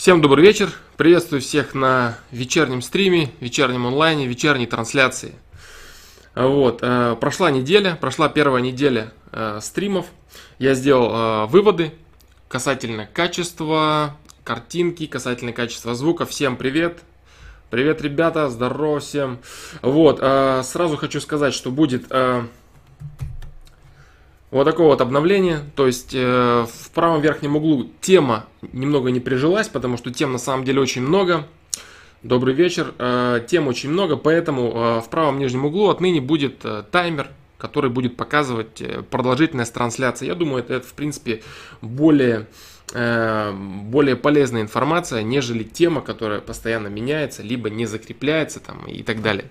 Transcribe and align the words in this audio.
Всем 0.00 0.22
добрый 0.22 0.42
вечер. 0.42 0.72
Приветствую 0.96 1.42
всех 1.42 1.74
на 1.74 2.16
вечернем 2.30 2.80
стриме, 2.80 3.32
вечернем 3.38 3.86
онлайне, 3.86 4.26
вечерней 4.26 4.64
трансляции. 4.64 5.34
Вот, 6.34 6.78
э, 6.80 7.18
прошла 7.20 7.50
неделя, 7.50 7.98
прошла 8.00 8.30
первая 8.30 8.62
неделя 8.62 9.12
э, 9.30 9.58
стримов. 9.60 10.06
Я 10.58 10.72
сделал 10.72 11.10
э, 11.12 11.46
выводы 11.48 11.92
касательно 12.48 13.10
качества 13.12 14.16
картинки, 14.42 15.04
касательно 15.04 15.52
качества 15.52 15.94
звука. 15.94 16.24
Всем 16.24 16.56
привет. 16.56 17.00
Привет, 17.68 18.00
ребята, 18.00 18.48
здорово 18.48 19.00
всем. 19.00 19.40
Вот, 19.82 20.20
сразу 20.20 20.96
хочу 20.96 21.20
сказать, 21.20 21.52
что 21.52 21.70
будет 21.70 22.10
вот 24.50 24.64
такое 24.64 24.86
вот 24.86 25.00
обновление, 25.00 25.60
то 25.76 25.86
есть 25.86 26.12
э, 26.12 26.66
в 26.66 26.90
правом 26.90 27.20
верхнем 27.20 27.56
углу 27.56 27.88
тема 28.00 28.46
немного 28.72 29.10
не 29.10 29.20
прижилась, 29.20 29.68
потому 29.68 29.96
что 29.96 30.12
тем 30.12 30.32
на 30.32 30.38
самом 30.38 30.64
деле 30.64 30.80
очень 30.80 31.02
много. 31.02 31.46
Добрый 32.22 32.52
вечер, 32.52 32.92
э, 32.98 33.44
тем 33.48 33.68
очень 33.68 33.90
много, 33.90 34.16
поэтому 34.16 34.72
э, 34.72 35.00
в 35.00 35.08
правом 35.08 35.38
нижнем 35.38 35.66
углу 35.66 35.88
отныне 35.88 36.20
будет 36.20 36.64
э, 36.64 36.82
таймер, 36.90 37.28
который 37.58 37.90
будет 37.90 38.16
показывать 38.16 38.82
э, 38.82 39.02
продолжительность 39.08 39.72
трансляции. 39.72 40.26
Я 40.26 40.34
думаю, 40.34 40.64
это, 40.64 40.74
это 40.74 40.86
в 40.86 40.94
принципе 40.94 41.42
более 41.80 42.48
э, 42.92 43.52
более 43.52 44.16
полезная 44.16 44.62
информация, 44.62 45.22
нежели 45.22 45.62
тема, 45.62 46.00
которая 46.00 46.40
постоянно 46.40 46.88
меняется, 46.88 47.42
либо 47.42 47.70
не 47.70 47.86
закрепляется 47.86 48.58
там 48.58 48.84
и 48.86 49.02
так 49.02 49.22
далее. 49.22 49.46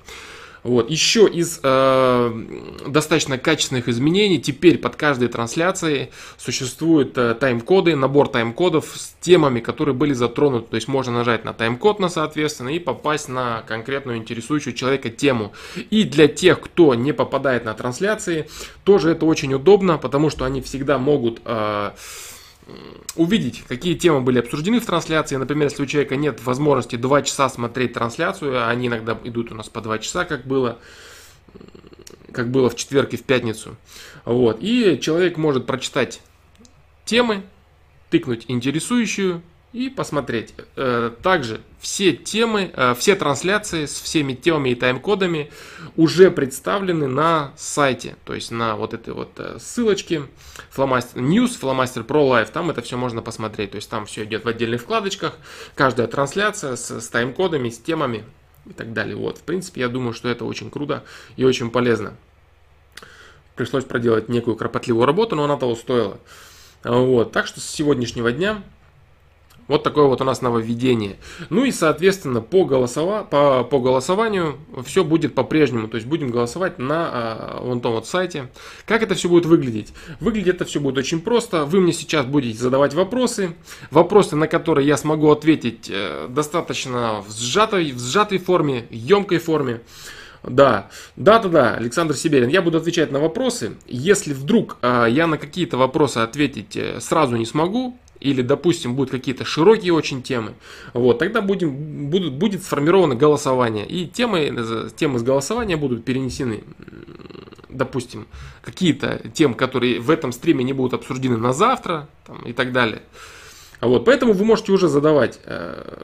Вот. 0.63 0.89
Еще 0.89 1.27
из 1.27 1.59
э, 1.63 2.45
достаточно 2.87 3.37
качественных 3.37 3.87
изменений, 3.87 4.39
теперь 4.39 4.77
под 4.77 4.95
каждой 4.95 5.29
трансляцией 5.29 6.09
существуют 6.37 7.17
э, 7.17 7.35
тайм-коды, 7.35 7.95
набор 7.95 8.27
тайм-кодов 8.27 8.85
с 8.93 9.15
темами, 9.21 9.59
которые 9.59 9.95
были 9.95 10.13
затронуты. 10.13 10.67
То 10.71 10.75
есть 10.75 10.87
можно 10.87 11.13
нажать 11.13 11.45
на 11.45 11.53
тайм-код, 11.53 11.99
на 11.99 12.09
соответственно, 12.09 12.69
и 12.69 12.79
попасть 12.79 13.29
на 13.29 13.63
конкретную 13.67 14.17
интересующую 14.17 14.73
человека 14.73 15.09
тему. 15.09 15.53
И 15.89 16.03
для 16.03 16.27
тех, 16.27 16.59
кто 16.59 16.95
не 16.95 17.13
попадает 17.13 17.65
на 17.65 17.73
трансляции, 17.73 18.49
тоже 18.83 19.11
это 19.11 19.25
очень 19.25 19.53
удобно, 19.53 19.97
потому 19.97 20.29
что 20.29 20.45
они 20.45 20.61
всегда 20.61 20.97
могут... 20.97 21.41
Э, 21.45 21.91
увидеть, 23.15 23.63
какие 23.67 23.95
темы 23.95 24.21
были 24.21 24.39
обсуждены 24.39 24.79
в 24.79 24.85
трансляции. 24.85 25.35
Например, 25.35 25.67
если 25.67 25.83
у 25.83 25.85
человека 25.85 26.15
нет 26.15 26.43
возможности 26.43 26.95
2 26.95 27.21
часа 27.23 27.49
смотреть 27.49 27.93
трансляцию, 27.93 28.57
а 28.57 28.69
они 28.69 28.87
иногда 28.87 29.17
идут 29.23 29.51
у 29.51 29.55
нас 29.55 29.69
по 29.69 29.81
2 29.81 29.99
часа, 29.99 30.25
как 30.25 30.45
было, 30.45 30.79
как 32.31 32.49
было 32.49 32.69
в 32.69 32.75
четверг 32.75 33.13
и 33.13 33.17
в 33.17 33.23
пятницу. 33.23 33.75
Вот. 34.25 34.59
И 34.61 34.99
человек 35.01 35.37
может 35.37 35.65
прочитать 35.65 36.21
темы, 37.05 37.43
тыкнуть 38.09 38.45
интересующую, 38.47 39.41
и 39.73 39.89
посмотреть. 39.89 40.53
Э, 40.75 41.11
также 41.21 41.61
все 41.79 42.13
темы, 42.13 42.71
э, 42.73 42.93
все 42.97 43.15
трансляции 43.15 43.85
с 43.85 43.99
всеми 43.99 44.33
темами 44.33 44.69
и 44.69 44.75
тайм-кодами 44.75 45.51
уже 45.95 46.29
представлены 46.29 47.07
на 47.07 47.53
сайте. 47.57 48.17
То 48.25 48.35
есть 48.35 48.51
на 48.51 48.75
вот 48.75 48.93
этой 48.93 49.13
вот 49.13 49.31
э, 49.37 49.57
ссылочке 49.59 50.23
Flamaster 50.75 51.15
News, 51.15 51.59
Flamaster 51.59 52.05
Pro 52.05 52.27
Live. 52.29 52.51
Там 52.51 52.69
это 52.69 52.81
все 52.81 52.97
можно 52.97 53.21
посмотреть. 53.21 53.71
То 53.71 53.75
есть 53.77 53.89
там 53.89 54.05
все 54.05 54.25
идет 54.25 54.43
в 54.43 54.47
отдельных 54.47 54.81
вкладочках. 54.81 55.37
Каждая 55.75 56.07
трансляция 56.07 56.75
с, 56.75 56.99
с 56.99 57.07
тайм-кодами, 57.09 57.69
с 57.69 57.79
темами 57.79 58.25
и 58.65 58.73
так 58.73 58.91
далее. 58.91 59.15
Вот, 59.15 59.37
в 59.37 59.43
принципе, 59.43 59.81
я 59.81 59.87
думаю, 59.87 60.13
что 60.13 60.27
это 60.27 60.43
очень 60.43 60.69
круто 60.69 61.03
и 61.37 61.45
очень 61.45 61.71
полезно. 61.71 62.15
Пришлось 63.55 63.85
проделать 63.85 64.29
некую 64.29 64.55
кропотливую 64.55 65.05
работу, 65.05 65.35
но 65.35 65.45
она 65.45 65.57
того 65.57 65.75
стоила. 65.75 66.19
Вот, 66.83 67.31
так 67.31 67.45
что 67.45 67.59
с 67.59 67.65
сегодняшнего 67.65 68.31
дня 68.31 68.63
вот 69.69 69.83
такое 69.83 70.05
вот 70.05 70.19
у 70.19 70.23
нас 70.25 70.41
нововведение. 70.41 71.15
Ну 71.49 71.63
и, 71.63 71.71
соответственно, 71.71 72.41
по, 72.41 72.65
голосова, 72.65 73.23
по, 73.23 73.63
по 73.63 73.79
голосованию 73.79 74.57
все 74.83 75.05
будет 75.05 75.35
по-прежнему. 75.35 75.87
То 75.87 75.95
есть 75.95 76.07
будем 76.07 76.31
голосовать 76.31 76.79
на 76.79 77.09
а, 77.11 77.61
вон 77.61 77.79
том 77.79 77.93
вот 77.93 78.07
сайте. 78.07 78.49
Как 78.85 79.03
это 79.03 79.15
все 79.15 79.29
будет 79.29 79.45
выглядеть? 79.45 79.93
Выглядит 80.19 80.55
это 80.55 80.65
все 80.65 80.81
будет 80.81 80.97
очень 80.97 81.21
просто. 81.21 81.65
Вы 81.65 81.79
мне 81.79 81.93
сейчас 81.93 82.25
будете 82.25 82.57
задавать 82.57 82.93
вопросы. 82.95 83.55
Вопросы, 83.91 84.35
на 84.35 84.47
которые 84.47 84.87
я 84.87 84.97
смогу 84.97 85.29
ответить 85.29 85.87
э, 85.89 86.27
достаточно 86.27 87.23
в 87.25 87.31
сжатой, 87.31 87.91
в 87.91 87.99
сжатой 87.99 88.39
форме, 88.39 88.87
емкой 88.89 89.37
форме. 89.37 89.81
Да, 90.41 90.89
да, 91.15 91.37
да, 91.39 91.49
да, 91.49 91.73
Александр 91.75 92.15
Сиберин. 92.15 92.49
Я 92.49 92.63
буду 92.63 92.79
отвечать 92.79 93.11
на 93.11 93.19
вопросы. 93.19 93.73
Если 93.87 94.33
вдруг 94.33 94.77
э, 94.81 95.07
я 95.09 95.27
на 95.27 95.37
какие-то 95.37 95.77
вопросы 95.77 96.17
ответить 96.19 96.75
э, 96.75 96.99
сразу 97.01 97.35
не 97.35 97.45
смогу, 97.45 97.99
или, 98.19 98.41
допустим, 98.41 98.95
будут 98.95 99.11
какие-то 99.11 99.45
широкие 99.45 99.93
очень 99.93 100.21
темы, 100.21 100.53
вот, 100.93 101.19
тогда 101.19 101.41
будем, 101.41 102.09
будут, 102.09 102.33
будет 102.33 102.63
сформировано 102.63 103.15
голосование. 103.15 103.87
И 103.87 104.07
темы, 104.07 104.89
темы 104.95 105.19
с 105.19 105.23
голосования 105.23 105.77
будут 105.77 106.03
перенесены, 106.03 106.63
допустим, 107.69 108.27
какие-то 108.61 109.21
темы, 109.33 109.55
которые 109.55 109.99
в 109.99 110.09
этом 110.09 110.31
стриме 110.31 110.63
не 110.63 110.73
будут 110.73 110.93
обсуждены 110.93 111.37
на 111.37 111.53
завтра 111.53 112.09
там, 112.25 112.41
и 112.45 112.53
так 112.53 112.71
далее. 112.71 113.01
Вот, 113.81 114.05
поэтому 114.05 114.33
вы 114.33 114.43
можете 114.43 114.73
уже 114.73 114.89
задавать. 114.89 115.39
Э, 115.45 116.01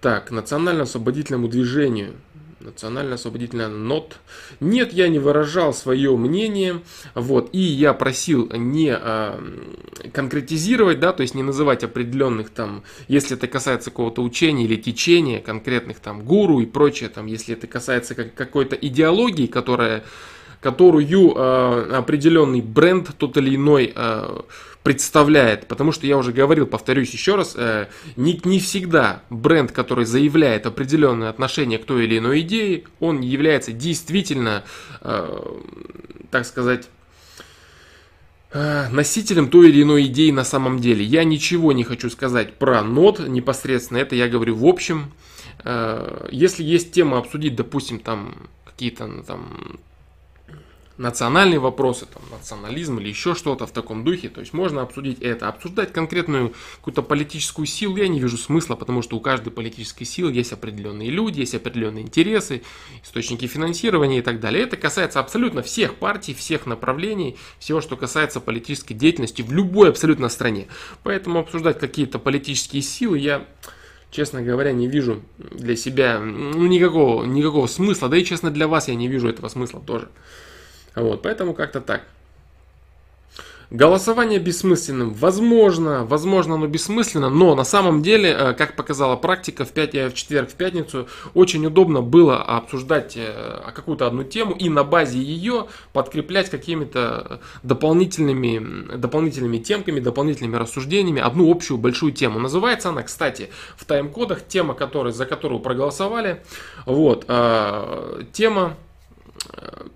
так, 0.00 0.30
национально-освободительному 0.30 1.48
движению– 1.48 2.14
национально-освободительная 2.60 3.68
НОТ. 3.68 4.18
Нет, 4.60 4.92
я 4.92 5.08
не 5.08 5.18
выражал 5.18 5.72
свое 5.72 6.16
мнение, 6.16 6.80
вот, 7.14 7.50
и 7.52 7.58
я 7.58 7.94
просил 7.94 8.50
не 8.52 8.90
а, 8.92 9.42
конкретизировать, 10.12 11.00
да, 11.00 11.12
то 11.12 11.22
есть 11.22 11.34
не 11.34 11.42
называть 11.42 11.84
определенных 11.84 12.50
там, 12.50 12.82
если 13.08 13.36
это 13.36 13.46
касается 13.46 13.90
какого-то 13.90 14.22
учения 14.22 14.64
или 14.64 14.76
течения, 14.76 15.40
конкретных 15.40 16.00
там 16.00 16.22
гуру 16.24 16.60
и 16.60 16.66
прочее, 16.66 17.08
там, 17.08 17.26
если 17.26 17.54
это 17.54 17.66
касается 17.66 18.14
как, 18.14 18.34
какой-то 18.34 18.76
идеологии, 18.76 19.46
которая, 19.46 20.04
которую 20.60 21.34
а, 21.36 21.98
определенный 21.98 22.60
бренд, 22.60 23.10
тот 23.16 23.36
или 23.36 23.56
иной, 23.56 23.92
а, 23.94 24.44
представляет. 24.82 25.66
Потому 25.66 25.92
что 25.92 26.06
я 26.06 26.16
уже 26.16 26.32
говорил, 26.32 26.66
повторюсь 26.66 27.12
еще 27.12 27.36
раз, 27.36 27.54
э, 27.56 27.88
не, 28.16 28.40
не 28.44 28.60
всегда 28.60 29.22
бренд, 29.28 29.72
который 29.72 30.04
заявляет 30.04 30.66
определенное 30.66 31.28
отношение 31.28 31.78
к 31.78 31.84
той 31.84 32.04
или 32.04 32.18
иной 32.18 32.40
идее, 32.40 32.84
он 32.98 33.20
является 33.20 33.72
действительно, 33.72 34.64
э, 35.02 35.56
так 36.30 36.46
сказать, 36.46 36.88
э, 38.52 38.88
носителем 38.90 39.50
той 39.50 39.68
или 39.68 39.82
иной 39.82 40.06
идеи 40.06 40.30
на 40.30 40.44
самом 40.44 40.78
деле. 40.78 41.04
Я 41.04 41.24
ничего 41.24 41.72
не 41.72 41.84
хочу 41.84 42.08
сказать 42.08 42.54
про 42.54 42.82
нот 42.82 43.20
непосредственно, 43.20 43.98
это 43.98 44.16
я 44.16 44.28
говорю 44.28 44.56
в 44.56 44.64
общем. 44.64 45.12
Э, 45.62 46.28
если 46.32 46.64
есть 46.64 46.92
тема 46.92 47.18
обсудить, 47.18 47.54
допустим, 47.54 48.00
там 48.00 48.34
какие-то 48.64 49.06
ну, 49.06 49.22
там 49.22 49.78
национальные 51.00 51.58
вопросы, 51.58 52.06
там, 52.06 52.22
национализм 52.30 52.98
или 52.98 53.08
еще 53.08 53.34
что-то 53.34 53.66
в 53.66 53.72
таком 53.72 54.04
духе. 54.04 54.28
То 54.28 54.40
есть 54.40 54.52
можно 54.52 54.82
обсудить 54.82 55.20
это. 55.20 55.48
Обсуждать 55.48 55.92
конкретную 55.92 56.52
какую-то 56.76 57.02
политическую 57.02 57.66
силу 57.66 57.96
я 57.96 58.06
не 58.06 58.20
вижу 58.20 58.36
смысла, 58.36 58.76
потому 58.76 59.00
что 59.00 59.16
у 59.16 59.20
каждой 59.20 59.50
политической 59.50 60.04
силы 60.04 60.30
есть 60.32 60.52
определенные 60.52 61.08
люди, 61.08 61.40
есть 61.40 61.54
определенные 61.54 62.04
интересы, 62.04 62.62
источники 63.02 63.46
финансирования 63.46 64.18
и 64.18 64.22
так 64.22 64.40
далее. 64.40 64.64
Это 64.64 64.76
касается 64.76 65.20
абсолютно 65.20 65.62
всех 65.62 65.94
партий, 65.94 66.34
всех 66.34 66.66
направлений, 66.66 67.38
всего, 67.58 67.80
что 67.80 67.96
касается 67.96 68.38
политической 68.38 68.92
деятельности 68.92 69.40
в 69.40 69.52
любой 69.52 69.88
абсолютно 69.88 70.28
стране. 70.28 70.66
Поэтому 71.02 71.38
обсуждать 71.38 71.78
какие-то 71.78 72.18
политические 72.18 72.82
силы 72.82 73.18
я 73.18 73.46
честно 74.10 74.42
говоря, 74.42 74.72
не 74.72 74.88
вижу 74.88 75.22
для 75.38 75.76
себя 75.76 76.18
ну, 76.18 76.66
никакого, 76.66 77.24
никакого 77.24 77.68
смысла. 77.68 78.08
Да 78.08 78.16
и, 78.16 78.24
честно, 78.24 78.50
для 78.50 78.66
вас 78.66 78.88
я 78.88 78.96
не 78.96 79.06
вижу 79.06 79.28
этого 79.28 79.46
смысла 79.48 79.80
тоже. 79.80 80.08
Вот, 81.00 81.22
поэтому 81.22 81.54
как-то 81.54 81.80
так. 81.80 82.02
Голосование 83.70 84.40
бессмысленным. 84.40 85.14
Возможно, 85.14 86.04
возможно 86.04 86.56
оно 86.56 86.66
бессмысленно, 86.66 87.30
но 87.30 87.54
на 87.54 87.62
самом 87.62 88.02
деле, 88.02 88.30
э, 88.30 88.52
как 88.54 88.74
показала 88.74 89.14
практика, 89.14 89.64
в, 89.64 89.70
5, 89.70 90.12
в 90.12 90.14
четверг, 90.14 90.50
в 90.50 90.54
пятницу 90.54 91.06
очень 91.34 91.64
удобно 91.64 92.02
было 92.02 92.42
обсуждать 92.42 93.12
э, 93.16 93.60
какую-то 93.72 94.08
одну 94.08 94.24
тему 94.24 94.54
и 94.54 94.68
на 94.68 94.82
базе 94.82 95.20
ее 95.20 95.68
подкреплять 95.92 96.50
какими-то 96.50 97.40
дополнительными, 97.62 98.96
дополнительными 98.96 99.58
темками, 99.58 100.00
дополнительными 100.00 100.56
рассуждениями 100.56 101.22
одну 101.22 101.48
общую 101.48 101.78
большую 101.78 102.10
тему. 102.10 102.40
Называется 102.40 102.88
она, 102.88 103.04
кстати, 103.04 103.50
в 103.76 103.84
тайм-кодах, 103.84 104.44
тема, 104.48 104.74
которой, 104.74 105.12
за 105.12 105.26
которую 105.26 105.60
проголосовали. 105.60 106.42
Вот, 106.86 107.24
э, 107.28 108.24
тема 108.32 108.74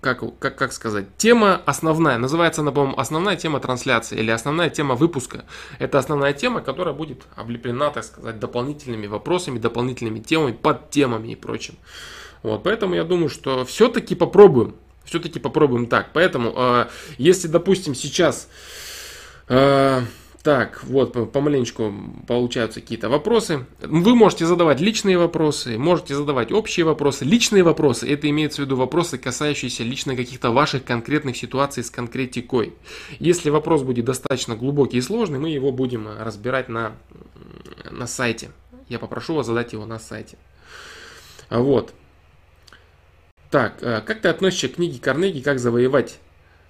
как, 0.01 0.23
как, 0.39 0.57
как 0.57 0.73
сказать, 0.73 1.05
тема 1.17 1.61
основная, 1.65 2.17
называется 2.17 2.61
она, 2.61 2.71
по-моему, 2.71 2.99
основная 2.99 3.35
тема 3.35 3.59
трансляции 3.59 4.17
или 4.17 4.31
основная 4.31 4.69
тема 4.69 4.95
выпуска. 4.95 5.45
Это 5.79 5.99
основная 5.99 6.33
тема, 6.33 6.61
которая 6.61 6.93
будет 6.93 7.23
облеплена, 7.35 7.89
так 7.91 8.03
сказать, 8.03 8.39
дополнительными 8.39 9.07
вопросами, 9.07 9.59
дополнительными 9.59 10.19
темами, 10.19 10.53
под 10.53 10.89
темами 10.89 11.29
и 11.29 11.35
прочим. 11.35 11.75
Вот, 12.43 12.63
поэтому 12.63 12.95
я 12.95 13.03
думаю, 13.03 13.29
что 13.29 13.65
все-таки 13.65 14.15
попробуем, 14.15 14.75
все-таки 15.03 15.39
попробуем 15.39 15.87
так. 15.87 16.09
Поэтому, 16.13 16.53
э, 16.55 16.87
если, 17.17 17.47
допустим, 17.47 17.95
сейчас 17.95 18.49
э, 19.47 20.01
Так, 20.45 20.83
вот 20.83 21.31
помаленечку 21.31 21.91
получаются 22.27 22.79
какие-то 22.79 23.09
вопросы. 23.09 23.65
Вы 23.81 24.13
можете 24.13 24.45
задавать 24.45 24.79
личные 24.79 25.17
вопросы, 25.17 25.75
можете 25.79 26.13
задавать 26.13 26.51
общие 26.51 26.85
вопросы. 26.85 27.25
Личные 27.25 27.63
вопросы, 27.63 28.07
это 28.07 28.29
имеется 28.29 28.61
в 28.61 28.65
виду 28.65 28.75
вопросы, 28.75 29.17
касающиеся 29.17 29.81
лично 29.81 30.15
каких-то 30.15 30.51
ваших 30.51 30.85
конкретных 30.85 31.35
ситуаций 31.35 31.83
с 31.83 31.89
конкретикой. 31.89 32.73
Если 33.17 33.49
вопрос 33.49 33.81
будет 33.81 34.05
достаточно 34.05 34.55
глубокий 34.55 34.97
и 34.97 35.01
сложный, 35.01 35.39
мы 35.39 35.49
его 35.49 35.71
будем 35.71 36.07
разбирать 36.07 36.69
на, 36.69 36.91
на 37.89 38.05
сайте. 38.05 38.51
Я 38.87 38.99
попрошу 38.99 39.33
вас 39.33 39.47
задать 39.47 39.73
его 39.73 39.87
на 39.87 39.97
сайте. 39.97 40.37
Вот. 41.49 41.91
Так, 43.49 43.81
э, 43.81 44.01
как 44.05 44.21
ты 44.21 44.27
относишься 44.27 44.69
к 44.69 44.75
книге 44.75 44.99
Карнеги 44.99 45.39
«Как 45.39 45.57
завоевать 45.57 46.19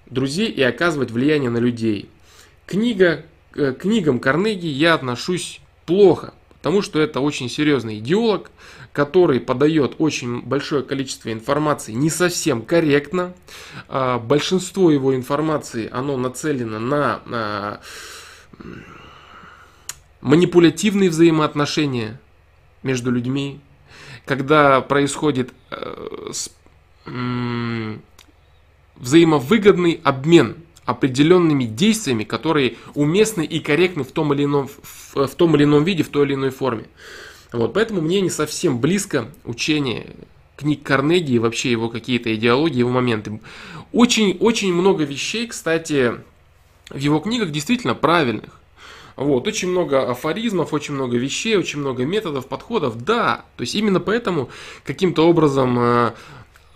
друзей 0.06 0.50
и 0.50 0.62
оказывать 0.62 1.10
влияние 1.10 1.50
на 1.50 1.58
людей»? 1.58 2.08
Книга 2.64 3.26
к 3.56 3.72
книгам 3.72 4.20
Карнеги 4.20 4.66
я 4.66 4.94
отношусь 4.94 5.60
плохо, 5.86 6.34
потому 6.58 6.82
что 6.82 7.00
это 7.00 7.20
очень 7.20 7.48
серьезный 7.48 7.98
идеолог, 7.98 8.50
который 8.92 9.40
подает 9.40 9.96
очень 9.98 10.42
большое 10.42 10.82
количество 10.82 11.32
информации 11.32 11.92
не 11.92 12.10
совсем 12.10 12.62
корректно. 12.62 13.34
А, 13.88 14.18
большинство 14.18 14.90
его 14.90 15.14
информации, 15.14 15.88
оно 15.90 16.16
нацелено 16.16 16.78
на, 16.78 17.20
на 17.26 17.80
манипулятивные 20.20 21.08
взаимоотношения 21.08 22.20
между 22.82 23.10
людьми, 23.10 23.60
когда 24.24 24.80
происходит 24.80 25.52
э, 25.70 26.32
взаимовыгодный 28.96 30.00
обмен 30.02 30.56
определенными 30.86 31.64
действиями, 31.64 32.24
которые 32.24 32.76
уместны 32.94 33.44
и 33.44 33.60
корректны 33.60 34.04
в 34.04 34.12
том 34.12 34.32
или 34.32 34.44
ином, 34.44 34.68
в, 34.68 35.26
в 35.26 35.34
том 35.34 35.54
или 35.56 35.64
ином 35.64 35.84
виде, 35.84 36.02
в 36.02 36.08
той 36.08 36.26
или 36.26 36.34
иной 36.34 36.50
форме. 36.50 36.86
Вот, 37.52 37.74
поэтому 37.74 38.00
мне 38.00 38.20
не 38.20 38.30
совсем 38.30 38.80
близко 38.80 39.28
учение 39.44 40.16
книг 40.56 40.82
Карнеги 40.82 41.32
и 41.32 41.38
вообще 41.38 41.70
его 41.70 41.88
какие-то 41.88 42.34
идеологии, 42.34 42.78
его 42.78 42.90
моменты. 42.90 43.40
Очень-очень 43.92 44.72
много 44.72 45.04
вещей, 45.04 45.46
кстати, 45.46 46.14
в 46.88 46.98
его 46.98 47.18
книгах 47.18 47.50
действительно 47.50 47.94
правильных. 47.94 48.60
Вот, 49.16 49.46
очень 49.48 49.70
много 49.70 50.10
афоризмов, 50.10 50.74
очень 50.74 50.94
много 50.94 51.16
вещей, 51.16 51.56
очень 51.56 51.80
много 51.80 52.04
методов, 52.04 52.46
подходов, 52.46 53.02
да. 53.02 53.44
То 53.56 53.62
есть 53.62 53.74
именно 53.74 53.98
поэтому 53.98 54.50
каким-то 54.84 55.26
образом 55.26 55.78
э, 55.78 56.12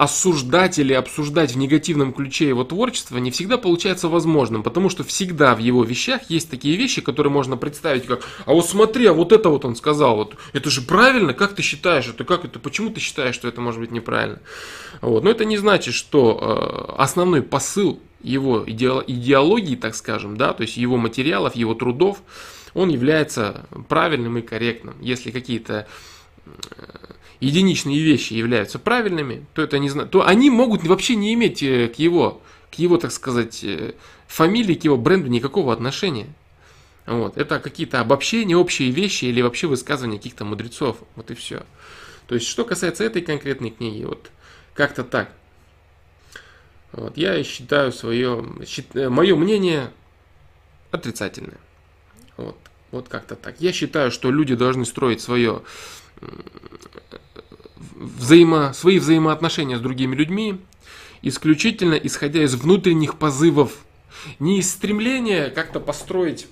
осуждать 0.01 0.79
или 0.79 0.95
обсуждать 0.95 1.53
в 1.53 1.59
негативном 1.59 2.15
ключе 2.15 2.49
его 2.49 2.65
творчество 2.65 3.19
не 3.19 3.31
всегда 3.31 3.59
получается 3.59 4.09
возможным, 4.09 4.63
потому 4.63 4.89
что 4.89 5.05
всегда 5.05 5.55
в 5.55 5.59
его 5.59 5.85
вещах 5.85 6.23
есть 6.31 6.49
такие 6.49 6.75
вещи, 6.77 7.03
которые 7.03 7.31
можно 7.31 7.59
представить 7.59 8.07
как, 8.07 8.23
а 8.47 8.55
вот 8.55 8.67
смотри, 8.67 9.05
а 9.05 9.13
вот 9.13 9.31
это 9.31 9.51
вот 9.51 9.67
он 9.67 9.77
сказал, 9.77 10.17
вот 10.17 10.37
это 10.55 10.71
же 10.71 10.81
правильно, 10.81 11.35
как 11.35 11.55
ты 11.55 11.61
считаешь, 11.61 12.09
это 12.09 12.25
как 12.25 12.47
это, 12.47 12.59
почему 12.59 12.89
ты 12.89 12.99
считаешь, 12.99 13.35
что 13.35 13.47
это 13.47 13.61
может 13.61 13.79
быть 13.79 13.91
неправильно? 13.91 14.41
Вот. 15.03 15.23
Но 15.23 15.29
это 15.29 15.45
не 15.45 15.59
значит, 15.59 15.93
что 15.93 16.39
э, 16.41 16.95
основной 17.03 17.43
посыл 17.43 18.01
его 18.23 18.65
идеологии, 18.67 19.77
так 19.77 19.95
скажем, 19.95 20.39
да, 20.39 20.55
то 20.55 20.63
есть 20.63 20.79
его 20.79 20.97
материалов, 20.97 21.57
его 21.57 21.75
трудов, 21.75 22.23
он 22.73 22.89
является 22.89 23.67
правильным 23.91 24.39
и 24.39 24.41
корректным. 24.41 24.95
Если 25.03 25.31
какие-то 25.31 25.87
э, 26.47 26.51
единичные 27.41 28.01
вещи 28.01 28.35
являются 28.35 28.79
правильными, 28.79 29.47
то 29.55 29.63
это 29.63 29.79
не 29.79 29.89
знаю, 29.89 30.09
то 30.09 30.27
они 30.27 30.51
могут 30.51 30.85
вообще 30.85 31.17
не 31.17 31.35
иметь 31.35 31.63
э, 31.63 31.89
к 31.89 31.99
его, 31.99 32.43
к 32.71 32.75
его, 32.75 32.99
так 32.99 33.13
сказать, 33.13 33.65
э, 33.65 33.95
фамилии, 34.27 34.75
к 34.75 34.85
его 34.85 34.97
бренду 34.97 35.29
никакого 35.29 35.73
отношения. 35.73 36.29
Вот. 37.07 37.39
Это 37.39 37.59
какие-то 37.59 38.01
обобщения, 38.01 38.57
общие 38.57 38.91
вещи 38.91 39.25
или 39.25 39.41
вообще 39.41 39.67
высказывания 39.67 40.19
каких-то 40.19 40.45
мудрецов. 40.45 40.99
Вот 41.17 41.31
и 41.31 41.35
все. 41.35 41.65
То 42.27 42.35
есть, 42.37 42.47
что 42.47 42.65
касается 42.65 43.03
этой 43.03 43.23
конкретной 43.23 43.71
книги, 43.71 44.05
вот 44.05 44.31
как-то 44.75 45.03
так. 45.03 45.33
Вот. 46.93 47.17
Я 47.17 47.43
считаю 47.43 47.91
свое, 47.91 48.45
э, 48.95 49.09
мое 49.09 49.35
мнение 49.35 49.91
отрицательное. 50.91 51.59
Вот. 52.37 52.57
Вот 52.91 53.09
как-то 53.09 53.35
так. 53.35 53.61
Я 53.61 53.73
считаю, 53.73 54.11
что 54.11 54.31
люди 54.31 54.55
должны 54.55 54.85
строить 54.85 55.21
свое 55.21 55.63
взаимо, 58.01 58.73
свои 58.73 58.99
взаимоотношения 58.99 59.77
с 59.77 59.81
другими 59.81 60.17
людьми 60.17 60.59
исключительно 61.23 61.95
исходя 61.95 62.43
из 62.43 62.55
внутренних 62.55 63.17
позывов, 63.17 63.73
не 64.39 64.59
из 64.59 64.71
стремления 64.71 65.51
как-то 65.51 65.81
построить, 65.81 66.47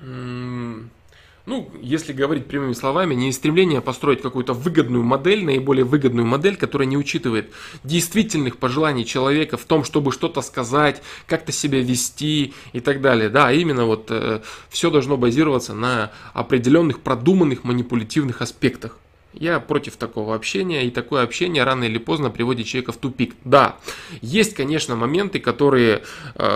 ну, 0.00 1.70
если 1.80 2.12
говорить 2.12 2.46
прямыми 2.46 2.72
словами, 2.72 3.14
не 3.14 3.28
из 3.28 3.36
стремления 3.36 3.80
построить 3.80 4.22
какую-то 4.22 4.52
выгодную 4.52 5.02
модель, 5.02 5.44
наиболее 5.44 5.84
выгодную 5.84 6.26
модель, 6.26 6.56
которая 6.56 6.86
не 6.86 6.96
учитывает 6.96 7.50
действительных 7.82 8.58
пожеланий 8.58 9.04
человека 9.04 9.56
в 9.56 9.64
том, 9.64 9.84
чтобы 9.84 10.12
что-то 10.12 10.40
сказать, 10.40 11.02
как-то 11.26 11.50
себя 11.50 11.80
вести 11.80 12.54
и 12.72 12.80
так 12.80 13.00
далее. 13.00 13.28
Да, 13.28 13.52
именно 13.52 13.86
вот 13.86 14.06
э, 14.10 14.40
все 14.70 14.90
должно 14.90 15.16
базироваться 15.16 15.74
на 15.74 16.12
определенных 16.32 17.00
продуманных 17.00 17.64
манипулятивных 17.64 18.40
аспектах. 18.40 18.98
Я 19.32 19.60
против 19.60 19.96
такого 19.96 20.34
общения, 20.34 20.86
и 20.86 20.90
такое 20.90 21.22
общение 21.22 21.64
рано 21.64 21.84
или 21.84 21.98
поздно 21.98 22.30
приводит 22.30 22.66
человека 22.66 22.92
в 22.92 22.96
тупик. 22.96 23.34
Да, 23.44 23.76
есть, 24.20 24.54
конечно, 24.54 24.94
моменты, 24.94 25.40
которые, 25.40 26.02
э, 26.34 26.48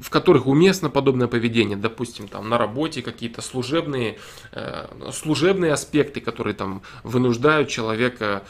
в 0.00 0.10
которых 0.10 0.46
уместно 0.46 0.90
подобное 0.90 1.28
поведение. 1.28 1.76
Допустим, 1.76 2.28
там 2.28 2.48
на 2.48 2.58
работе 2.58 3.02
какие-то 3.02 3.42
служебные, 3.42 4.18
э, 4.52 4.86
служебные 5.12 5.72
аспекты, 5.72 6.20
которые 6.20 6.54
там 6.54 6.82
вынуждают 7.02 7.68
человека 7.68 8.44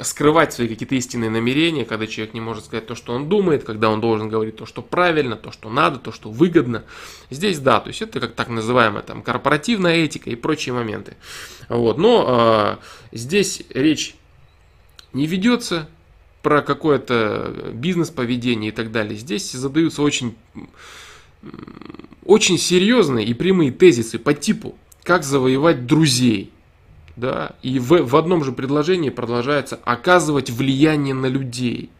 скрывать 0.00 0.52
свои 0.52 0.68
какие-то 0.68 0.94
истинные 0.94 1.30
намерения, 1.30 1.84
когда 1.84 2.06
человек 2.06 2.34
не 2.34 2.40
может 2.40 2.64
сказать 2.64 2.86
то, 2.86 2.94
что 2.94 3.12
он 3.12 3.28
думает, 3.28 3.64
когда 3.64 3.90
он 3.90 4.00
должен 4.00 4.28
говорить 4.28 4.56
то, 4.56 4.66
что 4.66 4.82
правильно, 4.82 5.36
то, 5.36 5.50
что 5.50 5.70
надо, 5.70 5.98
то, 5.98 6.12
что 6.12 6.30
выгодно. 6.30 6.84
Здесь 7.30 7.58
да, 7.58 7.80
то 7.80 7.88
есть 7.88 8.02
это 8.02 8.20
как 8.20 8.34
так 8.34 8.48
называемая 8.48 9.02
там 9.02 9.22
корпоративная 9.22 9.96
этика 9.96 10.30
и 10.30 10.36
прочие 10.36 10.74
моменты. 10.74 11.16
Вот. 11.68 11.98
Но 11.98 12.78
э, 13.12 13.16
здесь 13.16 13.62
речь 13.70 14.14
не 15.12 15.26
ведется 15.26 15.88
про 16.42 16.62
какое-то 16.62 17.72
бизнес-поведение 17.72 18.70
и 18.70 18.74
так 18.74 18.90
далее. 18.90 19.16
Здесь 19.16 19.52
задаются 19.52 20.02
очень, 20.02 20.36
очень 22.24 22.58
серьезные 22.58 23.26
и 23.26 23.34
прямые 23.34 23.70
тезисы 23.70 24.18
по 24.18 24.34
типу, 24.34 24.76
как 25.02 25.24
завоевать 25.24 25.86
друзей, 25.86 26.51
да, 27.16 27.52
и 27.62 27.78
в, 27.78 28.02
в 28.02 28.16
одном 28.16 28.44
же 28.44 28.52
предложении 28.52 29.10
продолжается 29.10 29.78
оказывать 29.84 30.50
влияние 30.50 31.14
на 31.14 31.26
людей. 31.26 31.90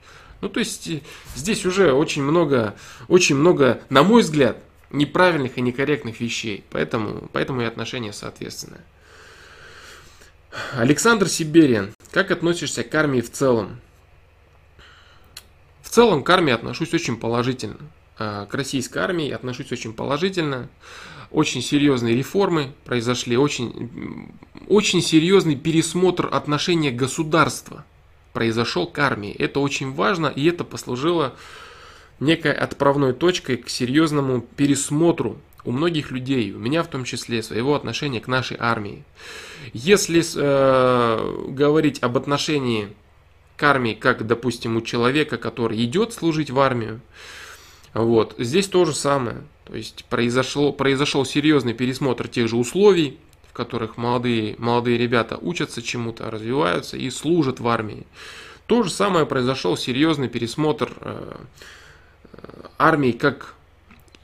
Ну, 0.41 0.49
то 0.49 0.61
есть 0.61 0.89
э, 0.89 1.01
здесь 1.35 1.65
уже 1.65 1.93
очень 1.93 2.23
много, 2.23 2.75
очень 3.09 3.37
много, 3.37 3.81
на 3.91 4.03
мой 4.03 4.23
взгляд, 4.23 4.59
неправильных 4.91 5.59
и 5.59 5.61
некорректных 5.61 6.21
вещей. 6.21 6.65
Поэтому, 6.71 7.29
поэтому 7.33 7.63
и 7.63 7.65
отношения 7.65 8.13
соответственные. 8.13 8.83
Александр 10.75 11.29
Сибериан. 11.29 11.95
Как 12.11 12.31
относишься 12.31 12.85
к 12.85 12.95
армии 12.95 13.21
в 13.21 13.31
целом? 13.31 13.81
В 15.81 15.89
целом 15.89 16.23
к 16.23 16.31
армии 16.31 16.53
отношусь 16.53 16.93
очень 16.93 17.17
положительно. 17.17 17.79
А, 18.19 18.47
к 18.47 18.55
российской 18.55 18.99
армии 18.99 19.31
отношусь 19.31 19.73
очень 19.73 19.95
положительно 19.95 20.69
очень 21.33 21.63
серьезные 21.63 22.17
реформы 22.17 22.73
произошли, 22.85 23.37
очень, 23.37 24.33
очень 24.69 25.03
серьезный 25.03 25.57
пересмотр 25.57 26.29
отношения 26.31 26.91
государства 26.91 27.85
произошел 28.33 28.87
к 28.87 28.99
армии. 28.99 29.33
Это 29.33 29.61
очень 29.61 29.93
важно, 29.93 30.27
и 30.27 30.47
это 30.47 30.65
послужило 30.65 31.35
некой 32.21 32.53
отправной 32.53 33.13
точкой 33.13 33.57
к 33.57 33.69
серьезному 33.69 34.41
пересмотру 34.41 35.39
у 35.65 35.71
многих 35.71 36.11
людей, 36.11 36.53
у 36.53 36.59
меня 36.59 36.83
в 36.83 36.89
том 36.89 37.05
числе, 37.05 37.43
своего 37.43 37.75
отношения 37.75 38.21
к 38.21 38.29
нашей 38.29 38.57
армии. 38.59 39.05
Если 39.73 40.23
э, 40.23 41.45
говорить 41.49 42.03
об 42.03 42.17
отношении 42.17 42.89
к 43.57 43.63
армии, 43.63 43.95
как, 43.95 44.27
допустим, 44.27 44.77
у 44.77 44.81
человека, 44.81 45.39
который 45.39 45.83
идет 45.85 46.13
служить 46.13 46.51
в 46.51 46.59
армию, 46.59 47.01
вот, 47.95 48.35
здесь 48.39 48.69
то 48.69 48.85
же 48.85 48.95
самое. 48.95 49.43
То 49.65 49.77
есть 49.77 50.05
произошло, 50.07 50.73
произошел 50.73 51.25
серьезный 51.25 51.75
пересмотр 51.75 52.29
тех 52.29 52.49
же 52.49 52.57
условий, 52.57 53.19
в 53.49 53.53
которых 53.53 53.97
молодые, 53.97 54.55
молодые 54.59 54.99
ребята 54.99 55.39
учатся 55.41 55.83
чему-то, 55.83 56.31
развиваются 56.31 56.97
и 56.97 57.11
служат 57.11 57.61
в 57.61 57.69
армии. 57.69 58.07
То 58.67 58.83
же 58.83 58.91
самое 58.91 59.27
произошел 59.27 59.77
серьезный 59.77 60.29
пересмотр 60.29 60.93
э, 61.01 61.37
э, 62.33 62.39
армии 62.79 63.13
как 63.13 63.55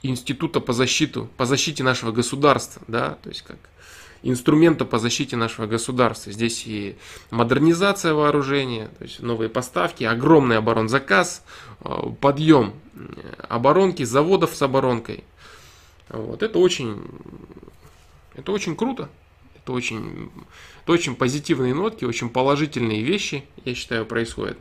института 0.01 0.59
по 0.59 0.73
защиту, 0.73 1.29
по 1.37 1.45
защите 1.45 1.83
нашего 1.83 2.11
государства, 2.11 2.81
да, 2.87 3.17
то 3.21 3.29
есть 3.29 3.43
как 3.43 3.57
инструмента 4.23 4.85
по 4.85 4.99
защите 4.99 5.35
нашего 5.35 5.65
государства. 5.65 6.31
Здесь 6.31 6.65
и 6.65 6.95
модернизация 7.31 8.13
вооружения, 8.13 8.89
то 8.97 9.03
есть 9.03 9.21
новые 9.21 9.49
поставки, 9.49 10.03
огромный 10.03 10.57
оборонзаказ, 10.57 11.43
э, 11.81 11.89
подъем 12.19 12.73
оборонки, 13.47 14.03
заводов 14.03 14.55
с 14.55 14.61
оборонкой. 14.61 15.23
Вот, 16.09 16.43
это 16.43 16.59
очень, 16.59 17.01
это 18.35 18.51
очень 18.51 18.75
круто. 18.75 19.09
Это 19.55 19.73
очень, 19.73 20.31
это 20.83 20.91
очень 20.93 21.15
позитивные 21.15 21.73
нотки, 21.73 22.03
очень 22.03 22.29
положительные 22.29 23.03
вещи, 23.03 23.45
я 23.65 23.75
считаю, 23.75 24.05
происходят. 24.05 24.57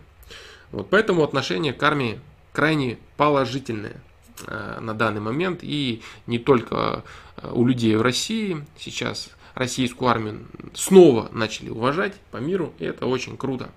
Вот, 0.71 0.91
поэтому 0.91 1.23
отношение 1.25 1.73
к 1.73 1.83
армии 1.83 2.21
крайне 2.53 2.99
положительное 3.17 4.03
э, 4.47 4.79
на 4.81 4.95
данный 4.95 5.21
момент. 5.21 5.61
И 5.63 6.03
не 6.27 6.39
только 6.39 7.05
э, 7.37 7.51
у 7.53 7.67
людей 7.67 7.97
в 7.97 8.03
России. 8.03 8.65
Сейчас 8.79 9.31
российскую 9.59 10.09
армию 10.09 10.47
снова 10.73 11.29
начали 11.33 11.69
уважать 11.69 12.15
по 12.31 12.37
миру. 12.37 12.73
И 12.79 12.85
это 12.85 13.07
очень 13.07 13.37
круто. 13.37 13.71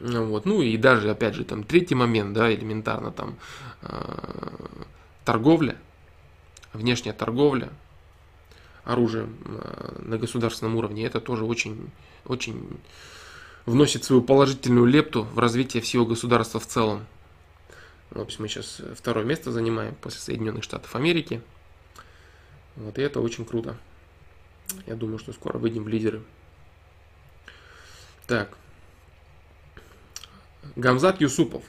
Вот. 0.00 0.46
Ну 0.46 0.62
и 0.62 0.76
даже, 0.76 1.10
опять 1.10 1.34
же, 1.34 1.44
там 1.44 1.64
третий 1.64 1.94
момент, 1.94 2.32
да, 2.32 2.52
элементарно 2.54 3.10
там 3.10 3.36
э, 3.82 3.88
торговля, 5.24 5.76
внешняя 6.72 7.12
торговля 7.12 7.70
оружием 8.84 9.36
э, 9.44 10.02
на 10.02 10.18
государственном 10.18 10.76
уровне, 10.76 11.06
это 11.06 11.20
тоже 11.20 11.44
очень, 11.44 11.90
очень 12.26 12.78
вносит 13.64 14.04
свою 14.04 14.22
положительную 14.22 14.86
лепту 14.86 15.24
в 15.24 15.38
развитие 15.38 15.82
всего 15.82 16.06
государства 16.06 16.60
в 16.60 16.66
целом. 16.66 17.06
В 18.10 18.20
общем, 18.20 18.42
мы 18.42 18.48
сейчас 18.48 18.80
второе 18.94 19.24
место 19.24 19.50
занимаем 19.50 19.96
после 19.96 20.20
Соединенных 20.20 20.62
Штатов 20.62 20.94
Америки. 20.94 21.42
Вот, 22.76 22.98
и 22.98 23.02
это 23.02 23.20
очень 23.20 23.44
круто. 23.44 23.76
Я 24.86 24.94
думаю, 24.94 25.18
что 25.18 25.32
скоро 25.32 25.58
выйдем 25.58 25.84
в 25.84 25.88
лидеры. 25.88 26.22
Так, 28.26 28.56
Гамзат 30.74 31.20
Юсупов. 31.20 31.62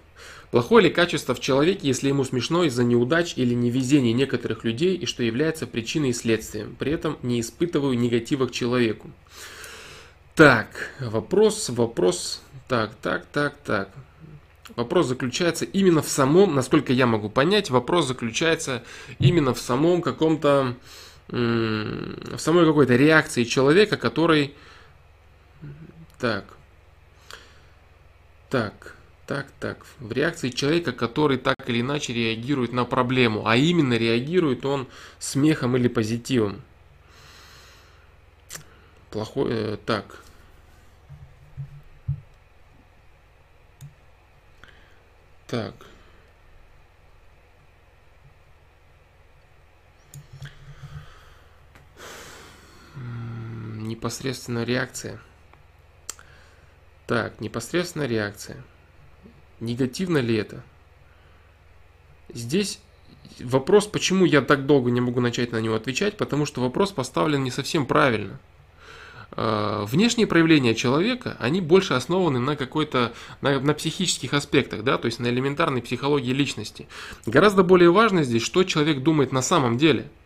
Плохое 0.51 0.85
ли 0.85 0.89
качество 0.89 1.35
в 1.35 1.39
человеке, 1.39 1.87
если 1.87 2.07
ему 2.07 2.23
смешно 2.23 2.63
из-за 2.63 2.83
неудач 2.83 3.33
или 3.35 3.53
невезений 3.53 4.13
некоторых 4.13 4.63
людей 4.63 4.95
и 4.95 5.05
что 5.05 5.21
является 5.21 5.67
причиной 5.67 6.09
и 6.09 6.13
следствием? 6.13 6.75
При 6.79 6.91
этом 6.91 7.17
не 7.21 7.41
испытываю 7.41 7.97
негатива 7.97 8.47
к 8.47 8.51
человеку. 8.51 9.11
Так, 10.35 10.91
вопрос, 10.99 11.69
вопрос. 11.69 12.41
Так, 12.67 12.95
так, 13.01 13.25
так, 13.25 13.55
так. 13.65 13.89
Вопрос 14.75 15.07
заключается 15.07 15.65
именно 15.65 16.01
в 16.01 16.09
самом, 16.09 16.53
насколько 16.53 16.93
я 16.93 17.07
могу 17.07 17.29
понять, 17.29 17.69
вопрос 17.69 18.07
заключается 18.07 18.83
именно 19.19 19.53
в 19.53 19.59
самом 19.59 20.01
каком-то, 20.01 20.75
в 21.29 22.37
самой 22.37 22.65
какой-то 22.65 22.95
реакции 22.95 23.43
человека, 23.43 23.97
который... 23.97 24.55
Так, 26.19 26.45
так, 28.49 28.95
так, 29.27 29.47
так. 29.59 29.85
В 29.99 30.11
реакции 30.11 30.49
человека, 30.49 30.93
который 30.93 31.37
так 31.37 31.57
или 31.67 31.81
иначе 31.81 32.13
реагирует 32.13 32.71
на 32.71 32.85
проблему, 32.85 33.45
а 33.45 33.57
именно 33.57 33.93
реагирует 33.95 34.65
он 34.65 34.87
смехом 35.19 35.75
или 35.75 35.87
позитивом. 35.89 36.61
Плохой, 39.11 39.49
э, 39.51 39.77
так. 39.85 40.21
Так. 45.47 45.86
Непосредственная 53.87 54.65
реакция. 54.65 55.17
Так, 57.05 57.39
непосредственная 57.39 58.07
реакция. 58.07 58.61
Негативно 59.61 60.17
ли 60.17 60.35
это? 60.35 60.61
Здесь 62.27 62.81
вопрос, 63.39 63.87
почему 63.87 64.25
я 64.25 64.41
так 64.41 64.65
долго 64.65 64.91
не 64.91 64.99
могу 64.99 65.21
начать 65.21 65.53
на 65.53 65.61
него 65.61 65.75
отвечать, 65.75 66.17
потому 66.17 66.45
что 66.45 66.59
вопрос 66.59 66.91
поставлен 66.91 67.45
не 67.45 67.49
совсем 67.49 67.85
правильно. 67.85 68.41
А, 69.31 69.85
внешние 69.85 70.27
проявления 70.27 70.75
человека, 70.75 71.37
они 71.39 71.61
больше 71.61 71.93
основаны 71.93 72.39
на 72.39 72.57
какой-то, 72.57 73.13
на, 73.39 73.61
на 73.61 73.73
психических 73.73 74.33
аспектах, 74.33 74.83
да, 74.83 74.97
то 74.97 75.05
есть 75.05 75.19
на 75.19 75.27
элементарной 75.27 75.81
психологии 75.81 76.33
личности. 76.33 76.89
Гораздо 77.25 77.63
более 77.63 77.91
важно 77.91 78.23
здесь, 78.23 78.43
что 78.43 78.65
человек 78.65 79.01
думает 79.01 79.31
на 79.31 79.41
самом 79.41 79.77
деле– 79.77 80.11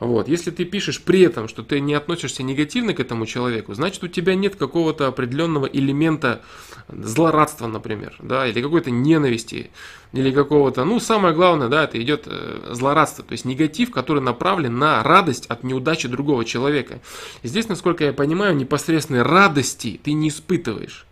вот. 0.00 0.28
Если 0.28 0.50
ты 0.50 0.64
пишешь 0.64 1.00
при 1.00 1.22
этом, 1.22 1.48
что 1.48 1.62
ты 1.62 1.80
не 1.80 1.94
относишься 1.94 2.42
негативно 2.42 2.94
к 2.94 3.00
этому 3.00 3.26
человеку, 3.26 3.74
значит 3.74 4.02
у 4.04 4.08
тебя 4.08 4.34
нет 4.34 4.56
какого-то 4.56 5.06
определенного 5.06 5.66
элемента 5.66 6.42
злорадства, 6.88 7.66
например, 7.66 8.16
да, 8.20 8.46
или 8.46 8.60
какой-то 8.60 8.90
ненависти, 8.90 9.70
или 10.12 10.30
какого-то, 10.30 10.84
ну, 10.84 11.00
самое 11.00 11.34
главное, 11.34 11.68
да, 11.68 11.84
это 11.84 12.00
идет 12.00 12.24
э, 12.26 12.70
злорадство, 12.72 13.24
то 13.24 13.32
есть 13.32 13.44
негатив, 13.44 13.90
который 13.90 14.22
направлен 14.22 14.78
на 14.78 15.02
радость 15.02 15.46
от 15.46 15.64
неудачи 15.64 16.08
другого 16.08 16.44
человека. 16.44 17.00
Здесь, 17.42 17.68
насколько 17.68 18.04
я 18.04 18.12
понимаю, 18.12 18.54
непосредственной 18.54 19.22
радости 19.22 20.00
ты 20.02 20.12
не 20.12 20.28
испытываешь. 20.28 21.06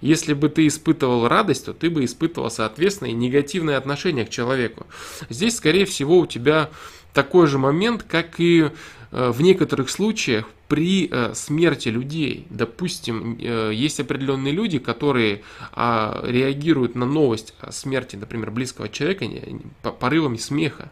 Если 0.00 0.32
бы 0.32 0.48
ты 0.48 0.66
испытывал 0.66 1.28
радость, 1.28 1.66
то 1.66 1.72
ты 1.72 1.90
бы 1.90 2.04
испытывал, 2.04 2.50
соответственно, 2.50 3.08
и 3.08 3.12
негативное 3.12 3.76
отношение 3.76 4.24
к 4.24 4.30
человеку. 4.30 4.86
Здесь, 5.28 5.56
скорее 5.56 5.84
всего, 5.84 6.18
у 6.18 6.26
тебя 6.26 6.70
такой 7.12 7.46
же 7.46 7.58
момент, 7.58 8.04
как 8.04 8.38
и 8.38 8.70
э, 9.10 9.30
в 9.30 9.40
некоторых 9.42 9.90
случаях 9.90 10.46
при 10.68 11.08
э, 11.10 11.34
смерти 11.34 11.88
людей. 11.88 12.46
Допустим, 12.50 13.38
э, 13.40 13.72
есть 13.74 13.98
определенные 14.00 14.52
люди, 14.52 14.78
которые 14.78 15.42
а, 15.72 16.22
реагируют 16.24 16.94
на 16.94 17.06
новость 17.06 17.54
о 17.60 17.72
смерти, 17.72 18.16
например, 18.16 18.50
близкого 18.50 18.88
человека 18.88 19.26
порывами 19.98 20.36
смеха. 20.36 20.90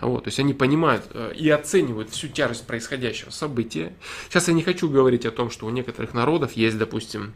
Вот, 0.00 0.24
то 0.24 0.28
есть 0.28 0.38
они 0.38 0.52
понимают 0.52 1.04
и 1.34 1.48
оценивают 1.48 2.10
всю 2.10 2.28
тяжесть 2.28 2.66
происходящего 2.66 3.30
события. 3.30 3.94
Сейчас 4.28 4.48
я 4.48 4.54
не 4.54 4.62
хочу 4.62 4.90
говорить 4.90 5.24
о 5.24 5.30
том, 5.30 5.48
что 5.48 5.64
у 5.64 5.70
некоторых 5.70 6.12
народов 6.12 6.52
есть, 6.52 6.76
допустим, 6.76 7.32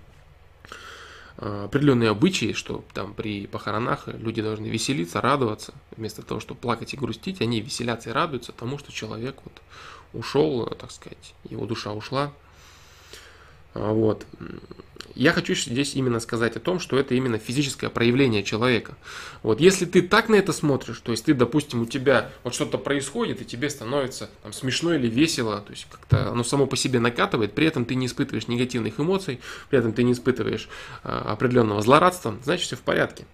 определенные 1.40 2.10
обычаи, 2.10 2.52
что 2.52 2.84
там 2.92 3.14
при 3.14 3.46
похоронах 3.46 4.06
люди 4.08 4.42
должны 4.42 4.66
веселиться, 4.66 5.20
радоваться, 5.20 5.72
вместо 5.96 6.22
того, 6.22 6.40
чтобы 6.40 6.60
плакать 6.60 6.92
и 6.92 6.96
грустить, 6.96 7.40
они 7.40 7.60
веселятся 7.60 8.10
и 8.10 8.12
радуются 8.12 8.52
тому, 8.52 8.78
что 8.78 8.92
человек 8.92 9.36
вот 9.44 9.62
ушел, 10.12 10.66
так 10.66 10.90
сказать, 10.90 11.34
его 11.48 11.66
душа 11.66 11.92
ушла. 11.92 12.32
А, 13.74 13.92
вот. 13.92 14.26
Я 15.16 15.32
хочу 15.32 15.54
здесь 15.54 15.94
именно 15.96 16.20
сказать 16.20 16.56
о 16.56 16.60
том, 16.60 16.78
что 16.78 16.98
это 16.98 17.14
именно 17.14 17.38
физическое 17.38 17.90
проявление 17.90 18.42
человека. 18.42 18.96
Вот 19.42 19.60
если 19.60 19.84
ты 19.84 20.02
так 20.02 20.28
на 20.28 20.36
это 20.36 20.52
смотришь, 20.52 20.98
то 21.00 21.10
есть 21.10 21.24
ты, 21.24 21.34
допустим, 21.34 21.82
у 21.82 21.86
тебя 21.86 22.30
вот 22.44 22.54
что-то 22.54 22.78
происходит, 22.78 23.42
и 23.42 23.44
тебе 23.44 23.68
становится 23.70 24.30
там, 24.42 24.52
смешно 24.52 24.94
или 24.94 25.08
весело, 25.08 25.60
то 25.60 25.72
есть 25.72 25.86
как-то 25.90 26.30
оно 26.30 26.44
само 26.44 26.66
по 26.66 26.76
себе 26.76 27.00
накатывает, 27.00 27.52
при 27.52 27.66
этом 27.66 27.84
ты 27.84 27.96
не 27.96 28.06
испытываешь 28.06 28.46
негативных 28.46 29.00
эмоций, 29.00 29.40
при 29.68 29.80
этом 29.80 29.92
ты 29.92 30.04
не 30.04 30.12
испытываешь 30.12 30.68
э, 31.02 31.08
определенного 31.08 31.82
злорадства, 31.82 32.38
значит 32.44 32.66
все 32.66 32.76
в 32.76 32.82
порядке. 32.82 33.26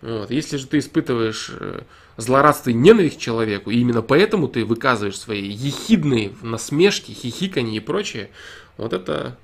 Вот. 0.00 0.30
Если 0.30 0.58
же 0.58 0.66
ты 0.66 0.78
испытываешь 0.78 1.50
э, 1.50 1.80
злорадство 2.16 2.70
и 2.70 2.74
ненависть 2.74 3.18
к 3.18 3.20
человеку, 3.20 3.70
и 3.70 3.78
именно 3.78 4.02
поэтому 4.02 4.48
ты 4.48 4.64
выказываешь 4.64 5.18
свои 5.18 5.42
ехидные 5.42 6.32
насмешки, 6.40 7.10
хихикания 7.12 7.78
и 7.78 7.80
прочее, 7.80 8.30
вот 8.76 8.92
это 8.92 9.36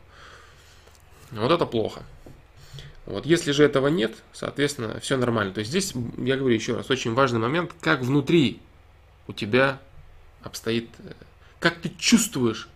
вот 1.33 1.51
это 1.51 1.67
плохо. 1.67 2.03
Вот 3.07 3.27
если 3.27 3.53
же 3.53 3.65
этого 3.65 3.89
нет, 3.89 4.15
соответственно, 4.33 5.01
все 5.01 5.17
нормально. 5.17 5.53
То 5.53 5.61
есть 5.61 5.71
здесь, 5.71 5.93
я 6.19 6.37
говорю 6.37 6.55
еще 6.55 6.77
раз, 6.77 6.91
очень 6.91 7.15
важный 7.15 7.41
момент, 7.41 7.75
как 7.81 8.01
внутри 8.01 8.61
у 9.27 9.33
тебя 9.33 9.81
обстоит, 10.43 10.91
э, 10.99 11.13
как 11.59 11.77
ты 11.81 11.91
чувствуешь, 11.99 12.69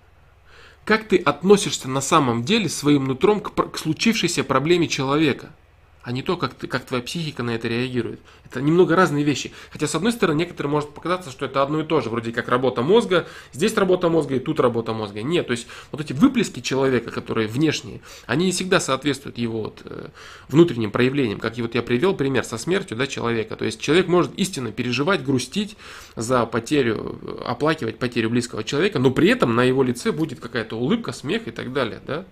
как 0.84 1.08
ты 1.08 1.18
относишься 1.18 1.88
на 1.88 2.00
самом 2.00 2.44
деле 2.44 2.68
своим 2.68 3.04
нутром 3.04 3.40
к, 3.40 3.54
к 3.70 3.78
случившейся 3.78 4.44
проблеме 4.44 4.88
человека– 4.88 5.50
а 6.04 6.12
не 6.12 6.22
то, 6.22 6.36
как, 6.36 6.52
ты, 6.52 6.66
как 6.66 6.84
твоя 6.84 7.02
психика 7.02 7.42
на 7.42 7.54
это 7.54 7.66
реагирует. 7.66 8.20
Это 8.44 8.60
немного 8.60 8.94
разные 8.94 9.24
вещи. 9.24 9.52
Хотя, 9.70 9.86
с 9.86 9.94
одной 9.94 10.12
стороны, 10.12 10.38
некоторым 10.38 10.72
может 10.72 10.90
показаться, 10.90 11.30
что 11.30 11.46
это 11.46 11.62
одно 11.62 11.80
и 11.80 11.84
то 11.84 12.02
же. 12.02 12.10
Вроде 12.10 12.30
как 12.30 12.48
работа 12.48 12.82
мозга, 12.82 13.26
здесь 13.54 13.74
работа 13.74 14.10
мозга 14.10 14.36
и 14.36 14.38
тут 14.38 14.60
работа 14.60 14.92
мозга. 14.92 15.22
Нет, 15.22 15.46
то 15.46 15.52
есть 15.52 15.66
вот 15.92 16.02
эти 16.02 16.12
выплески 16.12 16.60
человека, 16.60 17.10
которые 17.10 17.48
внешние, 17.48 18.02
они 18.26 18.46
не 18.46 18.52
всегда 18.52 18.80
соответствуют 18.80 19.38
его 19.38 19.62
вот, 19.62 19.80
э, 19.86 20.08
внутренним 20.48 20.90
проявлениям. 20.90 21.40
Как 21.40 21.56
и 21.56 21.62
вот 21.62 21.74
я 21.74 21.82
привел 21.82 22.14
пример 22.14 22.44
со 22.44 22.58
смертью 22.58 22.98
да, 22.98 23.06
человека. 23.06 23.56
То 23.56 23.64
есть 23.64 23.80
человек 23.80 24.06
может 24.06 24.34
истинно 24.38 24.72
переживать, 24.72 25.24
грустить 25.24 25.74
за 26.16 26.44
потерю, 26.44 27.18
оплакивать 27.46 27.98
потерю 27.98 28.28
близкого 28.28 28.62
человека, 28.62 28.98
но 28.98 29.10
при 29.10 29.30
этом 29.30 29.54
на 29.54 29.64
его 29.64 29.82
лице 29.82 30.12
будет 30.12 30.38
какая-то 30.38 30.76
улыбка, 30.76 31.12
смех 31.12 31.48
и 31.48 31.50
так 31.50 31.72
далее. 31.72 32.02
Да? 32.06 32.26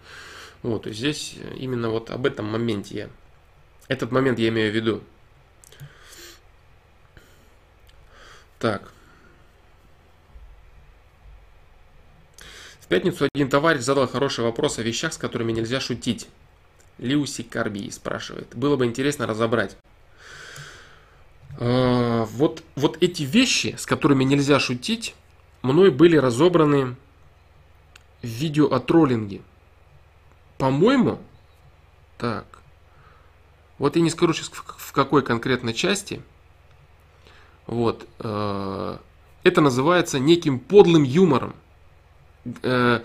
Вот, 0.63 0.87
есть 0.87 0.99
здесь 0.99 1.37
именно 1.59 1.89
вот 1.89 2.11
об 2.11 2.27
этом 2.27 2.45
моменте 2.45 2.97
я 2.97 3.09
этот 3.93 4.11
момент 4.11 4.39
я 4.39 4.49
имею 4.49 4.73
в 4.73 4.75
виду. 4.75 5.03
Так. 8.59 8.93
В 12.81 12.87
пятницу 12.87 13.29
один 13.33 13.49
товарищ 13.49 13.83
задал 13.83 14.07
хороший 14.09 14.45
вопрос 14.45 14.79
о 14.79 14.83
вещах, 14.83 15.13
с 15.13 15.19
которыми 15.19 15.53
нельзя 15.53 15.81
шутить. 15.81 16.29
Лиуси 16.99 17.43
Карби 17.43 17.91
спрашивает. 17.91 18.55
Было 18.55 18.77
бы 18.77 18.87
интересно 18.87 19.27
разобрать. 19.27 19.77
А, 21.59 22.25
вот, 22.25 22.63
вот 22.77 22.99
эти 23.03 23.23
вещи, 23.23 23.75
с 23.79 23.87
которыми 23.87 24.25
нельзя 24.25 24.61
шутить, 24.61 25.15
мной 25.63 25.91
были 25.91 26.17
разобраны 26.17 26.97
в 28.23 28.27
видео 28.27 28.67
о 28.67 28.79
троллинге. 28.81 29.43
По-моему, 30.59 31.19
так, 32.19 32.62
вот 33.83 33.97
я 33.97 34.03
не 34.03 34.11
скажу 34.11 34.33
сейчас 34.33 34.49
в 34.53 34.93
какой 34.93 35.23
конкретной 35.23 35.75
части, 35.75 36.23
вот, 37.67 38.07
э, 38.21 38.97
это 39.43 39.61
называется 39.61 40.21
неким 40.21 40.61
подлым 40.61 41.03
юмором. 41.03 41.57
Э, 42.63 43.01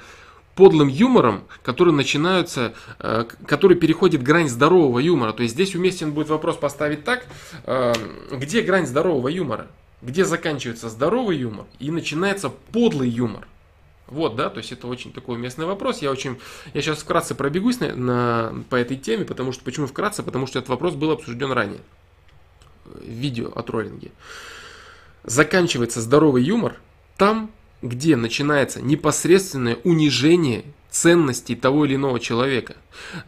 подлым 0.54 0.88
юмором, 0.88 1.46
который 1.64 1.94
начинаются, 1.94 2.76
э, 3.00 3.26
который 3.48 3.76
переходит 3.76 4.22
грань 4.22 4.50
здорового 4.50 5.00
юмора. 5.00 5.34
То 5.34 5.42
есть 5.42 5.56
здесь 5.56 5.74
уместен 5.74 6.12
будет 6.12 6.30
вопрос 6.30 6.58
поставить 6.58 7.04
так, 7.04 7.26
где 8.32 8.62
грань 8.62 8.86
здорового 8.86 9.30
юмора? 9.30 9.66
Где 10.04 10.26
заканчивается 10.26 10.90
здоровый 10.90 11.38
юмор 11.38 11.66
и 11.80 11.90
начинается 11.90 12.50
подлый 12.50 13.10
юмор? 13.10 13.48
Вот, 14.08 14.36
да, 14.36 14.50
то 14.50 14.60
есть 14.60 14.72
это 14.72 14.88
очень 14.88 15.12
такой 15.12 15.36
уместный 15.36 15.66
вопрос. 15.66 16.02
Я 16.02 16.12
очень, 16.12 16.40
я 16.74 16.82
сейчас 16.82 17.00
вкратце 17.00 17.36
пробегусь 17.36 17.80
на, 17.80 17.94
на, 17.96 18.64
по 18.70 18.76
этой 18.76 18.96
теме, 18.96 19.26
потому 19.26 19.52
что, 19.52 19.64
почему 19.64 19.88
вкратце? 19.88 20.24
Потому 20.24 20.48
что 20.48 20.60
этот 20.60 20.70
вопрос 20.70 20.96
был 20.96 21.12
обсужден 21.12 21.52
ранее 21.52 21.82
в 22.86 23.04
видео 23.04 23.52
о 23.54 23.64
троллинге. 23.64 24.12
Заканчивается 25.24 26.02
здоровый 26.02 26.44
юмор 26.44 26.76
там, 27.18 27.52
где 27.82 28.16
начинается 28.16 28.82
непосредственное 28.82 29.78
унижение 29.84 30.64
ценностей 30.90 31.56
того 31.56 31.86
или 31.86 31.96
иного 31.96 32.20
человека. 32.20 32.76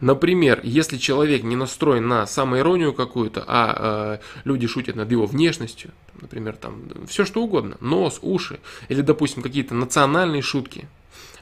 Например, 0.00 0.60
если 0.62 0.96
человек 0.96 1.42
не 1.42 1.56
настроен 1.56 2.08
на 2.08 2.26
самоиронию 2.26 2.92
какую-то, 2.92 3.44
а 3.46 4.18
э, 4.20 4.42
люди 4.44 4.66
шутят 4.66 4.96
над 4.96 5.10
его 5.10 5.26
внешностью, 5.26 5.90
например, 6.20 6.56
там 6.56 6.82
все 7.08 7.24
что 7.24 7.42
угодно, 7.42 7.76
нос, 7.80 8.18
уши, 8.22 8.60
или, 8.88 9.02
допустим, 9.02 9.42
какие-то 9.42 9.74
национальные 9.74 10.42
шутки, 10.42 10.88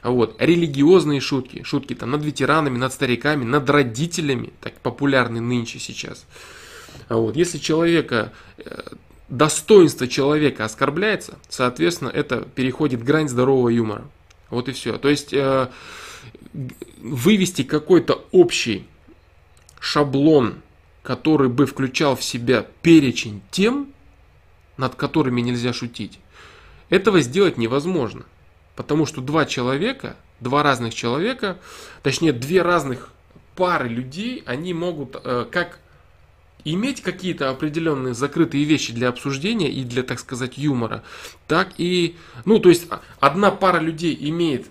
вот, 0.03 0.35
религиозные 0.39 1.19
шутки, 1.19 1.63
шутки 1.63 1.93
там 1.93 2.11
над 2.11 2.23
ветеранами, 2.23 2.77
над 2.77 2.93
стариками, 2.93 3.43
над 3.43 3.69
родителями, 3.69 4.53
так 4.61 4.73
популярны 4.79 5.41
нынче 5.41 5.79
сейчас. 5.79 6.25
Вот, 7.09 7.35
если 7.35 7.57
человека 7.57 8.31
э, 8.57 8.81
достоинство 9.29 10.07
человека 10.07 10.65
оскорбляется, 10.65 11.37
соответственно, 11.49 12.09
это 12.09 12.41
переходит 12.41 13.03
грань 13.03 13.29
здорового 13.29 13.69
юмора. 13.69 14.05
Вот 14.49 14.67
и 14.69 14.71
все. 14.71 14.97
То 14.97 15.09
есть 15.09 15.33
э, 15.33 15.69
вывести 16.97 17.63
какой-то 17.63 18.25
общий 18.31 18.87
шаблон, 19.79 20.61
который 21.03 21.49
бы 21.49 21.65
включал 21.65 22.15
в 22.15 22.23
себя 22.23 22.65
перечень 22.81 23.41
тем, 23.51 23.93
над 24.77 24.95
которыми 24.95 25.41
нельзя 25.41 25.73
шутить, 25.73 26.19
этого 26.89 27.21
сделать 27.21 27.57
невозможно. 27.57 28.23
Потому 28.75 29.05
что 29.05 29.21
два 29.21 29.45
человека, 29.45 30.15
два 30.39 30.63
разных 30.63 30.93
человека, 30.93 31.59
точнее 32.01 32.31
две 32.31 32.61
разных 32.61 33.11
пары 33.55 33.89
людей, 33.89 34.41
они 34.45 34.73
могут 34.73 35.17
э, 35.21 35.45
как 35.51 35.79
иметь 36.63 37.01
какие-то 37.01 37.49
определенные 37.49 38.13
закрытые 38.13 38.63
вещи 38.63 38.93
для 38.93 39.09
обсуждения 39.09 39.69
и 39.69 39.83
для, 39.83 40.03
так 40.03 40.19
сказать, 40.19 40.57
юмора, 40.57 41.03
так 41.47 41.71
и, 41.77 42.15
ну, 42.45 42.59
то 42.59 42.69
есть 42.69 42.87
одна 43.19 43.51
пара 43.51 43.79
людей 43.79 44.17
имеет 44.29 44.67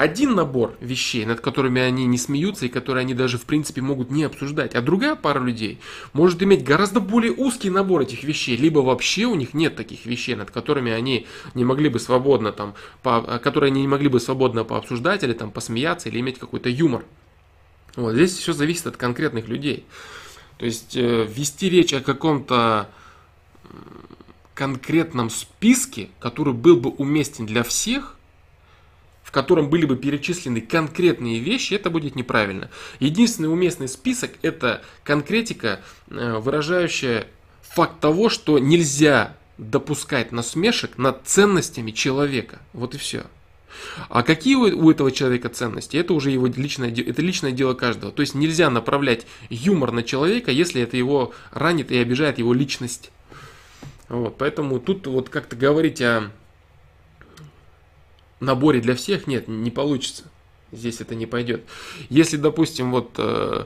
один 0.00 0.34
набор 0.34 0.78
вещей, 0.80 1.26
над 1.26 1.42
которыми 1.42 1.78
они 1.78 2.06
не 2.06 2.16
смеются 2.16 2.64
и 2.64 2.70
которые 2.70 3.02
они 3.02 3.12
даже 3.12 3.36
в 3.36 3.44
принципе 3.44 3.82
могут 3.82 4.10
не 4.10 4.24
обсуждать, 4.24 4.74
а 4.74 4.80
другая 4.80 5.14
пара 5.14 5.40
людей 5.40 5.78
может 6.14 6.42
иметь 6.42 6.64
гораздо 6.64 7.00
более 7.00 7.32
узкий 7.32 7.68
набор 7.68 8.00
этих 8.00 8.24
вещей, 8.24 8.56
либо 8.56 8.78
вообще 8.78 9.26
у 9.26 9.34
них 9.34 9.52
нет 9.52 9.76
таких 9.76 10.06
вещей, 10.06 10.36
над 10.36 10.50
которыми 10.50 10.90
они 10.90 11.26
не 11.52 11.66
могли 11.66 11.90
бы 11.90 12.00
свободно 12.00 12.50
там, 12.50 12.74
по, 13.02 13.38
которые 13.42 13.68
они 13.68 13.82
не 13.82 13.88
могли 13.88 14.08
бы 14.08 14.20
свободно 14.20 14.64
пообсуждать 14.64 15.22
или 15.22 15.34
там 15.34 15.50
посмеяться 15.50 16.08
или 16.08 16.18
иметь 16.20 16.38
какой-то 16.38 16.70
юмор. 16.70 17.04
Вот, 17.96 18.14
здесь 18.14 18.38
все 18.38 18.54
зависит 18.54 18.86
от 18.86 18.96
конкретных 18.96 19.48
людей. 19.48 19.84
То 20.56 20.64
есть 20.64 20.96
э, 20.96 21.26
вести 21.28 21.68
речь 21.68 21.92
о 21.92 22.00
каком-то 22.00 22.88
конкретном 24.54 25.28
списке, 25.28 26.08
который 26.20 26.54
был 26.54 26.76
бы 26.76 26.88
уместен 26.88 27.44
для 27.44 27.62
всех, 27.62 28.16
в 29.30 29.32
котором 29.32 29.70
были 29.70 29.84
бы 29.84 29.96
перечислены 29.96 30.60
конкретные 30.60 31.38
вещи, 31.38 31.74
это 31.74 31.88
будет 31.88 32.16
неправильно. 32.16 32.68
Единственный 32.98 33.46
уместный 33.46 33.86
список– 33.86 34.32
это 34.42 34.82
конкретика, 35.04 35.82
э, 36.08 36.38
выражающая 36.38 37.28
факт 37.62 38.00
того, 38.00 38.28
что 38.28 38.58
нельзя 38.58 39.36
допускать 39.56 40.32
насмешек 40.32 40.98
над 40.98 41.20
ценностями 41.26 41.92
человека. 41.92 42.58
Вот 42.72 42.96
и 42.96 42.98
все. 42.98 43.22
А 44.08 44.24
какие 44.24 44.56
у 44.56 44.90
этого 44.90 45.12
человека 45.12 45.48
ценности, 45.48 45.96
это 45.96 46.12
уже 46.12 46.32
его 46.32 46.48
личное, 46.48 46.90
это 46.90 47.22
личное 47.22 47.52
дело 47.52 47.74
каждого. 47.74 48.10
То 48.10 48.22
есть 48.22 48.34
нельзя 48.34 48.68
направлять 48.68 49.28
юмор 49.48 49.92
на 49.92 50.02
человека, 50.02 50.50
если 50.50 50.82
это 50.82 50.96
его 50.96 51.32
ранит 51.52 51.92
и 51.92 51.98
обижает 51.98 52.38
его 52.38 52.52
личность. 52.52 53.12
Вот, 54.08 54.36
поэтому 54.38 54.80
тут 54.80 55.06
вот 55.06 55.28
как-то 55.28 55.54
говорить 55.54 56.02
о 56.02 56.32
наборе 58.40 58.80
для 58.80 58.94
всех 58.94 59.26
нет, 59.26 59.48
не 59.48 59.70
получится. 59.70 60.24
Здесь 60.72 61.00
это 61.00 61.14
не 61.14 61.26
пойдет. 61.26 61.64
Если, 62.08 62.36
допустим, 62.36 62.92
вот 62.92 63.14
э, 63.18 63.64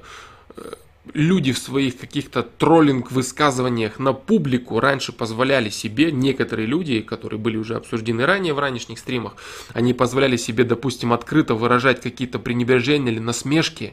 люди 1.13 1.53
в 1.53 1.59
своих 1.59 1.99
каких-то 1.99 2.43
троллинг 2.43 3.13
высказываниях 3.13 3.99
на 3.99 4.13
публику 4.13 4.81
раньше 4.81 5.13
позволяли 5.13 5.69
себе, 5.69 6.11
некоторые 6.11 6.67
люди, 6.67 7.01
которые 7.01 7.39
были 7.39 7.57
уже 7.57 7.77
обсуждены 7.77 8.25
ранее 8.25 8.55
в 8.55 8.59
ранешних 8.59 8.99
стримах, 8.99 9.37
они 9.75 9.93
позволяли 9.93 10.37
себе, 10.37 10.65
допустим, 10.65 11.13
открыто 11.13 11.55
выражать 11.55 12.01
какие-то 12.01 12.39
пренебрежения 12.39 13.13
или 13.13 13.19
насмешки 13.19 13.93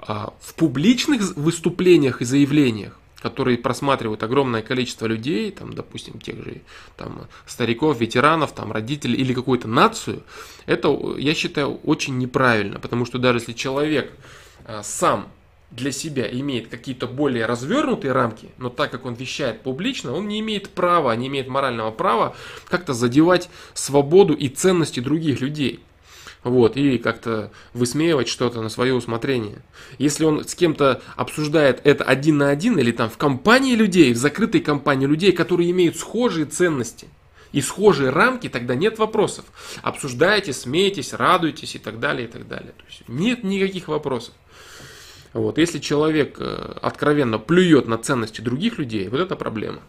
а, 0.00 0.32
в 0.40 0.54
публичных 0.54 1.36
выступлениях 1.36 2.22
и 2.22 2.24
заявлениях 2.24 2.98
которые 3.20 3.58
просматривают 3.58 4.22
огромное 4.22 4.62
количество 4.62 5.06
людей, 5.06 5.50
там, 5.50 5.72
допустим, 5.72 6.20
тех 6.20 6.42
же 6.44 6.62
там, 6.96 7.26
стариков, 7.46 8.00
ветеранов, 8.00 8.52
там, 8.52 8.72
родителей 8.72 9.16
или 9.16 9.34
какую-то 9.34 9.68
нацию, 9.68 10.22
это, 10.66 10.96
я 11.18 11.34
считаю, 11.34 11.76
очень 11.84 12.18
неправильно, 12.18 12.78
потому 12.78 13.04
что 13.04 13.18
даже 13.18 13.38
если 13.38 13.52
человек 13.52 14.12
а, 14.64 14.82
сам 14.82 15.28
для 15.70 15.92
себя 15.92 16.30
имеет 16.30 16.68
какие-то 16.68 17.06
более 17.06 17.44
развернутые 17.44 18.12
рамки, 18.12 18.48
но 18.56 18.70
так 18.70 18.90
как 18.90 19.04
он 19.04 19.14
вещает 19.14 19.62
публично, 19.62 20.14
он 20.14 20.26
не 20.26 20.40
имеет 20.40 20.70
права, 20.70 21.14
не 21.14 21.26
имеет 21.26 21.48
морального 21.48 21.90
права 21.90 22.34
как-то 22.68 22.94
задевать 22.94 23.50
свободу 23.74 24.32
и 24.32 24.48
ценности 24.48 25.00
других 25.00 25.40
людей. 25.40 25.80
Вот, 26.44 26.76
и 26.76 26.98
как-то 26.98 27.50
высмеивать 27.74 28.28
что-то 28.28 28.62
на 28.62 28.68
свое 28.68 28.94
усмотрение. 28.94 29.62
Если 29.98 30.24
он 30.24 30.44
с 30.46 30.54
кем-то 30.54 31.02
обсуждает 31.16 31.80
это 31.84 32.04
один 32.04 32.38
на 32.38 32.50
один 32.50 32.78
или 32.78 32.92
там 32.92 33.10
в 33.10 33.18
компании 33.18 33.74
людей, 33.74 34.12
в 34.12 34.16
закрытой 34.16 34.60
компании 34.60 35.06
людей, 35.06 35.32
которые 35.32 35.70
имеют 35.70 35.96
схожие 35.96 36.46
ценности 36.46 37.08
и 37.50 37.60
схожие 37.60 38.10
рамки, 38.10 38.48
тогда 38.48 38.76
нет 38.76 38.98
вопросов. 38.98 39.46
Обсуждайте, 39.82 40.52
смейтесь, 40.52 41.12
радуйтесь 41.12 41.74
и 41.74 41.78
так 41.78 41.98
далее, 41.98 42.28
и 42.28 42.30
так 42.30 42.46
далее. 42.46 42.72
То 42.76 42.84
есть 42.88 43.02
нет 43.08 43.42
никаких 43.42 43.88
вопросов. 43.88 44.34
Вот. 45.32 45.58
Если 45.58 45.78
человек 45.78 46.36
э, 46.38 46.78
откровенно 46.80 47.38
плюет 47.38 47.86
на 47.86 47.98
ценности 47.98 48.40
других 48.40 48.78
людей, 48.78 49.08
вот 49.08 49.20
это 49.20 49.36
проблема. 49.36 49.80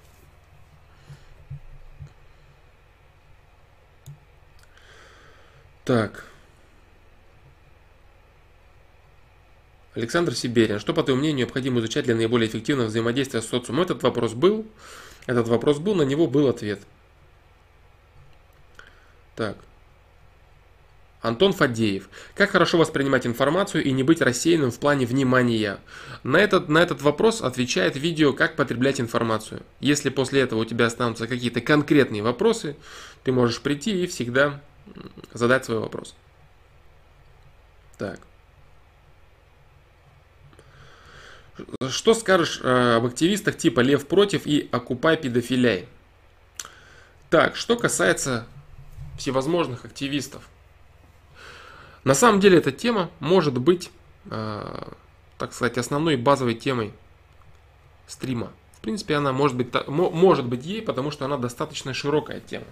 Так. 5.85 6.28
Александр 9.95 10.35
Сиберин. 10.35 10.79
Что, 10.79 10.93
по 10.93 11.03
твоему 11.03 11.21
мнению, 11.21 11.39
необходимо 11.39 11.79
изучать 11.79 12.05
для 12.05 12.15
наиболее 12.15 12.49
эффективного 12.49 12.87
взаимодействия 12.87 13.41
с 13.41 13.47
социумом? 13.47 13.83
Этот 13.83 14.03
вопрос 14.03 14.33
был. 14.33 14.65
Этот 15.25 15.47
вопрос 15.47 15.79
был, 15.79 15.95
на 15.95 16.03
него 16.03 16.27
был 16.27 16.47
ответ. 16.47 16.79
Так. 19.35 19.57
Антон 21.21 21.51
Фадеев. 21.51 22.09
Как 22.33 22.51
хорошо 22.51 22.77
воспринимать 22.77 23.27
информацию 23.27 23.83
и 23.83 23.91
не 23.91 24.03
быть 24.03 24.21
рассеянным 24.21 24.71
в 24.71 24.79
плане 24.79 25.05
внимания? 25.05 25.79
На 26.23 26.37
этот, 26.37 26.69
на 26.69 26.77
этот 26.77 27.01
вопрос 27.01 27.41
отвечает 27.41 27.97
видео 27.97 28.31
«Как 28.31 28.55
потреблять 28.55 29.01
информацию». 29.01 29.61
Если 29.81 30.09
после 30.09 30.41
этого 30.41 30.59
у 30.59 30.65
тебя 30.65 30.85
останутся 30.85 31.27
какие-то 31.27 31.59
конкретные 31.59 32.23
вопросы, 32.23 32.77
ты 33.23 33.33
можешь 33.33 33.61
прийти 33.61 34.03
и 34.03 34.07
всегда 34.07 34.61
задать 35.33 35.65
свой 35.65 35.79
вопрос. 35.79 36.15
Так. 37.97 38.19
Что 41.89 42.13
скажешь 42.13 42.59
э, 42.63 42.95
об 42.97 43.05
активистах 43.05 43.57
типа 43.57 43.79
Лев 43.81 44.07
против 44.07 44.45
и 44.45 44.69
Окупай 44.71 45.17
педофиляй? 45.17 45.87
Так, 47.29 47.55
что 47.55 47.75
касается 47.75 48.47
всевозможных 49.17 49.85
активистов– 49.85 50.47
на 52.03 52.13
самом 52.13 52.39
деле 52.39 52.57
эта 52.57 52.71
тема 52.71 53.11
может 53.19 53.57
быть, 53.57 53.91
э, 54.29 54.91
так 55.37 55.53
сказать, 55.53 55.77
основной 55.77 56.15
базовой 56.15 56.55
темой 56.55 56.93
стрима. 58.07 58.51
В 58.73 58.81
принципе, 58.81 59.15
она 59.15 59.33
может 59.33 59.57
быть, 59.57 59.67
может 59.87 60.45
быть 60.45 60.65
ей, 60.65 60.81
потому 60.81 61.11
что 61.11 61.25
она 61.25 61.37
достаточно 61.37 61.93
широкая 61.93 62.39
тема. 62.39 62.65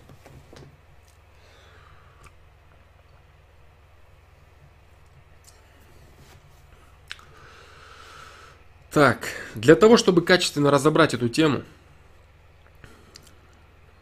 Так, 8.97 9.27
для 9.53 9.75
того, 9.75 9.95
чтобы 9.95 10.23
качественно 10.23 10.71
разобрать 10.71 11.13
эту 11.13 11.29
тему, 11.29 11.61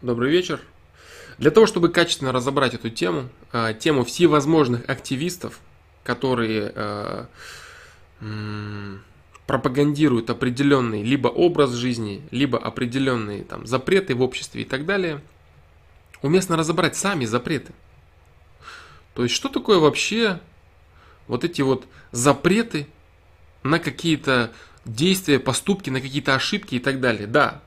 добрый 0.01 0.31
вечер. 0.31 0.61
Для 1.37 1.51
того, 1.51 1.65
чтобы 1.65 1.89
качественно 1.89 2.31
разобрать 2.31 2.75
эту 2.75 2.89
тему, 2.89 3.27
э, 3.51 3.73
тему 3.77 4.05
всевозможных 4.05 4.89
активистов, 4.89 5.59
которые 6.05 6.71
э, 6.73 7.25
пропагандируют 9.45 10.29
определенный 10.29 11.03
либо 11.03 11.27
образ 11.27 11.71
жизни, 11.71 12.25
либо 12.31 12.57
определенные 12.57 13.43
там 13.43 13.67
запреты 13.67 14.15
в 14.15 14.21
обществе 14.21 14.61
и 14.61 14.65
так 14.65 14.85
далее, 14.85 15.21
уместно 16.21 16.55
разобрать 16.55 16.95
сами 16.95 17.25
запреты. 17.25 17.73
То 19.13 19.23
есть, 19.23 19.35
что 19.35 19.49
такое 19.49 19.77
вообще 19.77 20.39
вот 21.27 21.43
эти 21.43 21.61
вот 21.63 21.85
запреты 22.13 22.87
на 23.61 23.79
какие-то 23.79 24.51
действия, 24.85 25.39
поступки, 25.39 25.89
на 25.89 26.01
какие-то 26.01 26.35
ошибки 26.35 26.75
и 26.75 26.79
так 26.79 26.99
далее. 26.99 27.27
Да, 27.27 27.61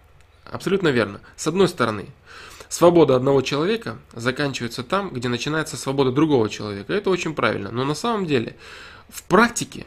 абсолютно 0.44 0.88
верно. 0.88 1.20
С 1.36 1.46
одной 1.46 1.68
стороны, 1.68 2.06
свобода 2.68 3.16
одного 3.16 3.42
человека 3.42 3.98
заканчивается 4.12 4.82
там, 4.82 5.10
где 5.10 5.28
начинается 5.28 5.76
свобода 5.76 6.12
другого 6.12 6.48
человека. 6.48 6.92
Это 6.92 7.10
очень 7.10 7.34
правильно. 7.34 7.70
Но 7.70 7.84
на 7.84 7.94
самом 7.94 8.26
деле, 8.26 8.56
в 9.08 9.22
практике 9.24 9.86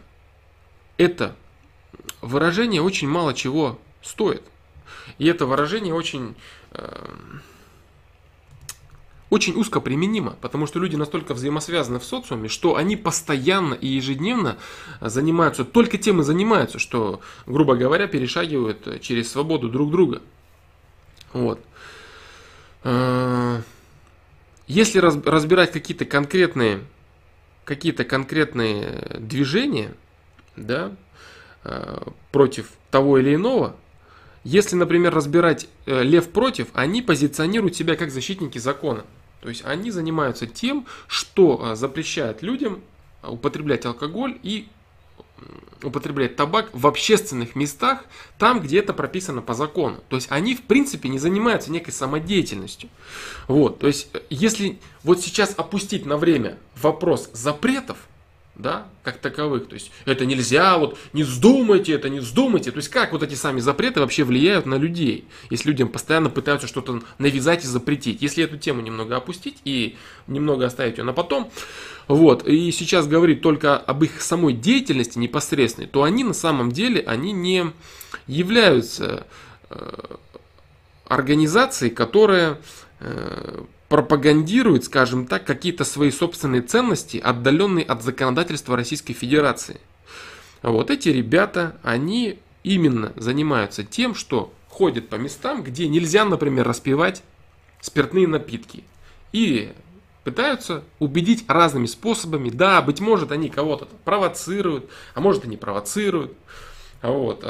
это 0.97 1.35
выражение 2.21 2.81
очень 2.81 3.07
мало 3.07 3.33
чего 3.33 3.79
стоит. 4.01 4.43
И 5.17 5.27
это 5.27 5.45
выражение 5.45 5.93
очень, 5.93 6.35
э, 6.71 7.05
очень 9.31 9.55
узко 9.55 9.79
применимо, 9.79 10.35
потому 10.41 10.67
что 10.67 10.77
люди 10.77 10.95
настолько 10.95 11.33
взаимосвязаны 11.33 11.97
в 11.97 12.03
социуме, 12.03 12.47
что 12.47 12.75
они 12.75 12.95
постоянно 12.95 13.73
и 13.73 13.87
ежедневно 13.87 14.57
занимаются, 15.01 15.65
только 15.65 15.97
тем 15.97 16.21
и 16.21 16.23
занимаются, 16.23 16.77
что, 16.77 17.21
грубо 17.47 17.75
говоря, 17.75 18.05
перешагивают 18.05 19.01
через 19.01 19.31
свободу 19.31 19.69
друг 19.69 19.89
друга. 19.89 20.21
Вот. 21.33 21.59
Э, 22.83 23.61
если 24.67 24.99
разбирать 24.99 25.71
какие-то 25.71 26.05
конкретные, 26.05 26.81
какие-то 27.65 28.03
конкретные 28.03 29.17
движения, 29.19 29.95
да, 30.55 30.91
Э, 31.63 31.99
против 32.31 32.71
того 32.89 33.19
или 33.19 33.35
иного, 33.35 33.75
если, 34.43 34.75
например, 34.75 35.13
разбирать 35.13 35.67
э, 35.85 36.01
лев 36.01 36.29
против, 36.29 36.69
они 36.73 37.03
позиционируют 37.03 37.75
себя 37.75 37.95
как 37.95 38.09
защитники 38.09 38.57
закона. 38.57 39.05
То 39.41 39.49
есть 39.49 39.63
они 39.65 39.91
занимаются 39.91 40.47
тем, 40.47 40.85
что 41.07 41.59
э, 41.61 41.75
запрещает 41.75 42.41
людям 42.41 42.81
употреблять 43.23 43.85
алкоголь 43.85 44.37
и 44.41 44.67
употреблять 45.83 46.35
табак 46.35 46.69
в 46.73 46.85
общественных 46.85 47.55
местах, 47.55 48.05
там, 48.37 48.59
где 48.59 48.79
это 48.79 48.93
прописано 48.93 49.41
по 49.41 49.53
закону. 49.53 49.99
То 50.09 50.15
есть 50.15 50.27
они, 50.29 50.55
в 50.55 50.61
принципе, 50.61 51.09
не 51.09 51.17
занимаются 51.17 51.71
некой 51.71 51.91
самодеятельностью. 51.91 52.89
Вот, 53.47 53.79
то 53.79 53.87
есть 53.87 54.09
если 54.29 54.79
вот 55.03 55.21
сейчас 55.21 55.53
опустить 55.57 56.05
на 56.05 56.17
время 56.17 56.57
вопрос 56.79 57.29
запретов, 57.33 57.97
да, 58.61 58.87
как 59.03 59.17
таковых. 59.17 59.67
То 59.67 59.73
есть 59.73 59.91
это 60.05 60.25
нельзя, 60.25 60.77
вот 60.77 60.97
не 61.13 61.23
вздумайте, 61.23 61.93
это 61.93 62.09
не 62.09 62.19
вздумайте. 62.19 62.71
То 62.71 62.77
есть 62.77 62.89
как 62.89 63.11
вот 63.11 63.23
эти 63.23 63.33
сами 63.33 63.59
запреты 63.59 63.99
вообще 63.99 64.23
влияют 64.23 64.65
на 64.65 64.75
людей, 64.75 65.25
если 65.49 65.69
людям 65.69 65.89
постоянно 65.89 66.29
пытаются 66.29 66.67
что-то 66.67 67.01
навязать 67.17 67.63
и 67.63 67.67
запретить. 67.67 68.21
Если 68.21 68.43
эту 68.43 68.57
тему 68.57 68.81
немного 68.81 69.15
опустить 69.15 69.57
и 69.65 69.97
немного 70.27 70.65
оставить 70.65 70.97
ее 70.97 71.03
на 71.03 71.13
потом, 71.13 71.51
вот, 72.07 72.47
и 72.47 72.71
сейчас 72.71 73.07
говорить 73.07 73.41
только 73.41 73.77
об 73.77 74.03
их 74.03 74.21
самой 74.21 74.53
деятельности 74.53 75.17
непосредственной, 75.17 75.87
то 75.87 76.03
они 76.03 76.23
на 76.23 76.33
самом 76.33 76.71
деле, 76.71 77.01
они 77.01 77.31
не 77.31 77.71
являются 78.27 79.25
э, 79.69 80.15
организацией, 81.07 81.91
которая 81.91 82.59
э, 82.99 83.63
пропагандирует, 83.91 84.85
скажем 84.85 85.27
так, 85.27 85.43
какие-то 85.43 85.83
свои 85.83 86.11
собственные 86.11 86.61
ценности, 86.61 87.17
отдаленные 87.17 87.83
от 87.83 88.01
законодательства 88.03 88.77
Российской 88.77 89.11
Федерации. 89.11 89.81
Вот 90.61 90.89
эти 90.89 91.09
ребята, 91.09 91.75
они 91.83 92.39
именно 92.63 93.11
занимаются 93.17 93.83
тем, 93.83 94.15
что 94.15 94.53
ходят 94.69 95.09
по 95.09 95.15
местам, 95.15 95.61
где 95.61 95.89
нельзя, 95.89 96.23
например, 96.23 96.65
распивать 96.65 97.21
спиртные 97.81 98.29
напитки. 98.29 98.85
И 99.33 99.73
пытаются 100.23 100.85
убедить 100.99 101.43
разными 101.49 101.85
способами. 101.85 102.49
Да, 102.49 102.81
быть 102.81 103.01
может, 103.01 103.33
они 103.33 103.49
кого-то 103.49 103.89
провоцируют, 104.05 104.89
а 105.15 105.19
может, 105.19 105.43
и 105.43 105.49
не 105.49 105.57
провоцируют. 105.57 106.31
Вот. 107.01 107.43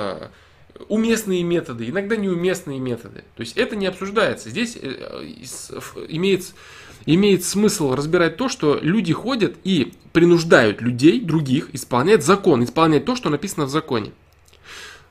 Уместные 0.88 1.44
методы, 1.44 1.90
иногда 1.90 2.16
неуместные 2.16 2.80
методы. 2.80 3.24
То 3.36 3.42
есть 3.42 3.58
это 3.58 3.76
не 3.76 3.86
обсуждается. 3.86 4.50
Здесь 4.50 4.78
э, 4.82 5.34
имеет, 6.10 6.54
имеет 7.06 7.44
смысл 7.44 7.94
разбирать 7.94 8.38
то, 8.38 8.50
что 8.50 8.80
люди 8.82 9.14
ходят 9.14 9.56
и 9.64 9.94
принуждают 10.14 10.82
людей, 10.82 11.20
других, 11.20 11.70
исполнять 11.74 12.24
закон, 12.24 12.64
исполнять 12.64 13.06
то, 13.06 13.16
что 13.16 13.30
написано 13.30 13.66
в 13.66 13.70
законе. 13.70 14.12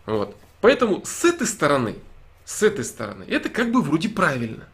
Вот. 0.07 0.37
Поэтому 0.61 1.03
с 1.05 1.25
этой 1.25 1.47
стороны, 1.47 1.97
с 2.45 2.63
этой 2.63 2.85
стороны, 2.85 3.25
это 3.29 3.49
как 3.49 3.71
бы 3.71 3.83
вроде 3.83 4.09
правильно. 4.09 4.65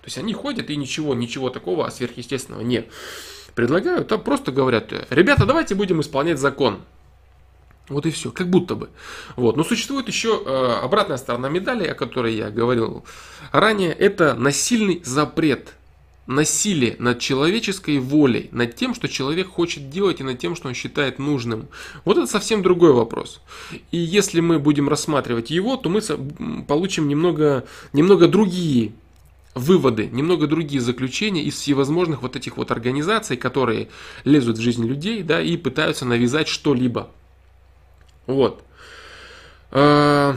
То 0.00 0.06
есть 0.06 0.18
они 0.18 0.32
ходят 0.32 0.70
и 0.70 0.76
ничего, 0.76 1.14
ничего 1.14 1.50
такого 1.50 1.88
сверхъестественного 1.90 2.62
не 2.62 2.86
предлагают, 3.54 4.10
а 4.12 4.18
просто 4.18 4.52
говорят, 4.52 4.92
ребята, 5.10 5.44
давайте 5.44 5.74
будем 5.74 6.00
исполнять 6.00 6.38
закон. 6.38 6.80
Вот 7.90 8.06
и 8.06 8.10
все, 8.10 8.30
как 8.30 8.48
будто 8.48 8.76
бы. 8.76 8.88
Вот. 9.36 9.56
Но 9.56 9.64
существует 9.64 10.06
еще 10.06 10.42
э, 10.46 10.78
обратная 10.82 11.16
сторона 11.16 11.48
медали, 11.48 11.86
о 11.86 11.94
которой 11.94 12.34
я 12.34 12.48
говорил 12.48 13.04
ранее. 13.52 13.92
Это 13.92 14.34
насильный 14.34 15.02
запрет. 15.04 15.74
Насилие 16.26 16.94
над 17.00 17.18
человеческой 17.18 17.98
волей, 17.98 18.50
над 18.52 18.76
тем, 18.76 18.94
что 18.94 19.08
человек 19.08 19.48
хочет 19.48 19.90
делать 19.90 20.20
и 20.20 20.22
над 20.22 20.38
тем, 20.38 20.54
что 20.54 20.68
он 20.68 20.74
считает 20.74 21.18
нужным. 21.18 21.66
Вот 22.04 22.18
это 22.18 22.28
совсем 22.28 22.62
другой 22.62 22.92
вопрос. 22.92 23.40
И 23.90 23.98
если 23.98 24.38
мы 24.38 24.60
будем 24.60 24.88
рассматривать 24.88 25.50
его, 25.50 25.76
то 25.76 25.88
мы 25.88 26.00
получим 26.68 27.08
немного, 27.08 27.64
немного 27.92 28.28
другие 28.28 28.92
выводы, 29.56 30.06
немного 30.06 30.46
другие 30.46 30.80
заключения 30.80 31.42
из 31.42 31.54
всевозможных 31.56 32.22
вот 32.22 32.36
этих 32.36 32.56
вот 32.56 32.70
организаций, 32.70 33.36
которые 33.36 33.88
лезут 34.24 34.58
в 34.58 34.60
жизнь 34.60 34.86
людей, 34.86 35.24
да, 35.24 35.42
и 35.42 35.56
пытаются 35.56 36.04
навязать 36.04 36.46
что-либо. 36.46 37.10
Вот. 38.30 38.62
А, 39.72 40.36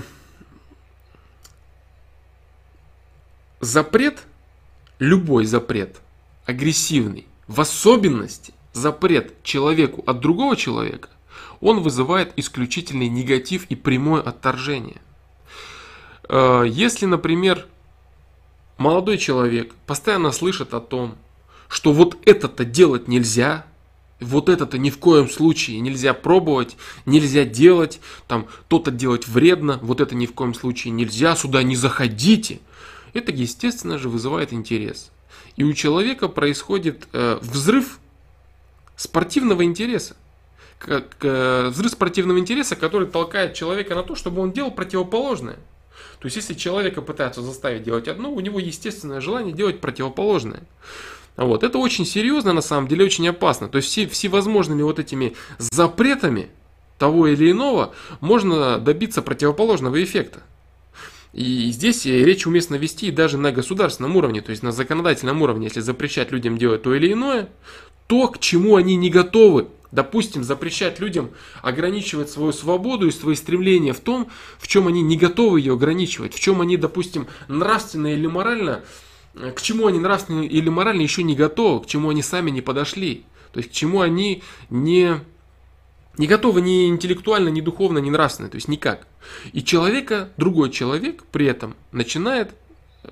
запрет, 3.60 4.24
любой 4.98 5.46
запрет, 5.46 6.02
агрессивный, 6.46 7.28
в 7.48 7.62
особенности 7.62 8.54
запрет 8.74 9.44
человеку 9.44 10.04
от 10.08 10.20
другого 10.20 10.56
человека, 10.56 11.10
он 11.62 11.82
вызывает 11.82 12.34
исключительный 12.36 13.10
негатив 13.10 13.66
и 13.70 13.76
прямое 13.76 14.22
отторжение. 14.22 15.02
А, 16.24 16.64
если, 16.64 17.06
например, 17.06 17.68
молодой 18.78 19.20
человек 19.20 19.76
постоянно 19.86 20.32
слышит 20.32 20.74
о 20.74 20.80
том, 20.80 21.16
что 21.68 21.94
вот 21.94 22.18
это-то 22.26 22.66
делать 22.66 23.08
нельзя, 23.08 23.68
вот 24.24 24.50
это-то 24.50 24.78
ни 24.78 24.90
в 24.90 24.98
коем 24.98 25.30
случае 25.30 25.80
нельзя 25.80 26.14
пробовать, 26.14 26.76
нельзя 27.06 27.46
делать, 27.46 28.00
там 28.28 28.48
то-то 28.68 28.92
делать 28.92 29.28
вредно, 29.28 29.80
вот 29.82 30.02
это 30.02 30.16
ни 30.16 30.26
в 30.26 30.34
коем 30.34 30.54
случае 30.54 30.92
нельзя, 30.92 31.36
сюда 31.36 31.64
не 31.64 31.76
заходите. 31.76 32.60
Это, 33.14 33.32
естественно 33.32 33.98
же, 33.98 34.10
вызывает 34.10 34.54
интерес. 34.54 35.12
И 35.56 35.64
у 35.64 35.74
человека 35.74 36.28
происходит 36.28 37.08
э, 37.14 37.38
взрыв 37.42 38.00
спортивного 38.96 39.64
интереса. 39.64 40.16
Как, 40.80 41.16
э, 41.22 41.70
взрыв 41.70 41.92
спортивного 41.92 42.40
интереса, 42.40 42.76
который 42.76 43.08
толкает 43.08 43.54
человека 43.54 43.96
на 43.96 44.04
то, 44.04 44.16
чтобы 44.16 44.42
он 44.42 44.52
делал 44.52 44.72
противоположное. 44.72 45.58
То 46.20 46.26
есть, 46.26 46.38
если 46.38 46.54
человека 46.54 47.02
пытаются 47.02 47.42
заставить 47.42 47.84
делать 47.84 48.08
одно, 48.08 48.32
у 48.32 48.40
него 48.40 48.60
естественное 48.60 49.22
желание 49.22 49.54
делать 49.54 49.80
противоположное. 49.80 50.64
Вот. 51.36 51.64
Это 51.64 51.78
очень 51.78 52.06
серьезно, 52.06 52.54
на 52.54 52.62
самом 52.62 52.88
деле, 52.88 53.06
очень 53.06 53.28
опасно. 53.28 53.68
То 53.68 53.78
есть 53.78 53.90
все, 53.90 54.08
всевозможными 54.08 54.84
вот 54.84 55.00
этими 55.00 55.36
запретами 55.58 56.50
того 56.98 57.28
или 57.28 57.52
иного 57.52 57.94
можно 58.22 58.78
добиться 58.80 59.22
противоположного 59.22 60.04
эффекта. 60.04 60.44
И 61.34 61.72
здесь 61.72 62.06
речь 62.06 62.46
уместно 62.46 62.76
вести 62.76 63.10
даже 63.10 63.40
на 63.40 63.52
государственном 63.52 64.16
уровне, 64.16 64.42
то 64.42 64.52
есть 64.52 64.62
на 64.62 64.72
законодательном 64.72 65.42
уровне, 65.42 65.66
если 65.66 65.80
запрещать 65.80 66.32
людям 66.32 66.60
делать 66.60 66.84
то 66.84 66.94
или 66.94 67.12
иное, 67.12 67.50
то, 68.06 68.28
к 68.28 68.40
чему 68.40 68.76
они 68.76 68.96
не 68.96 69.10
готовы 69.10 69.68
допустим, 69.94 70.44
запрещать 70.44 71.00
людям 71.00 71.30
ограничивать 71.62 72.30
свою 72.30 72.52
свободу 72.52 73.08
и 73.08 73.12
свои 73.12 73.36
стремления 73.36 73.94
в 73.94 74.00
том, 74.00 74.28
в 74.58 74.68
чем 74.68 74.88
они 74.88 75.04
не 75.04 75.18
готовы 75.18 75.60
ее 75.60 75.74
ограничивать, 75.74 76.34
в 76.34 76.40
чем 76.40 76.62
они, 76.62 76.78
допустим, 76.78 77.28
нравственно 77.48 78.08
или 78.08 78.26
морально, 78.26 78.82
э, 78.82 78.82
к 79.34 79.62
чему 79.62 79.88
они 79.88 80.00
нравственно 80.00 80.42
или 80.42 80.70
морально 80.70 81.02
еще 81.02 81.24
не 81.24 81.36
готовы, 81.36 81.84
к 81.84 81.88
чему 81.88 82.10
они 82.10 82.22
сами 82.22 82.52
не 82.52 82.62
подошли, 82.62 83.26
то 83.52 83.60
есть 83.60 83.72
к 83.72 83.74
чему 83.74 84.02
они 84.02 84.44
не, 84.70 85.16
не 86.18 86.28
готовы 86.28 86.62
ни 86.62 86.88
интеллектуально, 86.88 87.50
ни 87.50 87.62
духовно, 87.62 87.98
ни 87.98 88.10
нравственно, 88.10 88.50
то 88.50 88.56
есть 88.56 88.68
никак. 88.68 89.08
И 89.52 89.64
человека, 89.64 90.30
другой 90.38 90.70
человек 90.70 91.24
при 91.32 91.48
этом 91.48 91.76
начинает 91.92 92.52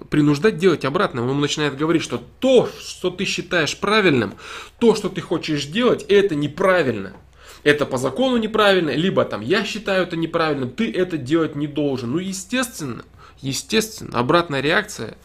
принуждать 0.10 0.58
делать 0.58 0.86
обратно. 0.86 1.30
Он 1.30 1.40
начинает 1.40 1.76
говорить, 1.76 2.02
что 2.02 2.22
то, 2.40 2.70
что 2.80 3.10
ты 3.10 3.26
считаешь 3.26 3.78
правильным, 3.78 4.36
то, 4.80 4.96
что 4.96 5.10
ты 5.10 5.22
хочешь 5.22 5.66
делать, 5.66 6.04
это 6.08 6.36
неправильно. 6.36 7.14
Это 7.64 7.86
по 7.86 7.98
закону 7.98 8.38
неправильно, 8.38 8.90
либо 8.90 9.24
там 9.24 9.42
я 9.42 9.64
считаю 9.64 10.04
это 10.04 10.16
неправильным, 10.16 10.72
ты 10.72 10.92
это 10.92 11.18
делать 11.18 11.56
не 11.56 11.68
должен. 11.68 12.12
Ну, 12.12 12.18
естественно, 12.18 13.04
естественно, 13.42 14.18
обратная 14.18 14.62
реакция, 14.62 15.16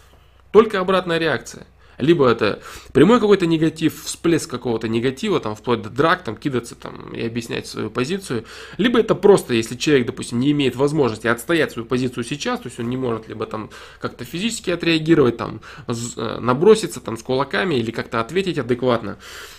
только 0.57 0.81
обратная 0.81 1.19
реакция. 1.19 1.67
Либо 1.99 2.27
это 2.27 2.61
прямой 2.95 3.21
какой-то 3.21 3.45
негатив, 3.45 4.05
всплеск 4.05 4.51
какого-то 4.51 4.89
негатива, 4.89 5.39
там, 5.39 5.55
вплоть 5.55 5.83
до 5.83 5.91
драк, 5.91 6.25
там, 6.25 6.35
кидаться 6.35 6.75
там, 6.75 7.13
и 7.13 7.27
объяснять 7.27 7.67
свою 7.67 7.91
позицию. 7.91 8.47
Либо 8.79 8.99
это 8.99 9.15
просто, 9.15 9.53
если 9.53 9.77
человек, 9.77 10.07
допустим, 10.07 10.41
не 10.41 10.53
имеет 10.53 10.75
возможности 10.75 11.27
отстоять 11.27 11.73
свою 11.73 11.87
позицию 11.87 12.25
сейчас, 12.25 12.61
то 12.61 12.69
есть 12.69 12.81
он 12.81 12.89
не 12.89 12.97
может 12.97 13.29
либо 13.29 13.45
там 13.45 13.69
как-то 14.01 14.25
физически 14.25 14.71
отреагировать, 14.71 15.37
там, 15.37 15.61
э, 15.89 16.39
наброситься 16.41 17.01
там 17.01 17.19
с 17.19 17.23
кулаками 17.23 17.75
или 17.75 17.91
как-то 17.91 18.23
ответить 18.23 18.57
адекватно, 18.57 19.19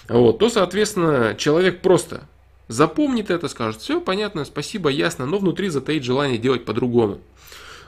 вот, 0.10 0.40
то, 0.40 0.50
соответственно, 0.50 1.36
человек 1.38 1.84
просто 1.84 2.28
запомнит 2.70 3.30
это, 3.30 3.50
скажет, 3.50 3.82
все 3.82 4.02
понятно, 4.02 4.46
спасибо, 4.46 4.90
ясно, 4.90 5.28
но 5.28 5.38
внутри 5.38 5.70
затаит 5.70 6.04
желание 6.04 6.40
делать 6.40 6.66
по-другому. 6.66 7.20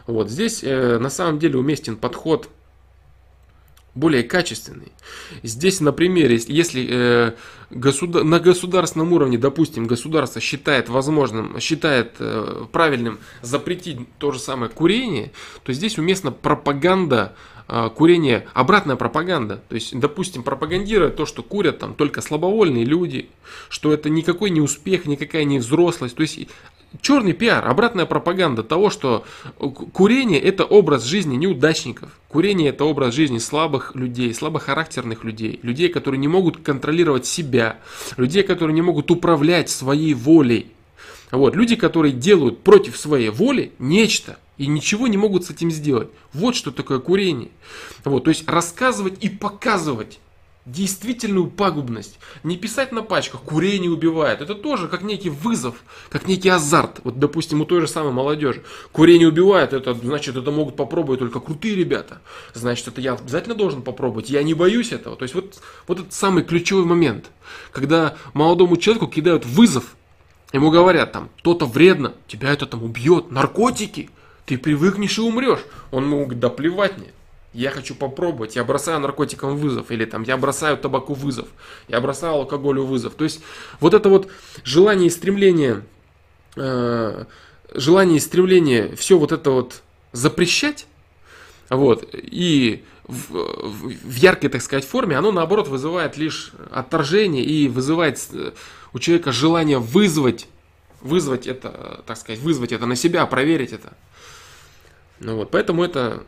Вот 0.05 0.29
здесь 0.29 0.63
э, 0.63 0.99
на 0.99 1.09
самом 1.09 1.39
деле 1.39 1.57
уместен 1.57 1.95
подход 1.95 2.49
более 3.95 4.23
качественный. 4.23 4.91
Здесь 5.43 5.81
на 5.81 5.91
примере, 5.91 6.39
если 6.47 6.87
э, 6.89 7.31
государ... 7.69 8.23
на 8.23 8.39
государственном 8.39 9.13
уровне, 9.13 9.37
допустим, 9.37 9.87
государство 9.87 10.41
считает 10.41 10.89
возможным, 10.89 11.59
считает 11.59 12.15
э, 12.19 12.65
правильным 12.71 13.19
запретить 13.41 13.99
то 14.17 14.31
же 14.31 14.39
самое 14.39 14.71
курение, 14.71 15.31
то 15.63 15.73
здесь 15.73 15.97
уместна 15.97 16.31
пропаганда 16.31 17.35
э, 17.69 17.89
курения, 17.95 18.47
обратная 18.53 18.95
пропаганда. 18.95 19.61
То 19.69 19.75
есть, 19.75 19.97
допустим, 19.97 20.43
пропагандируя 20.43 21.09
то, 21.09 21.25
что 21.25 21.43
курят 21.43 21.79
там 21.79 21.93
только 21.93 22.21
слабовольные 22.21 22.83
люди, 22.83 23.29
что 23.69 23.93
это 23.93 24.09
никакой 24.09 24.49
не 24.49 24.61
успех, 24.61 25.05
никакая 25.05 25.43
не 25.45 25.59
взрослость. 25.59 26.15
То 26.15 26.21
есть 26.21 26.47
черный 27.01 27.33
пиар, 27.33 27.67
обратная 27.67 28.05
пропаганда 28.05 28.63
того, 28.63 28.89
что 28.89 29.23
курение 29.93 30.39
это 30.39 30.65
образ 30.65 31.03
жизни 31.03 31.35
неудачников. 31.35 32.09
Курение 32.27 32.69
это 32.69 32.85
образ 32.85 33.13
жизни 33.13 33.37
слабых 33.37 33.95
людей, 33.95 34.33
слабохарактерных 34.33 35.23
людей, 35.23 35.59
людей, 35.63 35.89
которые 35.89 36.19
не 36.19 36.27
могут 36.27 36.57
контролировать 36.57 37.25
себя, 37.25 37.77
людей, 38.17 38.43
которые 38.43 38.73
не 38.73 38.81
могут 38.81 39.11
управлять 39.11 39.69
своей 39.69 40.13
волей. 40.13 40.71
Вот, 41.31 41.55
люди, 41.55 41.75
которые 41.75 42.11
делают 42.11 42.63
против 42.63 42.97
своей 42.97 43.29
воли 43.29 43.71
нечто 43.77 44.39
и 44.59 44.67
ничего 44.67 45.07
не 45.07 45.17
могут 45.17 45.45
с 45.45 45.49
этим 45.49 45.71
сделать. 45.71 46.09
Вот 46.33 46.55
что 46.55 46.71
такое 46.71 46.99
курение. 46.99 47.49
Вот, 48.03 48.25
то 48.25 48.29
есть 48.29 48.47
рассказывать 48.47 49.23
и 49.23 49.29
показывать 49.29 50.19
действительную 50.65 51.47
пагубность. 51.47 52.19
Не 52.43 52.57
писать 52.57 52.91
на 52.91 53.01
пачках 53.01 53.41
«курение 53.41 53.89
убивает». 53.89 54.41
Это 54.41 54.53
тоже 54.53 54.89
как 54.89 55.01
некий 55.01 55.29
вызов, 55.29 55.75
как 56.09 56.27
некий 56.27 56.49
азарт. 56.49 56.99
Вот, 57.03 57.17
допустим, 57.17 57.61
у 57.61 57.65
той 57.65 57.79
же 57.79 57.87
самой 57.87 58.11
молодежи. 58.11 58.61
Курение 58.91 59.29
убивает, 59.29 59.71
это 59.71 59.93
значит, 59.93 60.35
это 60.35 60.51
могут 60.51 60.75
попробовать 60.75 61.21
только 61.21 61.39
крутые 61.39 61.75
ребята. 61.75 62.21
Значит, 62.53 62.89
это 62.89 62.99
я 62.99 63.13
обязательно 63.13 63.55
должен 63.55 63.81
попробовать. 63.81 64.29
Я 64.29 64.43
не 64.43 64.53
боюсь 64.53 64.91
этого. 64.91 65.15
То 65.15 65.23
есть 65.23 65.33
вот, 65.33 65.59
вот 65.87 65.99
этот 66.01 66.13
самый 66.13 66.43
ключевой 66.43 66.83
момент, 66.83 67.31
когда 67.71 68.15
молодому 68.33 68.75
человеку 68.75 69.07
кидают 69.07 69.45
вызов, 69.45 69.95
ему 70.51 70.69
говорят 70.69 71.13
там, 71.13 71.29
то-то 71.41 71.65
вредно, 71.65 72.13
тебя 72.27 72.51
это 72.51 72.65
там 72.65 72.83
убьет, 72.83 73.31
наркотики, 73.31 74.09
ты 74.49 74.57
привыкнешь 74.57 75.19
и 75.19 75.21
умрешь. 75.21 75.63
Он 75.91 76.05
ему 76.05 76.21
говорит, 76.21 76.39
да 76.39 76.49
плевать 76.49 76.97
мне 76.97 77.11
я 77.53 77.71
хочу 77.71 77.95
попробовать, 77.95 78.55
я 78.55 78.63
бросаю 78.63 78.99
наркотикам 78.99 79.57
вызов, 79.57 79.91
или 79.91 80.05
там 80.05 80.23
я 80.23 80.37
бросаю 80.37 80.77
табаку 80.77 81.13
вызов, 81.13 81.47
я 81.87 81.99
бросаю 81.99 82.33
алкоголю 82.33 82.83
вызов. 82.83 83.15
То 83.15 83.23
есть 83.23 83.41
вот 83.79 83.93
это 83.93 84.09
вот 84.09 84.29
желание 84.63 85.07
и 85.07 85.09
стремление, 85.09 85.83
э, 86.55 87.25
желание 87.73 88.17
и 88.17 88.19
стремление 88.19 88.95
все 88.95 89.17
вот 89.17 89.31
это 89.31 89.51
вот 89.51 89.81
запрещать, 90.11 90.85
вот, 91.69 92.07
и 92.13 92.83
в, 93.05 93.33
в 94.03 94.15
яркой, 94.15 94.49
так 94.49 94.61
сказать, 94.61 94.85
форме, 94.85 95.17
оно 95.17 95.31
наоборот 95.31 95.67
вызывает 95.67 96.17
лишь 96.17 96.51
отторжение 96.71 97.43
и 97.43 97.67
вызывает 97.67 98.19
э, 98.31 98.51
у 98.93 98.99
человека 98.99 99.31
желание 99.31 99.79
вызвать, 99.79 100.47
вызвать 101.01 101.47
это, 101.47 102.03
так 102.05 102.17
сказать, 102.17 102.39
вызвать 102.41 102.71
это 102.71 102.85
на 102.85 102.95
себя, 102.95 103.25
проверить 103.25 103.73
это. 103.73 103.93
Ну 105.19 105.35
вот, 105.35 105.51
поэтому 105.51 105.83
это 105.83 106.25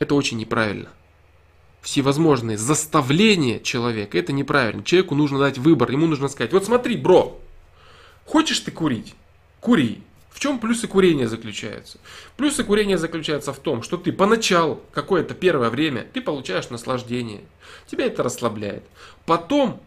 это 0.00 0.14
очень 0.14 0.38
неправильно. 0.38 0.88
Всевозможные 1.82 2.58
заставления 2.58 3.60
человека, 3.60 4.18
это 4.18 4.32
неправильно. 4.32 4.82
Человеку 4.82 5.14
нужно 5.14 5.38
дать 5.38 5.58
выбор, 5.58 5.90
ему 5.90 6.06
нужно 6.06 6.28
сказать, 6.28 6.52
вот 6.52 6.64
смотри, 6.64 6.96
бро, 6.96 7.40
хочешь 8.26 8.60
ты 8.60 8.70
курить? 8.70 9.14
Кури. 9.60 10.02
В 10.30 10.40
чем 10.40 10.58
плюсы 10.58 10.88
курения 10.88 11.28
заключаются? 11.28 11.98
Плюсы 12.36 12.64
курения 12.64 12.96
заключаются 12.96 13.52
в 13.52 13.58
том, 13.58 13.82
что 13.82 13.96
ты 13.96 14.12
поначалу, 14.12 14.80
какое-то 14.92 15.34
первое 15.34 15.68
время, 15.68 16.06
ты 16.12 16.22
получаешь 16.22 16.70
наслаждение. 16.70 17.42
Тебя 17.86 18.06
это 18.06 18.22
расслабляет. 18.22 18.84
Потом 19.26 19.82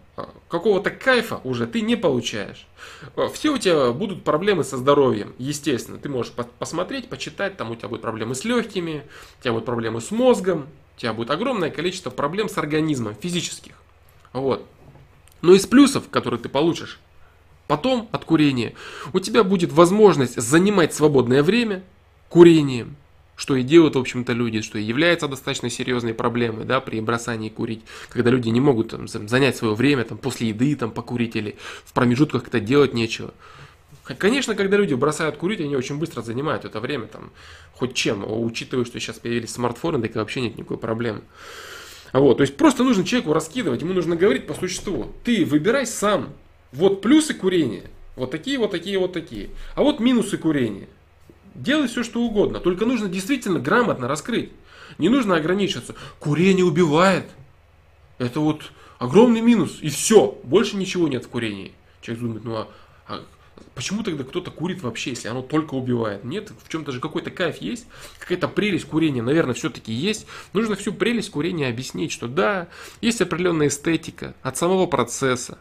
какого-то 0.47 0.91
кайфа 0.91 1.41
уже 1.43 1.65
ты 1.65 1.82
не 1.82 1.95
получаешь. 1.95 2.67
А, 3.15 3.28
все 3.30 3.54
у 3.54 3.58
тебя 3.58 3.91
будут 3.91 4.23
проблемы 4.23 4.63
со 4.63 4.78
здоровьем, 4.78 5.34
естественно. 5.38 5.97
Ты 5.97 6.10
можешь 6.10 6.32
посмотреть, 6.60 7.10
почитать, 7.10 7.58
там 7.58 7.71
у 7.71 7.76
тебя 7.76 7.89
будут 7.89 8.04
проблемы 8.04 8.36
с 8.36 8.45
легкими, 8.45 9.04
у 9.39 9.43
тебя 9.43 9.54
будут 9.54 9.65
проблемы 9.65 10.02
с 10.02 10.12
мозгом, 10.12 10.67
у 10.95 10.99
тебя 10.99 11.13
будет 11.13 11.32
огромное 11.32 11.71
количество 11.71 12.12
проблем 12.12 12.49
с 12.49 12.58
организмом, 12.58 13.15
физических. 13.15 13.73
Вот. 14.34 14.65
Но 15.41 15.54
из 15.54 15.65
плюсов, 15.65 16.10
которые 16.10 16.39
ты 16.39 16.49
получишь 16.49 16.99
потом 17.67 18.08
от 18.12 18.26
курения, 18.26 18.73
у 19.13 19.19
тебя 19.19 19.43
будет 19.43 19.71
возможность 19.71 20.39
занимать 20.39 20.93
свободное 20.93 21.41
время 21.41 21.84
курением, 22.30 22.95
что 23.36 23.56
и 23.56 23.63
делают, 23.63 23.96
в 23.96 24.00
общем-то, 24.00 24.34
люди, 24.34 24.62
что 24.62 24.78
и 24.78 24.84
является 24.84 25.28
достаточно 25.28 25.69
серьезной 25.69 26.13
проблемой, 26.13 26.65
да, 26.65 26.80
при 26.80 27.00
бросании 27.00 27.50
курить, 27.50 27.82
когда 28.10 28.30
люди 28.30 28.50
не 28.50 28.62
могут 28.62 28.89
там, 28.89 29.08
занять 29.08 29.58
свое 29.58 29.74
время 29.74 30.04
там, 30.04 30.17
после 30.17 30.50
еды 30.50 30.76
там, 30.76 30.91
покурить 30.91 31.36
или 31.36 31.56
в 31.86 31.93
промежутках 31.93 32.48
это 32.48 32.60
делать 32.60 32.93
нечего. 32.93 33.34
Конечно, 34.17 34.54
когда 34.54 34.78
люди 34.78 34.93
бросают 34.93 35.38
курить, 35.38 35.62
они 35.62 35.76
очень 35.76 35.98
быстро 35.98 36.22
занимают 36.22 36.65
это 36.65 36.80
время, 36.80 37.08
там, 37.08 37.32
хоть 37.72 37.93
чем, 37.93 38.26
учитывая, 38.28 38.86
что 38.86 39.00
сейчас 39.00 39.17
появились 39.17 39.52
смартфоны, 39.52 40.02
так 40.02 40.15
и 40.15 40.19
вообще 40.19 40.41
нет 40.41 40.58
никакой 40.58 40.78
проблемы. 40.78 41.22
Вот, 42.12 42.38
то 42.38 42.41
есть 42.41 42.58
просто 42.58 42.84
нужно 42.84 43.04
человеку 43.04 43.34
раскидывать, 43.34 43.82
ему 43.82 43.93
нужно 43.93 44.15
говорить 44.15 44.46
по 44.46 44.54
существу. 44.54 45.12
Ты 45.24 45.46
выбирай 45.46 45.88
сам. 45.88 46.34
Вот 46.72 47.02
плюсы 47.02 47.34
курения, 47.34 47.84
вот 48.15 48.30
такие, 48.32 48.60
вот 48.60 48.72
такие, 48.72 49.00
вот 49.00 49.13
такие. 49.13 49.50
А 49.76 49.84
вот 49.84 50.00
минусы 50.00 50.38
курения. 50.38 50.88
Делай 51.55 51.87
все, 51.87 52.03
что 52.03 52.21
угодно. 52.21 52.59
Только 52.59 52.85
нужно 52.85 53.07
действительно 53.07 53.59
грамотно 53.59 54.07
раскрыть. 54.07 54.51
Не 54.97 55.09
нужно 55.09 55.35
ограничиваться. 55.35 55.95
Курение 56.19 56.65
убивает. 56.65 57.25
Это 58.17 58.39
вот 58.39 58.71
огромный 58.99 59.41
минус. 59.41 59.79
И 59.81 59.89
все. 59.89 60.39
Больше 60.43 60.77
ничего 60.77 61.07
нет 61.07 61.25
в 61.25 61.29
курении. 61.29 61.73
Человек 62.01 62.23
думает, 62.23 62.43
ну 62.43 62.55
а, 62.55 62.67
а 63.07 63.23
почему 63.75 64.03
тогда 64.03 64.23
кто-то 64.23 64.51
курит 64.51 64.81
вообще, 64.81 65.11
если 65.11 65.27
оно 65.27 65.41
только 65.41 65.75
убивает? 65.75 66.23
Нет, 66.23 66.51
в 66.63 66.69
чем-то 66.69 66.91
же 66.91 66.99
какой-то 66.99 67.31
кайф 67.31 67.57
есть, 67.57 67.85
какая-то 68.19 68.47
прелесть 68.47 68.85
курения, 68.85 69.21
наверное, 69.21 69.53
все-таки 69.53 69.93
есть. 69.93 70.25
Нужно 70.53 70.75
всю 70.75 70.93
прелесть 70.93 71.31
курения 71.31 71.67
объяснить, 71.67 72.11
что 72.11 72.27
да, 72.27 72.67
есть 73.01 73.21
определенная 73.21 73.67
эстетика 73.67 74.35
от 74.41 74.57
самого 74.57 74.85
процесса. 74.85 75.57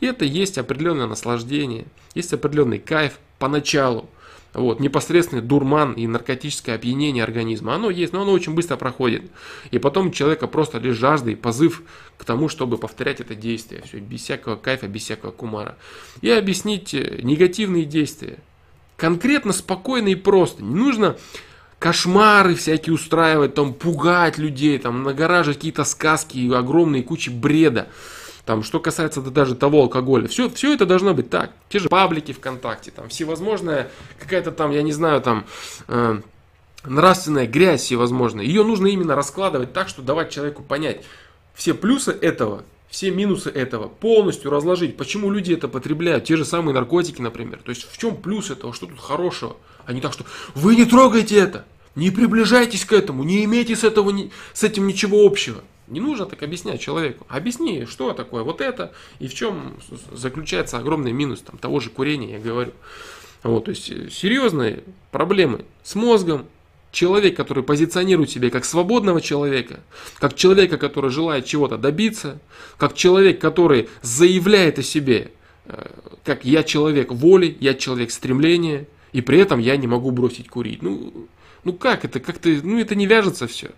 И 0.00 0.06
это 0.06 0.24
есть 0.24 0.58
определенное 0.58 1.06
наслаждение, 1.06 1.86
есть 2.14 2.32
определенный 2.32 2.78
кайф 2.78 3.18
поначалу. 3.38 4.08
Вот, 4.52 4.80
непосредственный 4.80 5.42
дурман 5.42 5.92
и 5.92 6.06
наркотическое 6.08 6.74
опьянение 6.74 7.22
организма. 7.22 7.74
Оно 7.74 7.88
есть, 7.88 8.12
но 8.12 8.22
оно 8.22 8.32
очень 8.32 8.54
быстро 8.54 8.76
проходит. 8.76 9.22
И 9.70 9.78
потом 9.78 10.08
у 10.08 10.10
человека 10.10 10.48
просто 10.48 10.78
лишь 10.78 10.96
жажда 10.96 11.30
и 11.30 11.36
позыв 11.36 11.82
к 12.18 12.24
тому, 12.24 12.48
чтобы 12.48 12.76
повторять 12.76 13.20
это 13.20 13.36
действие. 13.36 13.82
Все, 13.86 13.98
без 13.98 14.22
всякого 14.22 14.56
кайфа, 14.56 14.88
без 14.88 15.02
всякого 15.02 15.30
кумара. 15.30 15.76
И 16.20 16.30
объяснить 16.30 16.94
э, 16.94 17.20
негативные 17.22 17.84
действия. 17.84 18.38
Конкретно, 18.96 19.52
спокойно 19.52 20.08
и 20.08 20.16
просто. 20.16 20.64
Не 20.64 20.74
нужно 20.74 21.16
кошмары 21.78 22.54
всякие 22.56 22.92
устраивать, 22.92 23.54
там, 23.54 23.72
пугать 23.72 24.36
людей, 24.36 24.78
там, 24.78 25.02
нагораживать 25.04 25.58
какие-то 25.58 25.84
сказки 25.84 26.36
и 26.36 26.52
огромные 26.52 27.02
кучи 27.02 27.30
бреда 27.30 27.88
Там, 28.50 28.64
что 28.64 28.80
касается 28.80 29.20
даже 29.20 29.54
того 29.54 29.82
алкоголя, 29.82 30.26
все, 30.26 30.50
все 30.50 30.74
это 30.74 30.84
должно 30.84 31.14
быть 31.14 31.30
так. 31.30 31.52
Те 31.68 31.78
же 31.78 31.88
паблики 31.88 32.32
ВКонтакте, 32.32 32.90
там 32.90 33.08
всевозможная 33.08 33.92
какая-то 34.18 34.50
там, 34.50 34.72
я 34.72 34.82
не 34.82 34.90
знаю, 34.90 35.20
там 35.20 35.46
э, 35.86 36.20
нравственная 36.82 37.46
грязь 37.46 37.82
всевозможная. 37.82 38.44
Ее 38.44 38.64
нужно 38.64 38.88
именно 38.88 39.14
раскладывать 39.14 39.72
так, 39.72 39.88
что 39.88 40.02
давать 40.02 40.30
человеку 40.30 40.64
понять 40.64 41.04
все 41.54 41.74
плюсы 41.74 42.10
этого, 42.10 42.64
все 42.88 43.12
минусы 43.12 43.50
этого, 43.50 43.86
полностью 43.86 44.50
разложить, 44.50 44.96
почему 44.96 45.30
люди 45.30 45.52
это 45.52 45.68
потребляют, 45.68 46.24
те 46.24 46.36
же 46.36 46.44
самые 46.44 46.74
наркотики, 46.74 47.22
например. 47.22 47.60
То 47.64 47.70
есть 47.70 47.88
в 47.88 47.96
чем 47.98 48.16
плюс 48.16 48.50
этого, 48.50 48.74
что 48.74 48.86
тут 48.86 48.98
хорошего, 48.98 49.58
а 49.86 49.92
не 49.92 50.00
так, 50.00 50.12
что 50.12 50.24
вы 50.56 50.74
не 50.74 50.86
трогайте 50.86 51.36
это, 51.36 51.66
не 51.94 52.10
приближайтесь 52.10 52.84
к 52.84 52.92
этому, 52.92 53.22
не 53.22 53.44
имейте 53.44 53.76
с, 53.76 53.84
этого, 53.84 54.12
с 54.54 54.64
этим 54.64 54.88
ничего 54.88 55.24
общего. 55.24 55.62
Не 55.90 56.00
нужно 56.00 56.26
так 56.26 56.42
объяснять 56.42 56.80
человеку. 56.80 57.26
Объясни, 57.28 57.84
что 57.84 58.12
такое 58.12 58.42
вот 58.42 58.60
это 58.60 58.92
и 59.18 59.28
в 59.28 59.34
чем 59.34 59.76
заключается 60.12 60.78
огромный 60.78 61.12
минус 61.12 61.40
там, 61.40 61.58
того 61.58 61.80
же 61.80 61.90
курения, 61.90 62.32
я 62.34 62.38
говорю. 62.38 62.72
Вот, 63.42 63.64
то 63.64 63.70
есть 63.70 63.90
э, 63.90 64.08
серьезные 64.10 64.84
проблемы 65.10 65.64
с 65.82 65.94
мозгом, 65.94 66.46
человек, 66.92 67.36
который 67.36 67.62
позиционирует 67.62 68.30
себя 68.30 68.50
как 68.50 68.64
свободного 68.64 69.20
человека, 69.20 69.80
как 70.18 70.34
человека, 70.34 70.76
который 70.76 71.10
желает 71.10 71.46
чего-то 71.46 71.78
добиться, 71.78 72.38
как 72.76 72.94
человек, 72.94 73.40
который 73.40 73.88
заявляет 74.02 74.78
о 74.78 74.82
себе, 74.82 75.32
э, 75.66 75.90
как 76.24 76.44
я 76.44 76.62
человек 76.62 77.12
воли, 77.12 77.56
я 77.60 77.74
человек 77.74 78.10
стремления, 78.10 78.86
и 79.12 79.20
при 79.20 79.38
этом 79.38 79.58
я 79.58 79.76
не 79.76 79.86
могу 79.86 80.10
бросить 80.10 80.48
курить. 80.48 80.82
Ну, 80.82 81.28
ну 81.64 81.72
как 81.72 82.04
это, 82.04 82.20
как-то, 82.20 82.48
ну 82.62 82.78
это 82.78 82.94
не 82.94 83.06
вяжется 83.06 83.46
все. 83.46 83.70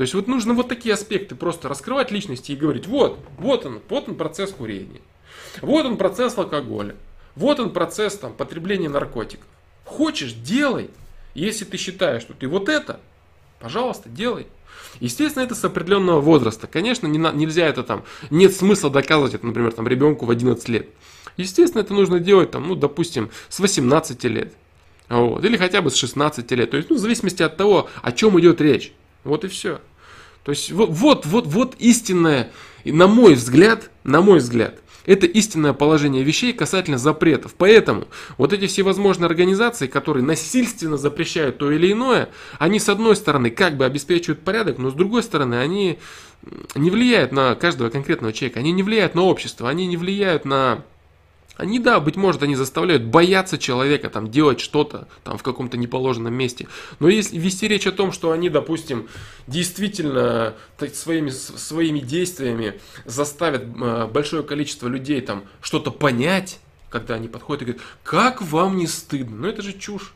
То 0.00 0.04
есть 0.04 0.14
вот 0.14 0.28
нужно 0.28 0.54
вот 0.54 0.66
такие 0.66 0.94
аспекты 0.94 1.34
просто 1.34 1.68
раскрывать 1.68 2.10
личности 2.10 2.52
и 2.52 2.56
говорить, 2.56 2.86
вот, 2.86 3.18
вот 3.36 3.66
он, 3.66 3.82
вот 3.90 4.08
он 4.08 4.14
процесс 4.14 4.50
курения, 4.50 5.02
вот 5.60 5.84
он 5.84 5.98
процесс 5.98 6.38
алкоголя, 6.38 6.96
вот 7.34 7.60
он 7.60 7.70
процесс 7.70 8.16
там, 8.16 8.32
потребления 8.32 8.88
наркотиков. 8.88 9.44
Хочешь, 9.84 10.32
делай. 10.32 10.88
Если 11.34 11.66
ты 11.66 11.76
считаешь, 11.76 12.22
что 12.22 12.32
ты 12.32 12.48
вот 12.48 12.70
это, 12.70 12.98
пожалуйста, 13.58 14.08
делай. 14.08 14.46
Естественно, 15.00 15.42
это 15.42 15.54
с 15.54 15.62
определенного 15.66 16.22
возраста. 16.22 16.66
Конечно, 16.66 17.06
не 17.06 17.18
на, 17.18 17.30
нельзя 17.32 17.66
это 17.66 17.82
там, 17.82 18.04
нет 18.30 18.54
смысла 18.54 18.88
доказывать 18.88 19.34
это, 19.34 19.44
например, 19.44 19.72
там, 19.72 19.86
ребенку 19.86 20.24
в 20.24 20.30
11 20.30 20.66
лет. 20.70 20.88
Естественно, 21.36 21.82
это 21.82 21.92
нужно 21.92 22.20
делать, 22.20 22.52
там, 22.52 22.66
ну, 22.66 22.74
допустим, 22.74 23.28
с 23.50 23.60
18 23.60 24.24
лет. 24.24 24.54
Вот, 25.10 25.44
или 25.44 25.58
хотя 25.58 25.82
бы 25.82 25.90
с 25.90 25.94
16 25.96 26.50
лет. 26.52 26.70
То 26.70 26.78
есть, 26.78 26.88
ну, 26.88 26.96
в 26.96 27.00
зависимости 27.00 27.42
от 27.42 27.58
того, 27.58 27.90
о 28.00 28.12
чем 28.12 28.40
идет 28.40 28.62
речь. 28.62 28.94
Вот 29.24 29.44
и 29.44 29.48
все. 29.48 29.80
То 30.44 30.52
есть, 30.52 30.72
вот, 30.72 30.90
вот, 30.90 31.26
вот, 31.26 31.46
вот 31.46 31.74
истинное, 31.78 32.50
на 32.84 33.06
мой 33.06 33.34
взгляд, 33.34 33.90
на 34.04 34.20
мой 34.20 34.38
взгляд, 34.38 34.80
это 35.06 35.26
истинное 35.26 35.72
положение 35.72 36.22
вещей 36.22 36.52
касательно 36.52 36.98
запретов. 36.98 37.54
Поэтому 37.56 38.06
вот 38.38 38.52
эти 38.52 38.66
всевозможные 38.66 39.26
организации, 39.26 39.86
которые 39.86 40.24
насильственно 40.24 40.96
запрещают 40.96 41.58
то 41.58 41.70
или 41.70 41.92
иное, 41.92 42.28
они 42.58 42.78
с 42.78 42.88
одной 42.88 43.16
стороны 43.16 43.50
как 43.50 43.76
бы 43.76 43.84
обеспечивают 43.84 44.40
порядок, 44.40 44.78
но 44.78 44.90
с 44.90 44.94
другой 44.94 45.22
стороны 45.22 45.56
они 45.56 45.98
не 46.74 46.90
влияют 46.90 47.32
на 47.32 47.54
каждого 47.54 47.90
конкретного 47.90 48.32
человека, 48.32 48.60
они 48.60 48.72
не 48.72 48.82
влияют 48.82 49.14
на 49.14 49.22
общество, 49.22 49.68
они 49.68 49.86
не 49.86 49.96
влияют 49.96 50.44
на 50.44 50.84
они, 51.56 51.78
да, 51.78 52.00
быть 52.00 52.16
может, 52.16 52.42
они 52.42 52.56
заставляют 52.56 53.04
бояться 53.04 53.58
человека, 53.58 54.08
там, 54.08 54.30
делать 54.30 54.60
что-то 54.60 55.08
там 55.24 55.36
в 55.36 55.42
каком-то 55.42 55.76
неположенном 55.76 56.32
месте. 56.32 56.68
Но 57.00 57.08
если 57.08 57.38
вести 57.38 57.68
речь 57.68 57.86
о 57.86 57.92
том, 57.92 58.12
что 58.12 58.32
они, 58.32 58.48
допустим, 58.48 59.08
действительно 59.46 60.54
так, 60.78 60.94
своими, 60.94 61.30
своими 61.30 62.00
действиями 62.00 62.80
заставят 63.04 63.62
э, 63.62 64.06
большое 64.06 64.42
количество 64.42 64.88
людей 64.88 65.20
там 65.20 65.44
что-то 65.60 65.90
понять, 65.90 66.60
когда 66.88 67.14
они 67.14 67.28
подходят 67.28 67.62
и 67.62 67.64
говорят, 67.66 67.82
как 68.02 68.42
вам 68.42 68.76
не 68.76 68.86
стыдно? 68.86 69.36
Ну 69.36 69.48
это 69.48 69.62
же 69.62 69.72
чушь 69.72 70.14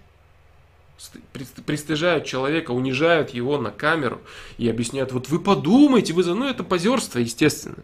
пристыжают 1.66 2.24
человека, 2.24 2.70
унижают 2.70 3.30
его 3.30 3.58
на 3.58 3.70
камеру 3.70 4.20
и 4.58 4.68
объясняют, 4.68 5.12
вот 5.12 5.28
вы 5.28 5.38
подумайте, 5.38 6.12
вы 6.12 6.22
за... 6.22 6.34
Ну, 6.34 6.48
это 6.48 6.62
позерство, 6.62 7.18
естественно. 7.18 7.78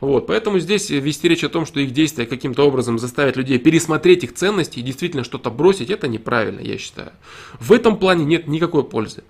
Вот, 0.00 0.26
поэтому 0.26 0.58
здесь 0.58 0.90
вести 0.90 1.28
речь 1.28 1.44
о 1.44 1.48
том, 1.48 1.64
что 1.64 1.80
их 1.80 1.92
действия 1.92 2.26
каким-то 2.26 2.66
образом 2.66 2.98
заставят 2.98 3.36
людей 3.36 3.58
пересмотреть 3.58 4.24
их 4.24 4.34
ценности 4.34 4.80
и 4.80 4.82
действительно 4.82 5.24
что-то 5.24 5.50
бросить, 5.50 5.90
это 5.90 6.08
неправильно, 6.08 6.60
я 6.60 6.76
считаю. 6.78 7.12
В 7.60 7.72
этом 7.72 7.98
плане 7.98 8.24
нет 8.24 8.46
никакой 8.48 8.84
пользы. 8.84 9.22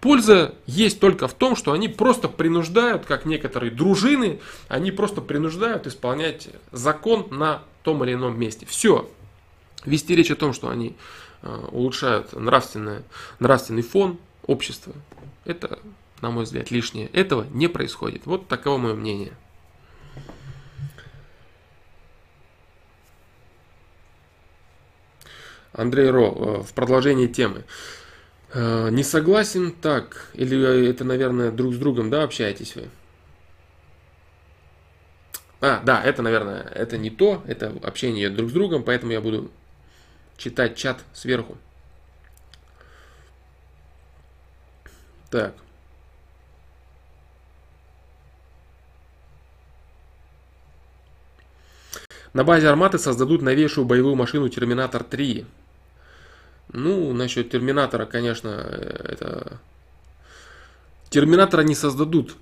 Польза 0.00 0.54
есть 0.66 0.98
только 0.98 1.28
в 1.28 1.34
том, 1.34 1.54
что 1.56 1.72
они 1.72 1.88
просто 1.88 2.28
принуждают, 2.28 3.04
как 3.04 3.26
некоторые 3.26 3.70
дружины, 3.70 4.40
они 4.68 4.92
просто 4.92 5.20
принуждают 5.20 5.86
исполнять 5.86 6.48
закон 6.72 7.26
на 7.30 7.62
том 7.82 8.02
или 8.04 8.14
ином 8.14 8.38
месте. 8.38 8.66
Все. 8.66 9.10
Вести 9.84 10.14
речь 10.14 10.30
о 10.30 10.36
том, 10.36 10.52
что 10.52 10.68
они 10.68 10.96
улучшают 11.42 12.32
нравственное, 12.32 13.02
нравственный 13.38 13.82
фон 13.82 14.18
общества. 14.46 14.92
Это, 15.44 15.78
на 16.20 16.30
мой 16.30 16.44
взгляд, 16.44 16.70
лишнее. 16.70 17.06
Этого 17.08 17.46
не 17.50 17.68
происходит. 17.68 18.26
Вот 18.26 18.48
таково 18.48 18.78
мое 18.78 18.94
мнение. 18.94 19.32
Андрей 25.72 26.10
Ро, 26.10 26.26
э, 26.26 26.62
в 26.62 26.74
продолжении 26.74 27.26
темы. 27.26 27.64
Э, 28.52 28.88
не 28.90 29.04
согласен 29.04 29.72
так, 29.72 30.30
или 30.34 30.88
это, 30.88 31.04
наверное, 31.04 31.52
друг 31.52 31.74
с 31.74 31.78
другом, 31.78 32.10
да, 32.10 32.24
общаетесь 32.24 32.74
вы? 32.74 32.88
А, 35.60 35.80
да, 35.84 36.02
это, 36.02 36.22
наверное, 36.22 36.62
это 36.62 36.98
не 36.98 37.10
то, 37.10 37.42
это 37.46 37.72
общение 37.82 38.30
друг 38.30 38.50
с 38.50 38.52
другом, 38.52 38.82
поэтому 38.82 39.12
я 39.12 39.20
буду 39.20 39.50
читать 40.40 40.74
чат 40.74 41.04
сверху. 41.12 41.58
Так. 45.30 45.54
На 52.32 52.42
базе 52.42 52.68
Арматы 52.68 52.98
создадут 52.98 53.42
новейшую 53.42 53.84
боевую 53.84 54.16
машину 54.16 54.48
Терминатор 54.48 55.04
3. 55.04 55.44
Ну, 56.72 57.12
насчет 57.12 57.50
Терминатора, 57.50 58.06
конечно, 58.06 58.48
это... 58.48 59.60
Терминатора 61.10 61.62
не 61.62 61.74
создадут. 61.74 62.36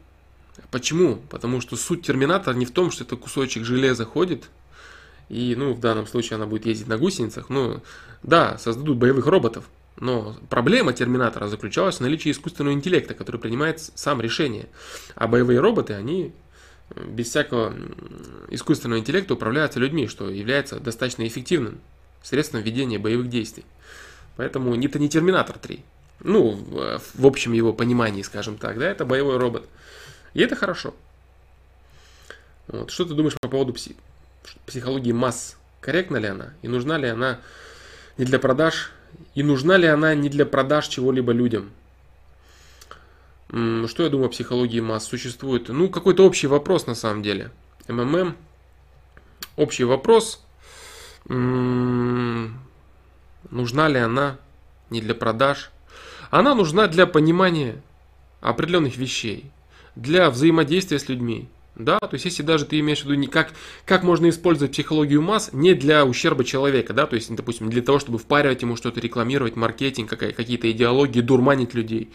Почему? 0.70 1.16
Потому 1.30 1.60
что 1.60 1.76
суть 1.76 2.06
Терминатора 2.06 2.54
не 2.54 2.66
в 2.66 2.70
том, 2.70 2.90
что 2.90 3.02
это 3.02 3.16
кусочек 3.16 3.64
железа 3.64 4.04
ходит 4.04 4.50
и, 5.28 5.54
ну, 5.56 5.74
в 5.74 5.80
данном 5.80 6.06
случае 6.06 6.36
она 6.36 6.46
будет 6.46 6.66
ездить 6.66 6.88
на 6.88 6.96
гусеницах. 6.98 7.50
Ну, 7.50 7.82
да, 8.22 8.58
создадут 8.58 8.96
боевых 8.96 9.26
роботов. 9.26 9.64
Но 9.96 10.36
проблема 10.48 10.92
Терминатора 10.92 11.48
заключалась 11.48 11.96
в 11.96 12.00
наличии 12.00 12.30
искусственного 12.30 12.74
интеллекта, 12.74 13.14
который 13.14 13.40
принимает 13.40 13.80
сам 13.80 14.20
решение. 14.20 14.66
А 15.16 15.26
боевые 15.26 15.60
роботы, 15.60 15.94
они 15.94 16.32
без 16.94 17.28
всякого 17.28 17.74
искусственного 18.48 19.00
интеллекта 19.00 19.34
управляются 19.34 19.80
людьми, 19.80 20.06
что 20.06 20.30
является 20.30 20.80
достаточно 20.80 21.26
эффективным 21.26 21.80
средством 22.22 22.62
ведения 22.62 22.98
боевых 22.98 23.28
действий. 23.28 23.64
Поэтому 24.36 24.74
это 24.74 24.98
не 24.98 25.08
Терминатор 25.08 25.58
3. 25.58 25.84
Ну, 26.20 26.50
в, 26.50 27.00
в 27.14 27.26
общем 27.26 27.52
его 27.52 27.72
понимании, 27.72 28.22
скажем 28.22 28.56
так, 28.56 28.78
да, 28.78 28.86
это 28.86 29.04
боевой 29.04 29.36
робот. 29.36 29.68
И 30.32 30.40
это 30.40 30.56
хорошо. 30.56 30.94
Вот. 32.68 32.90
Что 32.90 33.04
ты 33.04 33.14
думаешь 33.14 33.34
по 33.40 33.48
поводу 33.48 33.72
пси 33.72 33.96
психологии 34.66 35.12
масс, 35.12 35.56
корректна 35.80 36.16
ли 36.18 36.28
она? 36.28 36.54
И 36.62 36.68
нужна 36.68 36.98
ли 36.98 37.08
она 37.08 37.40
не 38.16 38.24
для 38.24 38.38
продаж? 38.38 38.92
И 39.34 39.42
нужна 39.42 39.76
ли 39.76 39.86
она 39.86 40.14
не 40.14 40.28
для 40.28 40.46
продаж 40.46 40.88
чего-либо 40.88 41.32
людям? 41.32 41.70
Что 43.48 44.02
я 44.02 44.08
думаю 44.08 44.26
о 44.26 44.30
психологии 44.30 44.80
масс? 44.80 45.04
Существует, 45.06 45.68
ну, 45.68 45.88
какой-то 45.88 46.26
общий 46.26 46.46
вопрос 46.46 46.86
на 46.86 46.94
самом 46.94 47.22
деле. 47.22 47.50
МММ, 47.88 48.36
общий 49.56 49.84
вопрос. 49.84 50.44
Нужна 51.24 52.58
ли 53.88 53.98
она 53.98 54.36
не 54.90 55.00
для 55.00 55.14
продаж? 55.14 55.70
Она 56.30 56.54
нужна 56.54 56.86
для 56.88 57.06
понимания 57.06 57.82
определенных 58.40 58.98
вещей, 58.98 59.50
для 59.96 60.28
взаимодействия 60.30 60.98
с 60.98 61.08
людьми, 61.08 61.48
да, 61.78 61.98
то 61.98 62.10
есть 62.12 62.24
если 62.24 62.42
даже 62.42 62.64
ты 62.64 62.78
имеешь 62.80 63.00
в 63.00 63.04
виду 63.04 63.14
не 63.14 63.28
как, 63.28 63.52
как 63.84 64.02
можно 64.02 64.28
использовать 64.28 64.72
психологию 64.72 65.22
масс 65.22 65.50
не 65.52 65.74
для 65.74 66.04
ущерба 66.04 66.44
человека, 66.44 66.92
да, 66.92 67.06
то 67.06 67.14
есть, 67.14 67.34
допустим, 67.34 67.70
для 67.70 67.82
того, 67.82 67.98
чтобы 67.98 68.18
впаривать 68.18 68.62
ему 68.62 68.76
что-то, 68.76 69.00
рекламировать, 69.00 69.56
маркетинг, 69.56 70.10
какие-то 70.10 70.70
идеологии, 70.70 71.20
дурманить 71.20 71.74
людей. 71.74 72.10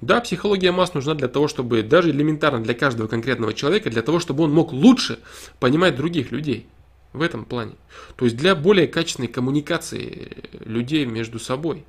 Да, 0.00 0.20
психология 0.20 0.72
масс 0.72 0.94
нужна 0.94 1.14
для 1.14 1.28
того, 1.28 1.48
чтобы 1.48 1.82
даже 1.82 2.10
элементарно 2.10 2.62
для 2.62 2.74
каждого 2.74 3.06
конкретного 3.06 3.54
человека, 3.54 3.88
для 3.88 4.02
того, 4.02 4.18
чтобы 4.18 4.44
он 4.44 4.52
мог 4.52 4.72
лучше 4.72 5.20
понимать 5.60 5.96
других 5.96 6.32
людей 6.32 6.66
в 7.12 7.22
этом 7.22 7.44
плане. 7.44 7.74
То 8.16 8.24
есть 8.24 8.36
для 8.36 8.56
более 8.56 8.88
качественной 8.88 9.28
коммуникации 9.28 10.32
людей 10.64 11.06
между 11.06 11.38
собой. 11.38 11.84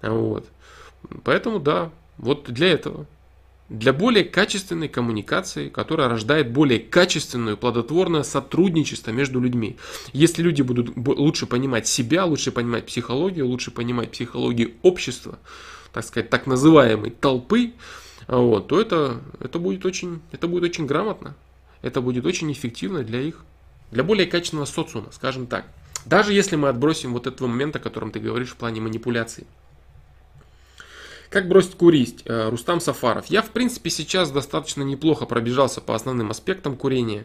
Вот. 0.00 0.48
Поэтому 1.24 1.60
да, 1.60 1.90
вот 2.16 2.44
для 2.44 2.68
этого. 2.68 3.06
Для 3.72 3.94
более 3.94 4.24
качественной 4.24 4.88
коммуникации, 4.88 5.70
которая 5.70 6.08
рождает 6.08 6.52
более 6.52 6.78
качественное, 6.78 7.56
плодотворное 7.56 8.22
сотрудничество 8.22 9.10
между 9.12 9.40
людьми. 9.40 9.78
Если 10.12 10.42
люди 10.42 10.60
будут 10.60 10.94
лучше 10.96 11.46
понимать 11.46 11.86
себя, 11.86 12.26
лучше 12.26 12.52
понимать 12.52 12.84
психологию, 12.86 13.46
лучше 13.46 13.70
понимать 13.70 14.10
психологию 14.10 14.72
общества, 14.82 15.38
так 15.92 16.04
сказать, 16.04 16.28
так 16.28 16.46
называемой 16.46 17.10
толпы, 17.10 17.72
вот, 18.28 18.68
то 18.68 18.80
это, 18.80 19.20
это, 19.40 19.58
будет 19.58 19.86
очень, 19.86 20.20
это 20.32 20.48
будет 20.48 20.64
очень 20.64 20.86
грамотно, 20.86 21.34
это 21.80 22.02
будет 22.02 22.26
очень 22.26 22.52
эффективно 22.52 23.02
для 23.02 23.20
их, 23.20 23.42
для 23.90 24.04
более 24.04 24.26
качественного 24.26 24.66
социума, 24.66 25.08
скажем 25.12 25.46
так. 25.46 25.64
Даже 26.04 26.34
если 26.34 26.56
мы 26.56 26.68
отбросим 26.68 27.14
вот 27.14 27.26
этого 27.26 27.48
момента, 27.48 27.78
о 27.78 27.82
котором 27.82 28.10
ты 28.10 28.20
говоришь 28.20 28.50
в 28.50 28.56
плане 28.56 28.82
манипуляций. 28.82 29.46
Как 31.32 31.48
бросить 31.48 31.76
курить? 31.76 32.22
Э, 32.26 32.50
Рустам 32.50 32.78
Сафаров. 32.78 33.24
Я, 33.26 33.40
в 33.40 33.48
принципе, 33.48 33.88
сейчас 33.88 34.30
достаточно 34.30 34.82
неплохо 34.82 35.24
пробежался 35.24 35.80
по 35.80 35.94
основным 35.94 36.30
аспектам 36.30 36.76
курения. 36.76 37.24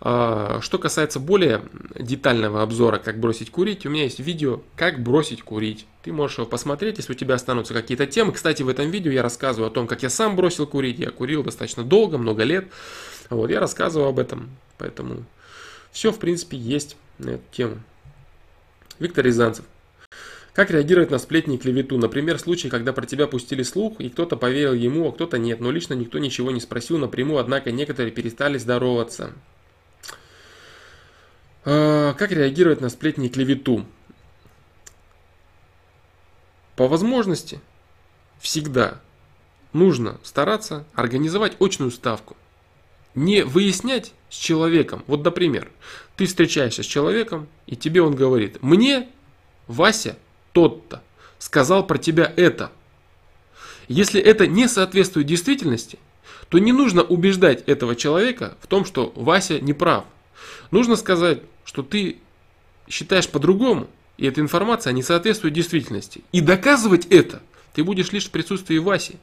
Э, 0.00 0.60
что 0.62 0.78
касается 0.78 1.20
более 1.20 1.60
детального 1.94 2.62
обзора, 2.62 2.96
как 2.96 3.20
бросить 3.20 3.50
курить, 3.50 3.84
у 3.84 3.90
меня 3.90 4.04
есть 4.04 4.20
видео 4.20 4.62
«Как 4.74 5.02
бросить 5.02 5.42
курить». 5.42 5.84
Ты 6.02 6.14
можешь 6.14 6.38
его 6.38 6.46
посмотреть, 6.46 6.96
если 6.96 7.12
у 7.12 7.14
тебя 7.14 7.34
останутся 7.34 7.74
какие-то 7.74 8.06
темы. 8.06 8.32
Кстати, 8.32 8.62
в 8.62 8.70
этом 8.70 8.90
видео 8.90 9.12
я 9.12 9.22
рассказываю 9.22 9.70
о 9.70 9.70
том, 9.70 9.86
как 9.86 10.02
я 10.02 10.08
сам 10.08 10.34
бросил 10.34 10.66
курить. 10.66 10.98
Я 10.98 11.10
курил 11.10 11.42
достаточно 11.42 11.84
долго, 11.84 12.16
много 12.16 12.44
лет. 12.44 12.68
Вот, 13.28 13.50
я 13.50 13.60
рассказываю 13.60 14.08
об 14.08 14.18
этом. 14.18 14.48
Поэтому 14.78 15.24
все, 15.90 16.10
в 16.10 16.18
принципе, 16.18 16.56
есть 16.56 16.96
на 17.18 17.30
эту 17.30 17.44
тему. 17.52 17.80
Виктор 18.98 19.26
Рязанцев. 19.26 19.66
Как 20.54 20.70
реагировать 20.70 21.10
на 21.10 21.18
сплетни 21.18 21.56
и 21.56 21.58
клевету? 21.58 21.96
Например, 21.96 22.38
случай, 22.38 22.68
когда 22.68 22.92
про 22.92 23.06
тебя 23.06 23.26
пустили 23.26 23.62
слух, 23.62 24.00
и 24.00 24.10
кто-то 24.10 24.36
поверил 24.36 24.74
ему, 24.74 25.08
а 25.08 25.12
кто-то 25.12 25.38
нет. 25.38 25.60
Но 25.60 25.70
лично 25.70 25.94
никто 25.94 26.18
ничего 26.18 26.50
не 26.50 26.60
спросил 26.60 26.98
напрямую, 26.98 27.40
однако 27.40 27.72
некоторые 27.72 28.12
перестали 28.12 28.58
здороваться. 28.58 29.32
А, 31.64 32.12
как 32.14 32.32
реагировать 32.32 32.82
на 32.82 32.90
сплетни 32.90 33.28
и 33.28 33.30
клевету? 33.30 33.86
По 36.76 36.86
возможности 36.86 37.60
всегда 38.38 39.00
нужно 39.72 40.18
стараться 40.22 40.84
организовать 40.92 41.56
очную 41.60 41.90
ставку. 41.90 42.36
Не 43.14 43.42
выяснять 43.42 44.12
с 44.28 44.36
человеком. 44.36 45.02
Вот, 45.06 45.24
например, 45.24 45.70
ты 46.16 46.26
встречаешься 46.26 46.82
с 46.82 46.86
человеком, 46.86 47.48
и 47.66 47.74
тебе 47.74 48.02
он 48.02 48.14
говорит, 48.14 48.62
мне 48.62 49.08
Вася 49.66 50.16
тот-то 50.52 51.02
сказал 51.38 51.86
про 51.86 51.98
тебя 51.98 52.32
это. 52.36 52.70
Если 53.88 54.20
это 54.20 54.46
не 54.46 54.68
соответствует 54.68 55.26
действительности, 55.26 55.98
то 56.48 56.58
не 56.58 56.72
нужно 56.72 57.02
убеждать 57.02 57.62
этого 57.66 57.96
человека 57.96 58.56
в 58.60 58.66
том, 58.66 58.84
что 58.84 59.12
Вася 59.16 59.60
не 59.60 59.72
прав. 59.72 60.04
Нужно 60.70 60.96
сказать, 60.96 61.40
что 61.64 61.82
ты 61.82 62.18
считаешь 62.88 63.28
по-другому, 63.28 63.88
и 64.18 64.26
эта 64.26 64.40
информация 64.40 64.92
не 64.92 65.02
соответствует 65.02 65.54
действительности. 65.54 66.22
И 66.30 66.40
доказывать 66.40 67.06
это 67.06 67.42
ты 67.74 67.82
будешь 67.84 68.12
лишь 68.12 68.26
в 68.26 68.30
присутствии 68.30 68.78
Васи. 68.78 69.16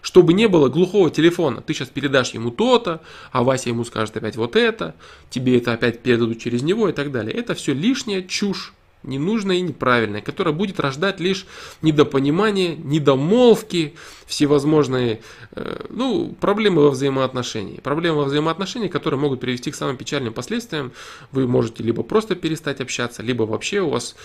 Чтобы 0.00 0.32
не 0.32 0.46
было 0.46 0.68
глухого 0.68 1.10
телефона. 1.10 1.60
Ты 1.60 1.74
сейчас 1.74 1.88
передашь 1.88 2.30
ему 2.30 2.52
то-то, 2.52 3.02
а 3.32 3.42
Вася 3.42 3.70
ему 3.70 3.84
скажет 3.84 4.16
опять 4.16 4.36
вот 4.36 4.54
это, 4.54 4.94
тебе 5.28 5.58
это 5.58 5.72
опять 5.72 6.02
передадут 6.02 6.38
через 6.38 6.62
него 6.62 6.88
и 6.88 6.92
так 6.92 7.10
далее. 7.10 7.34
Это 7.34 7.54
все 7.54 7.74
лишняя 7.74 8.22
чушь 8.22 8.74
ненужное 9.02 9.56
и 9.56 9.60
неправильное, 9.60 10.20
которое 10.20 10.52
будет 10.52 10.80
рождать 10.80 11.20
лишь 11.20 11.46
недопонимание, 11.82 12.76
недомолвки, 12.76 13.94
всевозможные 14.26 15.20
э, 15.52 15.86
ну, 15.90 16.34
проблемы 16.40 16.82
во 16.82 16.90
взаимоотношении. 16.90 17.80
Проблемы 17.80 18.18
во 18.18 18.24
взаимоотношении, 18.24 18.88
которые 18.88 19.18
могут 19.18 19.40
привести 19.40 19.70
к 19.70 19.74
самым 19.74 19.96
печальным 19.96 20.32
последствиям. 20.32 20.92
Вы 21.32 21.46
можете 21.46 21.82
либо 21.82 22.02
просто 22.02 22.34
перестать 22.34 22.80
общаться, 22.80 23.22
либо 23.22 23.44
вообще 23.44 23.80
у 23.80 23.90
вас 23.90 24.16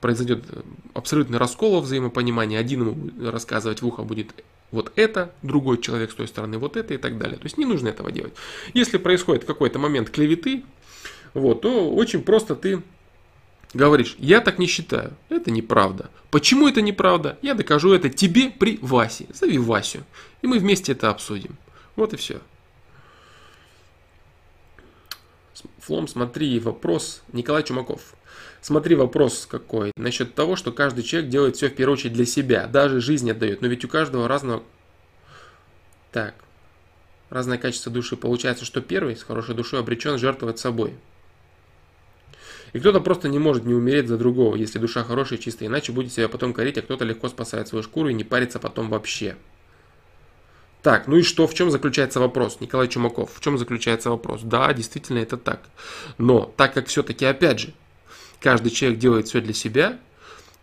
произойдет 0.00 0.44
абсолютный 0.94 1.38
раскол 1.38 1.74
во 1.74 1.80
взаимопонимании. 1.80 2.58
Один 2.58 2.88
ему 2.88 3.30
рассказывать 3.30 3.82
в 3.82 3.86
ухо 3.86 4.02
будет 4.02 4.34
вот 4.72 4.90
это, 4.96 5.32
другой 5.42 5.80
человек 5.80 6.10
с 6.10 6.14
той 6.14 6.26
стороны 6.26 6.58
вот 6.58 6.76
это 6.76 6.94
и 6.94 6.96
так 6.96 7.18
далее. 7.18 7.36
То 7.36 7.44
есть 7.44 7.58
не 7.58 7.66
нужно 7.66 7.88
этого 7.88 8.10
делать. 8.10 8.32
Если 8.74 8.96
происходит 8.96 9.44
какой-то 9.44 9.78
момент 9.78 10.10
клеветы, 10.10 10.64
вот, 11.34 11.62
то 11.62 11.90
очень 11.94 12.22
просто 12.22 12.56
ты 12.56 12.82
Говоришь, 13.74 14.16
я 14.18 14.40
так 14.40 14.58
не 14.58 14.66
считаю. 14.66 15.14
Это 15.28 15.50
неправда. 15.50 16.10
Почему 16.30 16.68
это 16.68 16.82
неправда? 16.82 17.38
Я 17.42 17.54
докажу 17.54 17.92
это 17.92 18.10
тебе 18.10 18.50
при 18.50 18.78
Васе. 18.82 19.26
Зови 19.32 19.58
Васю. 19.58 20.04
И 20.42 20.46
мы 20.46 20.58
вместе 20.58 20.92
это 20.92 21.10
обсудим. 21.10 21.56
Вот 21.96 22.12
и 22.12 22.16
все. 22.16 22.40
Флом, 25.78 26.06
смотри 26.06 26.58
вопрос. 26.58 27.22
Николай 27.32 27.62
Чумаков. 27.62 28.14
Смотри 28.60 28.94
вопрос 28.94 29.46
какой. 29.50 29.92
Насчет 29.96 30.34
того, 30.34 30.56
что 30.56 30.70
каждый 30.70 31.02
человек 31.02 31.30
делает 31.30 31.56
все 31.56 31.68
в 31.68 31.74
первую 31.74 31.94
очередь 31.94 32.12
для 32.12 32.26
себя. 32.26 32.66
Даже 32.66 33.00
жизнь 33.00 33.30
отдает. 33.30 33.62
Но 33.62 33.68
ведь 33.68 33.84
у 33.84 33.88
каждого 33.88 34.28
разного... 34.28 34.62
Так. 36.12 36.34
Разное 37.30 37.58
качество 37.58 37.90
души. 37.90 38.16
Получается, 38.16 38.64
что 38.64 38.82
первый 38.82 39.16
с 39.16 39.22
хорошей 39.22 39.54
душой 39.54 39.80
обречен 39.80 40.18
жертвовать 40.18 40.58
собой. 40.58 40.94
И 42.72 42.78
кто-то 42.78 43.00
просто 43.00 43.28
не 43.28 43.38
может 43.38 43.64
не 43.64 43.74
умереть 43.74 44.08
за 44.08 44.16
другого, 44.16 44.56
если 44.56 44.78
душа 44.78 45.04
хорошая 45.04 45.38
и 45.38 45.42
чистая, 45.42 45.68
иначе 45.68 45.92
будет 45.92 46.12
себя 46.12 46.28
потом 46.28 46.54
корить, 46.54 46.78
а 46.78 46.82
кто-то 46.82 47.04
легко 47.04 47.28
спасает 47.28 47.68
свою 47.68 47.82
шкуру 47.82 48.08
и 48.08 48.14
не 48.14 48.24
парится 48.24 48.58
потом 48.58 48.88
вообще. 48.88 49.36
Так, 50.82 51.06
ну 51.06 51.16
и 51.16 51.22
что, 51.22 51.46
в 51.46 51.54
чем 51.54 51.70
заключается 51.70 52.18
вопрос? 52.18 52.58
Николай 52.60 52.88
Чумаков, 52.88 53.30
в 53.34 53.40
чем 53.40 53.56
заключается 53.56 54.10
вопрос? 54.10 54.40
Да, 54.42 54.72
действительно 54.72 55.18
это 55.18 55.36
так. 55.36 55.60
Но 56.18 56.52
так 56.56 56.74
как 56.74 56.86
все-таки, 56.88 57.24
опять 57.24 57.60
же, 57.60 57.74
каждый 58.40 58.70
человек 58.70 58.98
делает 58.98 59.28
все 59.28 59.40
для 59.40 59.52
себя, 59.52 60.00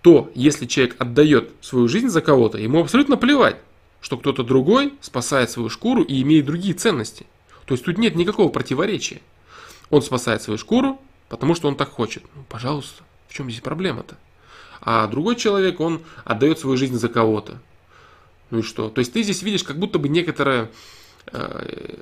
то 0.02 0.32
если 0.34 0.66
человек 0.66 0.96
отдает 1.00 1.52
свою 1.62 1.88
жизнь 1.88 2.10
за 2.10 2.22
кого-то, 2.22 2.58
ему 2.58 2.82
абсолютно 2.82 3.18
плевать, 3.18 3.58
что 4.02 4.18
кто-то 4.18 4.44
другой 4.44 4.94
спасает 5.00 5.52
свою 5.52 5.70
шкуру 5.70 6.04
и 6.04 6.22
имеет 6.22 6.46
другие 6.46 6.74
ценности. 6.74 7.26
То 7.66 7.74
есть 7.76 7.86
тут 7.86 7.98
нет 7.98 8.16
никакого 8.16 8.50
противоречия. 8.50 9.22
Он 9.90 10.02
спасает 10.02 10.42
свою 10.42 10.58
шкуру, 10.58 11.00
потому 11.30 11.56
что 11.56 11.68
он 11.68 11.76
так 11.76 11.90
хочет. 11.90 12.24
Ну, 12.36 12.44
пожалуйста, 12.50 13.04
в 13.28 13.34
чем 13.34 13.50
здесь 13.50 13.62
проблема-то? 13.62 14.18
А 14.82 15.08
другой 15.08 15.36
человек, 15.36 15.80
он 15.80 16.02
отдает 16.26 16.60
свою 16.60 16.78
жизнь 16.78 16.96
за 16.96 17.10
кого-то. 17.10 17.60
Ну 18.50 18.60
и 18.60 18.62
что? 18.62 18.90
То 18.90 19.00
есть 19.00 19.14
ты 19.14 19.24
здесь 19.24 19.42
видишь 19.44 19.64
как 19.64 19.78
будто 19.78 20.00
бы 20.00 20.10
некоторое, 20.10 20.72
э, 21.32 21.98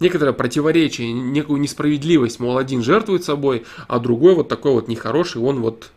некоторое 0.00 0.32
противоречие, 0.32 1.12
некую 1.12 1.60
несправедливость. 1.60 2.40
Мол, 2.40 2.58
один 2.58 2.82
жертвует 2.82 3.24
собой, 3.24 3.64
а 3.86 3.98
другой 3.98 4.34
вот 4.34 4.48
такой 4.48 4.72
вот 4.72 4.88
нехороший, 4.88 5.40
он 5.40 5.60
вот 5.60 5.92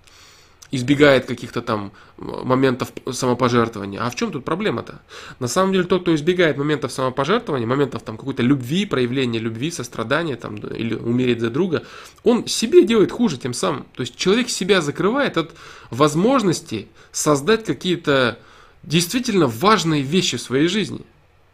избегает 0.72 1.26
каких-то 1.26 1.62
там 1.62 1.92
моментов 2.18 2.92
самопожертвования. 3.12 4.02
А 4.02 4.10
в 4.10 4.16
чем 4.16 4.32
тут 4.32 4.46
проблема-то? 4.46 5.02
На 5.40 5.48
самом 5.48 5.74
деле 5.74 5.86
тот, 5.86 6.02
кто 6.02 6.16
избегает 6.16 6.58
моментов 6.58 6.92
самопожертвования, 6.92 7.68
моментов 7.68 8.02
там 8.04 8.18
какой-то 8.18 8.44
любви, 8.44 8.86
проявления 8.86 9.40
любви, 9.40 9.72
сострадания 9.72 10.36
там, 10.36 10.56
или 10.56 10.96
умереть 10.96 11.40
за 11.42 11.50
друга, 11.50 11.84
он 12.24 12.48
себе 12.48 12.84
делает 12.84 13.12
хуже 13.12 13.38
тем 13.38 13.54
самым. 13.54 13.86
То 13.94 14.02
есть 14.02 14.16
человек 14.16 14.50
себя 14.50 14.82
закрывает 14.82 15.38
от 15.38 15.52
возможности 15.92 16.88
создать 17.12 17.64
какие-то 17.64 18.40
действительно 18.84 19.48
важные 19.48 20.02
вещи 20.02 20.38
в 20.38 20.42
своей 20.42 20.68
жизни. 20.68 21.02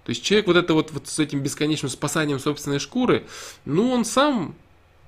То 0.03 0.09
есть 0.09 0.23
человек 0.23 0.47
вот 0.47 0.57
это 0.57 0.73
вот, 0.73 0.91
вот 0.91 1.07
с 1.07 1.19
этим 1.19 1.41
бесконечным 1.41 1.89
спасанием 1.89 2.39
собственной 2.39 2.79
шкуры, 2.79 3.25
ну 3.65 3.91
он 3.91 4.03
сам 4.03 4.55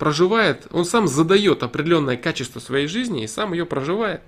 проживает, 0.04 0.68
он 0.72 0.84
сам 0.84 1.08
задает 1.08 1.64
определенное 1.64 2.18
качество 2.18 2.60
своей 2.60 2.88
жизни 2.88 3.24
и 3.24 3.28
сам 3.28 3.54
ее 3.54 3.66
проживает. 3.66 4.20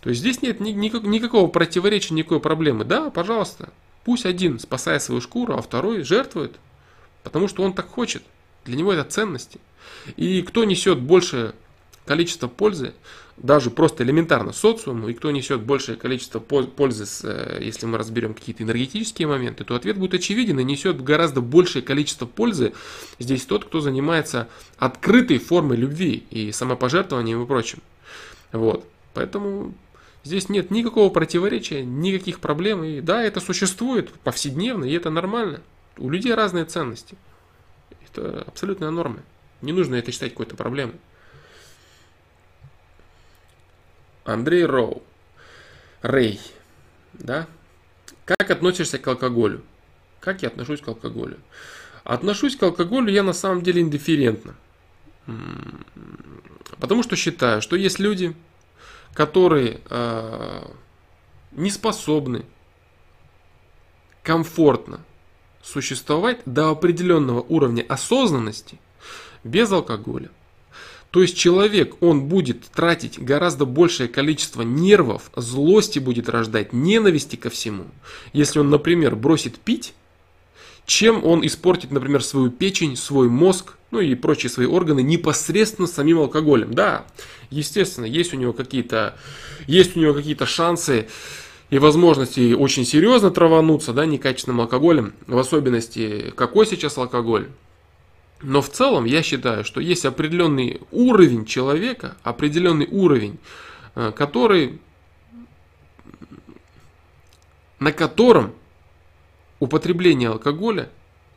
То 0.00 0.08
есть 0.08 0.22
здесь 0.22 0.40
нет 0.40 0.60
никакого 0.60 1.46
противоречия, 1.48 2.14
никакой 2.14 2.40
проблемы. 2.40 2.86
Да, 2.86 3.10
пожалуйста, 3.10 3.68
пусть 4.06 4.24
один 4.24 4.58
спасает 4.58 5.02
свою 5.02 5.20
шкуру, 5.20 5.58
а 5.58 5.60
второй 5.60 6.04
жертвует, 6.04 6.56
потому 7.22 7.48
что 7.48 7.64
он 7.64 7.74
так 7.74 7.86
хочет. 7.86 8.22
Для 8.64 8.76
него 8.76 8.94
это 8.94 9.04
ценности. 9.06 9.60
И 10.16 10.40
кто 10.40 10.64
несет 10.64 11.00
больше 11.00 11.54
количество 12.06 12.48
пользы, 12.48 12.94
даже 13.36 13.70
просто 13.70 14.04
элементарно 14.04 14.52
социуму, 14.52 15.08
и 15.08 15.14
кто 15.14 15.30
несет 15.30 15.62
большее 15.62 15.96
количество 15.96 16.38
пользы, 16.38 17.04
э, 17.24 17.58
если 17.62 17.86
мы 17.86 17.98
разберем 17.98 18.34
какие-то 18.34 18.62
энергетические 18.62 19.26
моменты, 19.26 19.64
то 19.64 19.74
ответ 19.74 19.98
будет 19.98 20.14
очевиден 20.14 20.60
и 20.60 20.64
несет 20.64 21.02
гораздо 21.02 21.40
большее 21.40 21.82
количество 21.82 22.26
пользы 22.26 22.74
здесь 23.18 23.44
тот, 23.44 23.64
кто 23.64 23.80
занимается 23.80 24.48
открытой 24.78 25.38
формой 25.38 25.76
любви 25.76 26.24
и 26.30 26.52
самопожертвованием 26.52 27.42
и 27.42 27.46
прочим. 27.46 27.80
Вот. 28.52 28.86
Поэтому 29.14 29.74
здесь 30.22 30.48
нет 30.48 30.70
никакого 30.70 31.10
противоречия, 31.10 31.84
никаких 31.84 32.38
проблем. 32.38 32.84
И 32.84 33.00
да, 33.00 33.22
это 33.22 33.40
существует 33.40 34.10
повседневно, 34.20 34.84
и 34.84 34.92
это 34.92 35.10
нормально. 35.10 35.60
У 35.98 36.08
людей 36.08 36.34
разные 36.34 36.64
ценности. 36.64 37.16
Это 38.06 38.44
абсолютная 38.46 38.90
норма. 38.90 39.20
Не 39.60 39.72
нужно 39.72 39.96
это 39.96 40.12
считать 40.12 40.30
какой-то 40.30 40.54
проблемой. 40.54 40.96
Андрей 44.24 44.64
Роу. 44.64 45.02
Рэй. 46.02 46.40
Да? 47.12 47.46
Как 48.24 48.50
относишься 48.50 48.98
к 48.98 49.06
алкоголю? 49.06 49.62
Как 50.20 50.42
я 50.42 50.48
отношусь 50.48 50.80
к 50.80 50.88
алкоголю? 50.88 51.38
Отношусь 52.02 52.56
к 52.56 52.62
алкоголю 52.62 53.12
я 53.12 53.22
на 53.22 53.32
самом 53.32 53.62
деле 53.62 53.80
индифферентно. 53.80 54.54
Потому 56.80 57.02
что 57.02 57.16
считаю, 57.16 57.62
что 57.62 57.76
есть 57.76 57.98
люди, 57.98 58.34
которые 59.14 59.80
э, 59.88 60.66
не 61.52 61.70
способны 61.70 62.44
комфортно 64.22 65.00
существовать 65.62 66.40
до 66.44 66.70
определенного 66.70 67.40
уровня 67.40 67.84
осознанности 67.88 68.78
без 69.44 69.72
алкоголя. 69.72 70.30
То 71.14 71.22
есть 71.22 71.36
человек, 71.36 71.94
он 72.02 72.22
будет 72.22 72.62
тратить 72.74 73.20
гораздо 73.20 73.66
большее 73.66 74.08
количество 74.08 74.62
нервов, 74.62 75.30
злости 75.36 76.00
будет 76.00 76.28
рождать, 76.28 76.72
ненависти 76.72 77.36
ко 77.36 77.50
всему. 77.50 77.84
Если 78.32 78.58
он, 78.58 78.68
например, 78.68 79.14
бросит 79.14 79.60
пить, 79.60 79.94
чем 80.86 81.24
он 81.24 81.46
испортит, 81.46 81.92
например, 81.92 82.24
свою 82.24 82.50
печень, 82.50 82.96
свой 82.96 83.28
мозг, 83.28 83.74
ну 83.92 84.00
и 84.00 84.16
прочие 84.16 84.50
свои 84.50 84.66
органы 84.66 85.04
непосредственно 85.04 85.86
самим 85.86 86.18
алкоголем. 86.18 86.74
Да, 86.74 87.04
естественно, 87.48 88.06
есть 88.06 88.34
у 88.34 88.36
него 88.36 88.52
какие-то, 88.52 89.14
есть 89.68 89.96
у 89.96 90.00
него 90.00 90.14
какие-то 90.14 90.46
шансы 90.46 91.06
и 91.70 91.78
возможности 91.78 92.54
очень 92.54 92.84
серьезно 92.84 93.30
травануться, 93.30 93.92
да, 93.92 94.04
некачественным 94.04 94.62
алкоголем, 94.62 95.12
в 95.28 95.38
особенности, 95.38 96.32
какой 96.34 96.66
сейчас 96.66 96.98
алкоголь. 96.98 97.46
Но 98.44 98.60
в 98.60 98.68
целом 98.68 99.06
я 99.06 99.22
считаю, 99.22 99.64
что 99.64 99.80
есть 99.80 100.04
определенный 100.04 100.82
уровень 100.90 101.46
человека, 101.46 102.16
определенный 102.22 102.86
уровень, 102.90 103.38
э, 103.94 104.12
который, 104.14 104.80
на 107.78 107.90
котором 107.90 108.52
употребление 109.60 110.28
алкоголя, 110.28 110.90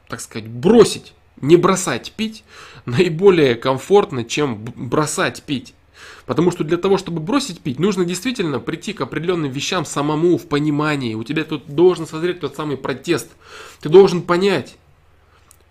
так 0.09 0.19
сказать, 0.19 0.49
бросить, 0.49 1.13
не 1.39 1.55
бросать 1.55 2.11
пить, 2.11 2.43
наиболее 2.85 3.55
комфортно, 3.55 4.25
чем 4.25 4.65
бросать 4.65 5.43
пить. 5.43 5.73
Потому 6.25 6.51
что 6.51 6.65
для 6.65 6.77
того, 6.77 6.97
чтобы 6.97 7.21
бросить 7.21 7.61
пить, 7.61 7.79
нужно 7.79 8.03
действительно 8.03 8.59
прийти 8.59 8.91
к 8.91 8.99
определенным 8.99 9.49
вещам 9.49 9.85
самому 9.85 10.37
в 10.37 10.47
понимании. 10.47 11.15
У 11.15 11.23
тебя 11.23 11.45
тут 11.45 11.67
должен 11.73 12.05
созреть 12.05 12.41
тот 12.41 12.57
самый 12.57 12.75
протест. 12.75 13.29
Ты 13.79 13.87
должен 13.87 14.21
понять, 14.21 14.75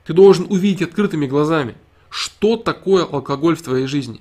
ты 0.06 0.12
должен 0.12 0.46
увидеть 0.48 0.82
открытыми 0.82 1.26
глазами, 1.26 1.74
что 2.10 2.56
такое 2.56 3.04
алкоголь 3.04 3.56
в 3.56 3.62
твоей 3.62 3.86
жизни. 3.86 4.20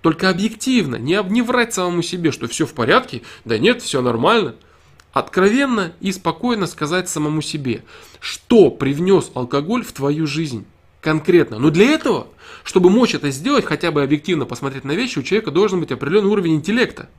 Только 0.00 0.28
объективно, 0.28 0.96
не, 0.96 1.22
не 1.30 1.42
врать 1.42 1.74
самому 1.74 2.02
себе, 2.02 2.32
что 2.32 2.48
все 2.48 2.66
в 2.66 2.74
порядке, 2.74 3.22
да 3.44 3.58
нет, 3.58 3.82
все 3.82 4.02
нормально– 4.02 4.56
Откровенно 5.12 5.92
и 6.00 6.10
спокойно 6.10 6.66
сказать 6.66 7.08
самому 7.08 7.42
себе, 7.42 7.84
что 8.18 8.70
привнес 8.70 9.30
алкоголь 9.34 9.84
в 9.84 9.92
твою 9.92 10.26
жизнь 10.26 10.64
конкретно. 11.02 11.58
Но 11.58 11.68
для 11.68 11.84
этого, 11.90 12.28
чтобы 12.64 12.88
мочь 12.88 13.14
это 13.14 13.30
сделать, 13.30 13.66
хотя 13.66 13.90
бы 13.90 14.02
объективно 14.02 14.46
посмотреть 14.46 14.84
на 14.84 14.92
вещи, 14.92 15.18
у 15.18 15.22
человека 15.22 15.50
должен 15.50 15.80
быть 15.80 15.92
определенный 15.92 16.30
уровень 16.30 16.54
интеллекта. 16.54 17.10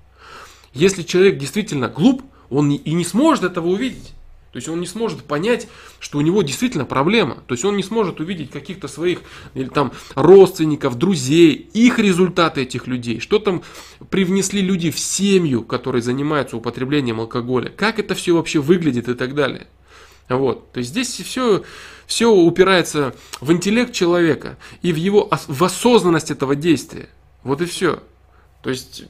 Если 0.73 1.03
человек 1.03 1.37
действительно 1.37 1.87
глуп, 1.87 2.23
он 2.49 2.71
и 2.71 2.93
не 2.93 3.05
сможет 3.05 3.43
этого 3.43 3.67
увидеть. 3.67 4.13
То 4.53 4.57
есть 4.57 4.69
он 4.69 4.79
не 4.79 4.85
сможет 4.85 5.23
понять, 5.23 5.67
что 5.99 6.19
у 6.19 6.21
него 6.21 6.43
действительно 6.43 6.85
проблема. 6.85 7.43
То 7.47 7.55
есть 7.55 7.65
он 7.65 7.75
не 7.75 7.81
сможет 7.81 8.19
увидеть 8.19 8.51
каких-то 8.51 8.87
своих 8.87 9.21
или 9.55 9.67
там 9.67 9.91
родственников, 10.13 10.95
друзей, 10.95 11.53
их 11.73 11.97
результаты 11.97 12.61
этих 12.61 12.85
людей. 12.85 13.19
Что 13.19 13.39
там 13.39 13.63
привнесли 14.11 14.61
люди 14.61 14.91
в 14.91 14.99
семью, 14.99 15.63
которые 15.63 16.03
занимаются 16.03 16.55
употреблением 16.55 17.19
алкоголя. 17.19 17.69
Как 17.69 17.97
это 17.97 18.13
все 18.13 18.35
вообще 18.35 18.59
выглядит 18.59 19.09
и 19.09 19.15
так 19.15 19.33
далее. 19.33 19.65
Вот. 20.29 20.71
То 20.71 20.77
есть 20.77 20.91
здесь 20.91 21.09
все, 21.09 21.63
все 22.05 22.31
упирается 22.31 23.15
в 23.41 23.51
интеллект 23.51 23.91
человека 23.91 24.59
и 24.83 24.93
в 24.93 24.97
его 24.97 25.31
в 25.47 25.63
осознанность 25.63 26.29
этого 26.29 26.55
действия. 26.55 27.09
Вот 27.41 27.59
и 27.61 27.65
все. 27.65 28.03
То 28.61 28.69
есть 28.69 29.05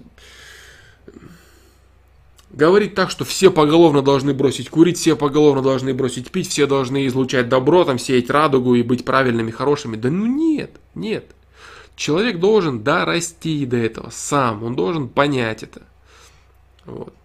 Говорить 2.53 2.93
так, 2.93 3.09
что 3.09 3.25
все 3.25 3.49
поголовно 3.49 4.03
должны 4.03 4.31
бросить 4.31 4.69
курить, 4.69 4.99
все 4.99 5.15
поголовно 5.15 5.63
должны 5.63 5.91
бросить 5.95 6.29
пить, 6.29 6.49
все 6.49 6.67
должны 6.67 7.07
излучать 7.07 7.49
добро, 7.49 7.83
там, 7.83 7.97
сеять 7.97 8.29
радугу 8.29 8.75
и 8.75 8.83
быть 8.83 9.05
правильными, 9.05 9.49
хорошими. 9.49 9.95
Да 9.95 10.11
ну 10.11 10.27
нет, 10.27 10.79
нет. 10.93 11.31
Человек 11.95 12.39
должен 12.39 12.83
дорасти 12.83 13.65
до 13.65 13.77
этого 13.77 14.11
сам, 14.11 14.63
он 14.63 14.75
должен 14.75 15.09
понять 15.09 15.63
это. 15.63 15.81
Вот. 16.85 17.15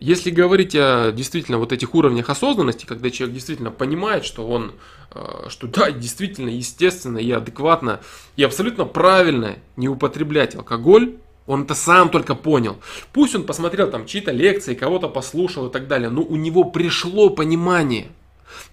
Если 0.00 0.30
говорить 0.30 0.74
о 0.74 1.12
действительно 1.12 1.58
вот 1.58 1.70
этих 1.72 1.94
уровнях 1.94 2.30
осознанности, 2.30 2.86
когда 2.86 3.10
человек 3.10 3.34
действительно 3.34 3.70
понимает, 3.70 4.24
что 4.24 4.46
он, 4.46 4.72
э, 5.14 5.48
что 5.50 5.66
да, 5.66 5.90
действительно, 5.90 6.48
естественно 6.48 7.18
и 7.18 7.30
адекватно 7.30 8.00
и 8.36 8.42
абсолютно 8.42 8.86
правильно 8.86 9.56
не 9.76 9.88
употреблять 9.88 10.54
алкоголь, 10.54 11.16
он 11.46 11.64
это 11.64 11.74
сам 11.74 12.08
только 12.08 12.34
понял. 12.34 12.78
Пусть 13.12 13.34
он 13.34 13.44
посмотрел 13.44 13.90
там 13.90 14.06
чьи-то 14.06 14.30
лекции, 14.30 14.74
кого-то 14.74 15.08
послушал 15.08 15.68
и 15.68 15.72
так 15.72 15.88
далее, 15.88 16.08
но 16.08 16.22
у 16.22 16.36
него 16.36 16.64
пришло 16.64 17.30
понимание. 17.30 18.08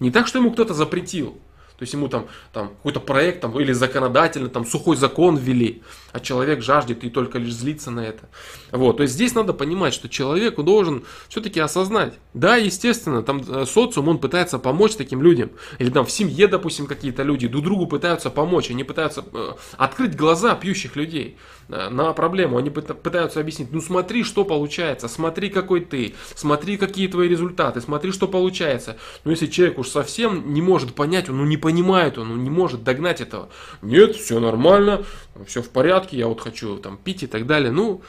Не 0.00 0.10
так, 0.10 0.26
что 0.26 0.38
ему 0.38 0.52
кто-то 0.52 0.74
запретил. 0.74 1.38
То 1.78 1.84
есть 1.84 1.94
ему 1.94 2.08
там, 2.08 2.28
там 2.52 2.68
какой-то 2.68 3.00
проект 3.00 3.40
там, 3.40 3.58
или 3.58 3.72
законодательно 3.72 4.48
там 4.48 4.64
сухой 4.64 4.96
закон 4.96 5.36
ввели, 5.36 5.82
а 6.12 6.20
человек 6.20 6.62
жаждет 6.62 7.04
и 7.04 7.10
только 7.10 7.38
лишь 7.38 7.54
злится 7.54 7.90
на 7.90 8.00
это. 8.00 8.28
Вот, 8.70 8.98
то 8.98 9.02
есть 9.02 9.14
здесь 9.14 9.34
надо 9.34 9.52
понимать, 9.52 9.94
что 9.94 10.08
человеку 10.08 10.62
должен 10.62 11.04
все-таки 11.28 11.60
осознать. 11.60 12.14
Да, 12.34 12.56
естественно, 12.56 13.22
там 13.22 13.42
э, 13.46 13.66
социум, 13.66 14.08
он 14.08 14.18
пытается 14.18 14.58
помочь 14.58 14.94
таким 14.96 15.22
людям. 15.22 15.50
Или 15.78 15.90
там 15.90 16.06
в 16.06 16.10
семье, 16.10 16.48
допустим, 16.48 16.86
какие-то 16.86 17.22
люди 17.22 17.48
друг 17.48 17.64
другу 17.64 17.86
пытаются 17.86 18.30
помочь, 18.30 18.70
они 18.70 18.84
пытаются 18.84 19.24
э, 19.32 19.52
открыть 19.76 20.16
глаза 20.16 20.54
пьющих 20.54 20.96
людей 20.96 21.36
э, 21.68 21.88
на 21.88 22.12
проблему. 22.12 22.58
Они 22.58 22.70
пытаются 22.70 23.40
объяснить, 23.40 23.72
ну 23.72 23.80
смотри, 23.80 24.22
что 24.24 24.44
получается, 24.44 25.08
смотри, 25.08 25.50
какой 25.50 25.80
ты, 25.80 26.14
смотри, 26.34 26.76
какие 26.76 27.08
твои 27.08 27.28
результаты, 27.28 27.80
смотри, 27.80 28.12
что 28.12 28.28
получается. 28.28 28.96
Но 29.24 29.30
если 29.30 29.46
человек 29.46 29.78
уж 29.78 29.88
совсем 29.88 30.52
не 30.52 30.62
может 30.62 30.94
понять, 30.94 31.28
он 31.28 31.38
ну, 31.38 31.44
не 31.44 31.56
понимает, 31.56 32.18
он 32.18 32.42
не 32.42 32.50
может 32.50 32.84
догнать 32.84 33.20
этого. 33.20 33.48
Нет, 33.82 34.16
все 34.16 34.40
нормально, 34.40 35.04
все 35.46 35.62
в 35.62 35.70
порядке, 35.70 36.01
я 36.10 36.26
вот 36.28 36.40
хочу 36.40 36.78
там 36.78 36.96
пить 36.96 37.22
и 37.22 37.26
так 37.26 37.46
далее. 37.46 37.70
Ну, 37.70 38.02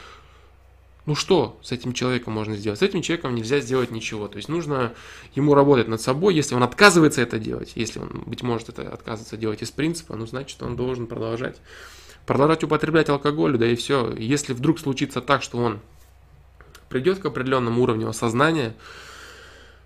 ну 1.06 1.16
что 1.16 1.60
с 1.62 1.72
этим 1.72 1.94
человеком 1.94 2.34
можно 2.34 2.56
сделать? 2.56 2.80
С 2.80 2.82
этим 2.82 3.02
человеком 3.02 3.36
нельзя 3.36 3.60
сделать 3.60 3.92
ничего. 3.92 4.28
То 4.28 4.38
есть 4.38 4.50
нужно 4.50 4.94
ему 5.36 5.54
работать 5.54 5.88
над 5.88 6.02
собой. 6.02 6.34
Если 6.36 6.56
он 6.56 6.64
отказывается 6.64 7.22
это 7.22 7.40
делать, 7.40 7.74
если 7.76 8.00
он, 8.00 8.24
быть 8.26 8.42
может, 8.42 8.70
это 8.70 8.90
отказывается 8.92 9.38
делать 9.38 9.62
из 9.62 9.72
принципа, 9.72 10.16
ну, 10.16 10.26
значит, 10.26 10.62
он 10.64 10.76
должен 10.76 11.08
продолжать. 11.08 11.58
Продолжать 12.26 12.64
употреблять 12.64 13.10
алкоголь, 13.10 13.58
да 13.58 13.68
и 13.68 13.76
все. 13.76 14.14
Если 14.18 14.54
вдруг 14.54 14.80
случится 14.80 15.20
так, 15.22 15.44
что 15.44 15.58
он 15.58 15.80
придет 16.88 17.20
к 17.20 17.26
определенному 17.26 17.82
уровню 17.82 18.08
осознания 18.08 18.76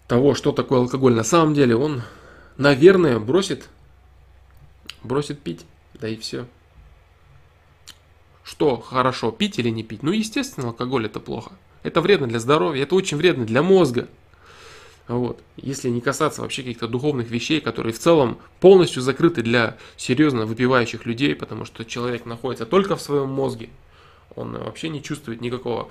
того, 0.07 0.35
что 0.35 0.51
такое 0.51 0.81
алкоголь 0.81 1.15
на 1.15 1.23
самом 1.23 1.53
деле, 1.53 1.75
он 1.75 2.03
наверное, 2.57 3.19
бросит, 3.19 3.69
бросит 5.03 5.39
пить, 5.39 5.65
да 5.93 6.07
и 6.07 6.17
все. 6.17 6.45
Что 8.47 8.79
хорошо, 8.79 9.31
пить 9.31 9.59
или 9.59 9.67
не 9.67 9.83
пить? 9.83 10.03
Ну, 10.03 10.11
естественно, 10.11 10.67
алкоголь 10.67 11.05
это 11.05 11.19
плохо. 11.19 11.51
Это 11.83 11.99
вредно 11.99 12.27
для 12.27 12.39
здоровья, 12.39 12.83
это 12.83 12.95
очень 12.95 13.17
вредно 13.17 13.45
для 13.45 13.61
мозга. 13.61 14.07
Вот. 15.09 15.41
Если 15.57 15.89
не 15.89 15.99
касаться 15.99 16.41
вообще 16.41 16.61
каких-то 16.61 16.87
духовных 16.87 17.29
вещей, 17.29 17.59
которые 17.59 17.91
в 17.91 17.99
целом 17.99 18.37
полностью 18.61 19.01
закрыты 19.01 19.41
для 19.41 19.77
серьезно 19.97 20.45
выпивающих 20.45 21.05
людей, 21.05 21.35
потому 21.35 21.65
что 21.65 21.83
человек 21.83 22.25
находится 22.25 22.65
только 22.65 22.95
в 22.95 23.01
своем 23.01 23.27
мозге, 23.27 23.69
он 24.33 24.53
вообще 24.57 24.87
не 24.87 25.03
чувствует 25.03 25.41
никакого 25.41 25.89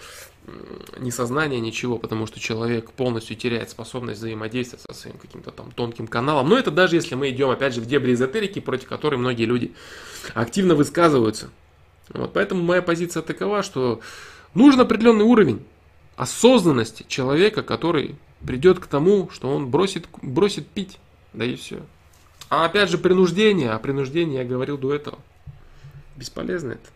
ни 0.99 1.11
сознания, 1.11 1.61
ничего, 1.61 1.99
потому 1.99 2.27
что 2.27 2.41
человек 2.41 2.91
полностью 2.93 3.37
теряет 3.37 3.69
способность 3.69 4.21
взаимодействовать 4.21 4.83
со 4.89 4.95
своим 4.95 5.19
каким-то 5.19 5.51
там 5.51 5.73
тонким 5.73 6.07
каналом. 6.07 6.49
Но 6.49 6.59
это 6.59 6.71
даже 6.71 6.97
если 6.97 7.17
мы 7.17 7.29
идем, 7.29 7.51
опять 7.51 7.75
же, 7.75 7.83
в 7.83 7.87
дебри 7.87 8.15
эзотерики, 8.15 8.61
против 8.61 8.89
которой 8.89 9.17
многие 9.17 9.45
люди 9.45 9.75
активно 10.33 10.75
высказываются. 10.75 11.51
Вот, 12.11 12.33
поэтому 12.33 12.63
моя 12.63 12.83
позиция 12.83 13.23
такова, 13.23 13.63
что 13.63 14.01
нужен 14.55 14.81
определенный 14.81 15.25
уровень 15.25 15.65
осознанности 16.17 17.05
человека, 17.09 17.63
который 17.63 18.17
придет 18.45 18.79
к 18.79 18.87
тому, 18.87 19.29
что 19.31 19.55
он 19.55 19.71
бросит, 19.71 20.07
бросит 20.23 20.67
пить. 20.69 20.99
Да 21.33 21.45
и 21.45 21.57
все. 21.57 21.83
А 22.49 22.65
опять 22.65 22.89
же 22.89 22.99
принуждение, 22.99 23.71
а 23.71 23.79
принуждение 23.79 24.39
я 24.39 24.45
говорил 24.45 24.79
до 24.79 24.95
этого. 24.95 25.19
Бесполезно 26.17 26.73
это. 26.73 26.89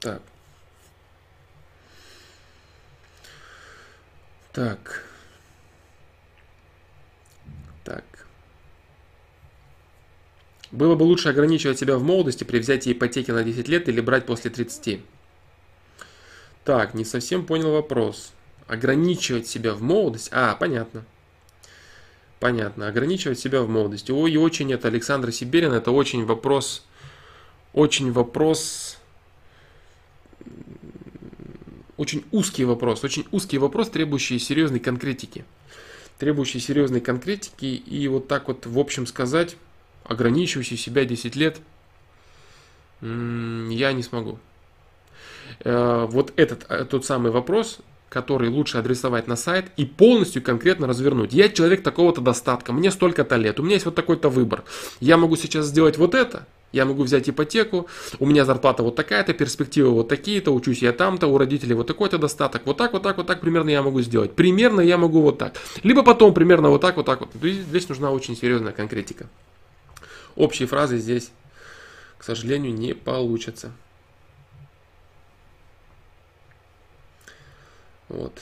Так. 0.00 0.22
Так. 4.52 5.05
Было 10.72 10.94
бы 10.94 11.04
лучше 11.04 11.28
ограничивать 11.28 11.78
себя 11.78 11.96
в 11.96 12.02
молодости 12.02 12.44
при 12.44 12.58
взятии 12.58 12.92
ипотеки 12.92 13.30
на 13.30 13.44
10 13.44 13.68
лет 13.68 13.88
или 13.88 14.00
брать 14.00 14.26
после 14.26 14.50
30. 14.50 15.00
Так, 16.64 16.94
не 16.94 17.04
совсем 17.04 17.46
понял 17.46 17.72
вопрос. 17.72 18.32
ограничивать 18.66 19.46
себя 19.46 19.74
в 19.74 19.82
молодости. 19.82 20.30
А, 20.32 20.56
понятно. 20.56 21.04
Понятно. 22.40 22.88
Ограничивать 22.88 23.38
себя 23.38 23.62
в 23.62 23.68
молодости. 23.68 24.10
Ой, 24.10 24.36
очень 24.36 24.72
это 24.72 24.88
Александр 24.88 25.30
Сибирин, 25.32 25.72
это 25.72 25.92
очень 25.92 26.24
вопрос, 26.24 26.84
очень 27.72 28.10
вопрос, 28.10 28.98
очень 31.96 32.24
узкий 32.32 32.64
вопрос, 32.64 33.04
очень 33.04 33.26
узкий 33.30 33.58
вопрос, 33.58 33.88
требующий 33.88 34.38
серьезной 34.38 34.80
конкретики. 34.80 35.44
Требующий 36.18 36.60
серьезной 36.60 37.00
конкретики 37.00 37.66
и 37.66 38.08
вот 38.08 38.26
так 38.26 38.48
вот 38.48 38.66
в 38.66 38.78
общем 38.78 39.06
сказать, 39.06 39.56
ограничивающий 40.08 40.76
себя 40.76 41.04
10 41.04 41.36
лет, 41.36 41.60
я 43.00 43.92
не 43.92 44.02
смогу. 44.02 44.38
Э, 45.64 46.06
вот 46.08 46.32
этот 46.36 46.66
э, 46.68 46.84
тот 46.84 47.04
самый 47.04 47.30
вопрос, 47.30 47.78
который 48.08 48.48
лучше 48.48 48.78
адресовать 48.78 49.26
на 49.26 49.36
сайт 49.36 49.66
и 49.76 49.84
полностью 49.84 50.42
конкретно 50.42 50.86
развернуть. 50.86 51.32
Я 51.32 51.48
человек 51.48 51.82
такого-то 51.82 52.20
достатка, 52.20 52.72
мне 52.72 52.90
столько-то 52.90 53.36
лет, 53.36 53.60
у 53.60 53.62
меня 53.62 53.74
есть 53.74 53.84
вот 53.84 53.94
такой-то 53.94 54.28
выбор. 54.28 54.64
Я 55.00 55.16
могу 55.16 55.36
сейчас 55.36 55.66
сделать 55.66 55.98
вот 55.98 56.14
это, 56.14 56.46
я 56.72 56.84
могу 56.84 57.02
взять 57.02 57.28
ипотеку, 57.28 57.88
у 58.18 58.26
меня 58.26 58.44
зарплата 58.44 58.82
вот 58.82 58.96
такая-то, 58.96 59.32
перспективы 59.32 59.90
вот 59.90 60.08
такие-то, 60.08 60.52
учусь 60.52 60.82
я 60.82 60.92
там-то, 60.92 61.26
у 61.26 61.38
родителей 61.38 61.74
вот 61.74 61.86
такой-то 61.86 62.18
достаток. 62.18 62.62
Вот 62.64 62.76
так, 62.76 62.92
вот 62.92 63.02
так, 63.02 63.16
вот 63.16 63.26
так 63.26 63.40
примерно 63.40 63.70
я 63.70 63.82
могу 63.82 64.02
сделать. 64.02 64.32
Примерно 64.32 64.80
я 64.80 64.98
могу 64.98 65.22
вот 65.22 65.38
так. 65.38 65.54
Либо 65.82 66.02
потом 66.02 66.34
примерно 66.34 66.70
вот 66.70 66.80
так, 66.80 66.96
вот 66.96 67.06
так 67.06 67.20
вот. 67.20 67.30
Здесь 67.42 67.88
нужна 67.88 68.10
очень 68.10 68.36
серьезная 68.36 68.72
конкретика. 68.72 69.26
Общие 70.36 70.68
фразы 70.68 70.98
здесь, 70.98 71.30
к 72.18 72.24
сожалению, 72.24 72.74
не 72.74 72.94
получатся. 72.94 73.72
Вот. 78.08 78.32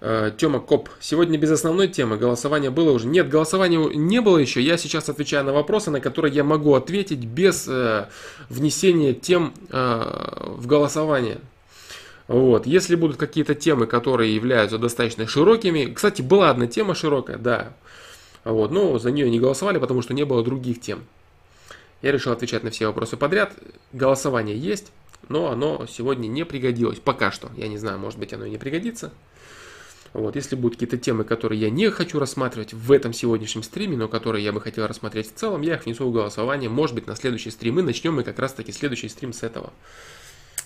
Э, 0.00 0.30
Тёма 0.36 0.60
Коп. 0.60 0.88
Сегодня 1.00 1.38
без 1.38 1.50
основной 1.50 1.88
темы. 1.88 2.16
Голосование 2.16 2.70
было 2.70 2.92
уже? 2.92 3.06
Нет, 3.06 3.28
голосования 3.28 3.78
не 3.94 4.20
было 4.20 4.38
еще. 4.38 4.60
Я 4.60 4.76
сейчас 4.76 5.08
отвечаю 5.08 5.44
на 5.44 5.52
вопросы, 5.52 5.90
на 5.90 6.00
которые 6.00 6.34
я 6.34 6.44
могу 6.44 6.74
ответить 6.74 7.24
без 7.24 7.66
э, 7.68 8.08
внесения 8.48 9.14
тем 9.14 9.54
э, 9.70 10.52
в 10.56 10.66
голосование. 10.66 11.38
Вот. 12.28 12.66
Если 12.66 12.96
будут 12.96 13.16
какие-то 13.16 13.54
темы, 13.54 13.86
которые 13.86 14.34
являются 14.34 14.78
достаточно 14.78 15.26
широкими. 15.26 15.92
Кстати, 15.92 16.22
была 16.22 16.50
одна 16.50 16.66
тема 16.66 16.94
широкая, 16.94 17.38
да. 17.38 17.72
Вот. 18.46 18.70
Но 18.70 18.98
за 18.98 19.10
нее 19.10 19.28
не 19.30 19.38
голосовали, 19.38 19.78
потому 19.78 20.00
что 20.00 20.14
не 20.14 20.24
было 20.24 20.42
других 20.42 20.80
тем. 20.80 21.04
Я 22.00 22.12
решил 22.12 22.32
отвечать 22.32 22.62
на 22.62 22.70
все 22.70 22.86
вопросы 22.86 23.16
подряд. 23.16 23.52
Голосование 23.92 24.56
есть 24.56 24.92
но 25.28 25.50
оно 25.50 25.86
сегодня 25.86 26.28
не 26.28 26.44
пригодилось. 26.44 26.98
Пока 26.98 27.30
что. 27.30 27.50
Я 27.56 27.68
не 27.68 27.78
знаю, 27.78 27.98
может 27.98 28.18
быть 28.18 28.32
оно 28.32 28.44
и 28.44 28.50
не 28.50 28.58
пригодится. 28.58 29.12
Вот, 30.12 30.34
если 30.34 30.56
будут 30.56 30.76
какие-то 30.76 30.96
темы, 30.96 31.24
которые 31.24 31.60
я 31.60 31.68
не 31.68 31.90
хочу 31.90 32.18
рассматривать 32.18 32.72
в 32.72 32.90
этом 32.90 33.12
сегодняшнем 33.12 33.62
стриме, 33.62 33.98
но 33.98 34.08
которые 34.08 34.44
я 34.44 34.52
бы 34.52 34.62
хотел 34.62 34.86
рассмотреть 34.86 35.30
в 35.30 35.34
целом, 35.34 35.60
я 35.60 35.74
их 35.74 35.84
внесу 35.84 36.08
в 36.08 36.12
голосование. 36.12 36.70
Может 36.70 36.94
быть, 36.94 37.06
на 37.06 37.16
следующий 37.16 37.50
стрим. 37.50 37.80
И 37.80 37.82
начнем 37.82 38.14
мы 38.14 38.22
как 38.22 38.38
раз 38.38 38.54
таки 38.54 38.72
следующий 38.72 39.08
стрим 39.08 39.32
с 39.32 39.42
этого. 39.42 39.72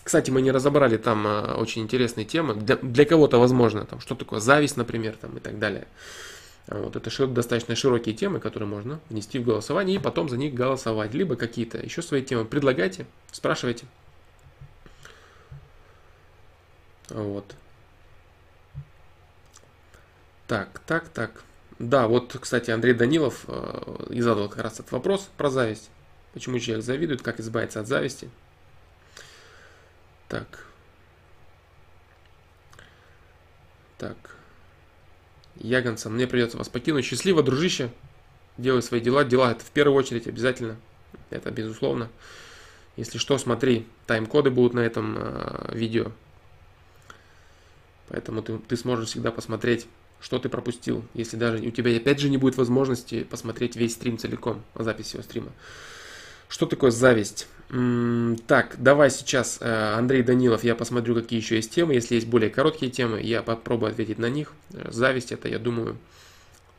Кстати, 0.04 0.30
мы 0.30 0.40
не 0.40 0.52
разобрали 0.52 0.98
там 0.98 1.24
а, 1.26 1.56
очень 1.58 1.82
интересные 1.82 2.24
темы. 2.24 2.54
Для, 2.54 2.76
для 2.76 3.04
кого-то, 3.04 3.38
возможно, 3.38 3.84
там, 3.84 4.00
что 4.00 4.14
такое 4.14 4.40
зависть, 4.40 4.76
например, 4.76 5.16
там, 5.20 5.36
и 5.36 5.40
так 5.40 5.58
далее. 5.58 5.86
Вот, 6.66 6.94
это 6.94 7.10
шир, 7.10 7.26
достаточно 7.26 7.74
широкие 7.74 8.14
темы, 8.14 8.38
которые 8.38 8.68
можно 8.68 9.00
внести 9.08 9.38
в 9.38 9.44
голосование 9.44 9.96
и 9.96 10.00
потом 10.00 10.28
за 10.28 10.36
них 10.36 10.54
голосовать. 10.54 11.14
Либо 11.14 11.36
какие-то 11.36 11.78
еще 11.78 12.02
свои 12.02 12.22
темы 12.22 12.44
предлагайте, 12.44 13.06
спрашивайте. 13.32 13.86
Вот. 17.08 17.56
Так, 20.46 20.80
так, 20.86 21.08
так. 21.08 21.42
Да, 21.78 22.06
вот, 22.06 22.36
кстати, 22.40 22.70
Андрей 22.70 22.92
Данилов 22.92 23.44
э, 23.48 24.06
и 24.10 24.20
задал 24.20 24.48
как 24.48 24.62
раз 24.62 24.74
этот 24.74 24.92
вопрос 24.92 25.28
про 25.36 25.48
зависть. 25.48 25.90
Почему 26.32 26.58
человек 26.58 26.84
завидует, 26.84 27.22
как 27.22 27.40
избавиться 27.40 27.80
от 27.80 27.86
зависти. 27.88 28.30
Так. 30.28 30.66
Так. 33.98 34.16
Яганцам, 35.60 36.14
мне 36.14 36.26
придется 36.26 36.56
вас 36.58 36.68
покинуть. 36.68 37.04
Счастливо, 37.04 37.42
дружище. 37.42 37.90
Делай 38.58 38.82
свои 38.82 39.00
дела. 39.00 39.24
Дела 39.24 39.52
это 39.52 39.64
в 39.64 39.70
первую 39.70 39.96
очередь 39.96 40.26
обязательно. 40.26 40.76
Это 41.30 41.50
безусловно. 41.50 42.08
Если 42.96 43.18
что, 43.18 43.38
смотри, 43.38 43.86
тайм-коды 44.06 44.50
будут 44.50 44.74
на 44.74 44.80
этом 44.80 45.16
э, 45.18 45.74
видео. 45.74 46.12
Поэтому 48.08 48.42
ты, 48.42 48.58
ты 48.58 48.76
сможешь 48.76 49.08
всегда 49.08 49.30
посмотреть, 49.30 49.86
что 50.20 50.38
ты 50.38 50.48
пропустил, 50.48 51.04
если 51.14 51.36
даже 51.36 51.58
у 51.62 51.70
тебя 51.70 51.96
опять 51.96 52.18
же 52.20 52.28
не 52.28 52.36
будет 52.36 52.56
возможности 52.56 53.22
посмотреть 53.24 53.76
весь 53.76 53.94
стрим 53.94 54.18
целиком, 54.18 54.62
запись 54.74 55.06
всего 55.06 55.22
стрима. 55.22 55.52
Что 56.48 56.66
такое 56.66 56.90
зависть? 56.90 57.46
Так, 57.70 58.74
давай 58.78 59.10
сейчас, 59.12 59.58
э, 59.60 59.94
Андрей 59.94 60.24
Данилов, 60.24 60.64
я 60.64 60.74
посмотрю, 60.74 61.14
какие 61.14 61.38
еще 61.38 61.54
есть 61.54 61.72
темы. 61.72 61.94
Если 61.94 62.16
есть 62.16 62.26
более 62.26 62.50
короткие 62.50 62.90
темы, 62.90 63.20
я 63.20 63.42
попробую 63.42 63.92
ответить 63.92 64.18
на 64.18 64.28
них. 64.28 64.54
Э, 64.72 64.90
зависть 64.90 65.30
это, 65.30 65.48
я 65.48 65.60
думаю, 65.60 65.96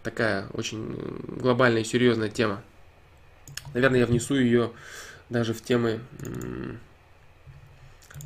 такая 0.04 0.48
очень 0.52 0.94
глобальная 1.28 1.84
и 1.84 1.86
серьезная 1.86 2.28
тема. 2.28 2.62
Наверное, 3.74 4.02
я 4.02 4.06
внесу 4.06 4.36
ее 4.36 4.72
даже 5.30 5.54
в 5.54 5.62
темы, 5.62 6.02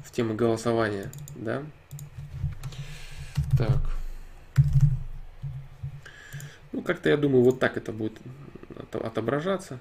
в 0.03 0.11
темы 0.11 0.34
голосования, 0.34 1.11
да? 1.36 1.61
Так. 3.59 3.78
Ну, 6.72 6.82
как-то 6.82 7.09
я 7.09 7.18
думаю, 7.18 7.43
вот 7.43 7.59
так 7.59 7.78
это 7.78 7.91
будет 7.91 8.13
отображаться. 8.91 9.80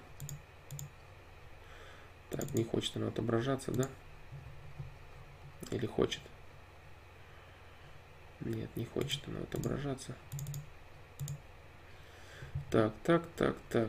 Так, 2.35 2.53
не 2.53 2.65
хочет 2.65 2.97
оно 2.97 3.09
отображаться, 3.09 3.71
да? 3.71 3.89
Или 5.71 5.87
хочет? 5.87 6.21
Нет, 8.41 8.69
не 8.75 8.87
хочет 8.87 9.23
оно 9.29 9.39
отображаться. 9.41 10.17
Так, 12.73 12.93
так, 13.05 13.25
так, 13.37 13.57
так. 13.71 13.89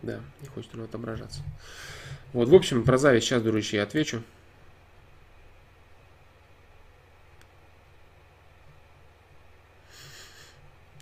Да, 0.00 0.22
не 0.40 0.48
хочет 0.48 0.72
оно 0.72 0.84
отображаться. 0.84 1.42
Вот, 2.32 2.48
в 2.48 2.54
общем, 2.54 2.84
про 2.84 2.96
зависть 2.96 3.26
сейчас, 3.26 3.42
друзья, 3.42 3.82
отвечу. 3.82 4.22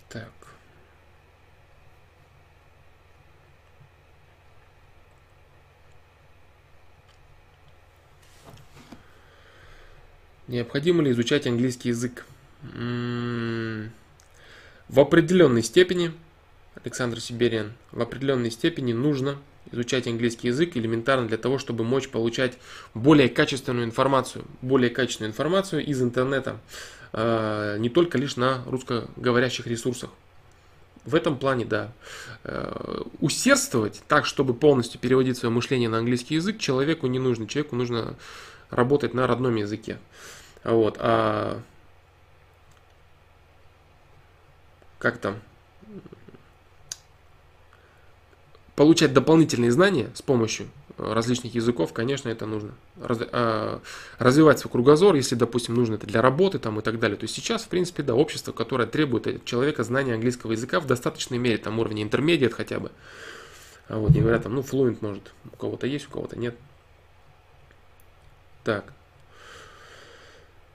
Так. 0.09 0.31
Необходимо 10.47 11.03
ли 11.03 11.11
изучать 11.11 11.45
английский 11.45 11.89
язык? 11.89 12.25
М-м-м. 12.73 13.91
В 14.87 14.99
определенной 14.99 15.61
степени, 15.61 16.13
Александр 16.81 17.19
Сибириан, 17.19 17.73
в 17.91 18.01
определенной 18.01 18.51
степени 18.51 18.93
нужно 18.93 19.37
изучать 19.73 20.07
английский 20.07 20.47
язык 20.47 20.77
элементарно 20.77 21.27
для 21.27 21.37
того, 21.37 21.57
чтобы 21.57 21.83
мочь 21.83 22.07
получать 22.07 22.57
более 22.93 23.27
качественную 23.27 23.85
информацию, 23.85 24.45
более 24.61 24.89
качественную 24.89 25.31
информацию 25.31 25.85
из 25.85 26.01
интернета. 26.01 26.59
Э, 27.11 27.75
не 27.77 27.89
только 27.89 28.17
лишь 28.17 28.37
на 28.37 28.63
русскоговорящих 28.65 29.67
ресурсах. 29.67 30.11
В 31.03 31.15
этом 31.15 31.37
плане, 31.37 31.65
да. 31.65 31.91
Э, 32.45 33.01
усердствовать 33.19 34.01
так, 34.07 34.25
чтобы 34.25 34.53
полностью 34.53 35.01
переводить 35.01 35.37
свое 35.37 35.53
мышление 35.53 35.89
на 35.89 35.97
английский 35.97 36.35
язык, 36.35 36.59
человеку 36.59 37.07
не 37.07 37.19
нужно. 37.19 37.47
Человеку 37.47 37.75
нужно 37.75 38.15
работать 38.69 39.13
на 39.13 39.27
родном 39.27 39.55
языке. 39.55 39.97
Вот. 40.63 40.97
А 40.99 41.61
как 44.99 45.17
там? 45.17 45.39
Получать 48.75 49.13
дополнительные 49.13 49.71
знания 49.71 50.09
с 50.13 50.21
помощью 50.21 50.67
различных 50.97 51.53
языков, 51.53 51.93
конечно, 51.93 52.29
это 52.29 52.45
нужно. 52.45 52.71
Раз, 53.01 53.19
а, 53.31 53.81
развивать 54.17 54.59
свой 54.59 54.71
кругозор, 54.71 55.15
если, 55.15 55.35
допустим, 55.35 55.75
нужно 55.75 55.95
это 55.95 56.07
для 56.07 56.21
работы 56.21 56.59
там, 56.59 56.79
и 56.79 56.81
так 56.81 56.99
далее. 56.99 57.17
То 57.17 57.25
есть 57.25 57.35
сейчас, 57.35 57.63
в 57.63 57.67
принципе, 57.67 58.03
да, 58.03 58.15
общество, 58.15 58.51
которое 58.51 58.87
требует 58.87 59.27
от 59.27 59.45
человека 59.45 59.83
знания 59.83 60.13
английского 60.15 60.53
языка 60.53 60.79
в 60.79 60.87
достаточной 60.87 61.37
мере, 61.37 61.57
там 61.57 61.79
уровне 61.79 62.03
интермедиат 62.03 62.53
хотя 62.53 62.79
бы. 62.79 62.91
А 63.87 63.97
вот, 63.97 64.11
не 64.11 64.21
говоря 64.21 64.39
там, 64.39 64.55
ну, 64.55 64.61
флуент 64.61 65.01
может, 65.01 65.31
у 65.53 65.55
кого-то 65.55 65.87
есть, 65.87 66.07
у 66.07 66.11
кого-то 66.11 66.37
нет. 66.37 66.55
Так. 68.63 68.91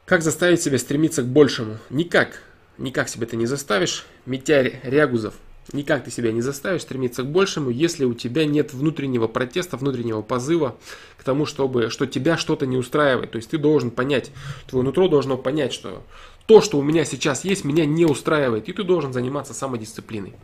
Как 0.05 0.23
заставить 0.23 0.61
себя 0.61 0.79
стремиться 0.79 1.23
к 1.23 1.27
большему? 1.27 1.79
Никак. 1.89 2.43
Никак 2.77 3.09
себя 3.09 3.27
ты 3.27 3.37
не 3.37 3.47
заставишь. 3.47 4.05
Митяй 4.27 4.81
Рягузов 4.83 5.35
Никак 5.73 6.05
ты 6.05 6.11
себя 6.11 6.33
не 6.33 6.43
заставишь 6.43 6.83
стремиться 6.83 7.23
к 7.23 7.31
большему, 7.31 7.71
если 7.71 8.05
у 8.05 8.15
тебя 8.15 8.45
нет 8.45 8.75
внутреннего 8.75 9.29
протеста, 9.29 9.77
внутреннего 9.77 10.21
позыва 10.21 10.77
к 11.17 11.23
тому, 11.23 11.47
чтобы, 11.47 11.89
что 11.89 12.07
тебя 12.07 12.37
что-то 12.37 12.67
не 12.67 12.77
устраивает. 12.77 13.31
То 13.31 13.37
есть 13.37 13.51
ты 13.51 13.59
должен 13.59 13.93
понять, 13.93 14.33
твое 14.69 14.85
нутро 14.85 15.07
должно 15.07 15.39
понять, 15.39 15.73
что 15.73 16.03
то, 16.47 16.61
что 16.61 16.79
у 16.79 16.83
меня 16.83 17.05
сейчас 17.05 17.45
есть, 17.45 17.65
меня 17.65 17.87
не 17.87 18.05
устраивает. 18.05 18.69
И 18.69 18.73
ты 18.73 18.83
должен 18.83 19.13
заниматься 19.13 19.55
самодисциплиной. 19.55 20.35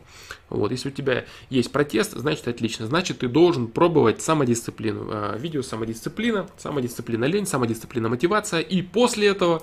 Вот, 0.49 0.71
если 0.71 0.89
у 0.89 0.91
тебя 0.91 1.25
есть 1.49 1.71
протест, 1.71 2.13
значит 2.13 2.47
отлично. 2.47 2.87
Значит, 2.87 3.19
ты 3.19 3.27
должен 3.27 3.67
пробовать 3.67 4.21
самодисциплину. 4.21 5.07
А, 5.11 5.37
видео 5.37 5.61
самодисциплина, 5.61 6.47
самодисциплина 6.57 7.25
лень, 7.25 7.45
самодисциплина 7.45 8.09
мотивация. 8.09 8.61
И 8.61 8.81
после 8.81 9.27
этого 9.27 9.61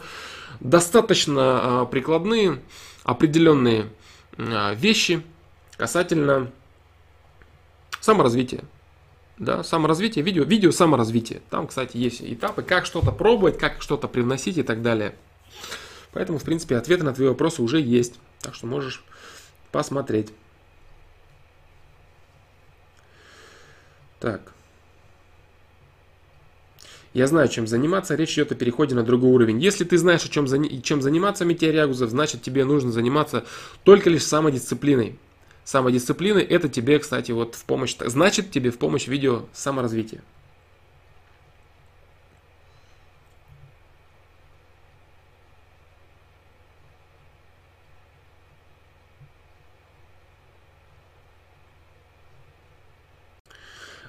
достаточно 0.60 1.82
а, 1.82 1.86
прикладные 1.86 2.60
определенные 3.02 3.88
а, 4.38 4.74
вещи 4.74 5.22
касательно 5.76 6.50
саморазвития. 8.00 8.62
Да, 9.38 9.62
саморазвитие, 9.62 10.24
видео, 10.24 10.44
видео 10.44 10.70
саморазвитие. 10.70 11.42
Там, 11.50 11.66
кстати, 11.66 11.96
есть 11.96 12.22
этапы, 12.22 12.62
как 12.62 12.86
что-то 12.86 13.12
пробовать, 13.12 13.58
как 13.58 13.82
что-то 13.82 14.08
привносить 14.08 14.56
и 14.56 14.62
так 14.62 14.82
далее. 14.82 15.14
Поэтому, 16.16 16.38
в 16.38 16.44
принципе, 16.44 16.78
ответы 16.78 17.04
на 17.04 17.12
твои 17.12 17.28
вопросы 17.28 17.60
уже 17.60 17.78
есть. 17.78 18.14
Так 18.40 18.54
что 18.54 18.66
можешь 18.66 19.04
посмотреть. 19.70 20.32
Так. 24.18 24.40
Я 27.12 27.26
знаю, 27.26 27.50
чем 27.50 27.66
заниматься, 27.66 28.14
речь 28.14 28.32
идет 28.32 28.50
о 28.50 28.54
переходе 28.54 28.94
на 28.94 29.02
другой 29.02 29.30
уровень. 29.30 29.60
Если 29.60 29.84
ты 29.84 29.98
знаешь, 29.98 30.24
о 30.24 30.30
чем, 30.30 30.46
чем 30.80 31.02
заниматься, 31.02 31.44
метеорягузов, 31.44 32.08
значит 32.08 32.40
тебе 32.40 32.64
нужно 32.64 32.92
заниматься 32.92 33.44
только 33.84 34.08
лишь 34.08 34.24
самодисциплиной. 34.24 35.18
Самодисциплины 35.64 36.38
это 36.38 36.70
тебе, 36.70 36.98
кстати, 36.98 37.32
вот 37.32 37.56
в 37.56 37.64
помощь, 37.66 37.94
значит 38.00 38.50
тебе 38.50 38.70
в 38.70 38.78
помощь 38.78 39.06
видео 39.06 39.44
саморазвития. 39.52 40.22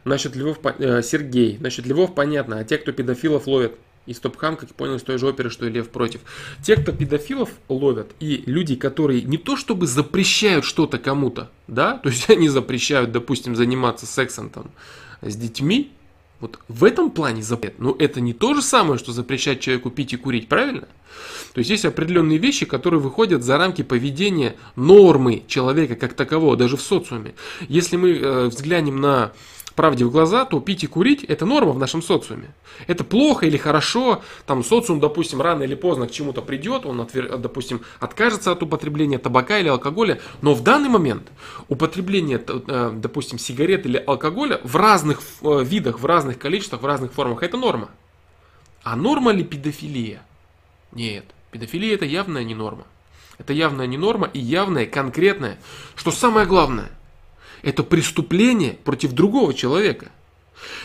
Насчет 0.08 0.36
Львов, 0.36 0.60
э, 0.64 1.01
Сергей, 1.03 1.58
насчет 1.60 1.86
Львов 1.86 2.16
понятно, 2.16 2.60
а 2.60 2.64
те, 2.64 2.78
кто 2.78 2.91
педофилов 2.91 3.45
ловят, 3.45 3.74
и 4.05 4.14
Стопхам, 4.14 4.55
как 4.55 4.70
я 4.70 4.76
понял 4.76 4.95
из 4.95 5.03
той 5.03 5.18
же 5.18 5.28
оперы, 5.28 5.49
что 5.49 5.66
и 5.66 5.70
Лев 5.70 5.89
против. 5.89 6.22
Те, 6.64 6.78
кто 6.78 6.93
педофилов 6.93 7.49
ловят, 7.68 8.12
и 8.22 8.41
люди, 8.45 8.76
которые 8.76 9.22
не 9.22 9.38
то 9.38 9.58
чтобы 9.58 9.86
запрещают 9.86 10.64
что-то 10.64 10.97
кому-то, 10.97 11.51
да, 11.68 11.97
то 12.03 12.10
есть 12.10 12.30
они 12.30 12.47
запрещают, 12.47 13.12
допустим, 13.12 13.55
заниматься 13.55 14.05
сексом 14.05 14.49
там 14.49 14.72
с 15.22 15.36
детьми, 15.36 15.91
вот 16.39 16.60
в 16.68 16.84
этом 16.84 17.10
плане 17.10 17.41
запрет. 17.41 17.80
Но 17.80 17.95
это 17.97 18.22
не 18.22 18.34
то 18.34 18.53
же 18.53 18.62
самое, 18.62 18.99
что 18.99 19.12
запрещать 19.12 19.60
человеку 19.60 19.89
пить 19.89 20.14
и 20.14 20.18
курить, 20.18 20.47
правильно? 20.47 20.88
То 21.53 21.60
есть 21.60 21.72
есть 21.72 21.84
определенные 21.84 22.38
вещи, 22.38 22.68
которые 22.68 22.99
выходят 22.99 23.43
за 23.43 23.58
рамки 23.58 23.82
поведения 23.82 24.55
нормы 24.76 25.43
человека 25.47 25.95
как 25.95 26.14
такового, 26.14 26.55
даже 26.55 26.78
в 26.78 26.82
социуме. 26.82 27.34
Если 27.68 27.97
мы 27.97 28.12
э, 28.12 28.45
взглянем 28.49 29.01
на 29.01 29.32
правде 29.78 30.03
в 30.03 30.11
глаза, 30.11 30.43
то 30.43 30.59
пить 30.59 30.84
и 30.84 30.88
курить– 30.88 31.23
это 31.28 31.45
норма 31.45 31.71
в 31.71 31.78
нашем 31.78 32.01
социуме. 32.01 32.49
Это 32.88 33.03
плохо 33.03 33.45
или 33.45 33.57
хорошо, 33.57 34.23
там 34.47 34.63
социум, 34.63 34.99
допустим, 34.99 35.39
рано 35.39 35.63
или 35.63 35.75
поздно 35.75 36.07
к 36.07 36.11
чему-то 36.11 36.41
придет, 36.41 36.86
он, 36.86 36.99
отвер... 36.99 37.38
допустим, 37.38 37.82
откажется 37.99 38.51
от 38.51 38.63
употребления 38.63 39.19
табака 39.19 39.59
или 39.59 39.69
алкоголя, 39.69 40.19
но 40.41 40.55
в 40.55 40.63
данный 40.63 40.89
момент 40.89 41.30
употребление, 41.69 42.43
э, 42.47 42.91
допустим, 42.95 43.38
сигарет 43.38 43.86
или 43.86 44.03
алкоголя 44.05 44.59
в 44.63 44.75
разных 44.75 45.21
э, 45.43 45.63
видах, 45.63 45.99
в 45.99 46.05
разных 46.05 46.39
количествах, 46.39 46.82
в 46.82 46.86
разных 46.86 47.13
формах– 47.13 47.41
это 47.43 47.55
норма. 47.55 47.89
А 48.84 48.95
норма 48.95 49.32
ли 49.32 49.43
педофилия? 49.43 50.23
Нет, 50.91 51.25
педофилия– 51.51 51.93
это 51.95 52.05
явная 52.05 52.43
не 52.43 52.55
норма. 52.55 52.86
Это 53.38 53.53
явная 53.53 53.86
не 53.86 53.97
норма 53.97 54.28
и 54.34 54.39
явная, 54.39 54.88
конкретная. 54.88 55.59
Что 55.95 56.09
самое 56.09 56.47
главное, 56.47 56.89
это 57.62 57.84
преступление 57.84 58.74
против 58.84 59.14
другого 59.14 59.53
человека. 59.53 60.12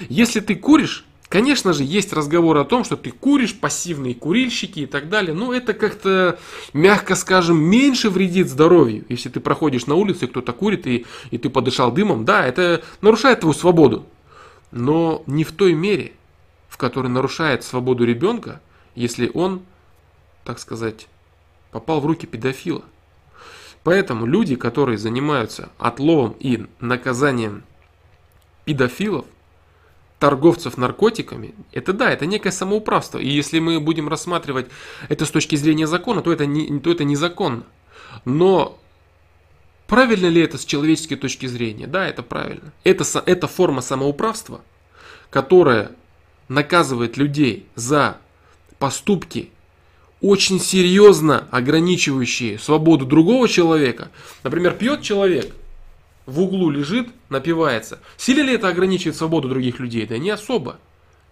Если 0.09 0.41
ты 0.41 0.55
куришь, 0.55 1.05
конечно 1.29 1.73
же, 1.73 1.83
есть 1.83 2.13
разговор 2.13 2.59
о 2.59 2.65
том, 2.65 2.85
что 2.85 2.97
ты 2.97 3.11
куришь, 3.11 3.55
пассивные 3.59 4.15
курильщики 4.15 4.81
и 4.81 4.87
так 4.87 5.09
далее. 5.09 5.35
Но 5.35 5.55
это 5.55 5.73
как-то, 5.73 6.39
мягко 6.73 7.15
скажем, 7.15 7.59
меньше 7.59 8.11
вредит 8.11 8.49
здоровью. 8.49 9.05
Если 9.09 9.29
ты 9.29 9.41
проходишь 9.41 9.87
на 9.87 9.95
улице, 9.95 10.27
кто-то 10.27 10.53
курит, 10.53 10.87
и, 10.87 11.07
и 11.31 11.39
ты 11.39 11.49
подышал 11.49 11.91
дымом, 11.93 12.25
да, 12.25 12.47
это 12.47 12.83
нарушает 13.01 13.41
твою 13.41 13.55
свободу. 13.55 14.07
Но 14.71 15.23
не 15.27 15.45
в 15.45 15.53
той 15.53 15.75
мере, 15.75 16.13
в 16.69 16.77
которой 16.77 17.09
нарушает 17.09 17.65
свободу 17.65 18.05
ребенка, 18.05 18.61
если 18.95 19.31
он, 19.33 19.63
так 20.45 20.59
сказать, 20.59 21.07
попал 21.71 22.01
в 22.01 22.07
руки 22.07 22.27
педофила. 22.27 22.83
Поэтому 23.85 24.27
люди, 24.27 24.57
которые 24.57 24.97
занимаются 24.97 25.71
отловом 25.79 26.37
и 26.39 26.67
наказанием 26.81 27.65
педофилов, 28.65 29.27
торговцев 30.21 30.77
наркотиками, 30.77 31.53
это 31.73 31.93
да, 31.93 32.11
это 32.11 32.27
некое 32.27 32.53
самоуправство. 32.53 33.19
И 33.19 33.29
если 33.29 33.59
мы 33.59 33.81
будем 33.81 34.09
рассматривать 34.09 34.67
это 35.09 35.27
с 35.27 35.31
точки 35.31 35.57
зрения 35.57 35.89
закона, 35.89 36.23
то 36.23 36.33
это, 36.33 36.47
не, 36.47 36.79
то 36.79 36.93
это 36.93 37.03
незаконно. 37.03 37.65
Но 38.25 38.79
правильно 39.89 40.27
ли 40.27 40.41
это 40.41 40.59
с 40.59 40.65
человеческой 40.65 41.17
точки 41.17 41.47
зрения? 41.47 41.89
Да, 41.89 42.07
это 42.07 42.23
правильно. 42.23 42.73
Это, 42.85 43.05
это 43.27 43.49
форма 43.49 43.81
самоуправства, 43.81 44.61
которая 45.29 45.91
наказывает 46.47 47.17
людей 47.17 47.67
за 47.75 48.19
поступки 48.79 49.51
очень 50.23 50.61
серьезно 50.61 51.47
ограничивающие 51.51 52.59
свободу 52.59 53.05
другого 53.05 53.49
человека. 53.49 54.11
Например, 54.45 54.73
пьет 54.73 55.03
человек, 55.03 55.55
в 56.27 56.41
углу 56.41 56.71
лежит, 56.71 57.09
напивается. 57.29 57.99
Сильно 58.17 58.43
ли 58.43 58.55
это 58.55 58.69
ограничивает 58.69 59.17
свободу 59.17 59.49
других 59.49 59.81
людей? 59.81 60.07
Да 60.07 60.17
не 60.19 60.31
особо. 60.31 60.79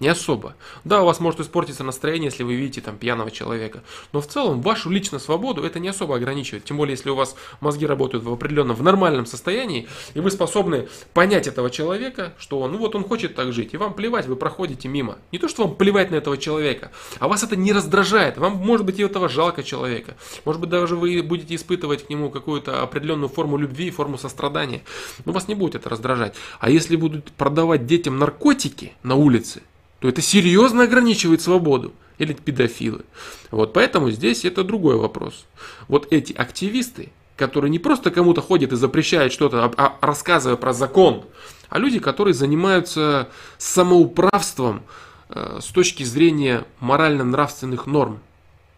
Не 0.01 0.09
особо. 0.09 0.55
Да, 0.85 1.03
у 1.03 1.07
вас 1.07 1.21
может 1.21 1.41
испортиться 1.41 1.85
настроение, 1.85 2.31
если 2.31 2.43
вы 2.43 2.55
видите 2.55 2.81
там 2.81 2.97
пьяного 2.97 3.31
человека. 3.31 3.83
Но 4.15 4.23
в 4.23 4.27
целом 4.27 4.63
вашу 4.63 4.89
личную 4.89 5.21
свободу 5.21 5.63
это 5.63 5.79
не 5.79 5.89
особо 5.89 6.17
ограничивает. 6.17 6.65
Тем 6.65 6.79
более, 6.79 6.95
если 6.95 7.11
у 7.11 7.15
вас 7.15 7.37
мозги 7.61 7.85
работают 7.85 8.25
в 8.25 8.33
определенном, 8.33 8.77
в 8.77 8.83
нормальном 8.83 9.27
состоянии, 9.27 9.89
и 10.15 10.21
вы 10.21 10.31
способны 10.31 10.89
понять 11.13 11.47
этого 11.47 11.69
человека, 11.69 12.33
что 12.39 12.61
он, 12.61 12.73
ну 12.73 12.79
вот 12.79 12.95
он 12.95 13.05
хочет 13.05 13.35
так 13.35 13.53
жить, 13.53 13.75
и 13.75 13.77
вам 13.77 13.93
плевать, 13.93 14.27
вы 14.27 14.37
проходите 14.37 14.89
мимо. 14.89 15.19
Не 15.33 15.39
то, 15.39 15.49
что 15.49 15.67
вам 15.67 15.77
плевать 15.77 16.11
на 16.11 16.15
этого 16.15 16.39
человека, 16.39 16.93
а 17.19 17.29
вас 17.29 17.43
это 17.43 17.57
не 17.57 17.75
раздражает. 17.75 18.39
Вам, 18.39 18.55
может 18.57 18.87
быть, 18.87 18.99
и 18.99 19.03
этого 19.03 19.29
жалко 19.29 19.63
человека. 19.63 20.17
Может 20.47 20.63
быть, 20.63 20.71
даже 20.71 20.97
вы 20.97 21.23
будете 21.23 21.55
испытывать 21.55 22.07
к 22.07 22.09
нему 22.09 22.31
какую-то 22.31 22.83
определенную 22.83 23.29
форму 23.29 23.59
любви, 23.59 23.91
форму 23.91 24.17
сострадания. 24.17 24.83
Но 25.27 25.33
вас 25.33 25.47
не 25.47 25.55
будет 25.55 25.75
это 25.75 25.91
раздражать. 25.91 26.35
А 26.59 26.71
если 26.71 26.97
будут 26.97 27.33
продавать 27.33 27.85
детям 27.85 28.19
наркотики 28.19 28.95
на 29.03 29.15
улице, 29.15 29.63
то 30.01 30.09
это 30.09 30.23
серьезно 30.23 30.85
ограничивает 30.85 31.41
свободу. 31.43 31.93
Или 32.19 32.35
педофилы. 32.35 33.05
Вот 33.51 33.73
поэтому 33.73 34.11
здесь 34.11 34.45
это 34.45 34.63
другой 34.63 34.97
вопрос. 34.97 35.47
Вот 35.89 36.09
эти 36.11 36.35
активисты, 36.35 37.13
которые 37.37 37.71
не 37.71 37.79
просто 37.79 38.11
кому-то 38.11 38.43
ходят 38.43 38.73
и 38.73 38.77
запрещают 38.77 39.33
что-то, 39.33 39.65
а, 39.65 39.73
а 39.79 40.07
рассказывая 40.07 40.57
про 40.57 40.75
закон, 40.75 41.25
а 41.71 41.79
люди, 41.79 41.99
которые 41.99 42.35
занимаются 42.35 43.31
самоуправством 43.57 44.83
э, 45.31 45.61
с 45.63 45.67
точки 45.67 46.03
зрения 46.03 46.67
морально-нравственных 46.81 47.87
норм. 47.87 48.21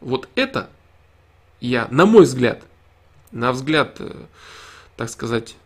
Вот 0.00 0.28
это 0.36 0.70
я, 1.60 1.88
на 1.90 2.06
мой 2.06 2.22
взгляд, 2.22 2.62
на 3.32 3.50
взгляд, 3.50 3.96
э, 3.98 4.26
так 4.96 5.10
сказать, 5.10 5.56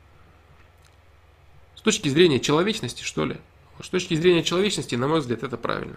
с 1.75 1.83
точки 1.83 2.09
зрения 2.09 2.41
человечности, 2.41 3.03
что 3.03 3.27
ли, 3.27 3.37
с 3.83 3.89
точки 3.89 4.15
зрения 4.15 4.43
человечности, 4.43 4.95
на 4.95 5.09
мой 5.09 5.21
взгляд, 5.21 5.43
это 5.43 5.57
правильно. 5.57 5.97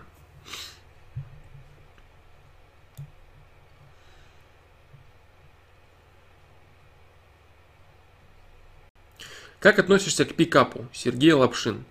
Как 9.59 9.77
относишься 9.77 10.25
к 10.25 10.35
пикапу? 10.35 10.85
Сергей 10.93 11.33
Лапшин. 11.33 11.83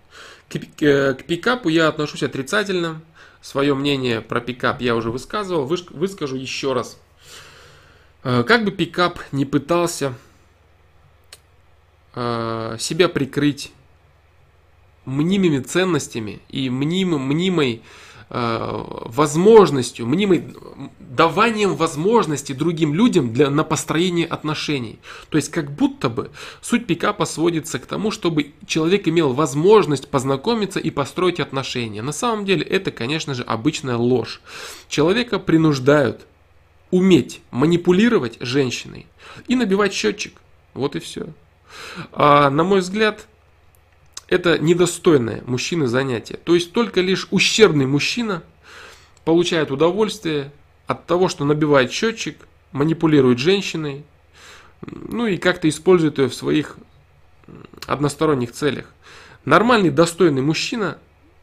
К, 0.49 0.57
э, 0.81 1.13
к 1.13 1.23
пикапу 1.25 1.69
я 1.69 1.87
отношусь 1.87 2.23
отрицательно. 2.23 3.01
Свое 3.41 3.75
мнение 3.75 4.21
про 4.21 4.41
пикап 4.41 4.81
я 4.81 4.95
уже 4.95 5.11
высказывал. 5.11 5.65
Выскажу 5.65 6.35
еще 6.35 6.73
раз. 6.73 6.99
Э, 8.23 8.43
как 8.43 8.65
бы 8.65 8.71
пикап 8.71 9.19
не 9.31 9.45
пытался 9.45 10.15
э, 12.15 12.77
себя 12.79 13.07
прикрыть 13.07 13.71
мнимыми 15.05 15.59
ценностями 15.59 16.39
и 16.49 16.69
мним, 16.69 17.19
мнимой 17.19 17.81
э, 18.29 18.83
возможностью, 19.05 20.05
мнимой 20.05 20.53
даванием 20.99 21.75
возможности 21.75 22.53
другим 22.53 22.93
людям 22.93 23.33
для, 23.33 23.49
на 23.49 23.63
построение 23.63 24.25
отношений. 24.25 24.99
То 25.29 25.37
есть 25.37 25.49
как 25.49 25.71
будто 25.71 26.09
бы 26.09 26.31
суть 26.61 26.85
пикапа 26.85 27.25
сводится 27.25 27.79
к 27.79 27.85
тому, 27.85 28.11
чтобы 28.11 28.53
человек 28.67 29.07
имел 29.07 29.33
возможность 29.33 30.09
познакомиться 30.09 30.79
и 30.79 30.89
построить 30.91 31.39
отношения. 31.39 32.01
На 32.01 32.13
самом 32.13 32.45
деле 32.45 32.63
это, 32.63 32.91
конечно 32.91 33.33
же, 33.33 33.43
обычная 33.43 33.97
ложь. 33.97 34.41
Человека 34.87 35.39
принуждают 35.39 36.25
уметь 36.91 37.41
манипулировать 37.51 38.37
женщиной 38.39 39.07
и 39.47 39.55
набивать 39.55 39.93
счетчик. 39.93 40.33
Вот 40.73 40.95
и 40.95 40.99
все. 40.99 41.27
А, 42.11 42.49
на 42.49 42.63
мой 42.63 42.79
взгляд, 42.79 43.27
это 44.29 44.59
недостойное 44.59 45.43
мужчины 45.45 45.87
занятие. 45.87 46.37
То 46.37 46.55
есть 46.55 46.71
только 46.71 47.01
лишь 47.01 47.27
ущербный 47.31 47.85
мужчина 47.85 48.43
получает 49.25 49.71
удовольствие 49.71 50.51
от 50.87 51.05
того, 51.05 51.27
что 51.27 51.45
набивает 51.45 51.91
счетчик, 51.91 52.37
манипулирует 52.71 53.39
женщиной, 53.39 54.03
ну 54.81 55.25
и 55.25 55.37
как-то 55.37 55.67
использует 55.67 56.19
ее 56.19 56.29
в 56.29 56.35
своих 56.35 56.77
односторонних 57.87 58.51
целях. 58.51 58.85
Нормальный, 59.45 59.89
достойный 59.89 60.41
мужчина 60.41 60.97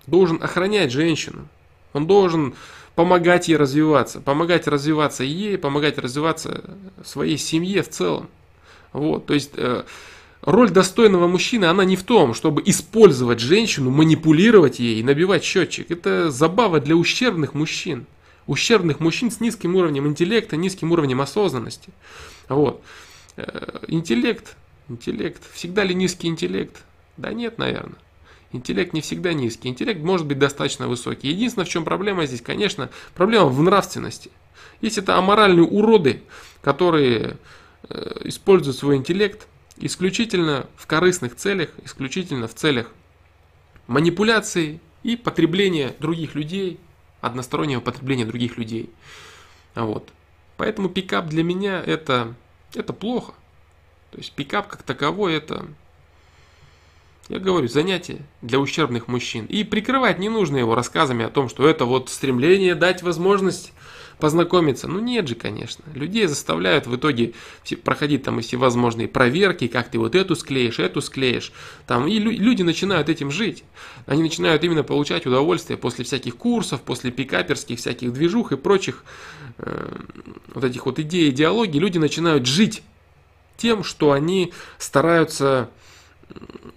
должен 0.07 0.43
охранять 0.43 0.93
женщину. 0.93 1.49
Он 1.93 2.07
должен 2.07 2.55
помогать 2.95 3.49
ей 3.49 3.57
развиваться, 3.57 4.21
помогать 4.21 4.67
развиваться 4.67 5.25
ей, 5.25 5.59
помогать 5.59 5.99
развиваться 5.99 6.65
своей 7.05 7.37
семье 7.37 7.83
в 7.83 7.89
целом. 7.89 8.29
Вот, 8.93 9.27
то 9.27 9.35
есть 9.35 9.51
э, 9.55 9.85
роль 10.43 10.71
достойного 10.71 11.27
мужчины, 11.27 11.67
она 11.67 11.85
не 11.85 11.97
в 11.97 12.03
том, 12.03 12.35
чтобы 12.35 12.63
использовать 12.65 13.41
женщину, 13.41 13.91
манипулировать 13.91 14.79
ей 14.79 15.01
и 15.01 15.03
набивать 15.03 15.45
счетчик. 15.45 15.91
Это 15.91 16.31
забава 16.31 16.81
для 16.81 16.97
ущербных 16.97 17.55
мужчин 17.55 18.07
ущербных 18.47 19.01
мужчин 19.01 19.31
с 19.31 19.41
низким 19.41 19.77
уровнем 19.77 20.07
интеллекта, 20.07 20.57
низким 20.57 20.93
уровнем 20.93 21.21
осознанности. 21.21 21.91
Вот. 22.49 22.83
Э, 23.37 23.81
интеллект, 23.89 24.57
интеллект, 24.89 25.43
всегда 25.53 25.85
ли 25.85 25.95
низкий 25.95 26.29
интеллект? 26.29 26.83
Да 27.17 27.33
нет, 27.33 27.59
наверное. 27.59 27.99
Интеллект 28.53 28.93
не 28.93 29.01
всегда 29.01 29.33
низкий, 29.33 29.69
интеллект 29.69 30.01
может 30.01 30.27
быть 30.27 30.39
достаточно 30.39 30.89
высокий. 30.89 31.29
Единственное, 31.29 31.67
в 31.67 31.69
чем 31.69 31.85
проблема 31.85 32.27
здесь, 32.27 32.41
конечно, 32.41 32.91
проблема 33.15 33.47
в 33.47 33.61
нравственности. 33.63 34.31
Есть 34.81 34.99
это 34.99 35.17
аморальные 35.17 35.65
уроды, 35.65 36.23
которые 36.63 37.37
э, 37.89 38.21
используют 38.25 38.77
свой 38.77 38.97
интеллект 38.97 39.49
исключительно 39.79 40.69
в 40.77 40.87
корыстных 40.87 41.37
целях, 41.37 41.71
исключительно 41.85 42.49
в 42.49 42.55
целях 42.55 42.93
манипуляции 43.87 44.81
и 45.03 45.17
потребления 45.17 45.95
других 45.99 46.35
людей, 46.35 46.81
одностороннего 47.21 47.81
потребления 47.81 48.25
других 48.25 48.57
людей. 48.57 48.91
Вот. 49.75 50.11
Поэтому 50.57 50.89
пикап 50.89 51.27
для 51.27 51.45
меня 51.45 51.83
это, 51.85 52.35
это 52.75 52.93
плохо. 52.93 53.35
То 54.11 54.19
есть 54.19 54.33
пикап 54.33 54.69
как 54.69 54.83
таковой 54.83 55.35
это, 55.35 55.67
я 57.29 57.39
говорю, 57.39 57.69
занятие 57.69 58.23
для 58.41 58.59
ущербных 58.59 59.09
мужчин. 59.09 59.47
И 59.47 59.65
прикрывать 59.65 60.19
не 60.19 60.29
нужно 60.29 60.57
его 60.57 60.75
рассказами 60.75 61.25
о 61.25 61.31
том, 61.31 61.49
что 61.49 61.69
это 61.69 61.85
вот 61.85 62.09
стремление 62.09 62.75
дать 62.75 63.03
возможность 63.03 63.73
познакомиться. 64.19 64.89
Ну 64.89 65.01
нет 65.01 65.29
же, 65.29 65.35
конечно. 65.35 65.85
Людей 65.95 66.27
заставляют 66.27 66.87
в 66.87 66.97
итоге 66.97 67.35
проходить 67.85 68.23
там 68.23 68.41
всевозможные 68.41 69.09
проверки, 69.09 69.67
как 69.67 69.91
ты 69.91 69.99
вот 69.99 70.15
эту 70.15 70.37
склеишь, 70.37 70.79
эту 70.79 71.01
склеишь. 71.01 71.53
Там, 71.87 72.07
и 72.07 72.19
люди 72.19 72.63
начинают 72.63 73.09
этим 73.09 73.31
жить. 73.31 73.65
Они 74.07 74.23
начинают 74.23 74.65
именно 74.65 74.83
получать 74.83 75.27
удовольствие 75.27 75.77
после 75.77 76.05
всяких 76.05 76.37
курсов, 76.37 76.81
после 76.83 77.11
пикаперских 77.11 77.79
всяких 77.79 78.13
движух 78.13 78.53
и 78.53 78.57
прочих 78.57 79.05
э, 79.59 79.97
вот 80.55 80.65
этих 80.65 80.87
вот 80.87 80.99
идей, 80.99 81.31
идеологий. 81.31 81.79
Люди 81.79 81.99
начинают 81.99 82.47
жить 82.47 82.83
тем, 83.57 83.85
что 83.85 84.13
они 84.13 84.53
стараются 84.79 85.71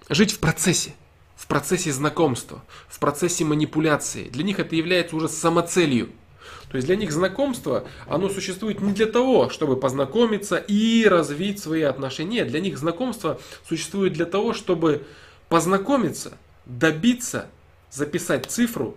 жить 0.08 0.32
в 0.32 0.38
процессе 0.38 0.94
в 1.40 1.46
процессе 1.46 1.90
знакомства, 1.90 2.62
в 2.86 2.98
процессе 3.00 3.44
манипуляции. 3.46 4.28
Для 4.28 4.44
них 4.44 4.58
это 4.60 4.76
является 4.76 5.16
уже 5.16 5.26
самоцелью. 5.26 6.10
То 6.70 6.76
есть 6.76 6.86
для 6.86 6.94
них 6.94 7.10
знакомство, 7.10 7.84
оно 8.06 8.28
существует 8.28 8.80
не 8.80 8.92
для 8.92 9.06
того, 9.06 9.50
чтобы 9.50 9.76
познакомиться 9.76 10.56
и 10.56 11.04
развить 11.04 11.58
свои 11.58 11.82
отношения. 11.82 12.44
Для 12.44 12.60
них 12.60 12.78
знакомство 12.78 13.40
существует 13.68 14.12
для 14.12 14.24
того, 14.24 14.54
чтобы 14.54 15.04
познакомиться, 15.48 16.38
добиться, 16.66 17.46
записать 17.90 18.46
цифру, 18.46 18.96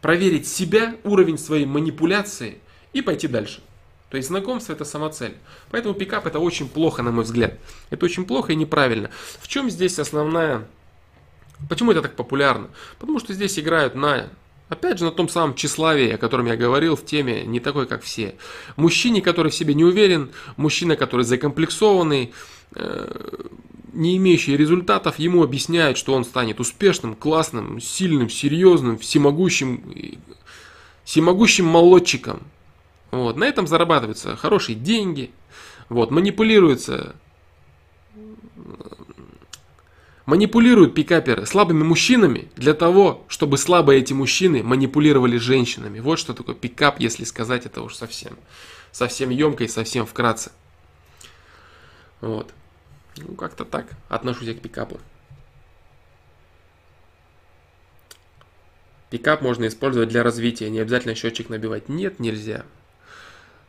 проверить 0.00 0.48
себя, 0.48 0.96
уровень 1.04 1.36
своей 1.36 1.66
манипуляции 1.66 2.58
и 2.94 3.02
пойти 3.02 3.28
дальше. 3.28 3.60
То 4.08 4.16
есть 4.16 4.28
знакомство 4.28 4.72
это 4.72 4.86
самоцель. 4.86 5.36
Поэтому 5.70 5.94
пикап 5.94 6.26
это 6.26 6.38
очень 6.38 6.68
плохо, 6.68 7.02
на 7.02 7.12
мой 7.12 7.24
взгляд. 7.24 7.58
Это 7.90 8.06
очень 8.06 8.24
плохо 8.24 8.52
и 8.52 8.56
неправильно. 8.56 9.10
В 9.38 9.48
чем 9.48 9.68
здесь 9.68 9.98
основная... 9.98 10.66
Почему 11.68 11.92
это 11.92 12.00
так 12.00 12.16
популярно? 12.16 12.70
Потому 12.98 13.20
что 13.20 13.34
здесь 13.34 13.58
играют 13.58 13.94
на 13.94 14.28
Опять 14.72 14.98
же, 14.98 15.04
на 15.04 15.10
том 15.10 15.28
самом 15.28 15.54
тщеславии, 15.54 16.12
о 16.12 16.16
котором 16.16 16.46
я 16.46 16.56
говорил 16.56 16.96
в 16.96 17.04
теме 17.04 17.44
«Не 17.44 17.60
такой, 17.60 17.86
как 17.86 18.02
все». 18.02 18.36
Мужчине, 18.76 19.20
который 19.20 19.52
в 19.52 19.54
себе 19.54 19.74
не 19.74 19.84
уверен, 19.84 20.30
мужчина, 20.56 20.96
который 20.96 21.26
закомплексованный, 21.26 22.32
э, 22.74 23.34
не 23.92 24.16
имеющий 24.16 24.56
результатов, 24.56 25.18
ему 25.18 25.42
объясняют, 25.42 25.98
что 25.98 26.14
он 26.14 26.24
станет 26.24 26.58
успешным, 26.58 27.14
классным, 27.14 27.82
сильным, 27.82 28.30
серьезным, 28.30 28.96
всемогущим, 28.96 29.82
всемогущим 31.04 31.66
молодчиком. 31.66 32.40
Вот. 33.10 33.36
На 33.36 33.44
этом 33.44 33.66
зарабатываются 33.66 34.36
хорошие 34.36 34.74
деньги, 34.74 35.32
вот, 35.90 36.10
манипулируется 36.10 37.14
Манипулируют 40.24 40.94
пикаперы 40.94 41.46
слабыми 41.46 41.82
мужчинами 41.82 42.48
для 42.54 42.74
того, 42.74 43.24
чтобы 43.28 43.58
слабые 43.58 44.00
эти 44.00 44.12
мужчины 44.12 44.62
манипулировали 44.62 45.36
женщинами. 45.36 45.98
Вот 45.98 46.18
что 46.18 46.32
такое 46.32 46.54
пикап, 46.54 47.00
если 47.00 47.24
сказать 47.24 47.66
это 47.66 47.82
уж 47.82 47.96
совсем, 47.96 48.38
совсем 48.92 49.30
емко 49.30 49.64
и 49.64 49.68
совсем 49.68 50.06
вкратце. 50.06 50.52
Вот. 52.20 52.52
Ну, 53.16 53.34
как-то 53.34 53.64
так 53.64 53.86
отношусь 54.08 54.46
я 54.46 54.54
к 54.54 54.60
пикапу. 54.60 55.00
Пикап 59.10 59.42
можно 59.42 59.66
использовать 59.66 60.08
для 60.08 60.22
развития, 60.22 60.70
не 60.70 60.78
обязательно 60.78 61.14
счетчик 61.14 61.50
набивать. 61.50 61.88
Нет, 61.88 62.20
нельзя. 62.20 62.64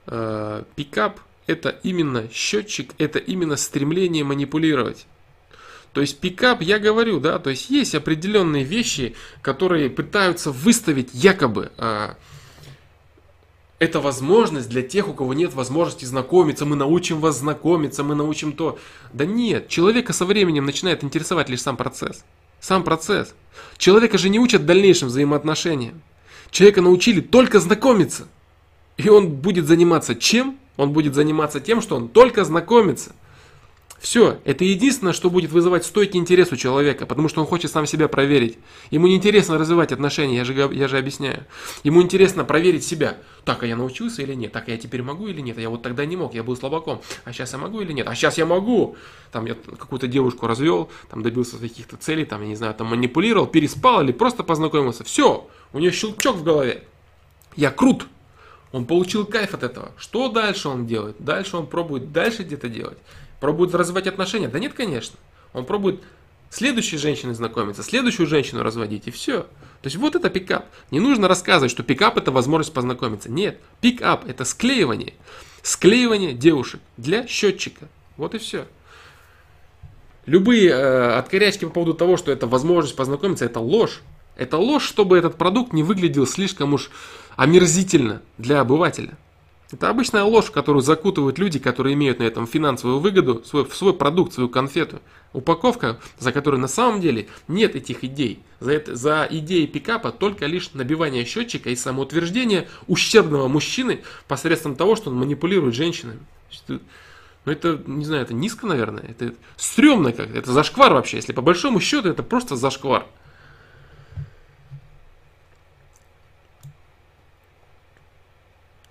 Э, 0.06 0.64
пикап 0.76 1.20
это 1.48 1.70
именно 1.84 2.30
счетчик, 2.32 2.94
это 3.00 3.20
именно 3.20 3.58
стремление 3.58 4.24
манипулировать. 4.24 5.08
То 5.94 6.02
есть 6.02 6.20
пикап, 6.20 6.62
я 6.62 6.80
говорю, 6.80 7.20
да, 7.20 7.40
то 7.40 7.52
есть 7.52 7.70
есть 7.70 7.96
определенные 7.96 8.64
вещи, 8.64 9.16
которые 9.42 9.90
пытаются 9.90 10.52
выставить 10.52 11.10
якобы 11.14 11.72
а, 11.78 12.16
это 13.84 14.00
возможность 14.00 14.70
для 14.70 14.82
тех, 14.82 15.10
у 15.10 15.14
кого 15.14 15.34
нет 15.34 15.54
возможности 15.54 16.06
знакомиться. 16.06 16.66
Мы 16.66 16.76
научим 16.76 17.20
вас 17.20 17.40
знакомиться, 17.40 18.04
мы 18.04 18.16
научим 18.16 18.54
то. 18.54 18.80
Да 19.12 19.26
нет, 19.26 19.68
человека 19.68 20.14
со 20.14 20.26
временем 20.26 20.66
начинает 20.66 21.04
интересовать 21.04 21.50
лишь 21.50 21.62
сам 21.62 21.76
процесс. 21.76 22.24
Сам 22.62 22.84
процесс. 22.84 23.36
Человека 23.78 24.18
же 24.18 24.30
не 24.30 24.40
учат 24.40 24.66
дальнейшим 24.66 25.10
взаимоотношениям. 25.10 26.02
Человека 26.50 26.82
научили 26.82 27.20
только 27.20 27.60
знакомиться. 27.60 28.28
И 28.96 29.10
он 29.10 29.28
будет 29.30 29.68
заниматься 29.68 30.16
чем? 30.16 30.58
Он 30.78 30.94
будет 30.94 31.14
заниматься 31.14 31.60
тем, 31.60 31.82
что 31.82 31.98
он 31.98 32.08
только 32.08 32.46
знакомится. 32.46 33.14
Все, 34.04 34.42
это 34.44 34.66
единственное, 34.66 35.14
что 35.14 35.30
будет 35.30 35.52
вызывать 35.52 35.86
стойкий 35.86 36.20
интерес 36.20 36.52
у 36.52 36.58
человека, 36.58 37.06
потому 37.06 37.30
что 37.30 37.40
он 37.40 37.48
хочет 37.48 37.72
сам 37.72 37.86
себя 37.86 38.10
проверить. 38.10 38.58
Ему 38.92 39.08
не 39.08 39.16
интересно 39.16 39.58
развивать 39.58 39.94
отношения, 39.94 40.36
я 40.36 40.44
же, 40.44 40.54
я 40.74 40.90
же 40.90 40.98
объясняю. 40.98 41.46
Ему 41.86 42.02
интересно 42.02 42.44
проверить 42.44 42.84
себя. 42.84 43.16
Так, 43.46 43.64
а 43.64 43.66
я 43.66 43.78
научился 43.78 44.22
или 44.22 44.34
нет? 44.34 44.52
Так, 44.52 44.68
а 44.68 44.72
я 44.72 44.78
теперь 44.78 45.04
могу 45.04 45.30
или 45.30 45.40
нет? 45.40 45.58
А 45.58 45.62
я 45.62 45.70
вот 45.70 45.84
тогда 45.84 46.06
не 46.06 46.18
мог, 46.18 46.34
я 46.34 46.44
был 46.44 46.58
слабаком. 46.58 47.02
А 47.24 47.32
сейчас 47.32 47.54
я 47.54 47.60
могу 47.60 47.80
или 47.80 47.94
нет? 47.94 48.06
А 48.10 48.14
сейчас 48.14 48.38
я 48.38 48.46
могу. 48.46 48.98
Там 49.32 49.46
я 49.46 49.56
какую-то 49.56 50.08
девушку 50.08 50.48
развел, 50.48 50.90
там 51.10 51.24
добился 51.24 51.58
каких-то 51.58 51.96
целей, 51.96 52.26
там, 52.26 52.42
я 52.42 52.50
не 52.50 52.56
знаю, 52.58 52.74
там 52.74 52.88
манипулировал, 52.88 53.48
переспал 53.48 54.02
или 54.02 54.12
просто 54.12 54.44
познакомился. 54.44 55.06
Все, 55.06 55.48
у 55.72 55.80
нее 55.80 55.94
щелчок 55.94 56.36
в 56.36 56.44
голове. 56.44 56.84
Я 57.56 57.72
крут. 57.72 58.08
Он 58.74 58.86
получил 58.86 59.26
кайф 59.26 59.54
от 59.54 59.64
этого. 59.64 59.94
Что 59.98 60.28
дальше 60.28 60.68
он 60.68 60.88
делает? 60.88 61.16
Дальше 61.20 61.56
он 61.56 61.68
пробует 61.68 62.12
дальше 62.12 62.44
где-то 62.44 62.68
делать. 62.68 62.98
Пробует 63.44 63.76
развивать 63.76 64.08
отношения? 64.08 64.48
Да 64.48 64.58
нет, 64.58 64.74
конечно. 64.74 65.20
Он 65.52 65.66
пробует 65.66 66.02
следующей 66.50 66.96
женщиной 66.96 67.34
знакомиться, 67.34 67.84
следующую 67.84 68.26
женщину 68.26 68.64
разводить, 68.64 69.06
и 69.10 69.12
все. 69.12 69.42
То 69.42 69.88
есть 69.88 69.98
вот 69.98 70.16
это 70.16 70.30
пикап. 70.30 70.66
Не 70.92 71.02
нужно 71.02 71.28
рассказывать, 71.28 71.70
что 71.70 71.84
пикап 71.84 72.16
это 72.16 72.32
возможность 72.32 72.74
познакомиться. 72.74 73.30
Нет, 73.30 73.60
пикап 73.82 74.26
это 74.30 74.46
склеивание. 74.46 75.16
Склеивание 75.62 76.32
девушек 76.32 76.80
для 76.96 77.28
счетчика. 77.28 77.90
Вот 78.16 78.34
и 78.34 78.38
все. 78.38 78.66
Любые 80.26 80.70
э, 80.70 81.18
откорячки 81.18 81.66
по 81.66 81.72
поводу 81.72 81.96
того, 81.96 82.16
что 82.16 82.32
это 82.32 82.48
возможность 82.48 82.96
познакомиться, 82.96 83.44
это 83.44 83.60
ложь. 83.60 84.00
Это 84.38 84.56
ложь, 84.56 84.86
чтобы 84.86 85.18
этот 85.18 85.36
продукт 85.36 85.74
не 85.74 85.84
выглядел 85.84 86.26
слишком 86.26 86.74
уж 86.74 86.92
омерзительно 87.36 88.22
для 88.38 88.62
обывателя. 88.62 89.18
Это 89.74 89.90
обычная 89.90 90.24
ложь, 90.24 90.52
которую 90.52 90.84
закутывают 90.84 91.40
люди, 91.40 91.58
которые 91.58 91.96
имеют 91.96 92.20
на 92.20 92.24
этом 92.24 92.46
финансовую 92.46 93.00
выгоду, 93.00 93.44
свой, 93.44 93.68
свой 93.72 93.96
продукт, 93.96 94.34
свою 94.34 94.48
конфету. 94.48 95.02
Упаковка, 95.34 96.00
за 96.20 96.32
которой 96.32 96.58
на 96.58 96.68
самом 96.68 97.02
деле 97.02 97.28
нет 97.48 97.76
этих 97.76 98.04
идей. 98.04 98.44
За, 98.60 98.72
это, 98.72 98.96
за 98.96 99.28
идеей 99.32 99.66
пикапа 99.66 100.12
только 100.12 100.46
лишь 100.46 100.74
набивание 100.74 101.26
счетчика 101.26 101.72
и 101.72 101.76
самоутверждение 101.76 102.68
ущербного 102.88 103.48
мужчины 103.48 104.04
посредством 104.28 104.76
того, 104.76 104.96
что 104.96 105.10
он 105.10 105.16
манипулирует 105.18 105.74
женщинами. 105.74 106.20
Ну 106.68 106.80
это, 107.52 107.82
не 107.88 108.06
знаю, 108.06 108.22
это 108.22 108.36
низко, 108.36 108.68
наверное. 108.68 109.04
Это 109.10 109.34
стрёмно 109.58 110.14
как-то. 110.14 110.38
Это 110.38 110.52
зашквар 110.52 110.94
вообще. 110.94 111.18
Если 111.18 111.34
по 111.34 111.42
большому 111.42 111.80
счету, 111.80 112.10
это 112.10 112.22
просто 112.22 112.56
зашквар. 112.56 113.08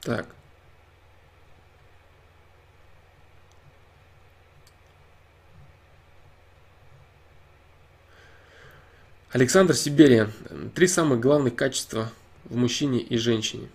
Так. 0.00 0.26
Александр 9.32 9.74
Сиберия. 9.74 10.30
Три 10.74 10.86
самых 10.86 11.20
главных 11.20 11.56
качества 11.56 12.12
в 12.44 12.54
мужчине 12.54 13.00
и 13.00 13.16
женщине. 13.16 13.70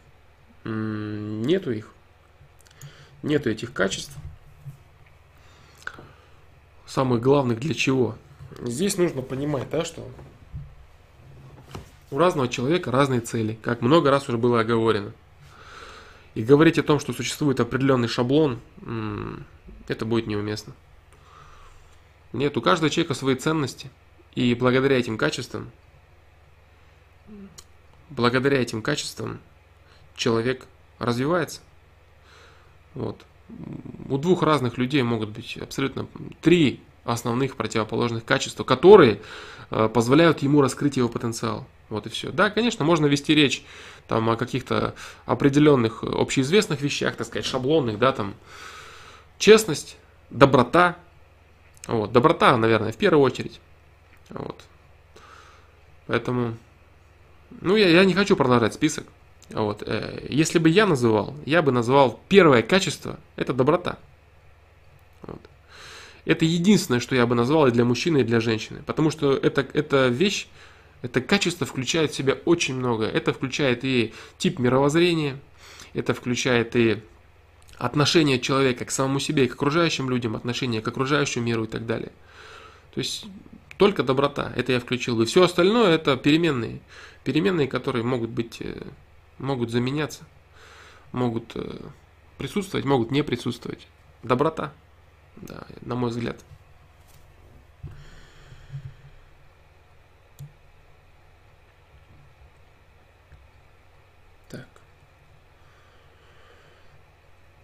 Нету 0.63 1.71
их. 1.71 1.91
Нету 3.23 3.49
этих 3.49 3.73
качеств. 3.73 4.11
Самых 6.85 7.21
главных 7.21 7.59
для 7.59 7.73
чего? 7.73 8.15
Здесь 8.61 8.97
нужно 8.97 9.23
понимать, 9.23 9.67
да, 9.71 9.83
что 9.83 10.07
у 12.11 12.19
разного 12.19 12.47
человека 12.47 12.91
разные 12.91 13.21
цели, 13.21 13.57
как 13.63 13.81
много 13.81 14.11
раз 14.11 14.29
уже 14.29 14.37
было 14.37 14.59
оговорено. 14.59 15.11
И 16.35 16.43
говорить 16.43 16.77
о 16.77 16.83
том, 16.83 16.99
что 16.99 17.13
существует 17.13 17.59
определенный 17.59 18.07
шаблон, 18.07 18.59
это 19.87 20.05
будет 20.05 20.27
неуместно. 20.27 20.73
Нет, 22.31 22.55
у 22.57 22.61
каждого 22.61 22.91
человека 22.91 23.15
свои 23.15 23.33
ценности– 23.33 23.89
и 24.37 24.53
благодаря 24.53 24.99
этим 24.99 25.17
качествам, 25.17 25.71
благодаря 28.11 28.61
этим 28.61 28.83
качествам 28.83 29.39
человек 30.15 30.67
развивается. 30.99 31.61
Вот. 32.93 33.25
У 34.07 34.19
двух 34.19 34.43
разных 34.43 34.77
людей 34.77 35.01
могут 35.01 35.29
быть 35.29 35.57
абсолютно 35.57 36.05
три 36.39 36.83
основных 37.03 37.55
противоположных 37.55 38.25
качества, 38.25 38.63
которые 38.63 39.21
э, 39.71 39.89
позволяют 39.91 40.43
ему 40.43 40.61
раскрыть 40.61 40.97
его 40.97 41.09
потенциал. 41.09 41.65
Вот 41.89 42.05
и 42.05 42.09
все. 42.09 42.31
Да, 42.31 42.51
конечно, 42.51 42.85
можно 42.85 43.07
вести 43.07 43.33
речь 43.33 43.65
там, 44.07 44.29
о 44.29 44.35
каких-то 44.35 44.93
определенных 45.25 46.03
общеизвестных 46.03 46.81
вещах, 46.81 47.15
так 47.15 47.25
сказать, 47.25 47.45
шаблонных, 47.45 47.97
да, 47.97 48.11
там, 48.11 48.35
честность, 49.39 49.97
доброта. 50.29 50.95
Вот, 51.87 52.11
доброта, 52.11 52.55
наверное, 52.55 52.91
в 52.91 52.97
первую 52.97 53.23
очередь. 53.23 53.59
Вот. 54.29 54.63
Поэтому, 56.07 56.57
ну, 57.61 57.75
я, 57.75 57.89
я 57.89 58.05
не 58.05 58.13
хочу 58.13 58.35
продолжать 58.35 58.73
список. 58.73 59.05
Вот. 59.49 59.83
Э, 59.85 60.25
если 60.29 60.59
бы 60.59 60.69
я 60.69 60.85
называл, 60.85 61.35
я 61.45 61.61
бы 61.61 61.71
назвал 61.71 62.19
первое 62.29 62.61
качество– 62.61 63.19
это 63.35 63.53
доброта. 63.53 63.97
Вот. 65.21 65.41
Это 66.25 66.43
единственное, 66.43 66.99
что 66.99 67.15
я 67.15 67.25
бы 67.25 67.35
назвал 67.35 67.67
и 67.67 67.71
для 67.71 67.85
мужчины, 67.85 68.19
и 68.19 68.23
для 68.23 68.41
женщины. 68.41 68.81
Потому 68.85 69.11
что 69.11 69.33
это, 69.33 69.65
это 69.73 70.07
вещь, 70.07 70.47
это 71.01 71.21
качество 71.21 71.65
включает 71.65 72.11
в 72.11 72.15
себя 72.15 72.37
очень 72.45 72.75
много. 72.75 73.05
Это 73.05 73.31
включает 73.31 73.85
и 73.85 74.13
тип 74.37 74.59
мировоззрения, 74.59 75.39
это 75.93 76.13
включает 76.13 76.75
и 76.75 77.01
отношение 77.77 78.39
человека 78.39 78.85
к 78.85 78.91
самому 78.91 79.19
себе 79.19 79.45
и 79.45 79.47
к 79.47 79.53
окружающим 79.53 80.09
людям, 80.09 80.35
отношение 80.35 80.81
к 80.81 80.87
окружающему 80.87 81.45
миру 81.45 81.63
и 81.63 81.67
так 81.67 81.85
далее. 81.85 82.11
То 82.93 82.99
есть 82.99 83.25
только 83.77 84.03
доброта. 84.03 84.51
Это 84.55 84.73
я 84.73 84.79
включил 84.79 85.15
бы. 85.15 85.25
Все 85.25 85.43
остальное 85.43 85.95
это 85.95 86.17
переменные. 86.17 86.81
Переменные, 87.23 87.67
которые 87.67 88.03
могут 88.03 88.29
быть, 88.29 88.57
э, 88.61 88.81
могут 89.37 89.69
заменяться, 89.69 90.23
могут 91.11 91.55
э, 91.55 91.77
присутствовать, 92.37 92.85
могут 92.85 93.11
не 93.11 93.23
присутствовать. 93.23 93.87
Доброта, 94.23 94.73
да, 95.35 95.65
на 95.81 95.95
мой 95.95 96.09
взгляд. 96.09 96.43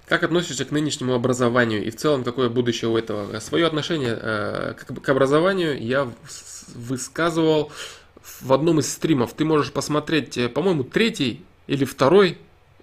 Как 0.07 0.23
относишься 0.23 0.65
к 0.65 0.71
нынешнему 0.71 1.13
образованию 1.13 1.83
и 1.83 1.89
в 1.89 1.95
целом 1.95 2.23
какое 2.23 2.49
будущее 2.49 2.89
у 2.89 2.97
этого? 2.97 3.39
Свое 3.39 3.65
отношение 3.65 4.17
э, 4.19 4.73
к 4.75 5.09
образованию 5.09 5.81
я 5.81 6.11
высказывал 6.75 7.71
в 8.41 8.51
одном 8.51 8.79
из 8.79 8.91
стримов. 8.91 9.33
Ты 9.33 9.45
можешь 9.45 9.71
посмотреть, 9.71 10.37
э, 10.37 10.49
по-моему, 10.49 10.83
третий 10.83 11.43
или 11.67 11.85
второй 11.85 12.37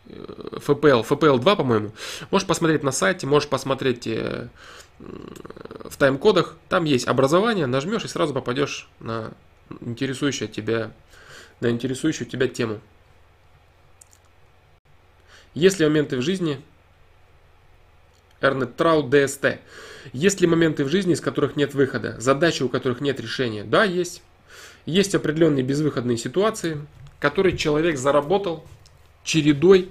FPL, 0.08 1.06
FPL 1.06 1.38
2, 1.38 1.56
по-моему. 1.56 1.92
Можешь 2.30 2.48
посмотреть 2.48 2.82
на 2.82 2.90
сайте, 2.90 3.26
можешь 3.26 3.48
посмотреть 3.48 4.06
э, 4.06 4.48
в 4.98 5.96
тайм-кодах. 5.98 6.56
Там 6.68 6.84
есть 6.84 7.06
образование, 7.06 7.66
нажмешь 7.66 8.04
и 8.04 8.08
сразу 8.08 8.32
попадешь 8.32 8.88
на 8.98 9.32
интересующую 9.80 10.48
тебя, 10.48 10.90
на 11.60 11.70
интересующую 11.70 12.26
тебя 12.26 12.48
тему. 12.48 12.80
Есть 15.54 15.80
ли 15.80 15.86
моменты 15.86 16.16
в 16.16 16.22
жизни, 16.22 16.62
Эрнет 18.40 18.76
Трау, 18.76 19.08
ДСТ. 19.08 19.58
Есть 20.12 20.40
ли 20.40 20.46
моменты 20.46 20.84
в 20.84 20.88
жизни, 20.88 21.12
из 21.12 21.20
которых 21.20 21.56
нет 21.56 21.74
выхода? 21.74 22.16
Задачи, 22.18 22.62
у 22.62 22.68
которых 22.68 23.00
нет 23.00 23.20
решения? 23.20 23.64
Да, 23.64 23.84
есть. 23.84 24.22
Есть 24.86 25.14
определенные 25.14 25.62
безвыходные 25.62 26.16
ситуации, 26.16 26.86
которые 27.18 27.56
человек 27.56 27.98
заработал 27.98 28.64
чередой 29.24 29.90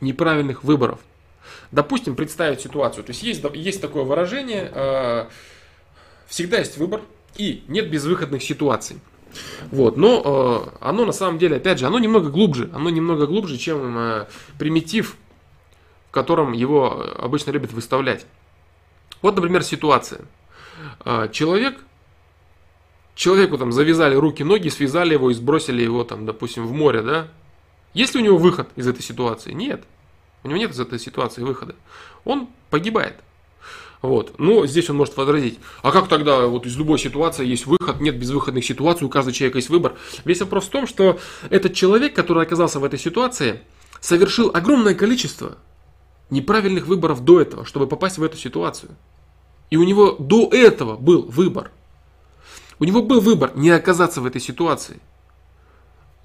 неправильных 0.00 0.64
выборов. 0.64 1.00
Допустим, 1.70 2.16
представить 2.16 2.60
ситуацию. 2.60 3.04
То 3.04 3.10
есть 3.10 3.22
есть, 3.22 3.42
есть 3.54 3.80
такое 3.80 4.04
выражение, 4.04 4.70
э, 4.74 5.26
всегда 6.26 6.58
есть 6.58 6.78
выбор 6.78 7.02
и 7.36 7.62
нет 7.68 7.90
безвыходных 7.90 8.42
ситуаций. 8.42 8.98
Вот, 9.70 9.96
но 9.96 10.72
э, 10.72 10.78
оно 10.80 11.04
на 11.04 11.12
самом 11.12 11.38
деле, 11.38 11.56
опять 11.56 11.78
же, 11.78 11.86
оно 11.86 11.98
немного 11.98 12.30
глубже, 12.30 12.70
оно 12.74 12.90
немного 12.90 13.26
глубже, 13.26 13.58
чем 13.58 13.96
э, 13.96 14.26
примитив 14.58 15.16
в 16.10 16.12
котором 16.12 16.52
его 16.52 17.06
обычно 17.18 17.52
любят 17.52 17.72
выставлять. 17.72 18.26
Вот, 19.22 19.36
например, 19.36 19.62
ситуация. 19.62 20.22
А, 21.04 21.28
человек, 21.28 21.78
человеку 23.14 23.56
там 23.58 23.70
завязали 23.70 24.16
руки-ноги, 24.16 24.68
связали 24.70 25.12
его 25.12 25.30
и 25.30 25.34
сбросили 25.34 25.82
его 25.82 26.02
там, 26.02 26.26
допустим, 26.26 26.66
в 26.66 26.72
море, 26.72 27.02
да? 27.02 27.28
Есть 27.94 28.14
ли 28.14 28.22
у 28.22 28.24
него 28.24 28.38
выход 28.38 28.68
из 28.74 28.88
этой 28.88 29.02
ситуации? 29.02 29.52
Нет. 29.52 29.84
У 30.42 30.48
него 30.48 30.58
нет 30.58 30.72
из 30.72 30.80
этой 30.80 30.98
ситуации 30.98 31.42
выхода. 31.42 31.76
Он 32.24 32.48
погибает. 32.70 33.14
Вот. 34.02 34.36
Но 34.40 34.66
здесь 34.66 34.90
он 34.90 34.96
может 34.96 35.16
возразить, 35.16 35.60
а 35.82 35.92
как 35.92 36.08
тогда 36.08 36.46
вот 36.46 36.66
из 36.66 36.76
любой 36.76 36.98
ситуации 36.98 37.46
есть 37.46 37.66
выход, 37.66 38.00
нет 38.00 38.18
безвыходных 38.18 38.64
ситуаций, 38.64 39.06
у 39.06 39.10
каждого 39.10 39.32
человека 39.34 39.58
есть 39.58 39.68
выбор. 39.68 39.94
Весь 40.24 40.40
вопрос 40.40 40.64
в 40.64 40.70
том, 40.70 40.88
что 40.88 41.20
этот 41.50 41.74
человек, 41.74 42.16
который 42.16 42.42
оказался 42.42 42.80
в 42.80 42.84
этой 42.84 42.98
ситуации, 42.98 43.60
совершил 44.00 44.50
огромное 44.54 44.94
количество 44.94 45.58
неправильных 46.30 46.86
выборов 46.86 47.24
до 47.24 47.40
этого, 47.40 47.64
чтобы 47.64 47.86
попасть 47.86 48.18
в 48.18 48.22
эту 48.22 48.36
ситуацию. 48.36 48.92
И 49.70 49.76
у 49.76 49.84
него 49.84 50.16
до 50.18 50.48
этого 50.52 50.96
был 50.96 51.22
выбор. 51.22 51.70
У 52.78 52.84
него 52.84 53.02
был 53.02 53.20
выбор 53.20 53.52
не 53.54 53.70
оказаться 53.70 54.20
в 54.20 54.26
этой 54.26 54.40
ситуации. 54.40 55.00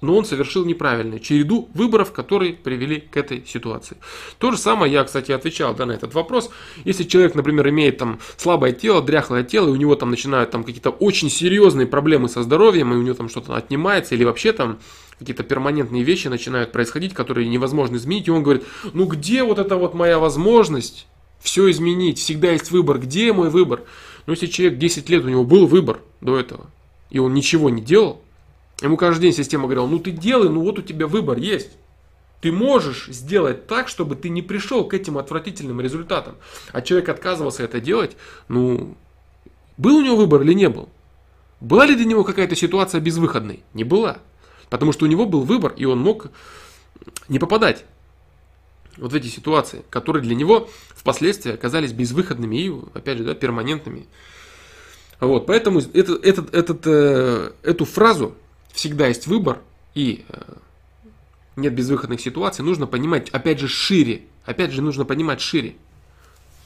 Но 0.02 0.16
он 0.16 0.24
совершил 0.26 0.66
неправильную 0.66 1.20
череду 1.20 1.70
выборов, 1.72 2.12
которые 2.12 2.52
привели 2.52 3.00
к 3.00 3.16
этой 3.16 3.46
ситуации. 3.46 3.96
То 4.38 4.50
же 4.50 4.58
самое 4.58 4.92
я, 4.92 5.04
кстати, 5.04 5.32
отвечал 5.32 5.74
да, 5.74 5.86
на 5.86 5.92
этот 5.92 6.12
вопрос. 6.12 6.50
Если 6.84 7.04
человек, 7.04 7.34
например, 7.34 7.68
имеет 7.70 7.96
там 7.98 8.20
слабое 8.36 8.72
тело, 8.72 9.00
дряхлое 9.00 9.42
тело, 9.42 9.68
и 9.68 9.70
у 9.70 9.76
него 9.76 9.94
там 9.94 10.10
начинают 10.10 10.50
там 10.50 10.64
какие-то 10.64 10.90
очень 10.90 11.30
серьезные 11.30 11.86
проблемы 11.86 12.28
со 12.28 12.42
здоровьем, 12.42 12.92
и 12.92 12.96
у 12.96 13.02
него 13.02 13.14
там 13.14 13.30
что-то 13.30 13.56
отнимается, 13.56 14.14
или 14.14 14.24
вообще 14.24 14.52
там 14.52 14.78
какие-то 15.18 15.42
перманентные 15.42 16.02
вещи 16.02 16.28
начинают 16.28 16.72
происходить, 16.72 17.14
которые 17.14 17.48
невозможно 17.48 17.96
изменить, 17.96 18.28
и 18.28 18.30
он 18.30 18.42
говорит, 18.42 18.64
ну 18.92 19.06
где 19.06 19.42
вот 19.42 19.58
эта 19.58 19.76
вот 19.76 19.94
моя 19.94 20.18
возможность 20.18 21.06
все 21.40 21.70
изменить, 21.70 22.18
всегда 22.18 22.52
есть 22.52 22.70
выбор, 22.70 22.98
где 22.98 23.32
мой 23.32 23.50
выбор? 23.50 23.82
Но 24.26 24.32
если 24.32 24.46
человек 24.46 24.78
10 24.78 25.08
лет, 25.08 25.24
у 25.24 25.28
него 25.28 25.44
был 25.44 25.66
выбор 25.66 26.00
до 26.20 26.38
этого, 26.38 26.66
и 27.10 27.18
он 27.18 27.34
ничего 27.34 27.70
не 27.70 27.80
делал, 27.80 28.20
ему 28.82 28.96
каждый 28.96 29.22
день 29.22 29.32
система 29.32 29.64
говорила, 29.64 29.86
ну 29.86 29.98
ты 29.98 30.10
делай, 30.10 30.48
ну 30.48 30.62
вот 30.62 30.78
у 30.78 30.82
тебя 30.82 31.06
выбор 31.06 31.38
есть. 31.38 31.70
Ты 32.42 32.52
можешь 32.52 33.06
сделать 33.08 33.66
так, 33.66 33.88
чтобы 33.88 34.14
ты 34.14 34.28
не 34.28 34.42
пришел 34.42 34.84
к 34.84 34.92
этим 34.92 35.16
отвратительным 35.16 35.80
результатам. 35.80 36.36
А 36.70 36.82
человек 36.82 37.08
отказывался 37.08 37.62
это 37.62 37.80
делать, 37.80 38.16
ну, 38.48 38.94
был 39.78 39.96
у 39.96 40.02
него 40.02 40.16
выбор 40.16 40.42
или 40.42 40.52
не 40.52 40.68
был? 40.68 40.90
Была 41.60 41.86
ли 41.86 41.94
для 41.94 42.04
него 42.04 42.24
какая-то 42.24 42.54
ситуация 42.54 43.00
безвыходной? 43.00 43.62
Не 43.72 43.84
была. 43.84 44.18
Потому 44.70 44.92
что 44.92 45.04
у 45.04 45.08
него 45.08 45.26
был 45.26 45.42
выбор, 45.42 45.72
и 45.76 45.84
он 45.84 46.00
мог 46.00 46.28
не 47.28 47.38
попадать 47.38 47.84
вот 48.96 49.12
в 49.12 49.14
эти 49.14 49.26
ситуации, 49.26 49.84
которые 49.90 50.22
для 50.22 50.34
него 50.34 50.68
впоследствии 50.94 51.52
оказались 51.52 51.92
безвыходными 51.92 52.56
и, 52.56 52.72
опять 52.94 53.18
же, 53.18 53.24
да, 53.24 53.34
перманентными. 53.34 54.06
Вот, 55.20 55.46
поэтому 55.46 55.80
это, 55.80 56.14
этот, 56.14 56.54
этот, 56.54 56.86
э, 56.86 57.52
эту 57.62 57.84
фразу 57.84 58.34
«всегда 58.72 59.06
есть 59.06 59.26
выбор» 59.26 59.60
и 59.94 60.24
э, 60.28 60.40
«нет 61.56 61.74
безвыходных 61.74 62.20
ситуаций» 62.20 62.64
нужно 62.64 62.86
понимать, 62.86 63.30
опять 63.30 63.58
же, 63.58 63.68
шире. 63.68 64.22
Опять 64.44 64.72
же, 64.72 64.82
нужно 64.82 65.04
понимать 65.04 65.40
шире. 65.40 65.76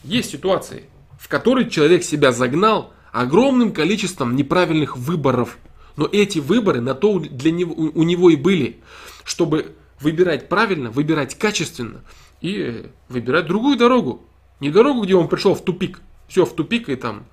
Есть 0.03 0.31
ситуации, 0.31 0.85
в 1.19 1.29
которые 1.29 1.71
человек 1.71 2.03
себя 2.03 2.33
загнал 2.33 2.93
огромным 3.13 3.73
количеством 3.73 4.37
неправильных 4.37 4.97
выборов. 4.97 5.59
Но 6.01 6.09
эти 6.11 6.39
выборы 6.39 6.81
на 6.81 6.95
то 6.95 7.19
для 7.19 7.53
него, 7.53 7.75
у 7.75 8.03
него 8.05 8.31
и 8.31 8.37
были, 8.37 8.81
чтобы 9.23 9.75
выбирать 10.01 10.49
правильно, 10.49 10.91
выбирать 10.91 11.35
качественно 11.35 12.01
и 12.41 12.87
выбирать 13.11 13.47
другую 13.47 13.77
дорогу. 13.77 14.25
Не 14.61 14.71
дорогу, 14.71 15.03
где 15.03 15.15
он 15.15 15.29
пришел 15.29 15.55
в 15.55 15.63
тупик. 15.63 16.01
Все 16.27 16.47
в 16.47 16.55
тупик 16.55 16.89
и 16.89 16.97
там 16.97 17.27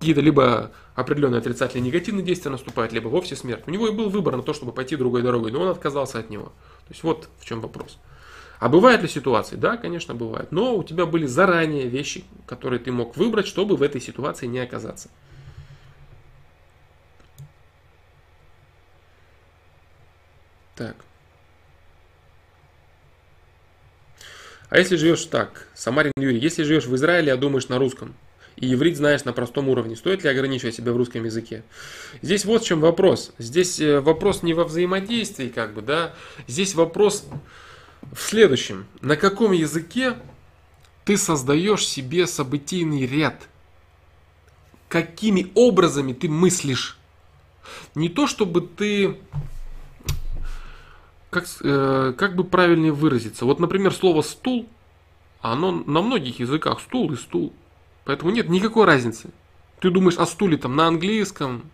какие-то 0.00 0.20
либо 0.20 0.72
определенные 0.96 1.38
отрицательные 1.38 1.86
негативные 1.86 2.24
действия 2.24 2.50
наступают, 2.50 2.92
либо 2.92 3.06
вовсе 3.06 3.36
смерть. 3.36 3.62
У 3.68 3.70
него 3.70 3.86
и 3.86 3.92
был 3.92 4.10
выбор 4.10 4.36
на 4.36 4.42
то, 4.42 4.52
чтобы 4.52 4.72
пойти 4.72 4.96
другой 4.96 5.22
дорогой, 5.22 5.52
но 5.52 5.60
он 5.60 5.68
отказался 5.68 6.18
от 6.18 6.28
него. 6.28 6.46
То 6.46 6.90
есть 6.90 7.04
вот 7.04 7.28
в 7.38 7.44
чем 7.44 7.60
вопрос. 7.60 7.98
А 8.58 8.68
бывают 8.68 9.02
ли 9.02 9.06
ситуации? 9.06 9.54
Да, 9.54 9.76
конечно, 9.76 10.12
бывает. 10.12 10.50
Но 10.50 10.76
у 10.76 10.82
тебя 10.82 11.06
были 11.06 11.26
заранее 11.26 11.86
вещи, 11.86 12.24
которые 12.46 12.80
ты 12.80 12.90
мог 12.90 13.16
выбрать, 13.16 13.46
чтобы 13.46 13.76
в 13.76 13.82
этой 13.82 14.00
ситуации 14.00 14.46
не 14.46 14.58
оказаться. 14.58 15.08
Так. 20.76 20.96
А 24.68 24.78
если 24.78 24.96
живешь 24.96 25.24
так, 25.24 25.68
Самарин 25.74 26.12
Юрий, 26.16 26.38
если 26.38 26.62
живешь 26.62 26.86
в 26.86 26.94
Израиле, 26.96 27.32
а 27.32 27.36
думаешь 27.36 27.68
на 27.68 27.78
русском, 27.78 28.14
и 28.56 28.72
иврит 28.72 28.96
знаешь 28.96 29.24
на 29.24 29.32
простом 29.32 29.68
уровне, 29.68 29.96
стоит 29.96 30.24
ли 30.24 30.30
ограничивать 30.30 30.74
себя 30.74 30.92
в 30.92 30.96
русском 30.96 31.24
языке? 31.24 31.62
Здесь 32.20 32.44
вот 32.44 32.62
в 32.62 32.66
чем 32.66 32.80
вопрос. 32.80 33.32
Здесь 33.38 33.80
э, 33.80 34.00
вопрос 34.00 34.42
не 34.42 34.54
во 34.54 34.64
взаимодействии, 34.64 35.48
как 35.48 35.74
бы, 35.74 35.82
да, 35.82 36.14
здесь 36.46 36.74
вопрос 36.74 37.26
в 38.12 38.20
следующем. 38.20 38.86
На 39.00 39.16
каком 39.16 39.52
языке 39.52 40.14
ты 41.04 41.16
создаешь 41.16 41.86
себе 41.86 42.26
событийный 42.26 43.06
ряд? 43.06 43.48
Какими 44.88 45.52
образами 45.54 46.12
ты 46.12 46.28
мыслишь? 46.28 46.98
Не 47.94 48.08
то, 48.08 48.26
чтобы 48.26 48.62
ты 48.62 49.18
как, 51.36 51.44
э, 51.62 52.14
как 52.16 52.34
бы 52.34 52.44
правильнее 52.44 52.92
выразиться. 52.92 53.44
Вот, 53.44 53.60
например, 53.60 53.92
слово 53.92 54.22
стул, 54.22 54.66
оно 55.42 55.70
на 55.70 56.00
многих 56.00 56.40
языках 56.40 56.80
стул 56.80 57.12
и 57.12 57.16
стул. 57.16 57.52
Поэтому 58.06 58.30
нет 58.30 58.48
никакой 58.48 58.86
разницы. 58.86 59.28
Ты 59.80 59.90
думаешь 59.90 60.16
о 60.16 60.24
стуле 60.24 60.56
там 60.56 60.74
на 60.76 60.86
английском, 60.86 61.70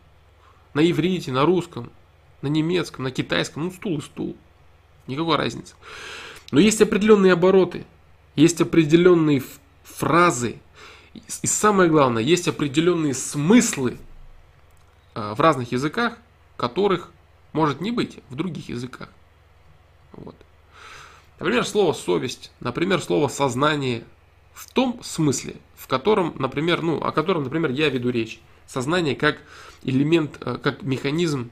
на 0.74 0.80
иврите, 0.80 1.30
на 1.30 1.44
русском, 1.44 1.92
на 2.40 2.48
немецком, 2.48 3.04
на 3.04 3.12
китайском, 3.12 3.64
ну 3.64 3.70
стул 3.70 3.98
и 3.98 4.00
стул. 4.00 4.36
Никакой 5.06 5.36
разницы. 5.36 5.76
Но 6.50 6.58
есть 6.58 6.80
определенные 6.80 7.32
обороты, 7.32 7.86
есть 8.34 8.60
определенные 8.60 9.44
фразы, 9.84 10.60
и 11.14 11.46
самое 11.46 11.88
главное, 11.88 12.22
есть 12.22 12.48
определенные 12.48 13.14
смыслы 13.14 13.96
э, 15.14 15.34
в 15.34 15.40
разных 15.40 15.70
языках, 15.70 16.18
которых 16.56 17.12
может 17.52 17.80
не 17.80 17.92
быть 17.92 18.18
в 18.28 18.34
других 18.34 18.70
языках. 18.70 19.08
Вот. 20.12 20.36
Например, 21.38 21.64
слово 21.66 21.92
совесть, 21.92 22.52
например, 22.60 23.00
слово 23.00 23.28
сознание 23.28 24.04
в 24.54 24.72
том 24.72 25.00
смысле, 25.02 25.56
в 25.76 25.86
котором, 25.88 26.34
например, 26.38 26.82
ну, 26.82 27.02
о 27.02 27.12
котором, 27.12 27.44
например, 27.44 27.70
я 27.70 27.88
веду 27.88 28.10
речь. 28.10 28.40
Сознание 28.66 29.16
как 29.16 29.38
элемент, 29.82 30.38
э, 30.40 30.58
как 30.62 30.82
механизм 30.82 31.50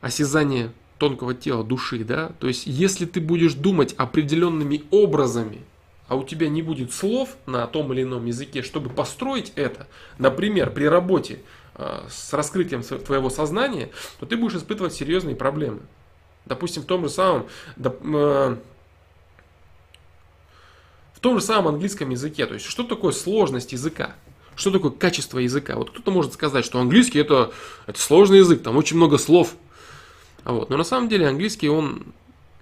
осязания 0.00 0.72
тонкого 0.98 1.34
тела, 1.34 1.64
души, 1.64 2.04
да. 2.04 2.32
То 2.38 2.48
есть, 2.48 2.66
если 2.66 3.06
ты 3.06 3.20
будешь 3.20 3.54
думать 3.54 3.94
определенными 3.94 4.84
образами, 4.90 5.62
а 6.08 6.16
у 6.16 6.24
тебя 6.24 6.48
не 6.48 6.62
будет 6.62 6.92
слов 6.92 7.36
на 7.46 7.66
том 7.66 7.92
или 7.92 8.02
ином 8.02 8.26
языке, 8.26 8.62
чтобы 8.62 8.90
построить 8.90 9.52
это, 9.56 9.88
например, 10.18 10.70
при 10.70 10.84
работе 10.84 11.40
э, 11.74 12.06
с 12.08 12.32
раскрытием 12.32 12.82
твоего 12.82 13.30
сознания, 13.30 13.90
то 14.20 14.26
ты 14.26 14.36
будешь 14.36 14.56
испытывать 14.56 14.94
серьезные 14.94 15.34
проблемы. 15.34 15.80
Допустим, 16.46 16.82
в 16.82 16.86
том 16.86 17.02
же 17.02 17.10
самом, 17.10 17.46
э, 17.76 18.56
в 21.12 21.20
том 21.20 21.38
же 21.38 21.44
самом 21.44 21.68
английском 21.68 22.10
языке. 22.10 22.46
То 22.46 22.54
есть, 22.54 22.66
что 22.66 22.84
такое 22.84 23.12
сложность 23.12 23.72
языка? 23.72 24.14
Что 24.54 24.70
такое 24.70 24.92
качество 24.92 25.38
языка? 25.38 25.76
Вот 25.76 25.90
кто-то 25.90 26.10
может 26.10 26.32
сказать, 26.32 26.64
что 26.64 26.80
английский 26.80 27.18
это, 27.18 27.52
это 27.86 28.00
сложный 28.00 28.38
язык, 28.38 28.62
там 28.62 28.76
очень 28.76 28.96
много 28.96 29.18
слов. 29.18 29.54
Вот. 30.44 30.70
Но 30.70 30.76
на 30.76 30.84
самом 30.84 31.08
деле 31.08 31.28
английский 31.28 31.68
он 31.68 32.14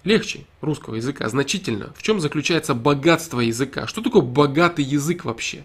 легче 0.03 0.45
русского 0.61 0.95
языка, 0.95 1.29
значительно. 1.29 1.93
В 1.95 2.01
чем 2.01 2.19
заключается 2.19 2.73
богатство 2.73 3.39
языка? 3.39 3.87
Что 3.87 4.01
такое 4.01 4.23
богатый 4.23 4.83
язык 4.83 5.25
вообще? 5.25 5.63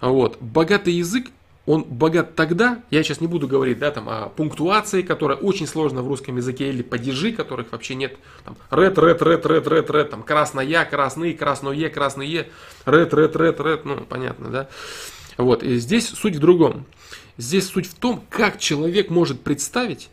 Вот. 0.00 0.38
Богатый 0.40 0.94
язык 0.94 1.28
он 1.66 1.84
богат 1.84 2.34
тогда, 2.34 2.82
я 2.90 3.02
сейчас 3.02 3.20
не 3.20 3.26
буду 3.26 3.48
говорить 3.48 3.78
да, 3.78 3.90
там, 3.90 4.08
о 4.08 4.28
пунктуации, 4.28 5.00
которая 5.02 5.38
очень 5.38 5.66
сложна 5.66 6.02
в 6.02 6.08
русском 6.08 6.36
языке, 6.36 6.68
или 6.68 6.82
падежи, 6.82 7.32
которых 7.32 7.72
вообще 7.72 7.94
нет. 7.94 8.16
Там, 8.44 8.56
ред, 8.70 8.98
ред, 8.98 9.22
ред, 9.22 9.46
ред, 9.46 9.66
ред, 9.66 9.90
ред, 9.90 10.10
там, 10.10 10.22
красная, 10.22 10.84
красный, 10.84 11.32
красное, 11.32 11.88
красное, 11.88 12.46
ред, 12.86 13.14
ред, 13.14 13.36
ред, 13.36 13.60
ред, 13.60 13.84
ну, 13.84 13.96
понятно, 14.06 14.50
да. 14.50 14.68
Вот, 15.38 15.62
и 15.62 15.78
здесь 15.78 16.08
суть 16.08 16.36
в 16.36 16.40
другом. 16.40 16.84
Здесь 17.38 17.66
суть 17.66 17.86
в 17.86 17.94
том, 17.94 18.22
как 18.28 18.58
человек 18.58 19.10
может 19.10 19.40
представить 19.40 20.10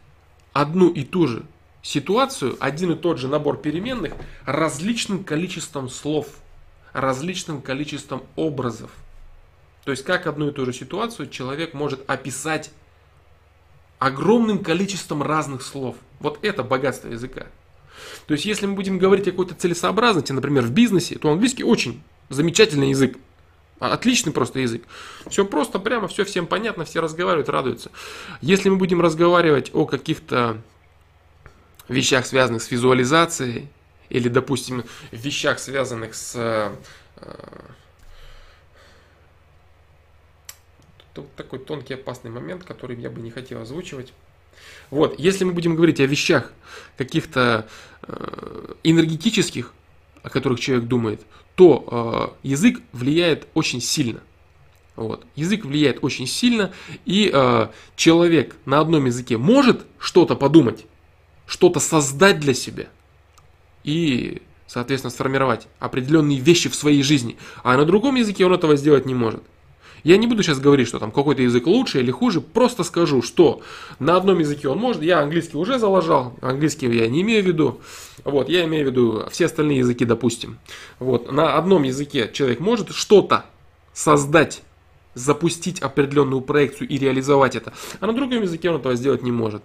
одну 0.53 0.89
и 0.89 1.03
ту 1.03 1.27
же 1.27 1.43
ситуацию, 1.83 2.55
один 2.59 2.93
и 2.93 2.95
тот 2.95 3.19
же 3.19 3.27
набор 3.27 3.57
переменных, 3.57 4.13
различным 4.45 5.23
количеством 5.23 5.89
слов, 5.89 6.27
различным 6.93 7.61
количеством 7.61 8.23
образов. 8.35 8.91
То 9.83 9.91
есть 9.91 10.03
как 10.03 10.27
одну 10.27 10.49
и 10.49 10.51
ту 10.51 10.65
же 10.65 10.73
ситуацию 10.73 11.29
человек 11.29 11.73
может 11.73 12.07
описать 12.09 12.71
огромным 13.99 14.63
количеством 14.63 15.23
разных 15.23 15.61
слов. 15.61 15.95
Вот 16.19 16.39
это 16.43 16.63
богатство 16.63 17.07
языка. 17.09 17.47
То 18.27 18.33
есть 18.33 18.45
если 18.45 18.65
мы 18.65 18.73
будем 18.73 18.97
говорить 18.97 19.27
о 19.27 19.31
какой-то 19.31 19.55
целесообразности, 19.55 20.31
например, 20.31 20.63
в 20.63 20.71
бизнесе, 20.71 21.17
то 21.17 21.31
английский 21.31 21.63
очень 21.63 22.01
замечательный 22.29 22.89
язык. 22.89 23.17
Отличный 23.79 24.31
просто 24.31 24.59
язык. 24.59 24.83
Все 25.27 25.43
просто, 25.43 25.79
прямо, 25.79 26.07
все 26.07 26.23
всем 26.23 26.45
понятно, 26.45 26.85
все 26.85 27.01
разговаривают, 27.01 27.49
радуются. 27.49 27.91
Если 28.39 28.69
мы 28.69 28.75
будем 28.75 29.01
разговаривать 29.01 29.71
о 29.73 29.85
каких-то 29.85 30.57
вещах, 31.87 32.27
связанных 32.27 32.61
с 32.61 32.69
визуализацией, 32.69 33.69
или, 34.09 34.29
допустим, 34.29 34.83
вещах, 35.11 35.57
связанных 35.57 36.13
с 36.13 36.33
э, 36.35 36.75
Такой 41.35 41.59
тонкий 41.59 41.95
опасный 41.95 42.31
момент, 42.31 42.63
который 42.63 42.97
я 42.99 43.09
бы 43.09 43.21
не 43.21 43.31
хотел 43.31 43.61
озвучивать. 43.61 44.13
Вот, 44.89 45.19
если 45.19 45.43
мы 45.43 45.53
будем 45.53 45.75
говорить 45.75 45.99
о 45.99 46.05
вещах 46.05 46.51
каких-то 46.97 47.67
э, 48.03 48.73
энергетических, 48.83 49.73
о 50.23 50.29
которых 50.29 50.59
человек 50.59 50.87
думает, 50.87 51.21
то 51.55 52.35
э, 52.43 52.47
язык 52.47 52.81
влияет 52.91 53.47
очень 53.53 53.81
сильно. 53.81 54.21
Вот. 54.95 55.25
Язык 55.35 55.65
влияет 55.65 55.99
очень 56.03 56.27
сильно, 56.27 56.73
и 57.05 57.31
э, 57.33 57.67
человек 57.95 58.55
на 58.65 58.79
одном 58.79 59.05
языке 59.05 59.37
может 59.37 59.85
что-то 59.97 60.35
подумать, 60.35 60.85
что-то 61.45 61.79
создать 61.79 62.39
для 62.39 62.53
себя 62.53 62.87
и, 63.83 64.41
соответственно, 64.67 65.11
сформировать 65.11 65.67
определенные 65.79 66.39
вещи 66.39 66.69
в 66.69 66.75
своей 66.75 67.03
жизни, 67.03 67.37
а 67.63 67.77
на 67.77 67.85
другом 67.85 68.15
языке 68.15 68.45
он 68.45 68.53
этого 68.53 68.75
сделать 68.75 69.05
не 69.05 69.15
может. 69.15 69.43
Я 70.03 70.17
не 70.17 70.27
буду 70.27 70.43
сейчас 70.43 70.59
говорить, 70.59 70.87
что 70.87 70.99
там 70.99 71.11
какой-то 71.11 71.41
язык 71.41 71.67
лучше 71.67 71.99
или 71.99 72.11
хуже, 72.11 72.41
просто 72.41 72.83
скажу, 72.83 73.21
что 73.21 73.61
на 73.99 74.15
одном 74.17 74.39
языке 74.39 74.67
он 74.67 74.79
может, 74.79 75.03
я 75.03 75.19
английский 75.19 75.57
уже 75.57 75.79
заложал, 75.79 76.33
английский 76.41 76.87
я 76.87 77.07
не 77.07 77.21
имею 77.21 77.43
в 77.43 77.47
виду, 77.47 77.81
вот, 78.23 78.49
я 78.49 78.65
имею 78.65 78.87
в 78.87 78.91
виду 78.91 79.23
все 79.31 79.45
остальные 79.45 79.79
языки, 79.79 80.05
допустим. 80.05 80.59
Вот, 80.99 81.31
на 81.31 81.55
одном 81.55 81.83
языке 81.83 82.29
человек 82.33 82.59
может 82.59 82.91
что-то 82.91 83.45
создать, 83.93 84.61
запустить 85.13 85.81
определенную 85.81 86.41
проекцию 86.41 86.87
и 86.87 86.97
реализовать 86.97 87.55
это, 87.55 87.73
а 87.99 88.07
на 88.07 88.13
другом 88.13 88.41
языке 88.41 88.69
он 88.69 88.77
этого 88.77 88.95
сделать 88.95 89.23
не 89.23 89.31
может. 89.31 89.61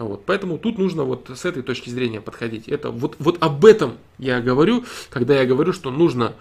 Вот, 0.00 0.24
поэтому 0.24 0.56
тут 0.56 0.78
нужно 0.78 1.04
вот 1.04 1.30
с 1.34 1.44
этой 1.44 1.62
точки 1.62 1.90
зрения 1.90 2.22
подходить. 2.22 2.68
Это 2.68 2.90
вот, 2.90 3.16
вот 3.18 3.36
об 3.42 3.66
этом 3.66 3.98
я 4.16 4.40
говорю, 4.40 4.84
когда 5.10 5.38
я 5.38 5.44
говорю, 5.44 5.74
что 5.74 5.90
нужно 5.90 6.32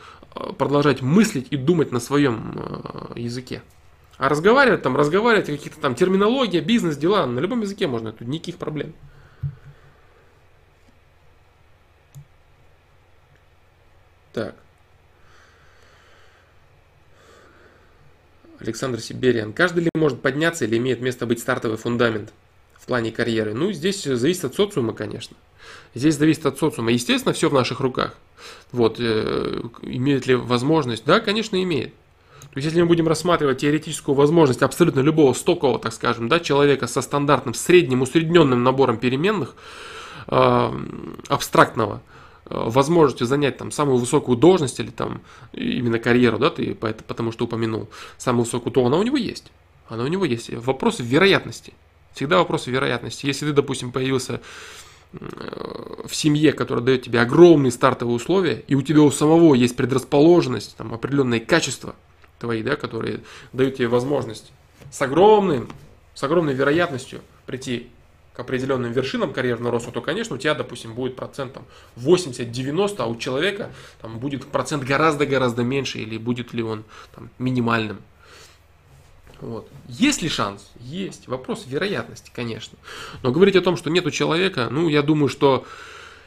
продолжать 0.58 1.02
мыслить 1.02 1.48
и 1.52 1.58
думать 1.58 1.92
на 1.92 2.00
своем 2.00 2.54
э, 2.56 3.20
языке. 3.20 3.62
А 4.18 4.28
разговаривать 4.28 4.82
там, 4.82 4.98
разговаривать 4.98 5.48
какие-то 5.48 5.80
там 5.80 5.96
терминология, 5.96 6.62
бизнес, 6.62 6.98
дела, 6.98 7.26
на 7.26 7.40
любом 7.40 7.62
языке 7.62 7.88
можно, 7.88 8.12
тут 8.12 8.28
никаких 8.28 8.58
проблем. 8.58 8.94
Так. 14.34 14.56
Александр 18.60 19.00
Сибериан. 19.00 19.54
Каждый 19.54 19.86
ли 19.86 19.90
может 19.96 20.22
подняться 20.22 20.66
или 20.66 20.78
имеет 20.78 21.02
место 21.02 21.26
быть 21.26 21.40
стартовый 21.40 21.78
фундамент 21.78 22.34
в 22.78 22.86
плане 22.86 23.12
карьеры? 23.12 23.54
Ну, 23.54 23.72
здесь 23.72 24.04
зависит 24.04 24.46
от 24.46 24.56
социума, 24.56 24.94
конечно. 24.94 25.38
Здесь 25.96 26.18
зависит 26.18 26.46
от 26.46 26.58
социума. 26.58 26.92
Естественно, 26.92 27.34
все 27.34 27.50
в 27.50 27.54
наших 27.54 27.80
руках. 27.80 28.16
Вот, 28.72 28.98
э, 29.00 29.62
имеет 29.82 30.28
ли 30.28 30.36
возможность? 30.36 31.06
Да, 31.06 31.20
конечно, 31.20 31.62
имеет. 31.62 31.94
То 32.52 32.58
есть, 32.58 32.66
если 32.66 32.82
мы 32.82 32.88
будем 32.88 33.08
рассматривать 33.08 33.60
теоретическую 33.60 34.16
возможность 34.16 34.62
абсолютно 34.64 35.02
любого 35.02 35.34
стокового, 35.34 35.80
так 35.80 35.94
скажем, 35.94 36.30
да, 36.30 36.40
человека 36.40 36.88
со 36.88 37.02
стандартным 37.02 37.54
средним 37.54 38.02
усредненным 38.02 38.64
набором 38.64 38.98
переменных, 38.98 39.56
э, 40.28 40.72
абстрактного, 41.28 42.02
возможностью 42.50 43.28
занять 43.28 43.58
там 43.58 43.72
самую 43.72 43.98
высокую 43.98 44.36
должность 44.36 44.80
или 44.80 44.90
там 44.90 45.22
именно 45.54 46.00
карьеру, 46.00 46.40
да, 46.40 46.50
ты 46.50 46.74
потому 46.74 47.32
что 47.32 47.46
упомянул 47.46 47.90
самую 48.18 48.46
высокую, 48.46 48.74
то 48.74 48.84
она 48.86 48.98
у 48.98 49.04
него 49.04 49.18
есть. 49.18 49.52
Она 49.88 50.04
у 50.04 50.08
него 50.08 50.26
есть. 50.26 50.50
Вопрос 50.52 51.00
вероятности. 51.00 51.74
Всегда 52.14 52.38
вопрос 52.38 52.68
вероятности. 52.68 53.26
Если 53.26 53.46
ты, 53.46 53.54
допустим, 53.54 53.92
появился 53.92 54.42
в 55.12 56.14
семье, 56.14 56.54
которая 56.54 56.86
дает 56.86 57.04
тебе 57.04 57.22
огромные 57.22 57.72
стартовые 57.72 58.16
условия, 58.16 58.64
и 58.68 58.76
у 58.76 58.82
тебя 58.82 59.02
у 59.02 59.12
самого 59.12 59.56
есть 59.56 59.76
предрасположенность, 59.76 60.76
там, 60.78 60.94
определенные 60.94 61.40
качества 61.40 61.96
твои, 62.38 62.62
да, 62.62 62.76
которые 62.76 63.22
дают 63.52 63.76
тебе 63.76 63.88
возможность 63.88 64.52
с 64.92 65.02
огромным, 65.02 65.70
с 66.14 66.24
огромной 66.24 66.54
вероятностью 66.54 67.22
прийти 67.46 67.90
определенным 68.40 68.92
вершинам 68.92 69.34
карьерного 69.34 69.74
роста, 69.74 69.92
то, 69.92 70.02
конечно, 70.02 70.36
у 70.36 70.40
тебя, 70.40 70.54
допустим, 70.54 70.94
будет 70.94 71.16
процент 71.16 71.54
там, 71.54 71.66
80-90, 71.98 72.96
а 73.00 73.06
у 73.06 73.18
человека 73.18 73.72
там, 74.02 74.18
будет 74.20 74.46
процент 74.46 74.84
гораздо-гораздо 74.84 75.64
меньше, 75.64 76.00
или 76.00 76.18
будет 76.18 76.54
ли 76.54 76.64
он 76.64 76.86
там, 77.14 77.30
минимальным. 77.38 77.98
Вот. 79.42 79.70
Есть 79.88 80.22
ли 80.22 80.30
шанс? 80.30 80.70
Есть. 80.80 81.28
Вопрос 81.28 81.66
вероятности, 81.68 82.32
конечно. 82.34 82.78
Но 83.24 83.32
говорить 83.32 83.56
о 83.56 83.62
том, 83.62 83.78
что 83.78 83.90
нет 83.90 84.06
у 84.06 84.12
человека, 84.12 84.68
ну, 84.70 84.90
я 84.90 85.02
думаю, 85.02 85.30
что 85.30 85.66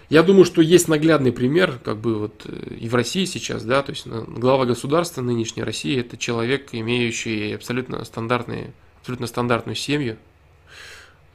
я 0.09 0.22
думаю, 0.22 0.44
что 0.44 0.60
есть 0.60 0.89
наглядный 0.89 1.32
пример, 1.32 1.78
как 1.82 1.98
бы 1.98 2.18
вот 2.18 2.43
э, 2.44 2.74
и 2.74 2.89
в 2.89 2.94
России 2.94 3.24
сейчас, 3.24 3.64
да, 3.64 3.82
то 3.82 3.93
есть 3.93 4.06
глава 4.06 4.66
государства 4.66 5.22
нынешней 5.22 5.62
России 5.62 5.98
это 5.98 6.18
человек, 6.18 6.68
имеющий 6.72 7.55
абсолютно 7.55 8.05
стандартные, 8.05 8.74
абсолютно 9.01 9.26
стандартную 9.26 9.76
семью, 9.76 10.18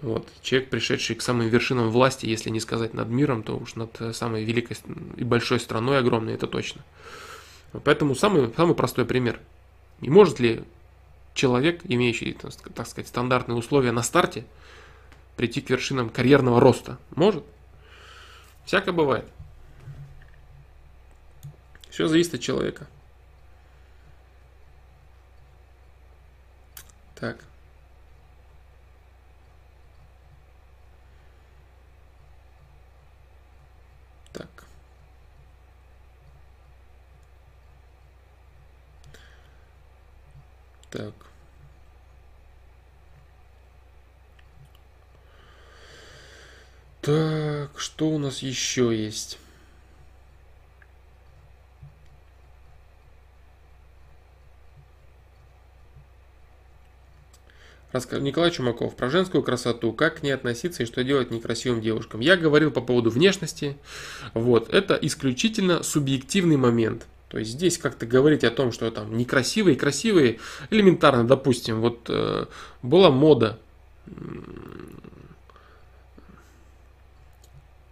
вот. 0.02 0.28
Человек, 0.44 0.70
пришедший 0.70 1.16
к 1.16 1.24
самым 1.24 1.48
вершинам 1.48 1.90
власти, 1.90 2.28
если 2.28 2.52
не 2.52 2.60
сказать 2.60 2.94
над 2.94 3.10
миром, 3.10 3.42
то 3.42 3.58
уж 3.58 3.76
над 3.76 4.16
самой 4.16 4.44
великой 4.44 4.78
и 5.16 5.24
большой 5.24 5.60
страной 5.60 5.98
огромной, 5.98 6.36
это 6.36 6.46
точно. 6.46 6.82
Поэтому 7.84 8.14
самый, 8.14 8.54
самый 8.56 8.76
простой 8.76 9.06
пример. 9.06 9.40
И 10.02 10.10
может 10.10 10.40
ли 10.40 10.64
человек, 11.38 11.82
имеющий, 11.86 12.34
так 12.34 12.88
сказать, 12.88 13.08
стандартные 13.08 13.58
условия 13.58 13.92
на 13.92 14.04
старте, 14.04 14.46
прийти 15.38 15.62
к 15.62 15.70
вершинам 15.70 16.10
карьерного 16.10 16.60
роста? 16.60 16.98
Может. 17.16 17.46
Всякое 18.66 18.92
бывает. 18.92 19.32
Все 21.90 22.08
зависит 22.08 22.34
от 22.34 22.42
человека. 22.42 22.88
Так. 27.16 27.44
Так. 34.34 34.68
Так, 40.92 41.14
что 47.08 48.10
у 48.10 48.18
нас 48.18 48.40
еще 48.40 48.96
есть? 48.96 49.40
Николай 57.94 58.52
Чумаков 58.52 58.96
про 58.96 59.10
женскую 59.10 59.44
красоту, 59.44 59.92
как 59.92 60.20
к 60.20 60.24
ней 60.24 60.32
относиться 60.32 60.84
и 60.84 60.86
что 60.86 61.04
делать 61.04 61.32
некрасивым 61.32 61.82
девушкам. 61.82 62.20
Я 62.20 62.36
говорил 62.36 62.70
по 62.70 62.82
поводу 62.82 63.10
внешности. 63.10 63.78
Вот, 64.34 64.72
это 64.74 64.96
исключительно 65.02 65.84
субъективный 65.84 66.58
момент. 66.58 67.08
То 67.30 67.40
есть 67.40 67.52
здесь 67.52 67.78
как-то 67.78 68.06
говорить 68.06 68.44
о 68.44 68.52
том, 68.52 68.72
что 68.72 68.90
там 68.92 69.18
некрасивые, 69.18 69.76
красивые, 69.76 70.40
элементарно, 70.70 71.26
допустим, 71.26 71.82
вот 71.82 72.10
э, 72.10 72.46
была 72.84 73.10
мода 73.10 73.60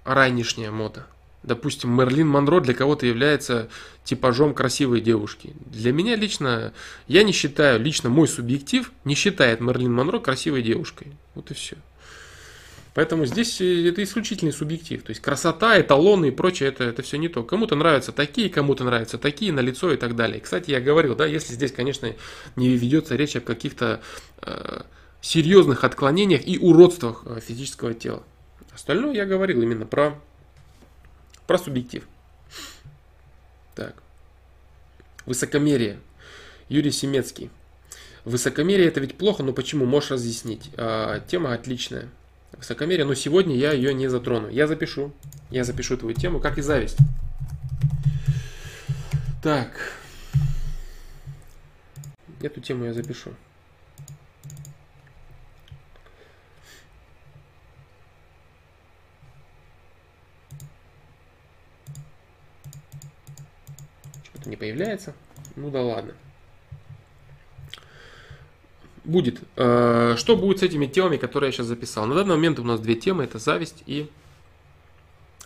ранешняя 0.06 0.72
мода. 0.72 1.06
Допустим, 1.44 1.96
Мерлин 1.96 2.28
Монро 2.28 2.60
для 2.60 2.74
кого-то 2.74 3.06
является 3.06 3.70
типажом 4.04 4.54
красивой 4.54 5.02
девушки. 5.02 5.54
Для 5.66 5.92
меня 5.92 6.16
лично, 6.16 6.74
я 7.08 7.24
не 7.24 7.34
считаю, 7.34 7.80
лично 7.80 8.10
мой 8.10 8.28
субъектив 8.28 8.92
не 9.04 9.14
считает 9.14 9.62
Мерлин 9.62 9.94
Монро 9.94 10.20
красивой 10.20 10.64
девушкой. 10.64 11.12
Вот 11.36 11.52
и 11.52 11.54
все. 11.54 11.78
Поэтому 12.96 13.26
здесь 13.26 13.60
э, 13.62 13.90
это 13.90 14.02
исключительный 14.04 14.54
субъектив. 14.54 15.04
То 15.04 15.12
есть 15.12 15.22
красота, 15.22 15.80
эталоны 15.80 16.30
и 16.30 16.32
прочее, 16.32 16.70
это, 16.70 16.86
это 16.86 17.04
все 17.04 17.18
не 17.18 17.28
то. 17.28 17.44
Кому-то 17.44 17.76
нравятся 17.76 18.12
такие, 18.12 18.50
кому-то 18.50 18.84
нравятся 18.86 19.18
такие, 19.18 19.52
на 19.52 19.60
лицо 19.60 19.92
и 19.92 19.98
так 19.98 20.16
далее. 20.16 20.40
Кстати, 20.40 20.72
я 20.72 20.80
говорил, 20.80 21.14
да, 21.14 21.26
если 21.26 21.54
здесь, 21.54 21.74
конечно, 21.74 22.12
не 22.56 22.70
ведется 22.70 23.16
речь 23.16 23.36
о 23.36 23.42
каких-то 23.42 24.02
э, 24.42 24.82
серьезных 25.22 25.84
отклонениях 25.84 26.48
и 26.48 26.58
уродствах 26.58 27.24
э, 27.26 27.40
физического 27.46 27.94
тела. 27.94 28.24
Остальное 28.74 29.14
я 29.14 29.26
говорил 29.26 29.62
именно 29.62 29.86
про, 29.86 30.20
про 31.48 31.58
субъектив. 31.58 32.08
Так. 33.74 33.96
Высокомерие. 35.26 36.00
Юрий 36.70 36.92
Семецкий. 36.92 37.50
Высокомерие 38.26 38.88
это 38.88 39.00
ведь 39.00 39.18
плохо, 39.18 39.44
но 39.44 39.54
почему? 39.54 39.86
Можешь 39.86 40.12
разъяснить. 40.12 40.72
А, 40.78 41.20
тема 41.22 41.54
отличная 41.54 42.10
высокомерие, 42.58 43.06
но 43.06 43.14
сегодня 43.14 43.56
я 43.56 43.72
ее 43.72 43.94
не 43.94 44.08
затрону. 44.08 44.50
Я 44.50 44.68
запишу, 44.68 45.14
я 45.52 45.64
запишу 45.64 45.98
твою 45.98 46.16
тему, 46.16 46.40
как 46.40 46.58
и 46.58 46.62
зависть. 46.62 46.98
Так, 49.44 49.70
эту 52.42 52.62
тему 52.62 52.86
я 52.86 52.94
запишу. 52.94 53.32
Не 64.46 64.56
появляется. 64.56 65.14
Ну 65.56 65.70
да 65.70 65.82
ладно 65.82 66.14
будет. 69.06 69.40
Э, 69.56 70.16
что 70.18 70.36
будет 70.36 70.60
с 70.60 70.64
этими 70.64 70.88
темами, 70.88 71.18
которые 71.18 71.50
я 71.50 71.52
сейчас 71.52 71.68
записал? 71.68 72.06
На 72.06 72.16
данный 72.16 72.36
момент 72.36 72.60
у 72.60 72.64
нас 72.64 72.80
две 72.80 72.96
темы. 72.96 73.24
Это 73.24 73.40
зависть 73.40 73.84
и 73.86 74.10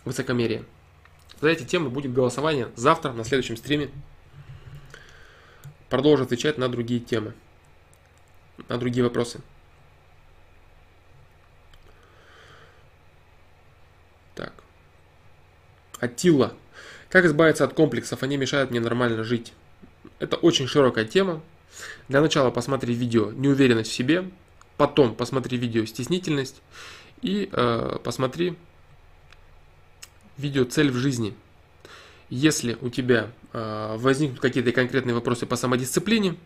высокомерие. 0.04 0.64
За 1.40 1.48
эти 1.48 1.64
темы 1.64 1.90
будет 1.90 2.12
голосование 2.12 2.68
завтра 2.76 3.12
на 3.12 3.24
следующем 3.24 3.56
стриме. 3.56 3.90
Продолжу 5.88 6.24
отвечать 6.24 6.58
на 6.58 6.68
другие 6.68 7.00
темы, 7.00 7.34
на 8.68 8.78
другие 8.78 9.02
вопросы. 9.04 9.40
Так. 14.34 14.52
Атила. 15.98 16.54
Как 17.10 17.24
избавиться 17.24 17.64
от 17.64 17.74
комплексов? 17.74 18.22
Они 18.22 18.36
мешают 18.36 18.70
мне 18.70 18.80
нормально 18.80 19.24
жить. 19.24 19.52
Это 20.20 20.36
очень 20.36 20.68
широкая 20.68 21.04
тема. 21.04 21.42
Для 22.08 22.20
начала 22.20 22.50
посмотри 22.50 22.94
видео 22.94 23.32
«Неуверенность 23.32 23.90
в 23.90 23.94
себе», 23.94 24.30
потом 24.76 25.14
посмотри 25.14 25.58
видео 25.58 25.84
«Стеснительность» 25.84 26.62
и 27.20 27.48
э, 27.52 27.98
посмотри 28.04 28.56
видео 30.36 30.64
«Цель 30.64 30.90
в 30.90 30.96
жизни». 30.96 31.34
Если 32.28 32.78
у 32.80 32.90
тебя 32.90 33.30
э, 33.52 33.96
возникнут 33.98 34.40
какие-то 34.40 34.70
конкретные 34.70 35.14
вопросы 35.14 35.46
по 35.46 35.56
самодисциплине, 35.56 36.36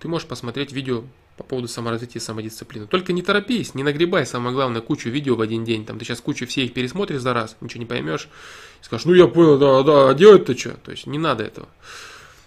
ты 0.00 0.08
можешь 0.08 0.28
посмотреть 0.28 0.72
видео 0.72 1.04
по 1.36 1.44
поводу 1.44 1.68
саморазвития 1.68 2.20
и 2.20 2.24
самодисциплины. 2.24 2.86
Только 2.86 3.12
не 3.12 3.22
торопись, 3.22 3.74
не 3.74 3.82
нагребай, 3.82 4.26
самое 4.26 4.54
главное, 4.54 4.80
кучу 4.80 5.08
видео 5.08 5.36
в 5.36 5.40
один 5.40 5.64
день. 5.64 5.86
Там 5.86 5.98
ты 5.98 6.04
сейчас 6.04 6.20
кучу 6.20 6.46
все 6.46 6.64
их 6.64 6.74
пересмотришь 6.74 7.20
за 7.20 7.32
раз, 7.32 7.56
ничего 7.60 7.80
не 7.80 7.86
поймешь. 7.86 8.28
И 8.80 8.84
скажешь, 8.84 9.06
ну 9.06 9.14
я 9.14 9.28
понял, 9.28 9.58
да, 9.58 9.82
да, 9.82 10.10
а 10.10 10.14
делать-то 10.14 10.56
что? 10.56 10.70
То 10.70 10.90
есть 10.90 11.06
не 11.06 11.18
надо 11.18 11.44
этого. 11.44 11.68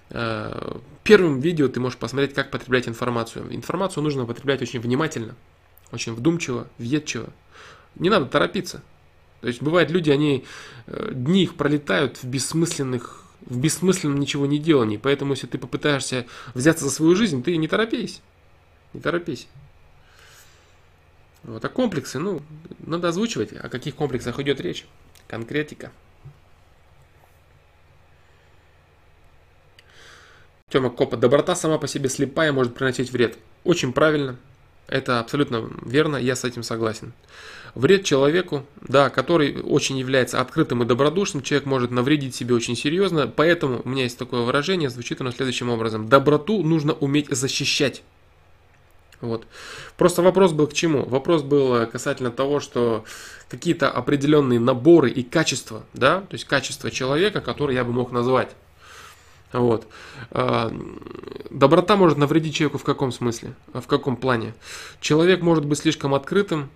Э, 0.09 0.77
первым 1.03 1.39
видео 1.39 1.69
ты 1.69 1.79
можешь 1.79 1.97
посмотреть, 1.97 2.33
как 2.33 2.51
потреблять 2.51 2.87
информацию. 2.87 3.53
Информацию 3.55 4.03
нужно 4.03 4.25
потреблять 4.25 4.61
очень 4.61 4.81
внимательно, 4.81 5.35
очень 5.91 6.13
вдумчиво, 6.13 6.67
въедчиво. 6.77 7.29
Не 7.95 8.09
надо 8.09 8.25
торопиться. 8.25 8.83
То 9.39 9.47
есть 9.47 9.61
бывают 9.61 9.89
люди, 9.89 10.11
они 10.11 10.45
э, 10.87 11.11
дни 11.13 11.43
их 11.43 11.55
пролетают 11.55 12.17
в 12.17 12.25
бессмысленных 12.25 13.20
в 13.45 13.57
бессмысленном 13.57 14.19
ничего 14.19 14.45
не 14.45 14.59
делании. 14.59 14.97
Поэтому, 14.97 15.33
если 15.33 15.47
ты 15.47 15.57
попытаешься 15.57 16.25
взяться 16.53 16.85
за 16.85 16.91
свою 16.91 17.15
жизнь, 17.15 17.43
ты 17.43 17.57
не 17.57 17.67
торопись. 17.67 18.21
Не 18.93 19.01
торопись. 19.01 19.47
Вот, 21.43 21.63
а 21.65 21.69
комплексы, 21.69 22.19
ну, 22.19 22.41
надо 22.79 23.07
озвучивать, 23.09 23.53
о 23.53 23.69
каких 23.69 23.95
комплексах 23.95 24.39
идет 24.39 24.61
речь. 24.61 24.85
Конкретика. 25.27 25.91
Тема 30.69 30.89
Копа. 30.89 31.17
Доброта 31.17 31.55
сама 31.55 31.77
по 31.77 31.87
себе 31.87 32.09
слепая 32.09 32.53
может 32.53 32.75
приносить 32.75 33.11
вред. 33.11 33.37
Очень 33.63 33.91
правильно. 33.91 34.37
Это 34.87 35.19
абсолютно 35.19 35.69
верно, 35.83 36.17
я 36.17 36.35
с 36.35 36.43
этим 36.43 36.63
согласен. 36.63 37.13
Вред 37.73 38.03
человеку, 38.03 38.65
да, 38.81 39.09
который 39.09 39.61
очень 39.61 39.97
является 39.97 40.41
открытым 40.41 40.83
и 40.83 40.85
добродушным, 40.85 41.41
человек 41.41 41.65
может 41.65 41.91
навредить 41.91 42.35
себе 42.35 42.53
очень 42.53 42.75
серьезно, 42.75 43.27
поэтому 43.27 43.81
у 43.83 43.89
меня 43.89 44.03
есть 44.03 44.17
такое 44.17 44.41
выражение, 44.41 44.89
звучит 44.89 45.21
оно 45.21 45.31
следующим 45.31 45.69
образом. 45.69 46.09
Доброту 46.09 46.63
нужно 46.63 46.93
уметь 46.93 47.29
защищать. 47.29 48.03
Вот. 49.21 49.45
Просто 49.97 50.21
вопрос 50.21 50.51
был 50.51 50.67
к 50.67 50.73
чему? 50.73 51.05
Вопрос 51.05 51.43
был 51.43 51.85
касательно 51.87 52.31
того, 52.31 52.59
что 52.59 53.05
какие-то 53.49 53.89
определенные 53.89 54.59
наборы 54.59 55.09
и 55.09 55.23
качества, 55.23 55.83
да, 55.93 56.21
то 56.21 56.33
есть 56.33 56.45
качество 56.45 56.89
человека, 56.89 57.39
которые 57.39 57.75
я 57.75 57.83
бы 57.83 57.93
мог 57.93 58.11
назвать. 58.11 58.49
Вот. 59.53 59.85
А, 60.31 60.73
доброта 61.49 61.97
может 61.97 62.17
навредить 62.17 62.55
человеку 62.55 62.77
в 62.77 62.83
каком 62.83 63.11
смысле? 63.11 63.53
В 63.73 63.85
каком 63.85 64.15
плане? 64.15 64.53
Человек 65.01 65.41
может 65.41 65.65
быть 65.65 65.79
слишком 65.79 66.13
открытым, 66.13 66.69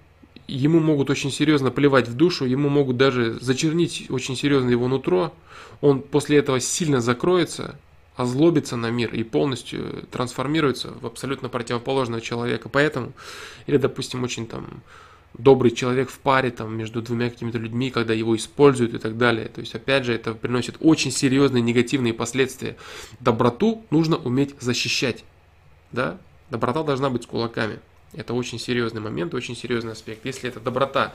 ему 0.47 0.79
могут 0.79 1.09
очень 1.09 1.31
серьезно 1.31 1.71
плевать 1.71 2.07
в 2.07 2.15
душу, 2.15 2.45
ему 2.45 2.69
могут 2.69 2.97
даже 2.97 3.39
зачернить 3.39 4.05
очень 4.09 4.35
серьезно 4.35 4.69
его 4.69 4.87
нутро, 4.87 5.33
он 5.81 6.01
после 6.01 6.37
этого 6.37 6.59
сильно 6.59 7.01
закроется, 7.01 7.77
озлобится 8.15 8.77
на 8.77 8.89
мир 8.89 9.13
и 9.13 9.23
полностью 9.23 10.05
трансформируется 10.11 10.93
в 11.01 11.05
абсолютно 11.05 11.49
противоположного 11.49 12.21
человека. 12.21 12.69
Поэтому, 12.69 13.13
или, 13.67 13.77
допустим, 13.77 14.23
очень 14.23 14.47
там 14.47 14.81
добрый 15.37 15.71
человек 15.71 16.09
в 16.09 16.19
паре 16.19 16.49
там 16.49 16.77
между 16.77 17.01
двумя 17.01 17.29
какими-то 17.29 17.57
людьми, 17.57 17.91
когда 17.91 18.13
его 18.13 18.35
используют 18.37 18.93
и 18.93 18.99
так 18.99 19.17
далее. 19.17 19.47
То 19.49 19.59
есть, 19.59 19.75
опять 19.75 20.05
же, 20.05 20.13
это 20.13 20.33
приносит 20.33 20.77
очень 20.79 21.11
серьезные 21.11 21.61
негативные 21.61 22.13
последствия. 22.13 22.77
Доброту 23.19 23.83
нужно 23.89 24.15
уметь 24.15 24.55
защищать. 24.61 25.25
Да? 25.91 26.17
Доброта 26.49 26.83
должна 26.83 27.09
быть 27.09 27.23
с 27.23 27.25
кулаками. 27.25 27.79
Это 28.13 28.33
очень 28.33 28.59
серьезный 28.59 29.01
момент, 29.01 29.33
очень 29.33 29.55
серьезный 29.55 29.93
аспект. 29.93 30.25
Если 30.25 30.49
это 30.49 30.59
доброта, 30.59 31.13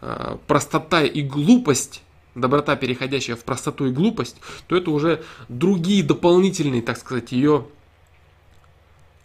а, 0.00 0.38
простота 0.46 1.02
и 1.02 1.22
глупость, 1.22 2.02
доброта, 2.34 2.76
переходящая 2.76 3.36
в 3.36 3.44
простоту 3.44 3.86
и 3.86 3.90
глупость, 3.90 4.36
то 4.68 4.76
это 4.76 4.90
уже 4.90 5.22
другие 5.48 6.02
дополнительные, 6.02 6.82
так 6.82 6.98
сказать, 6.98 7.32
ее 7.32 7.66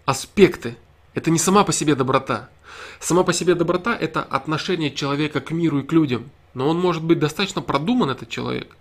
аспекты. 0.06 0.78
Это 1.14 1.30
не 1.30 1.40
сама 1.40 1.64
по 1.64 1.74
себе 1.74 1.96
доброта. 1.96 2.50
Сама 3.00 3.24
по 3.24 3.34
себе 3.34 3.56
доброта– 3.56 3.96
это 4.00 4.22
отношение 4.24 4.92
человека 4.92 5.42
к 5.42 5.52
миру 5.52 5.80
и 5.80 5.84
к 5.84 5.92
людям. 5.92 6.30
Но 6.54 6.68
он 6.68 6.80
может 6.80 7.04
быть 7.04 7.20
достаточно 7.20 7.62
продуман, 7.62 8.10
этот 8.10 8.30
человек. 8.30 8.76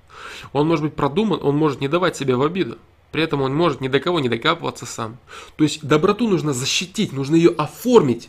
Он 0.52 0.66
может 0.66 0.84
быть 0.84 0.94
продуман, 0.94 1.40
он 1.42 1.56
может 1.56 1.80
не 1.80 1.88
давать 1.88 2.16
себе 2.16 2.36
в 2.36 2.42
обиду. 2.42 2.78
При 3.12 3.22
этом 3.22 3.42
он 3.42 3.54
может 3.54 3.80
ни 3.80 3.88
до 3.88 4.00
кого 4.00 4.20
не 4.20 4.28
докапываться 4.28 4.86
сам. 4.86 5.18
То 5.56 5.64
есть 5.64 5.84
доброту 5.86 6.28
нужно 6.28 6.52
защитить, 6.52 7.12
нужно 7.12 7.34
ее 7.36 7.50
оформить, 7.50 8.28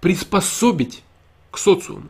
приспособить 0.00 1.02
к 1.50 1.58
социуму. 1.58 2.08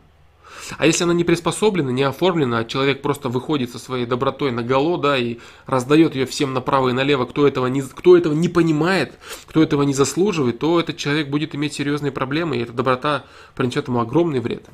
А 0.77 0.85
если 0.85 1.03
она 1.03 1.13
не 1.13 1.23
приспособлена, 1.23 1.91
не 1.91 2.03
оформлена, 2.03 2.59
а 2.59 2.65
человек 2.65 3.01
просто 3.01 3.29
выходит 3.29 3.71
со 3.71 3.79
своей 3.79 4.05
добротой 4.05 4.51
на 4.51 4.63
голо, 4.63 4.97
да, 4.97 5.17
и 5.17 5.37
раздает 5.65 6.15
ее 6.15 6.25
всем 6.25 6.53
направо 6.53 6.89
и 6.89 6.93
налево, 6.93 7.25
кто 7.25 7.47
этого, 7.47 7.67
не, 7.67 7.81
кто 7.81 8.17
этого 8.17 8.33
не 8.33 8.49
понимает, 8.49 9.17
кто 9.45 9.63
этого 9.63 9.83
не 9.83 9.93
заслуживает, 9.93 10.59
то 10.59 10.79
этот 10.79 10.97
человек 10.97 11.29
будет 11.29 11.55
иметь 11.55 11.73
серьезные 11.73 12.11
проблемы, 12.11 12.57
и 12.57 12.61
эта 12.61 12.73
доброта 12.73 13.23
принесет 13.55 13.87
ему 13.87 13.99
огромный 13.99 14.39
вред. 14.39 14.65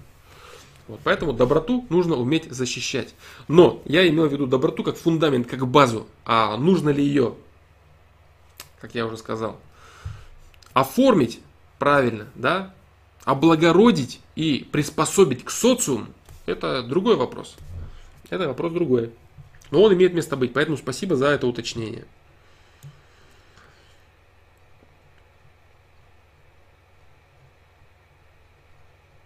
Вот, 0.87 0.99
поэтому 1.03 1.31
доброту 1.31 1.85
нужно 1.89 2.15
уметь 2.15 2.51
защищать. 2.51 3.15
Но 3.47 3.81
я 3.85 4.07
имел 4.07 4.27
в 4.27 4.33
виду 4.33 4.47
доброту 4.47 4.83
как 4.83 4.97
фундамент, 4.97 5.47
как 5.47 5.65
базу. 5.67 6.07
А 6.25 6.57
нужно 6.57 6.89
ли 6.89 7.03
ее, 7.03 7.35
как 8.81 8.93
я 8.93 9.05
уже 9.05 9.17
сказал, 9.17 9.59
оформить 10.73 11.39
правильно, 11.79 12.27
да, 12.35 12.73
облагородить 13.23 14.19
и 14.35 14.67
приспособить 14.71 15.45
к 15.45 15.49
социуму, 15.49 16.07
это 16.45 16.83
другой 16.83 17.15
вопрос. 17.15 17.55
Это 18.29 18.47
вопрос 18.47 18.73
другой. 18.73 19.13
Но 19.71 19.81
он 19.81 19.93
имеет 19.93 20.13
место 20.13 20.35
быть, 20.35 20.53
поэтому 20.53 20.77
спасибо 20.77 21.15
за 21.15 21.27
это 21.27 21.47
уточнение. 21.47 22.05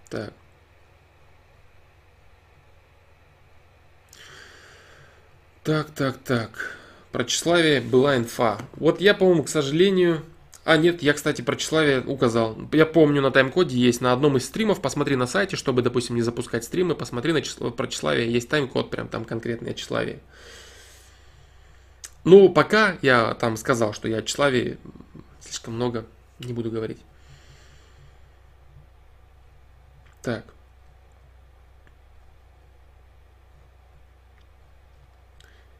Так. 0.09 0.33
Так, 5.67 5.89
так, 5.89 6.17
так. 6.19 6.77
Про 7.11 7.25
тщеславие 7.25 7.81
была 7.81 8.15
инфа. 8.15 8.57
Вот 8.77 9.01
я, 9.01 9.13
по-моему, 9.13 9.43
к 9.43 9.49
сожалению, 9.49 10.23
а, 10.63 10.77
нет, 10.77 11.01
я, 11.01 11.11
кстати, 11.11 11.41
про 11.41 11.57
тщеславие 11.57 11.99
указал. 11.99 12.57
Я 12.71 12.85
помню, 12.85 13.21
на 13.21 13.31
тайм-коде 13.31 13.77
есть 13.77 13.99
на 13.99 14.13
одном 14.13 14.37
из 14.37 14.45
стримов, 14.45 14.81
посмотри 14.81 15.17
на 15.17 15.27
сайте, 15.27 15.57
чтобы, 15.57 15.81
допустим, 15.81 16.15
не 16.15 16.21
запускать 16.21 16.63
стримы, 16.63 16.95
посмотри 16.95 17.33
на 17.33 17.41
число, 17.41 17.69
про 17.69 17.85
тщеславие, 17.87 18.31
есть 18.31 18.47
тайм-код, 18.47 18.89
прям 18.89 19.09
там 19.09 19.25
конкретное 19.25 19.73
тщеславие. 19.73 20.21
Ну, 22.23 22.47
пока 22.47 22.97
я 23.01 23.33
там 23.33 23.57
сказал, 23.57 23.91
что 23.91 24.07
я 24.07 24.21
тщеславие 24.21 24.77
слишком 25.41 25.73
много, 25.73 26.05
не 26.39 26.53
буду 26.53 26.71
говорить. 26.71 26.99
Так. 30.21 30.45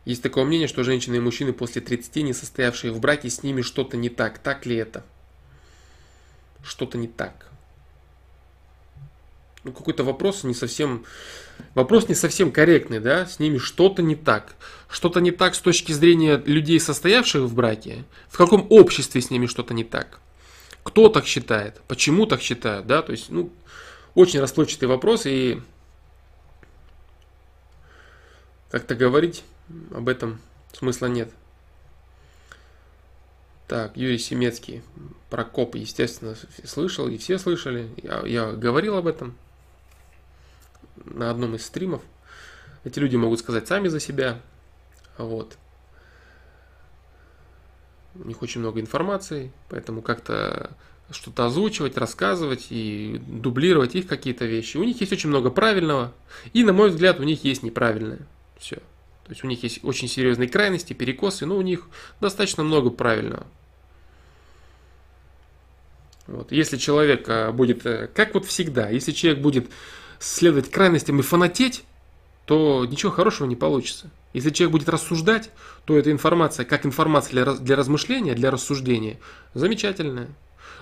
Есть 0.07 0.23
такое 0.23 0.45
мнение, 0.45 0.69
что 0.69 0.85
женщины 0.85 1.17
и 1.17 1.19
мужчины 1.19 1.51
после 1.51 1.81
30, 1.81 2.15
не 2.23 2.31
состоявшие 2.31 2.93
в 2.93 2.99
браке, 3.01 3.29
с 3.29 3.43
ними 3.43 3.61
что-то 3.61 3.97
не 3.97 4.07
так. 4.07 4.37
Так 4.37 4.65
ли 4.65 4.77
это? 4.77 5.03
Что-то 6.63 6.97
не 6.97 7.09
так. 7.09 7.49
Ну, 9.65 9.73
какой-то 9.73 10.05
вопрос 10.05 10.45
не 10.45 10.53
совсем... 10.53 11.03
Вопрос 11.75 12.07
не 12.07 12.15
совсем 12.15 12.53
корректный, 12.53 13.01
да? 13.01 13.25
С 13.25 13.39
ними 13.39 13.57
что-то 13.57 14.01
не 14.01 14.15
так. 14.15 14.55
Что-то 14.87 15.19
не 15.19 15.31
так 15.31 15.55
с 15.55 15.59
точки 15.59 15.91
зрения 15.91 16.37
людей, 16.37 16.79
состоявших 16.79 17.41
в 17.41 17.53
браке. 17.53 18.05
В 18.29 18.37
каком 18.37 18.65
обществе 18.69 19.19
с 19.19 19.29
ними 19.29 19.45
что-то 19.45 19.73
не 19.73 19.83
так? 19.83 20.21
Кто 20.83 21.09
так 21.09 21.25
считает? 21.25 21.81
Почему 21.89 22.27
так 22.27 22.41
считают? 22.41 22.87
Да? 22.87 23.01
То 23.01 23.11
есть, 23.11 23.29
ну, 23.29 23.51
очень 24.15 24.39
расплывчатый 24.39 24.87
вопрос 24.87 25.25
и 25.25 25.61
как-то 28.71 28.95
говорить 28.95 29.43
об 29.91 30.09
этом 30.09 30.39
смысла 30.73 31.07
нет. 31.07 31.31
Так, 33.67 33.97
Юрий 33.97 34.17
Семецкий, 34.17 34.81
про 35.29 35.43
коп, 35.43 35.75
естественно, 35.75 36.35
слышал, 36.63 37.07
и 37.09 37.17
все 37.17 37.37
слышали. 37.37 37.89
Я, 38.01 38.25
я 38.25 38.51
говорил 38.53 38.95
об 38.95 39.07
этом 39.07 39.35
на 41.03 41.29
одном 41.29 41.55
из 41.55 41.65
стримов. 41.65 42.01
Эти 42.85 42.99
люди 42.99 43.17
могут 43.17 43.39
сказать 43.39 43.67
сами 43.67 43.89
за 43.89 43.99
себя. 43.99 44.39
Вот. 45.17 45.57
У 48.15 48.25
них 48.25 48.41
очень 48.41 48.61
много 48.61 48.79
информации, 48.79 49.51
поэтому 49.69 50.01
как-то 50.01 50.71
что-то 51.11 51.45
озвучивать, 51.45 51.97
рассказывать 51.97 52.67
и 52.69 53.21
дублировать 53.27 53.95
их 53.95 54.07
какие-то 54.07 54.45
вещи. 54.45 54.77
У 54.77 54.83
них 54.83 54.99
есть 55.01 55.11
очень 55.11 55.29
много 55.29 55.49
правильного, 55.49 56.13
и, 56.53 56.63
на 56.63 56.73
мой 56.73 56.89
взгляд, 56.89 57.19
у 57.19 57.23
них 57.23 57.43
есть 57.43 57.63
неправильное. 57.63 58.19
Все. 58.57 58.79
То 59.27 59.33
есть 59.33 59.43
у 59.43 59.47
них 59.47 59.61
есть 59.63 59.83
очень 59.83 60.07
серьезные 60.07 60.47
крайности, 60.47 60.93
перекосы, 60.93 61.45
но 61.45 61.57
у 61.57 61.61
них 61.61 61.87
достаточно 62.21 62.63
много 62.63 62.89
правильного. 62.89 63.45
Вот. 66.27 66.51
Если 66.51 66.77
человек 66.77 67.25
а, 67.27 67.51
будет, 67.51 67.85
э, 67.85 68.07
как 68.13 68.33
вот 68.33 68.45
всегда, 68.45 68.89
если 68.89 69.11
человек 69.11 69.41
будет 69.41 69.69
следовать 70.19 70.71
крайностям 70.71 71.19
и 71.19 71.23
фанатеть, 71.23 71.83
то 72.45 72.85
ничего 72.85 73.11
хорошего 73.11 73.47
не 73.47 73.57
получится. 73.57 74.09
Если 74.33 74.51
человек 74.51 74.71
будет 74.71 74.89
рассуждать, 74.89 75.49
то 75.83 75.97
эта 75.97 76.09
информация, 76.11 76.65
как 76.65 76.85
информация 76.85 77.31
для, 77.31 77.53
для 77.53 77.75
размышления, 77.75 78.33
для 78.33 78.49
рассуждения, 78.49 79.19
замечательная. 79.53 80.29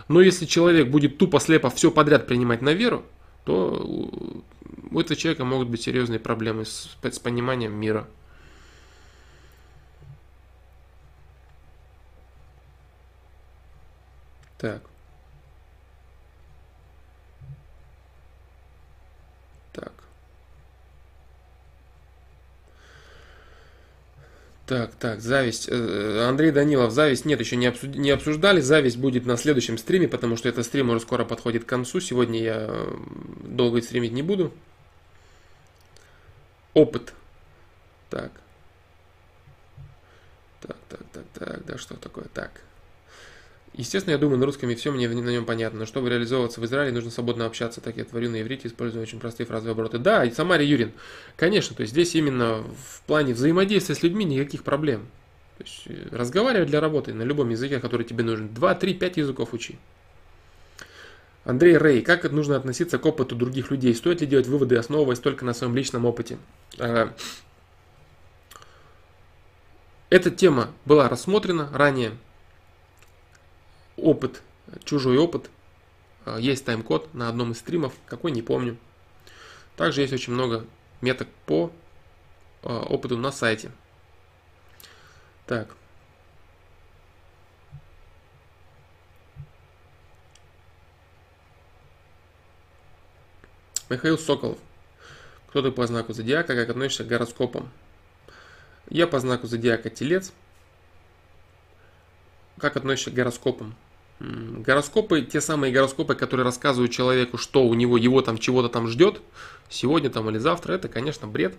Но 0.08 0.22
если 0.22 0.46
человек 0.46 0.90
будет 0.90 1.18
тупо 1.18 1.40
слепо 1.40 1.72
все 1.72 1.90
подряд 1.90 2.28
принимать 2.28 2.62
на 2.62 2.74
веру, 2.74 3.04
то 3.44 4.44
у 4.92 5.00
этого 5.00 5.16
человека 5.16 5.46
могут 5.46 5.70
быть 5.70 5.82
серьезные 5.82 6.20
проблемы 6.20 6.66
с, 6.66 6.96
с 7.02 7.20
пониманием 7.20 7.74
мира. 7.74 8.08
Так. 14.58 14.82
Так. 19.74 19.92
Так, 24.66 24.96
так, 24.96 25.22
зависть. 25.22 25.68
Э, 25.70 26.26
Андрей 26.28 26.52
Данилов, 26.52 26.92
зависть 26.92 27.26
нет, 27.26 27.40
еще 27.40 27.56
не, 27.56 27.68
обсуд... 27.68 27.96
не 27.96 28.12
обсуждали. 28.12 28.62
Зависть 28.62 28.98
будет 28.98 29.26
на 29.26 29.38
следующем 29.38 29.78
стриме, 29.78 30.08
потому 30.08 30.38
что 30.38 30.50
этот 30.50 30.66
стрим 30.66 30.90
уже 30.90 31.02
скоро 31.02 31.26
подходит 31.26 31.66
к 31.66 31.68
концу. 31.68 32.00
Сегодня 32.00 32.42
я 32.42 32.66
э, 32.70 32.98
долго 33.44 33.82
стримить 33.82 34.14
не 34.14 34.24
буду. 34.24 34.54
Опыт. 36.74 37.14
Так. 38.10 38.32
Так, 40.62 40.78
так, 40.90 41.02
так, 41.12 41.24
так, 41.34 41.66
да 41.66 41.78
что 41.78 41.96
такое? 41.96 42.26
Так. 42.34 42.62
Естественно, 43.78 44.14
я 44.14 44.18
думаю 44.18 44.40
на 44.40 44.46
русском 44.46 44.70
и 44.70 44.76
все 44.76 44.90
мне 44.92 45.10
на 45.10 45.30
нем 45.30 45.46
понятно. 45.46 45.80
Но 45.80 45.86
чтобы 45.86 46.10
реализовываться 46.10 46.62
в 46.62 46.66
Израиле, 46.66 46.94
нужно 46.94 47.12
свободно 47.12 47.46
общаться. 47.46 47.82
Так 47.82 47.98
я 47.98 48.06
творю 48.06 48.30
на 48.30 48.42
иврите, 48.42 48.70
используя 48.70 49.02
очень 49.02 49.20
простые 49.20 49.46
фразовые 49.46 49.74
обороты. 49.74 49.98
Да, 49.98 50.24
и 50.24 50.32
Самарий 50.32 50.66
Юрин, 50.66 50.94
конечно, 51.36 51.76
то 51.76 51.82
есть 51.82 51.92
здесь 51.92 52.16
именно 52.16 52.64
в 52.64 53.02
плане 53.06 53.34
взаимодействия 53.34 53.96
с 53.96 54.02
людьми 54.02 54.24
никаких 54.24 54.64
проблем. 54.64 55.08
То 55.58 55.64
есть 55.66 55.84
э, 55.88 56.16
разговаривать 56.16 56.70
для 56.70 56.80
работы 56.80 57.14
на 57.14 57.24
любом 57.24 57.50
языке, 57.50 57.80
который 57.80 58.06
тебе 58.06 58.24
нужен. 58.24 58.54
2, 58.54 58.76
3, 58.76 58.94
5 58.94 59.18
языков 59.18 59.54
учи. 59.54 59.78
Андрей 61.44 61.78
Рей, 61.78 62.02
как 62.02 62.32
нужно 62.32 62.56
относиться 62.56 62.98
к 62.98 63.06
опыту 63.06 63.36
других 63.36 63.72
людей? 63.72 63.94
Стоит 63.94 64.22
ли 64.22 64.28
делать 64.28 64.48
выводы, 64.48 64.78
основываясь 64.78 65.20
только 65.20 65.44
на 65.44 65.54
своем 65.54 65.76
личном 65.76 66.06
опыте? 66.06 66.38
А, 66.80 67.14
эта 70.10 70.32
тема 70.32 70.70
была 70.86 71.10
рассмотрена 71.10 71.70
ранее 71.74 72.14
опыт, 73.98 74.42
чужой 74.84 75.18
опыт. 75.18 75.50
А, 76.26 76.38
есть 76.40 76.66
тайм-код 76.66 77.14
на 77.14 77.30
одном 77.30 77.52
из 77.52 77.60
стримов, 77.60 77.94
какой 78.06 78.32
не 78.32 78.42
помню. 78.42 78.78
Также 79.76 80.02
есть 80.02 80.14
очень 80.14 80.34
много 80.34 80.66
меток 81.02 81.28
по 81.46 81.72
а, 82.64 82.82
опыту 82.82 83.18
на 83.18 83.32
сайте. 83.32 83.72
Так. 85.46 85.76
Михаил 93.90 94.18
Соколов. 94.18 94.58
Кто 95.48 95.62
ты 95.62 95.72
по 95.72 95.86
знаку 95.86 96.12
зодиака, 96.12 96.56
как 96.56 96.70
относишься 96.70 97.04
к 97.04 97.08
гороскопам? 97.08 97.72
Я 98.90 99.08
по 99.08 99.20
знаку 99.20 99.48
зодиака 99.48 99.90
Телец. 99.90 100.34
Как 102.58 102.76
относишься 102.76 103.12
к 103.12 103.14
гороскопам? 103.14 103.76
Гороскопы, 104.20 105.22
те 105.22 105.42
самые 105.42 105.74
гороскопы, 105.74 106.16
которые 106.16 106.46
рассказывают 106.46 106.92
человеку, 106.92 107.38
что 107.38 107.66
у 107.66 107.74
него 107.74 107.98
его 107.98 108.22
там 108.22 108.38
чего-то 108.38 108.70
там 108.70 108.88
ждет, 108.88 109.22
сегодня 109.70 110.10
там 110.10 110.30
или 110.30 110.38
завтра, 110.38 110.74
это, 110.74 110.88
конечно, 110.88 111.28
бред. 111.28 111.56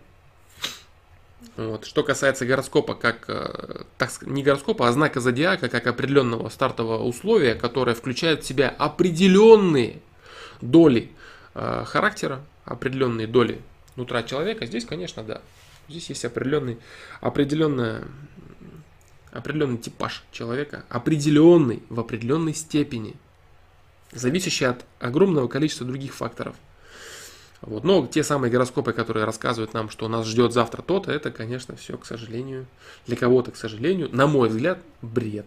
Вот. 1.57 1.85
Что 1.87 2.03
касается 2.03 2.47
гороскопа, 2.47 2.95
как 2.95 3.25
э, 3.29 3.85
так, 3.99 4.11
не 4.23 4.43
гороскопа, 4.43 4.89
а 4.89 4.93
знака 4.93 5.21
зодиака, 5.21 5.69
как 5.69 5.87
определенного 5.87 6.49
стартового 6.49 7.03
условия, 7.03 7.55
которое 7.55 7.95
включает 7.95 8.43
в 8.43 8.47
себя 8.47 8.69
определенные 8.69 10.01
доли 10.61 11.11
э, 11.55 11.85
характера, 11.87 12.43
определенные 12.65 13.27
доли 13.27 13.61
нутра 13.97 14.23
человека, 14.23 14.67
здесь, 14.67 14.85
конечно, 14.85 15.23
да. 15.23 15.41
Здесь 15.89 16.09
есть 16.09 16.25
определенный, 16.25 16.79
определенная 17.21 18.05
определенный 19.37 19.79
типаж 19.79 20.25
человека, 20.33 20.85
определенный 20.89 21.83
в 21.89 22.01
определенной 22.01 22.55
степени, 22.55 23.15
зависящий 24.13 24.67
от 24.67 24.85
огромного 24.99 25.49
количества 25.49 25.87
других 25.87 26.15
факторов. 26.15 26.57
Вот. 27.61 27.85
Но 27.85 28.07
те 28.07 28.23
самые 28.23 28.51
гороскопы, 28.51 28.93
которые 28.93 29.25
рассказывают 29.25 29.75
нам, 29.75 29.91
что 29.91 30.09
нас 30.09 30.27
ждет 30.27 30.53
завтра 30.53 30.83
то-то, 30.83 31.11
это, 31.13 31.31
конечно, 31.31 31.77
все, 31.77 31.97
к 31.97 32.07
сожалению, 32.07 32.67
для 33.07 33.17
кого-то, 33.17 33.51
к 33.51 33.57
сожалению, 33.57 34.09
на 34.15 34.27
мой 34.27 34.49
взгляд, 34.49 34.79
бред. 35.03 35.47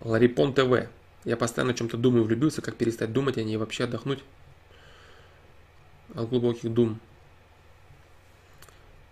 Ларипон 0.00 0.52
ТВ. 0.52 0.88
Я 1.24 1.36
постоянно 1.36 1.72
о 1.72 1.76
чем-то 1.76 1.96
думаю, 1.96 2.24
влюбился, 2.24 2.60
как 2.60 2.74
перестать 2.76 3.12
думать, 3.12 3.38
а 3.38 3.44
не 3.44 3.56
вообще 3.56 3.84
отдохнуть 3.84 4.24
от 6.14 6.28
глубоких 6.28 6.72
дум. 6.72 6.98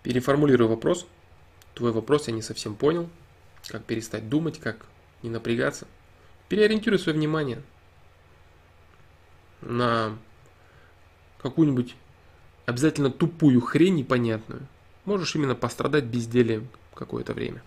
Переформулирую 0.02 0.68
вопрос. 0.68 1.06
Твой 1.74 1.92
вопрос 1.92 2.28
я 2.28 2.34
не 2.34 2.42
совсем 2.42 2.74
понял. 2.74 3.08
Как 3.68 3.84
перестать 3.84 4.28
думать, 4.28 4.58
как 4.58 4.86
не 5.22 5.30
напрягаться. 5.30 5.86
Переориентируй 6.48 6.98
свое 6.98 7.16
внимание 7.16 7.62
на 9.60 10.16
какую-нибудь 11.42 11.94
обязательно 12.66 13.10
тупую 13.10 13.60
хрень 13.60 13.96
непонятную. 13.96 14.66
Можешь 15.04 15.34
именно 15.34 15.54
пострадать 15.54 16.04
безделием 16.04 16.68
какое-то 16.94 17.32
время. 17.34 17.62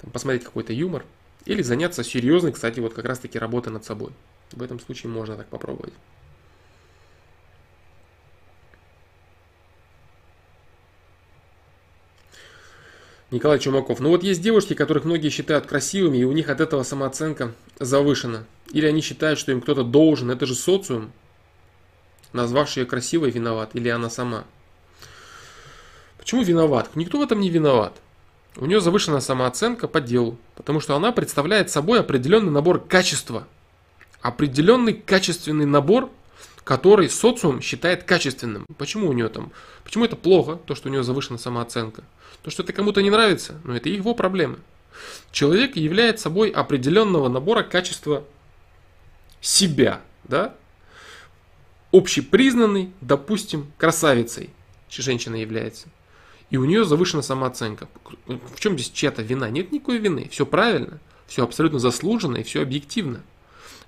Там, 0.00 0.10
посмотреть 0.10 0.44
какой-то 0.44 0.72
юмор. 0.72 1.04
Или 1.44 1.62
заняться 1.62 2.02
серьезной, 2.02 2.52
кстати, 2.52 2.80
вот 2.80 2.94
как 2.94 3.04
раз 3.04 3.18
таки 3.18 3.38
работой 3.38 3.72
над 3.72 3.84
собой. 3.84 4.12
В 4.52 4.62
этом 4.62 4.80
случае 4.80 5.10
можно 5.10 5.36
так 5.36 5.46
попробовать. 5.46 5.94
Николай 13.30 13.58
Чумаков. 13.58 13.98
Ну 13.98 14.10
вот 14.10 14.22
есть 14.22 14.40
девушки, 14.40 14.74
которых 14.74 15.04
многие 15.04 15.30
считают 15.30 15.66
красивыми, 15.66 16.18
и 16.18 16.24
у 16.24 16.32
них 16.32 16.48
от 16.48 16.60
этого 16.60 16.84
самооценка 16.84 17.52
завышена. 17.80 18.44
Или 18.70 18.86
они 18.86 19.00
считают, 19.00 19.38
что 19.38 19.52
им 19.52 19.60
кто-то 19.60 19.82
должен. 19.82 20.30
Это 20.30 20.46
же 20.46 20.54
социум, 20.54 21.10
назвавший 22.32 22.82
ее 22.82 22.86
красивой, 22.86 23.30
виноват. 23.30 23.70
Или 23.74 23.88
она 23.88 24.10
сама. 24.10 24.44
Почему 26.18 26.42
виноват? 26.42 26.90
Никто 26.94 27.18
в 27.18 27.22
этом 27.22 27.40
не 27.40 27.50
виноват. 27.50 27.94
У 28.56 28.66
нее 28.66 28.80
завышена 28.80 29.20
самооценка 29.20 29.86
по 29.86 30.00
делу, 30.00 30.38
потому 30.54 30.80
что 30.80 30.96
она 30.96 31.12
представляет 31.12 31.70
собой 31.70 32.00
определенный 32.00 32.50
набор 32.50 32.80
качества. 32.80 33.46
Определенный 34.22 34.94
качественный 34.94 35.66
набор 35.66 36.10
который 36.66 37.08
социум 37.08 37.60
считает 37.60 38.02
качественным. 38.02 38.66
Почему 38.76 39.08
у 39.08 39.12
нее 39.12 39.28
там? 39.28 39.52
Почему 39.84 40.04
это 40.04 40.16
плохо, 40.16 40.56
то, 40.56 40.74
что 40.74 40.88
у 40.88 40.90
нее 40.90 41.04
завышена 41.04 41.38
самооценка? 41.38 42.02
То, 42.42 42.50
что 42.50 42.64
это 42.64 42.72
кому-то 42.72 43.02
не 43.02 43.10
нравится, 43.10 43.60
но 43.62 43.76
это 43.76 43.88
его 43.88 44.16
проблемы. 44.16 44.58
Человек 45.30 45.76
является 45.76 46.24
собой 46.24 46.50
определенного 46.50 47.28
набора 47.28 47.62
качества 47.62 48.24
себя, 49.40 50.00
да? 50.24 50.56
Общепризнанный, 51.92 52.90
допустим, 53.00 53.70
красавицей 53.78 54.50
женщина 54.90 55.36
является. 55.36 55.86
И 56.50 56.56
у 56.56 56.64
нее 56.64 56.84
завышена 56.84 57.22
самооценка. 57.22 57.86
В 58.26 58.58
чем 58.58 58.74
здесь 58.74 58.90
чья-то 58.90 59.22
вина? 59.22 59.48
Нет 59.50 59.70
никакой 59.70 59.98
вины. 59.98 60.28
Все 60.32 60.44
правильно, 60.44 60.98
все 61.28 61.44
абсолютно 61.44 61.78
заслуженно 61.78 62.38
и 62.38 62.42
все 62.42 62.60
объективно. 62.60 63.22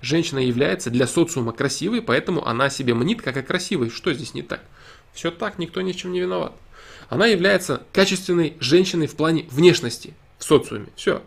Женщина 0.01 0.39
является 0.39 0.89
для 0.89 1.07
социума 1.07 1.51
красивой, 1.51 2.01
поэтому 2.01 2.45
она 2.45 2.69
себе 2.69 2.93
мнит 2.93 3.21
как 3.21 3.37
о 3.37 3.43
красивой. 3.43 3.89
Что 3.89 4.13
здесь 4.13 4.33
не 4.33 4.41
так? 4.41 4.61
Все 5.13 5.31
так, 5.31 5.59
никто 5.59 5.81
ни 5.81 5.91
в 5.91 5.97
чем 5.97 6.13
не 6.13 6.21
виноват. 6.21 6.53
Она 7.09 7.25
является 7.25 7.83
качественной 7.91 8.55
женщиной 8.59 9.07
в 9.07 9.15
плане 9.15 9.45
внешности 9.49 10.13
в 10.37 10.43
социуме. 10.43 10.87
Все. 10.95 11.21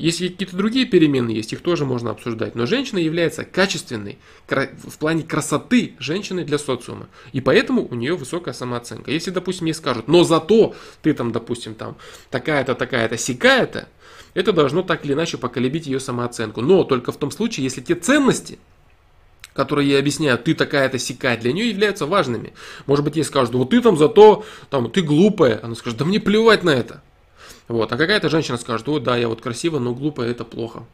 Если 0.00 0.28
какие-то 0.28 0.56
другие 0.56 0.86
перемены 0.86 1.28
есть, 1.28 1.52
их 1.52 1.60
тоже 1.60 1.84
можно 1.84 2.10
обсуждать. 2.10 2.54
Но 2.54 2.64
женщина 2.64 2.98
является 2.98 3.44
качественной 3.44 4.18
в 4.48 4.96
плане 4.98 5.24
красоты 5.24 5.94
женщины 5.98 6.42
для 6.42 6.56
социума. 6.56 7.06
И 7.32 7.42
поэтому 7.42 7.86
у 7.86 7.94
нее 7.94 8.16
высокая 8.16 8.54
самооценка. 8.54 9.10
Если, 9.10 9.30
допустим, 9.30 9.64
мне 9.64 9.74
скажут, 9.74 10.08
но 10.08 10.24
зато 10.24 10.74
ты 11.02 11.12
там, 11.12 11.32
допустим, 11.32 11.74
там 11.74 11.96
такая-то, 12.30 12.74
такая-то, 12.74 13.18
сикая-то, 13.18 13.88
это 14.34 14.52
должно 14.52 14.82
так 14.82 15.04
или 15.04 15.12
иначе 15.12 15.38
поколебить 15.38 15.86
ее 15.86 16.00
самооценку. 16.00 16.60
Но 16.60 16.84
только 16.84 17.12
в 17.12 17.16
том 17.16 17.30
случае, 17.30 17.64
если 17.64 17.80
те 17.80 17.94
ценности, 17.94 18.58
которые 19.52 19.88
ей 19.88 19.98
объясняют, 19.98 20.44
ты 20.44 20.54
такая-то 20.54 20.98
сикая, 20.98 21.36
для 21.36 21.52
нее 21.52 21.68
являются 21.70 22.06
важными. 22.06 22.52
Может 22.86 23.04
быть, 23.04 23.16
ей 23.16 23.24
скажут, 23.24 23.54
вот 23.54 23.70
ты 23.70 23.80
там 23.80 23.96
зато, 23.96 24.44
там, 24.70 24.90
ты 24.90 25.02
глупая. 25.02 25.60
Она 25.62 25.74
скажет, 25.74 25.98
да 25.98 26.04
мне 26.04 26.20
плевать 26.20 26.62
на 26.62 26.70
это. 26.70 27.02
Вот. 27.68 27.92
А 27.92 27.96
какая-то 27.96 28.28
женщина 28.28 28.58
скажет, 28.58 28.88
о, 28.88 28.98
да, 28.98 29.16
я 29.16 29.28
вот 29.28 29.40
красивая, 29.40 29.80
но 29.80 29.94
глупая, 29.94 30.30
это 30.30 30.44
плохо. 30.44 30.84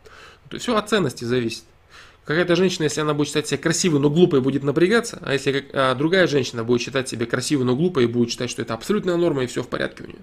То 0.49 0.55
есть 0.55 0.65
все 0.65 0.77
от 0.77 0.89
ценности 0.89 1.25
зависит. 1.25 1.65
Какая-то 2.25 2.57
женщина, 2.57 2.85
если 2.85 3.01
она 3.01 3.15
будет 3.15 3.29
считать 3.29 3.47
себя 3.47 3.59
красивой, 3.59 4.01
но 4.01 4.11
глупой, 4.11 4.41
будет 4.41 4.65
напрягаться, 4.65 5.21
а 5.23 5.33
если 5.33 5.65
а 5.73 5.95
другая 5.95 6.27
женщина 6.27 6.65
будет 6.65 6.81
считать 6.81 7.09
себя 7.09 7.25
красивой, 7.25 7.65
но 7.65 7.77
глупой, 7.77 8.05
и 8.05 8.07
будет 8.09 8.31
считать, 8.31 8.51
что 8.51 8.63
это 8.63 8.75
абсолютная 8.75 9.17
норма 9.17 9.45
и 9.45 9.47
все 9.47 9.63
в 9.63 9.69
порядке 9.69 10.03
у 10.03 10.07
нее. 10.09 10.19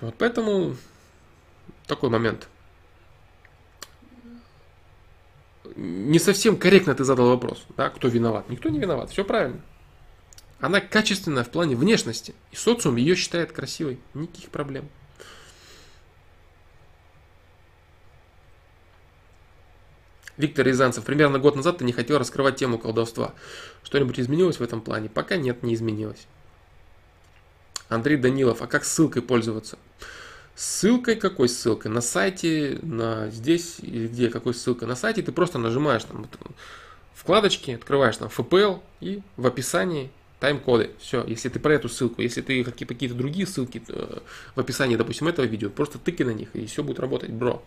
Вот 0.00 0.14
поэтому 0.16 0.76
такой 1.90 2.08
момент. 2.08 2.48
Не 5.76 6.18
совсем 6.18 6.56
корректно 6.56 6.94
ты 6.94 7.04
задал 7.04 7.28
вопрос, 7.28 7.64
да, 7.76 7.90
кто 7.90 8.08
виноват. 8.08 8.48
Никто 8.48 8.68
не 8.68 8.78
виноват, 8.78 9.10
все 9.10 9.24
правильно. 9.24 9.60
Она 10.60 10.80
качественная 10.80 11.44
в 11.44 11.50
плане 11.50 11.74
внешности, 11.76 12.34
и 12.52 12.56
социум 12.56 12.96
ее 12.96 13.14
считает 13.16 13.52
красивой, 13.52 13.98
никаких 14.14 14.50
проблем. 14.50 14.88
Виктор 20.36 20.66
Рязанцев, 20.66 21.04
примерно 21.04 21.38
год 21.38 21.56
назад 21.56 21.78
ты 21.78 21.84
не 21.84 21.92
хотел 21.92 22.18
раскрывать 22.18 22.56
тему 22.56 22.78
колдовства. 22.78 23.34
Что-нибудь 23.82 24.18
изменилось 24.18 24.58
в 24.58 24.62
этом 24.62 24.80
плане? 24.80 25.08
Пока 25.08 25.36
нет, 25.36 25.62
не 25.62 25.74
изменилось. 25.74 26.26
Андрей 27.88 28.16
Данилов, 28.16 28.62
а 28.62 28.66
как 28.66 28.84
ссылкой 28.84 29.22
пользоваться? 29.22 29.78
Ссылкой 30.60 31.16
какой 31.16 31.48
ссылкой? 31.48 31.90
На 31.90 32.02
сайте, 32.02 32.78
на 32.82 33.30
здесь, 33.30 33.76
или 33.80 34.08
где 34.08 34.28
какой 34.28 34.52
ссылкой? 34.52 34.88
На 34.88 34.94
сайте 34.94 35.22
ты 35.22 35.32
просто 35.32 35.56
нажимаешь 35.56 36.04
там 36.04 36.28
вкладочки, 37.14 37.70
открываешь 37.70 38.18
там 38.18 38.28
FPL 38.28 38.82
и 39.00 39.22
в 39.38 39.46
описании 39.46 40.10
тайм-коды. 40.38 40.90
Все, 40.98 41.24
если 41.24 41.48
ты 41.48 41.58
про 41.60 41.72
эту 41.72 41.88
ссылку, 41.88 42.20
если 42.20 42.42
ты 42.42 42.62
какие-то 42.62 43.14
другие 43.14 43.46
ссылки 43.46 43.82
э, 43.88 44.18
в 44.54 44.60
описании, 44.60 44.96
допустим, 44.96 45.28
этого 45.28 45.46
видео, 45.46 45.70
просто 45.70 45.96
тыкай 45.96 46.26
на 46.26 46.32
них, 46.32 46.50
и 46.52 46.66
все 46.66 46.82
будет 46.82 47.00
работать, 47.00 47.30
бро. 47.30 47.62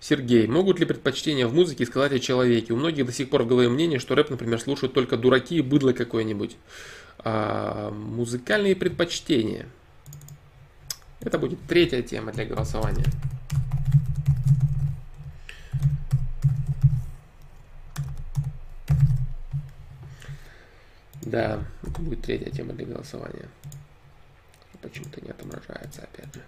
Сергей, 0.00 0.46
могут 0.46 0.80
ли 0.80 0.86
предпочтения 0.86 1.46
в 1.46 1.54
музыке 1.54 1.84
сказать 1.84 2.12
о 2.12 2.18
человеке? 2.18 2.72
У 2.72 2.76
многих 2.76 3.04
до 3.04 3.12
сих 3.12 3.28
пор 3.28 3.42
в 3.42 3.46
голове 3.46 3.68
мнение, 3.68 3.98
что 3.98 4.14
рэп, 4.14 4.30
например, 4.30 4.58
слушают 4.58 4.94
только 4.94 5.18
дураки 5.18 5.56
и 5.56 5.62
быдло 5.62 5.92
какое-нибудь. 5.92 6.56
А, 7.18 7.90
музыкальные 7.90 8.76
предпочтения. 8.76 9.66
Это 11.20 11.38
будет 11.38 11.60
третья 11.68 12.00
тема 12.00 12.32
для 12.32 12.46
голосования. 12.46 13.04
Да, 21.20 21.62
это 21.82 22.00
будет 22.00 22.22
третья 22.22 22.50
тема 22.50 22.72
для 22.72 22.86
голосования. 22.86 23.50
Почему-то 24.80 25.20
не 25.20 25.30
отображается, 25.30 26.02
опять 26.02 26.34
же. 26.34 26.40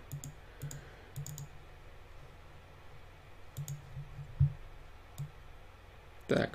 Так. 6.33 6.49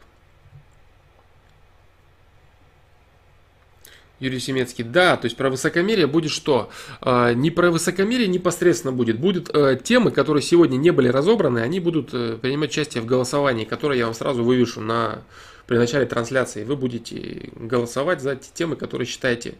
Юрий 4.19 4.39
Семецкий, 4.39 4.83
да, 4.83 5.15
то 5.15 5.25
есть 5.25 5.37
про 5.37 5.51
высокомерие 5.51 6.07
будет 6.07 6.31
что? 6.31 6.71
А, 7.01 7.33
не 7.33 7.51
про 7.51 7.69
высокомерие 7.69 8.27
непосредственно 8.27 8.91
будет. 8.91 9.19
Будут 9.19 9.55
э, 9.55 9.77
темы, 9.83 10.09
которые 10.09 10.41
сегодня 10.41 10.77
не 10.77 10.89
были 10.89 11.09
разобраны, 11.09 11.59
они 11.59 11.79
будут 11.79 12.09
э, 12.13 12.39
принимать 12.41 12.71
участие 12.71 13.03
в 13.03 13.05
голосовании, 13.05 13.65
которое 13.65 13.99
я 13.99 14.05
вам 14.05 14.15
сразу 14.15 14.43
вывешу 14.43 14.81
на, 14.81 15.21
при 15.67 15.77
начале 15.77 16.07
трансляции. 16.07 16.63
Вы 16.63 16.75
будете 16.75 17.51
голосовать 17.53 18.21
за 18.21 18.35
те 18.35 18.49
темы, 18.51 18.75
которые 18.75 19.05
считаете 19.05 19.53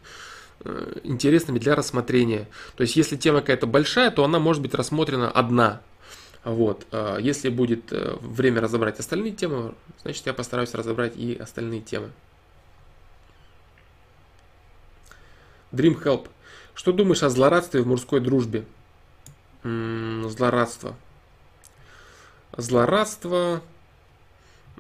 э, 0.62 0.94
интересными 1.04 1.60
для 1.60 1.76
рассмотрения. 1.76 2.48
То 2.76 2.82
есть, 2.82 2.96
если 2.96 3.16
тема 3.18 3.42
какая-то 3.42 3.68
большая, 3.68 4.10
то 4.10 4.24
она 4.24 4.40
может 4.40 4.64
быть 4.64 4.74
рассмотрена 4.74 5.30
одна. 5.30 5.84
Вот. 6.48 6.88
А 6.92 7.18
если 7.18 7.50
будет 7.50 7.92
э, 7.92 8.16
время 8.22 8.62
разобрать 8.62 9.02
остальные 9.02 9.34
темы, 9.34 9.76
значит 10.02 10.26
я 10.26 10.34
постараюсь 10.34 10.74
разобрать 10.74 11.18
и 11.18 11.36
остальные 11.36 11.82
темы. 11.82 12.10
Dream 15.74 16.02
Help. 16.02 16.30
Что 16.74 16.94
думаешь 16.94 17.22
о 17.22 17.30
злорадстве 17.30 17.82
в 17.82 17.88
мужской 17.88 18.22
дружбе? 18.22 18.64
М-м, 19.64 20.30
злорадство. 20.30 20.96
Злорадство. 22.56 23.62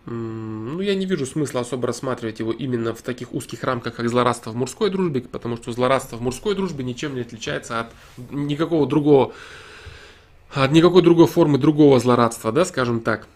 М-м, 0.06 0.76
ну, 0.76 0.80
я 0.80 0.96
не 0.96 1.06
вижу 1.06 1.26
смысла 1.26 1.60
особо 1.60 1.88
рассматривать 1.88 2.40
его 2.40 2.54
именно 2.54 2.94
в 2.94 3.02
таких 3.02 3.34
узких 3.34 3.66
рамках, 3.66 3.96
как 3.96 4.08
злорадство 4.08 4.52
в 4.52 4.56
мужской 4.56 4.90
дружбе, 4.90 5.20
потому 5.20 5.58
что 5.58 5.74
злорадство 5.74 6.16
в 6.16 6.22
мужской 6.22 6.56
дружбе 6.56 6.86
ничем 6.86 7.14
не 7.14 7.22
отличается 7.22 7.82
от 7.82 7.94
никакого 8.32 8.88
другого 8.88 9.34
от 10.54 10.72
никакой 10.72 11.02
другой 11.02 11.28
формы 11.28 11.58
другого 11.58 12.00
злорадства, 12.00 12.52
да, 12.52 12.66
скажем 12.66 13.02
так. 13.02 13.28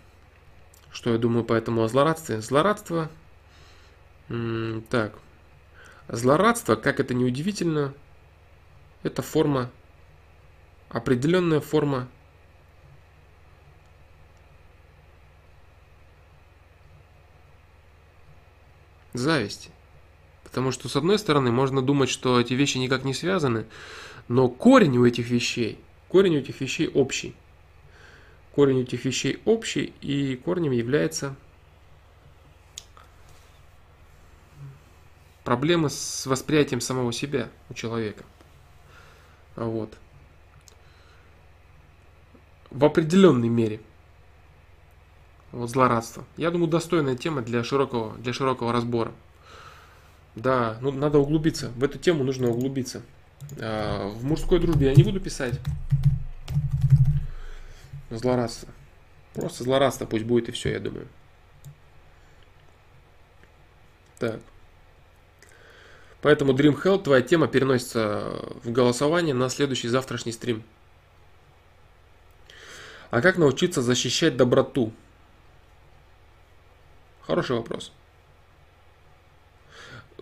Что 0.92 1.12
я 1.12 1.18
думаю 1.18 1.44
по 1.44 1.54
этому 1.54 1.84
о 1.84 1.88
злорадстве? 1.88 2.42
Злорадство, 2.42 3.10
так, 4.28 5.14
злорадство, 6.08 6.76
как 6.76 7.00
это 7.00 7.14
не 7.14 7.26
удивительно, 7.26 7.94
это 9.04 9.22
форма, 9.22 9.70
определенная 10.90 11.60
форма 11.60 12.08
зависти. 19.14 19.70
Потому 20.44 20.72
что, 20.72 20.90
с 20.90 20.96
одной 20.98 21.18
стороны, 21.18 21.52
можно 21.52 21.82
думать, 21.82 22.10
что 22.10 22.40
эти 22.40 22.54
вещи 22.54 22.78
никак 22.78 23.06
не 23.06 23.14
связаны, 23.14 23.66
но 24.28 24.50
корень 24.50 24.98
у 24.98 25.06
этих 25.06 25.30
вещей– 25.30 25.80
Корень 26.12 26.36
этих 26.36 26.60
вещей 26.60 26.90
общий. 26.90 27.34
Корень 28.54 28.82
этих 28.82 29.06
вещей 29.06 29.42
общий, 29.46 29.94
и 30.02 30.36
корнем 30.36 30.74
является 30.74 31.38
проблема 35.46 35.88
с 35.88 36.26
восприятием 36.26 36.82
самого 36.82 37.14
себя 37.14 37.48
у 37.70 37.74
человека. 37.74 38.26
Вот. 39.56 39.98
В 42.72 42.84
определенной 42.84 43.48
мере. 43.48 43.80
Вот 45.54 45.70
злорадство. 45.70 46.26
Я 46.36 46.52
думаю, 46.52 46.70
достойная 46.70 47.16
тема 47.16 47.42
для 47.42 47.64
широкого, 47.64 48.18
для 48.18 48.34
широкого 48.34 48.74
разбора. 48.74 49.14
Да, 50.36 50.78
ну 50.82 50.92
надо 50.92 51.20
углубиться. 51.20 51.70
В 51.78 51.86
эту 51.86 51.98
тему 52.00 52.26
нужно 52.26 52.50
углубиться. 52.50 53.02
А, 53.60 54.08
в 54.10 54.24
мужской 54.24 54.60
дружбе 54.60 54.88
я 54.88 54.96
не 54.96 55.04
буду 55.04 55.20
писать. 55.20 55.60
Злорадство. 58.10 58.70
Просто 59.34 59.64
злорадство 59.64 60.06
пусть 60.06 60.26
будет 60.26 60.50
и 60.50 60.52
все, 60.52 60.72
я 60.72 60.80
думаю. 60.80 61.08
Так. 64.20 64.40
Поэтому 66.22 66.54
Dream 66.54 66.80
Hell, 66.82 67.02
твоя 67.02 67.22
тема 67.22 67.48
переносится 67.48 68.40
в 68.64 68.72
голосование 68.72 69.34
на 69.34 69.50
следующий 69.50 69.88
завтрашний 69.88 70.32
стрим. 70.32 70.64
А 73.10 73.22
как 73.22 73.38
научиться 73.38 73.82
защищать 73.82 74.38
доброту? 74.38 74.94
Хороший 77.22 77.56
вопрос. 77.56 77.92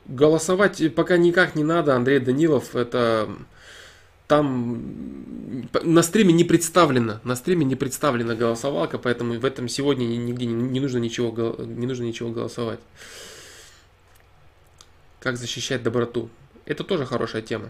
Голосовать 0.10 0.82
пока 0.96 1.18
никак 1.18 1.54
не 1.54 1.64
надо, 1.64 1.96
Андрей 1.96 2.20
Данилов. 2.20 2.76
Это 2.76 3.30
там 4.26 5.68
на 5.84 6.02
стриме 6.02 6.34
не 6.34 6.44
представлено, 6.44 7.20
на 7.24 7.36
стриме 7.36 7.64
не 7.64 7.76
представлена 7.76 8.34
голосовалка, 8.34 8.98
поэтому 8.98 9.40
в 9.40 9.46
этом 9.46 9.68
сегодня 9.68 10.06
нигде 10.06 10.48
не, 10.48 10.80
нужно 10.80 10.98
ничего, 10.98 11.32
не 11.64 11.86
нужно 11.86 12.06
ничего 12.06 12.32
голосовать. 12.32 12.80
Как 15.20 15.38
защищать 15.38 15.84
доброту? 15.84 16.30
Это 16.66 16.84
тоже 16.84 17.06
хорошая 17.06 17.44
тема. 17.44 17.70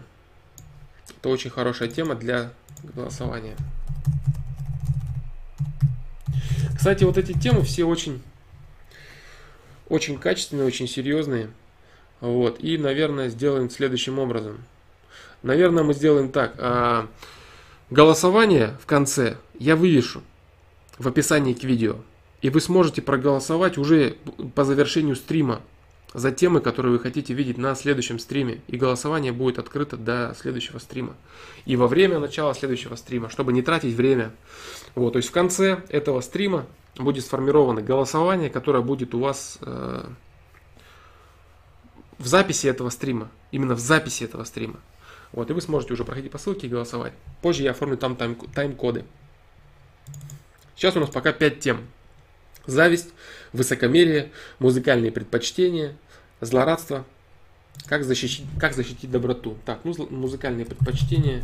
Это 1.18 1.28
очень 1.28 1.50
хорошая 1.50 1.90
тема 1.90 2.14
для 2.14 2.52
голосования. 2.94 3.56
Кстати, 6.74 7.04
вот 7.04 7.18
эти 7.18 7.32
темы 7.32 7.64
все 7.64 7.84
очень, 7.84 8.22
очень 9.90 10.18
качественные, 10.18 10.66
очень 10.66 10.88
серьезные. 10.88 11.50
Вот. 12.20 12.60
И, 12.60 12.78
наверное, 12.78 13.28
сделаем 13.28 13.70
следующим 13.70 14.18
образом. 14.18 14.58
Наверное, 15.42 15.82
мы 15.82 15.94
сделаем 15.94 16.30
так. 16.30 16.54
А, 16.58 17.06
голосование 17.88 18.76
в 18.82 18.86
конце 18.86 19.36
я 19.58 19.76
вывешу 19.76 20.22
в 20.98 21.08
описании 21.08 21.54
к 21.54 21.64
видео. 21.64 21.96
И 22.42 22.50
вы 22.50 22.60
сможете 22.60 23.02
проголосовать 23.02 23.78
уже 23.78 24.16
по 24.54 24.64
завершению 24.64 25.16
стрима 25.16 25.60
за 26.12 26.32
темы, 26.32 26.60
которые 26.60 26.92
вы 26.92 26.98
хотите 26.98 27.34
видеть 27.34 27.58
на 27.58 27.74
следующем 27.74 28.18
стриме. 28.18 28.60
И 28.66 28.76
голосование 28.76 29.32
будет 29.32 29.58
открыто 29.58 29.96
до 29.96 30.34
следующего 30.38 30.78
стрима. 30.78 31.14
И 31.66 31.76
во 31.76 31.86
время 31.86 32.18
начала 32.18 32.54
следующего 32.54 32.96
стрима, 32.96 33.30
чтобы 33.30 33.52
не 33.52 33.62
тратить 33.62 33.94
время. 33.94 34.32
Вот, 34.94 35.12
то 35.12 35.18
есть 35.18 35.28
в 35.28 35.32
конце 35.32 35.82
этого 35.88 36.20
стрима 36.20 36.66
будет 36.98 37.24
сформировано 37.24 37.82
голосование, 37.82 38.50
которое 38.50 38.82
будет 38.82 39.14
у 39.14 39.20
вас 39.20 39.58
э, 39.60 40.04
в 42.20 42.26
записи 42.26 42.66
этого 42.66 42.90
стрима, 42.90 43.30
именно 43.50 43.74
в 43.74 43.80
записи 43.80 44.24
этого 44.24 44.44
стрима. 44.44 44.78
Вот, 45.32 45.50
и 45.50 45.54
вы 45.54 45.60
сможете 45.60 45.94
уже 45.94 46.04
проходить 46.04 46.30
по 46.30 46.38
ссылке 46.38 46.66
и 46.66 46.70
голосовать. 46.70 47.14
Позже 47.40 47.62
я 47.62 47.70
оформлю 47.70 47.96
там 47.96 48.12
тайм- 48.12 48.52
тайм-коды. 48.52 49.04
Сейчас 50.76 50.96
у 50.96 51.00
нас 51.00 51.08
пока 51.10 51.32
5 51.32 51.60
тем. 51.60 51.86
Зависть, 52.66 53.08
высокомерие, 53.52 54.32
музыкальные 54.58 55.12
предпочтения, 55.12 55.96
злорадство, 56.40 57.06
как 57.86 58.04
защитить, 58.04 58.44
как 58.58 58.74
защитить 58.74 59.10
доброту. 59.10 59.56
Так, 59.64 59.80
ну, 59.84 59.94
музыкальные 60.10 60.66
предпочтения, 60.66 61.40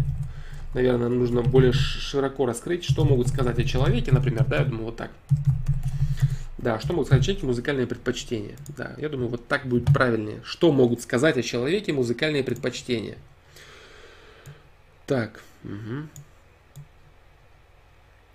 наверное, 0.74 1.08
нужно 1.08 1.42
более 1.42 1.72
широко 1.72 2.44
раскрыть, 2.44 2.84
что 2.84 3.04
могут 3.04 3.28
сказать 3.28 3.58
о 3.58 3.64
человеке, 3.64 4.12
например, 4.12 4.44
да, 4.46 4.58
я 4.58 4.64
думаю, 4.64 4.86
вот 4.86 4.96
так. 4.96 5.10
Да, 6.58 6.80
что 6.80 6.94
могут 6.94 7.08
сказать 7.08 7.24
человеке 7.24 7.46
музыкальные 7.46 7.86
предпочтения? 7.86 8.56
Да, 8.76 8.94
я 8.96 9.08
думаю, 9.08 9.28
вот 9.28 9.46
так 9.46 9.66
будет 9.66 9.86
правильнее. 9.92 10.40
Что 10.44 10.72
могут 10.72 11.02
сказать 11.02 11.36
о 11.36 11.42
человеке 11.42 11.92
музыкальные 11.92 12.44
предпочтения? 12.44 13.18
Так. 15.06 15.42
Угу. 15.64 16.08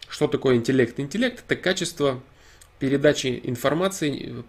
Что 0.07 0.27
такое 0.27 0.55
интеллект? 0.55 0.99
Интеллект 0.99 1.43
это 1.45 1.55
качество 1.55 2.21
передачи 2.77 3.39
информации 3.43 4.43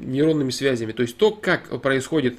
нейронными 0.00 0.50
связями. 0.50 0.92
То 0.92 1.02
есть 1.02 1.16
то, 1.16 1.32
как 1.32 1.80
происходит, 1.82 2.38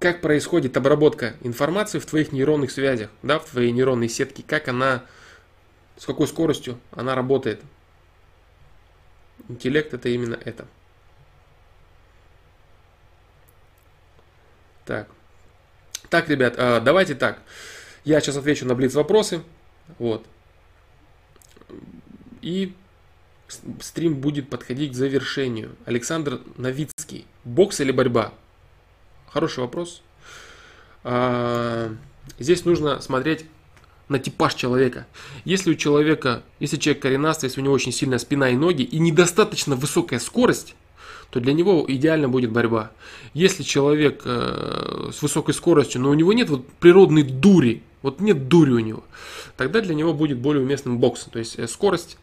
как 0.00 0.20
происходит 0.20 0.76
обработка 0.76 1.34
информации 1.42 1.98
в 1.98 2.06
твоих 2.06 2.32
нейронных 2.32 2.70
связях, 2.70 3.10
да, 3.22 3.38
в 3.38 3.46
твоей 3.46 3.72
нейронной 3.72 4.08
сетке, 4.08 4.44
как 4.46 4.68
она, 4.68 5.04
с 5.96 6.06
какой 6.06 6.26
скоростью 6.26 6.78
она 6.92 7.14
работает. 7.14 7.62
Интеллект 9.48 9.92
это 9.92 10.08
именно 10.08 10.38
это. 10.44 10.66
Так. 14.84 15.08
Так, 16.10 16.28
ребят, 16.28 16.54
а, 16.58 16.80
давайте 16.80 17.14
так. 17.14 17.40
Я 18.04 18.20
сейчас 18.20 18.36
отвечу 18.36 18.66
на 18.66 18.74
блиц 18.74 18.94
вопросы. 18.94 19.42
Вот. 19.98 20.26
И 22.42 22.74
стрим 23.80 24.16
будет 24.20 24.50
подходить 24.50 24.92
к 24.92 24.94
завершению. 24.94 25.74
Александр 25.86 26.40
Новицкий. 26.56 27.26
Бокс 27.44 27.80
или 27.80 27.92
борьба? 27.92 28.32
Хороший 29.28 29.60
вопрос. 29.60 30.02
А, 31.02 31.94
здесь 32.38 32.64
нужно 32.64 33.00
смотреть 33.00 33.46
на 34.08 34.18
типаж 34.18 34.54
человека. 34.54 35.06
Если 35.44 35.70
у 35.70 35.74
человека, 35.74 36.42
если 36.60 36.76
человек 36.76 37.02
коренастый, 37.02 37.48
если 37.48 37.60
у 37.60 37.64
него 37.64 37.74
очень 37.74 37.92
сильная 37.92 38.18
спина 38.18 38.50
и 38.50 38.56
ноги 38.56 38.82
и 38.82 38.98
недостаточно 38.98 39.76
высокая 39.76 40.18
скорость, 40.18 40.74
то 41.30 41.40
для 41.40 41.52
него 41.52 41.84
идеально 41.88 42.28
будет 42.28 42.52
борьба. 42.52 42.92
Если 43.32 43.62
человек 43.62 44.22
э, 44.24 45.10
с 45.12 45.20
высокой 45.22 45.54
скоростью, 45.54 46.00
но 46.00 46.10
у 46.10 46.14
него 46.14 46.32
нет 46.32 46.48
вот 46.48 46.68
природной 46.74 47.22
дури, 47.22 47.82
вот 48.02 48.20
нет 48.20 48.48
дури 48.48 48.70
у 48.70 48.78
него, 48.78 49.04
тогда 49.56 49.80
для 49.80 49.94
него 49.94 50.14
будет 50.14 50.38
более 50.38 50.62
уместным 50.62 50.98
бокс. 50.98 51.24
То 51.24 51.38
есть 51.38 51.58
э, 51.58 51.66
скорость, 51.66 52.18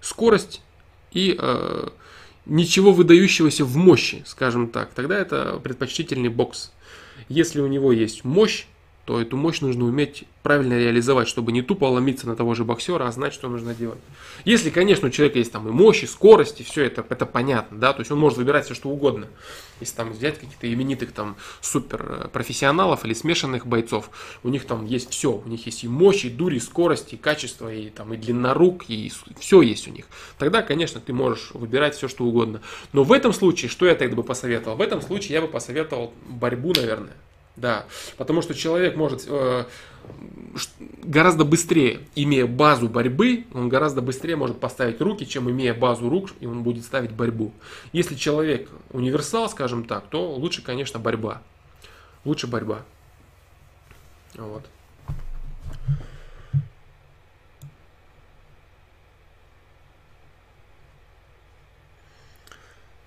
скорость 0.00 0.62
и 1.12 1.36
э, 1.36 1.88
ничего 2.44 2.92
выдающегося 2.92 3.64
в 3.64 3.76
мощи, 3.76 4.22
скажем 4.26 4.68
так. 4.68 4.92
Тогда 4.94 5.18
это 5.18 5.58
предпочтительный 5.62 6.28
бокс. 6.28 6.72
Если 7.28 7.60
у 7.60 7.66
него 7.66 7.90
есть 7.90 8.24
мощь, 8.24 8.66
то 9.06 9.20
эту 9.20 9.36
мощь 9.36 9.60
нужно 9.60 9.84
уметь 9.84 10.24
правильно 10.42 10.74
реализовать, 10.74 11.28
чтобы 11.28 11.52
не 11.52 11.62
тупо 11.62 11.84
ломиться 11.84 12.26
на 12.26 12.34
того 12.34 12.54
же 12.54 12.64
боксера, 12.64 13.06
а 13.06 13.12
знать, 13.12 13.32
что 13.32 13.48
нужно 13.48 13.72
делать. 13.72 14.00
Если, 14.44 14.68
конечно, 14.68 15.06
у 15.06 15.10
человека 15.10 15.38
есть 15.38 15.52
там 15.52 15.68
и 15.68 15.70
мощь, 15.70 16.02
и 16.02 16.06
скорость, 16.06 16.60
и 16.60 16.64
все 16.64 16.84
это, 16.84 17.06
это 17.08 17.24
понятно, 17.24 17.78
да, 17.78 17.92
то 17.92 18.00
есть 18.00 18.10
он 18.10 18.18
может 18.18 18.36
выбирать 18.36 18.64
все, 18.64 18.74
что 18.74 18.88
угодно. 18.88 19.28
Если 19.78 19.94
там 19.94 20.12
взять 20.12 20.40
каких-то 20.40 20.72
именитых 20.72 21.12
там 21.12 21.36
супер 21.60 22.28
профессионалов 22.32 23.04
или 23.04 23.14
смешанных 23.14 23.64
бойцов, 23.64 24.10
у 24.42 24.48
них 24.48 24.64
там 24.64 24.84
есть 24.84 25.10
все, 25.10 25.32
у 25.32 25.48
них 25.48 25.64
есть 25.66 25.84
и 25.84 25.88
мощь, 25.88 26.24
и 26.24 26.28
дурь, 26.28 26.56
и 26.56 26.60
скорость, 26.60 27.12
и 27.12 27.16
качество, 27.16 27.72
и 27.72 27.90
там 27.90 28.12
и 28.12 28.16
длина 28.16 28.54
рук, 28.54 28.86
и 28.88 29.12
все 29.38 29.62
есть 29.62 29.86
у 29.86 29.92
них. 29.92 30.06
Тогда, 30.36 30.62
конечно, 30.62 31.00
ты 31.00 31.12
можешь 31.12 31.52
выбирать 31.54 31.94
все, 31.94 32.08
что 32.08 32.24
угодно. 32.24 32.60
Но 32.92 33.04
в 33.04 33.12
этом 33.12 33.32
случае, 33.32 33.68
что 33.68 33.86
я 33.86 33.94
тогда 33.94 34.16
бы 34.16 34.24
посоветовал? 34.24 34.76
В 34.76 34.80
этом 34.80 35.00
случае 35.00 35.34
я 35.34 35.42
бы 35.42 35.46
посоветовал 35.46 36.12
борьбу, 36.28 36.72
наверное. 36.74 37.14
Да, 37.56 37.86
потому 38.18 38.42
что 38.42 38.54
человек 38.54 38.96
может 38.96 39.24
э, 39.26 39.64
гораздо 41.02 41.44
быстрее, 41.44 42.00
имея 42.14 42.46
базу 42.46 42.88
борьбы, 42.88 43.46
он 43.54 43.70
гораздо 43.70 44.02
быстрее 44.02 44.36
может 44.36 44.60
поставить 44.60 45.00
руки, 45.00 45.26
чем 45.26 45.50
имея 45.50 45.72
базу 45.72 46.10
рук, 46.10 46.30
и 46.40 46.46
он 46.46 46.62
будет 46.62 46.84
ставить 46.84 47.12
борьбу. 47.12 47.52
Если 47.92 48.14
человек 48.14 48.68
универсал, 48.90 49.48
скажем 49.48 49.84
так, 49.84 50.06
то 50.08 50.34
лучше, 50.34 50.62
конечно, 50.62 50.98
борьба. 50.98 51.42
Лучше 52.24 52.46
борьба. 52.46 52.82
Вот. 54.34 54.66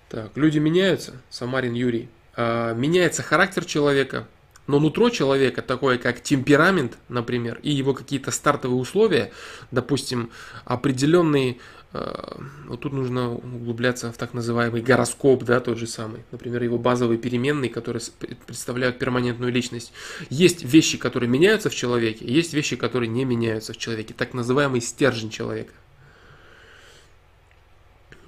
Так, 0.08 0.36
люди 0.36 0.58
меняются, 0.58 1.22
Самарин 1.30 1.74
Юрий. 1.74 2.08
А, 2.34 2.74
меняется 2.74 3.22
характер 3.22 3.64
человека, 3.64 4.26
но 4.70 4.78
нутро 4.78 5.10
человека, 5.10 5.62
такое 5.62 5.98
как 5.98 6.22
темперамент, 6.22 6.96
например, 7.08 7.58
и 7.62 7.70
его 7.72 7.92
какие-то 7.92 8.30
стартовые 8.30 8.80
условия, 8.80 9.32
допустим, 9.72 10.30
определенные, 10.64 11.58
э, 11.92 12.38
вот 12.68 12.78
тут 12.78 12.92
нужно 12.92 13.34
углубляться 13.34 14.12
в 14.12 14.16
так 14.16 14.32
называемый 14.32 14.80
гороскоп, 14.80 15.42
да, 15.42 15.58
тот 15.58 15.76
же 15.76 15.88
самый, 15.88 16.22
например, 16.30 16.62
его 16.62 16.78
базовые 16.78 17.18
переменные, 17.18 17.68
которые 17.68 18.00
представляют 18.46 19.00
перманентную 19.00 19.52
личность. 19.52 19.92
Есть 20.28 20.62
вещи, 20.62 20.98
которые 20.98 21.28
меняются 21.28 21.68
в 21.68 21.74
человеке, 21.74 22.24
есть 22.32 22.54
вещи, 22.54 22.76
которые 22.76 23.08
не 23.08 23.24
меняются 23.24 23.72
в 23.72 23.76
человеке, 23.76 24.14
так 24.16 24.34
называемый 24.34 24.80
стержень 24.80 25.30
человека. 25.30 25.72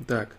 Так. 0.09 0.31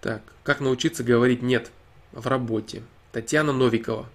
Так, 0.00 0.22
как 0.42 0.58
научиться 0.58 1.04
говорить 1.04 1.42
«нет» 1.42 1.70
в 2.10 2.26
работе? 2.26 2.82
Татьяна 3.12 3.52
Новикова. 3.52 4.06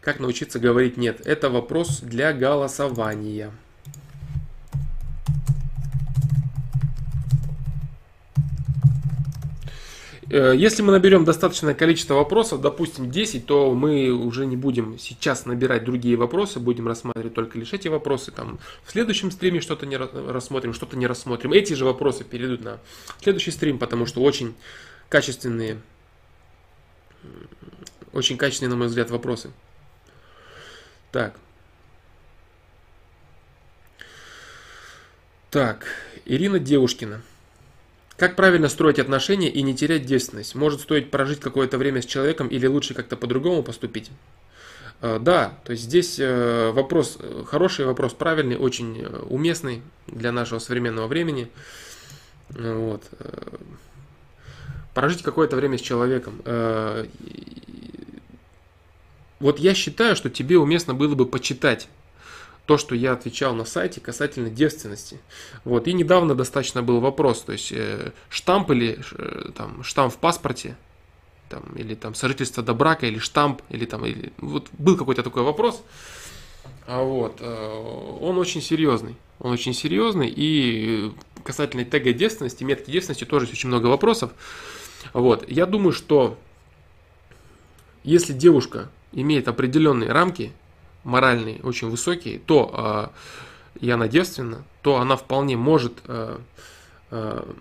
Как 0.00 0.20
научиться 0.20 0.58
говорить 0.58 0.96
нет? 0.96 1.22
Это 1.24 1.48
вопрос 1.48 2.00
для 2.00 2.32
голосования. 2.32 3.52
Э, 10.30 10.52
если 10.56 10.82
мы 10.82 10.90
наберем 10.90 11.24
достаточное 11.24 11.74
количество 11.74 12.14
вопросов, 12.14 12.60
допустим 12.60 13.08
10, 13.08 13.46
то 13.46 13.72
мы 13.72 14.10
уже 14.10 14.46
не 14.46 14.56
будем 14.56 14.98
сейчас 14.98 15.46
набирать 15.46 15.84
другие 15.84 16.16
вопросы, 16.16 16.58
будем 16.58 16.88
рассматривать 16.88 17.34
только 17.34 17.56
лишь 17.56 17.72
эти 17.72 17.86
вопросы. 17.86 18.32
Там, 18.32 18.58
в 18.84 18.90
следующем 18.90 19.30
стриме 19.30 19.60
что-то 19.60 19.86
не 19.86 19.96
рассмотрим, 19.96 20.74
что-то 20.74 20.96
не 20.96 21.06
рассмотрим. 21.06 21.52
Эти 21.52 21.74
же 21.74 21.84
вопросы 21.84 22.24
перейдут 22.24 22.64
на 22.64 22.80
следующий 23.22 23.52
стрим, 23.52 23.78
потому 23.78 24.06
что 24.06 24.22
очень 24.22 24.54
качественные 25.08 25.78
очень 28.14 28.36
качественные, 28.36 28.70
на 28.70 28.76
мой 28.76 28.88
взгляд, 28.88 29.10
вопросы. 29.10 29.50
Так. 31.12 31.34
Так, 35.50 35.86
Ирина 36.24 36.58
Девушкина. 36.58 37.22
Как 38.16 38.36
правильно 38.36 38.68
строить 38.68 38.98
отношения 38.98 39.50
и 39.50 39.62
не 39.62 39.74
терять 39.74 40.06
девственность? 40.06 40.54
Может 40.54 40.80
стоить 40.80 41.10
прожить 41.10 41.40
какое-то 41.40 41.78
время 41.78 42.00
с 42.00 42.06
человеком 42.06 42.48
или 42.48 42.66
лучше 42.66 42.94
как-то 42.94 43.16
по-другому 43.16 43.62
поступить? 43.62 44.10
А, 45.00 45.18
да, 45.18 45.58
то 45.64 45.72
есть 45.72 45.84
здесь 45.84 46.18
э, 46.18 46.70
вопрос, 46.70 47.18
э, 47.20 47.42
хороший 47.46 47.84
вопрос, 47.84 48.14
правильный, 48.14 48.56
очень 48.56 49.02
э, 49.02 49.18
уместный 49.28 49.82
для 50.06 50.32
нашего 50.32 50.60
современного 50.60 51.08
времени. 51.08 51.50
Вот. 52.48 53.02
Прожить 54.94 55.22
какое-то 55.22 55.56
время 55.56 55.76
с 55.76 55.80
человеком. 55.80 56.40
Вот 59.44 59.58
я 59.58 59.74
считаю, 59.74 60.16
что 60.16 60.30
тебе 60.30 60.56
уместно 60.58 60.94
было 60.94 61.14
бы 61.14 61.26
почитать 61.26 61.88
то, 62.64 62.78
что 62.78 62.94
я 62.94 63.12
отвечал 63.12 63.54
на 63.54 63.66
сайте 63.66 64.00
касательно 64.00 64.48
девственности. 64.48 65.20
Вот. 65.66 65.86
И 65.86 65.92
недавно 65.92 66.34
достаточно 66.34 66.82
был 66.82 67.00
вопрос, 67.00 67.42
то 67.42 67.52
есть 67.52 67.70
э, 67.70 68.12
штамп 68.30 68.70
или 68.70 68.98
э, 69.12 69.50
там, 69.54 69.84
штамп 69.84 70.14
в 70.14 70.16
паспорте, 70.16 70.78
там, 71.50 71.62
или 71.76 71.94
там 71.94 72.14
сожительство 72.14 72.62
до 72.62 72.72
брака, 72.72 73.04
или 73.04 73.18
штамп, 73.18 73.60
или 73.68 73.84
там, 73.84 74.06
или, 74.06 74.32
вот 74.38 74.68
был 74.78 74.96
какой-то 74.96 75.22
такой 75.22 75.42
вопрос. 75.42 75.82
А 76.86 77.02
вот, 77.02 77.36
э, 77.40 78.18
он 78.22 78.38
очень 78.38 78.62
серьезный. 78.62 79.14
Он 79.40 79.52
очень 79.52 79.74
серьезный, 79.74 80.32
и 80.34 81.12
касательно 81.44 81.84
тега 81.84 82.14
девственности, 82.14 82.64
метки 82.64 82.90
девственности 82.90 83.26
тоже 83.26 83.46
очень 83.52 83.68
много 83.68 83.88
вопросов. 83.88 84.32
Вот, 85.12 85.46
я 85.50 85.66
думаю, 85.66 85.92
что 85.92 86.38
если 88.04 88.32
девушка 88.32 88.88
имеет 89.14 89.48
определенные 89.48 90.10
рамки, 90.12 90.52
моральные, 91.04 91.60
очень 91.62 91.88
высокие, 91.88 92.38
то 92.38 93.10
э, 93.80 93.84
и 93.86 93.90
она 93.90 94.08
то 94.82 94.96
она 94.96 95.16
вполне 95.16 95.56
может, 95.56 95.94
э, 96.06 96.38
э, 97.10 97.52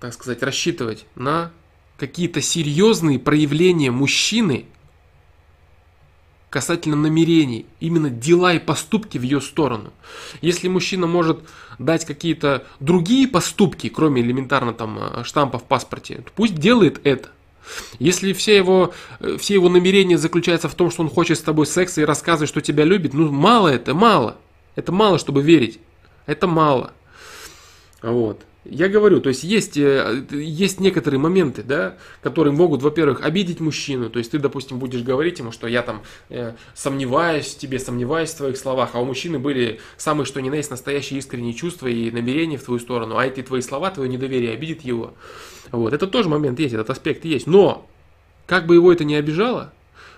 так 0.00 0.12
сказать, 0.12 0.42
рассчитывать 0.42 1.06
на 1.14 1.50
какие-то 1.96 2.40
серьезные 2.40 3.18
проявления 3.18 3.90
мужчины 3.90 4.66
касательно 6.50 6.96
намерений, 6.96 7.66
именно 7.78 8.08
дела 8.08 8.54
и 8.54 8.58
поступки 8.58 9.18
в 9.18 9.22
ее 9.22 9.40
сторону. 9.40 9.92
Если 10.40 10.68
мужчина 10.68 11.06
может 11.06 11.40
дать 11.78 12.06
какие-то 12.06 12.66
другие 12.80 13.28
поступки, 13.28 13.90
кроме 13.90 14.22
элементарно 14.22 14.72
там 14.72 15.24
штампа 15.24 15.58
в 15.58 15.64
паспорте, 15.64 16.16
то 16.16 16.32
пусть 16.34 16.54
делает 16.54 17.00
это. 17.04 17.28
Если 17.98 18.32
все 18.32 18.56
его, 18.56 18.94
э, 19.20 19.36
все 19.38 19.54
его 19.54 19.68
намерения 19.68 20.18
заключаются 20.18 20.68
в 20.68 20.74
том, 20.74 20.90
что 20.90 21.02
он 21.02 21.10
хочет 21.10 21.38
с 21.38 21.42
тобой 21.42 21.66
секса 21.66 22.00
и 22.00 22.04
рассказывает, 22.04 22.48
что 22.48 22.60
тебя 22.60 22.84
любит, 22.84 23.14
ну 23.14 23.30
мало 23.30 23.68
это, 23.68 23.94
мало. 23.94 24.36
Это 24.76 24.92
мало, 24.92 25.18
чтобы 25.18 25.42
верить. 25.42 25.80
Это 26.26 26.46
мало. 26.46 26.92
Вот. 28.02 28.42
Я 28.64 28.88
говорю, 28.88 29.20
то 29.20 29.28
есть 29.28 29.44
есть, 29.44 29.76
э, 29.76 30.24
есть 30.30 30.80
некоторые 30.80 31.20
моменты, 31.20 31.62
да, 31.62 31.96
которые 32.22 32.52
могут, 32.52 32.82
во-первых, 32.82 33.22
обидеть 33.22 33.60
мужчину. 33.60 34.10
То 34.10 34.18
есть 34.18 34.32
ты, 34.32 34.38
допустим, 34.38 34.78
будешь 34.78 35.02
говорить 35.02 35.38
ему, 35.38 35.52
что 35.52 35.68
я 35.68 35.82
там 35.82 36.02
э, 36.28 36.52
сомневаюсь 36.74 37.46
в 37.46 37.58
тебе, 37.58 37.78
сомневаюсь 37.78 38.30
в 38.30 38.36
твоих 38.36 38.56
словах, 38.56 38.90
а 38.92 39.00
у 39.00 39.04
мужчины 39.04 39.38
были 39.38 39.80
самые 39.96 40.26
что 40.26 40.40
ни 40.40 40.50
на 40.50 40.56
есть 40.56 40.70
настоящие 40.70 41.20
искренние 41.20 41.54
чувства 41.54 41.86
и 41.86 42.10
намерения 42.10 42.58
в 42.58 42.64
твою 42.64 42.80
сторону, 42.80 43.16
а 43.16 43.24
эти 43.24 43.42
твои 43.42 43.62
слова, 43.62 43.90
твое 43.90 44.10
недоверие 44.10 44.52
обидит 44.52 44.82
его. 44.82 45.14
Вот, 45.70 45.92
это 45.92 46.06
тоже 46.06 46.28
момент 46.28 46.58
есть, 46.58 46.74
этот 46.74 46.90
аспект 46.90 47.24
есть. 47.24 47.46
Но, 47.46 47.86
как 48.46 48.66
бы 48.66 48.74
его 48.74 48.92
это 48.92 49.04
ни 49.04 49.14
обижало, 49.14 49.72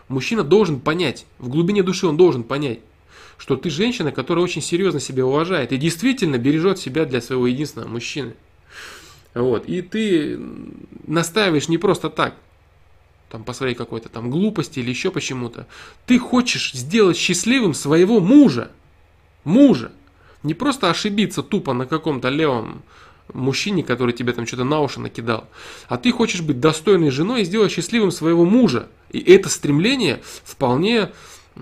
мужчина 0.08 0.42
должен 0.42 0.80
понять, 0.80 1.26
в 1.38 1.48
глубине 1.48 1.82
души 1.82 2.06
он 2.06 2.16
должен 2.16 2.42
понять, 2.42 2.80
что 3.40 3.56
ты 3.56 3.70
женщина, 3.70 4.12
которая 4.12 4.44
очень 4.44 4.60
серьезно 4.60 5.00
себя 5.00 5.24
уважает 5.24 5.72
и 5.72 5.78
действительно 5.78 6.36
бережет 6.36 6.78
себя 6.78 7.06
для 7.06 7.22
своего 7.22 7.46
единственного 7.46 7.88
мужчины. 7.88 8.34
Вот. 9.32 9.66
И 9.66 9.80
ты 9.80 10.38
настаиваешь 11.06 11.68
не 11.68 11.78
просто 11.78 12.10
так, 12.10 12.34
там 13.30 13.42
по 13.42 13.54
своей 13.54 13.74
какой-то 13.74 14.10
там 14.10 14.30
глупости 14.30 14.80
или 14.80 14.90
еще 14.90 15.10
почему-то. 15.10 15.66
Ты 16.04 16.18
хочешь 16.18 16.72
сделать 16.74 17.16
счастливым 17.16 17.72
своего 17.72 18.20
мужа. 18.20 18.70
Мужа. 19.44 19.90
Не 20.42 20.52
просто 20.52 20.90
ошибиться 20.90 21.42
тупо 21.42 21.72
на 21.72 21.86
каком-то 21.86 22.28
левом 22.28 22.82
мужчине, 23.32 23.82
который 23.82 24.12
тебе 24.12 24.34
там 24.34 24.46
что-то 24.46 24.64
на 24.64 24.80
уши 24.80 25.00
накидал, 25.00 25.48
а 25.88 25.96
ты 25.96 26.12
хочешь 26.12 26.42
быть 26.42 26.60
достойной 26.60 27.10
женой 27.10 27.42
и 27.42 27.44
сделать 27.44 27.72
счастливым 27.72 28.10
своего 28.10 28.44
мужа. 28.44 28.88
И 29.10 29.18
это 29.18 29.48
стремление 29.48 30.20
вполне 30.44 31.10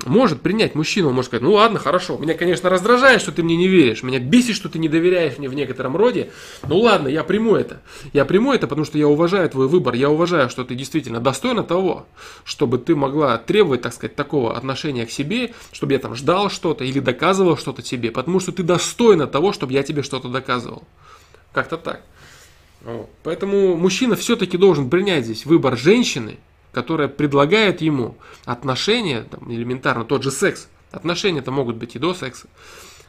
может 0.07 0.41
принять 0.41 0.75
мужчину, 0.75 1.09
он 1.09 1.15
может 1.15 1.31
сказать, 1.31 1.43
ну 1.43 1.53
ладно, 1.53 1.79
хорошо, 1.79 2.19
меня, 2.19 2.35
конечно, 2.35 2.70
раздражает, 2.70 3.20
что 3.20 3.33
ты 3.33 3.43
мне 3.43 3.57
не 3.57 3.69
веришь, 3.69 4.03
меня 4.03 4.19
бесит, 4.19 4.57
что 4.57 4.69
ты 4.69 4.79
не 4.79 4.89
доверяешь 4.89 5.39
мне 5.39 5.49
в 5.49 5.55
некотором 5.55 5.97
роде, 5.97 6.31
ну 6.66 6.79
ладно, 6.79 7.09
я 7.09 7.25
приму 7.25 7.55
это. 7.57 7.81
Я 8.12 8.25
приму 8.25 8.53
это, 8.53 8.66
потому 8.66 8.85
что 8.85 8.99
я 8.99 9.09
уважаю 9.09 9.49
твой 9.51 9.69
выбор, 9.69 9.95
я 9.95 10.11
уважаю, 10.11 10.51
что 10.51 10.65
ты 10.65 10.75
действительно 10.75 11.20
достойна 11.20 11.62
того, 11.62 12.07
чтобы 12.45 12.79
ты 12.79 12.95
могла 12.95 13.39
требовать, 13.39 13.83
так 13.83 13.93
сказать, 13.93 14.16
такого 14.16 14.57
отношения 14.57 15.07
к 15.07 15.11
себе, 15.11 15.55
чтобы 15.73 15.93
я 15.93 15.99
там 15.99 16.15
ждал 16.15 16.51
что-то 16.51 16.85
или 16.85 17.01
доказывал 17.01 17.57
что-то 17.57 17.83
тебе, 17.83 18.11
потому 18.11 18.41
что 18.41 18.53
ты 18.53 18.62
достойна 18.62 19.27
того, 19.27 19.53
чтобы 19.53 19.73
я 19.73 19.83
тебе 19.83 20.03
что-то 20.03 20.29
доказывал. 20.29 20.83
Как-то 21.53 21.77
так. 21.77 22.03
Поэтому 23.25 23.77
мужчина 23.77 24.15
все-таки 24.16 24.57
должен 24.57 24.89
принять 24.89 25.25
здесь 25.25 25.45
выбор 25.47 25.77
женщины, 25.77 26.39
которая 26.73 27.09
предлагает 27.09 27.81
ему 27.81 28.16
отношения, 28.45 29.23
там, 29.23 29.53
элементарно 29.53 30.05
тот 30.05 30.23
же 30.23 30.31
секс. 30.31 30.69
Отношения-то 30.90 31.51
могут 31.51 31.77
быть 31.77 31.97
и 31.97 31.99
до 31.99 32.15
секса. 32.15 32.49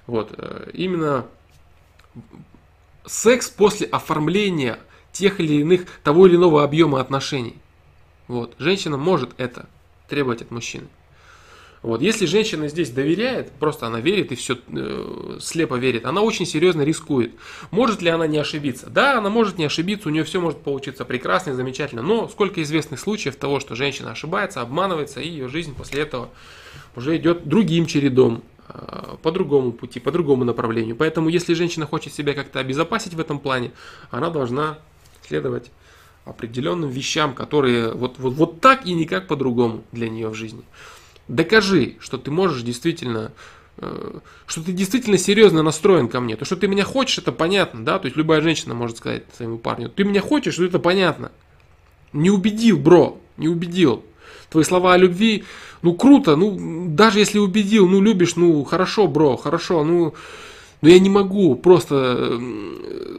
Вот, 0.07 0.33
э, 0.37 0.71
именно 0.73 1.25
секс 3.05 3.49
после 3.49 3.87
оформления 3.87 4.79
тех 5.11 5.39
или 5.39 5.61
иных, 5.61 5.85
того 6.03 6.27
или 6.27 6.35
иного 6.35 6.63
объема 6.63 6.99
отношений. 6.99 7.55
Вот, 8.27 8.55
женщина 8.59 8.97
может 8.97 9.31
это 9.37 9.67
требовать 10.07 10.41
от 10.41 10.51
мужчины. 10.51 10.87
Вот. 11.81 12.01
Если 12.01 12.25
женщина 12.25 12.67
здесь 12.67 12.89
доверяет, 12.89 13.51
просто 13.51 13.87
она 13.87 14.01
верит 14.01 14.31
и 14.31 14.35
все 14.35 14.57
э, 14.67 15.37
слепо 15.39 15.75
верит, 15.75 16.05
она 16.05 16.21
очень 16.21 16.45
серьезно 16.45 16.81
рискует. 16.81 17.33
Может 17.71 18.01
ли 18.01 18.09
она 18.09 18.27
не 18.27 18.37
ошибиться? 18.37 18.89
Да, 18.89 19.17
она 19.17 19.29
может 19.29 19.57
не 19.57 19.65
ошибиться, 19.65 20.09
у 20.09 20.11
нее 20.11 20.23
все 20.25 20.41
может 20.41 20.59
получиться 20.59 21.05
прекрасно 21.05 21.51
и 21.51 21.53
замечательно. 21.53 22.01
Но 22.01 22.27
сколько 22.27 22.61
известных 22.61 22.99
случаев 22.99 23.37
того, 23.37 23.59
что 23.59 23.75
женщина 23.75 24.11
ошибается, 24.11 24.61
обманывается, 24.61 25.21
и 25.21 25.29
ее 25.29 25.47
жизнь 25.47 25.73
после 25.73 26.01
этого 26.01 26.29
уже 26.95 27.15
идет 27.15 27.47
другим 27.47 27.85
чередом, 27.85 28.43
э, 28.67 29.15
по 29.21 29.31
другому 29.31 29.71
пути, 29.71 30.01
по 30.01 30.11
другому 30.11 30.43
направлению. 30.43 30.97
Поэтому, 30.97 31.29
если 31.29 31.53
женщина 31.53 31.85
хочет 31.85 32.13
себя 32.13 32.33
как-то 32.33 32.59
обезопасить 32.59 33.13
в 33.13 33.19
этом 33.21 33.39
плане, 33.39 33.71
она 34.11 34.29
должна 34.29 34.79
следовать 35.25 35.71
определенным 36.25 36.89
вещам, 36.89 37.33
которые 37.33 37.93
вот, 37.93 38.19
вот, 38.19 38.33
вот 38.33 38.59
так 38.59 38.85
и 38.85 38.93
никак 38.93 39.27
по-другому 39.27 39.83
для 39.93 40.09
нее 40.09 40.27
в 40.27 40.35
жизни. 40.35 40.63
Докажи, 41.29 41.95
что 41.99 42.17
ты 42.17 42.31
можешь 42.31 42.63
действительно 42.63 43.31
э, 43.77 44.19
что 44.47 44.63
ты 44.63 44.71
действительно 44.71 45.19
серьезно 45.19 45.61
настроен 45.61 46.07
ко 46.07 46.19
мне. 46.19 46.35
То, 46.35 46.43
что 46.43 46.55
ты 46.55 46.67
меня 46.67 46.83
хочешь, 46.83 47.19
это 47.19 47.31
понятно, 47.31 47.85
да? 47.85 47.99
То 47.99 48.07
есть 48.07 48.17
любая 48.17 48.41
женщина 48.41 48.73
может 48.73 48.97
сказать 48.97 49.23
своему 49.37 49.59
парню, 49.59 49.89
ты 49.89 50.03
меня 50.03 50.21
хочешь, 50.21 50.57
это 50.57 50.79
понятно. 50.79 51.31
Не 52.13 52.31
убедил, 52.31 52.79
бро, 52.79 53.21
не 53.37 53.47
убедил. 53.47 54.03
Твои 54.49 54.63
слова 54.63 54.95
о 54.95 54.97
любви, 54.97 55.43
ну 55.83 55.93
круто, 55.93 56.35
ну 56.35 56.87
даже 56.89 57.19
если 57.19 57.37
убедил, 57.37 57.87
ну 57.87 58.01
любишь, 58.01 58.35
ну 58.35 58.63
хорошо, 58.63 59.07
бро, 59.07 59.37
хорошо, 59.37 59.83
ну 59.83 60.15
но 60.81 60.89
я 60.89 60.99
не 60.99 61.09
могу 61.09 61.55
просто 61.55 62.39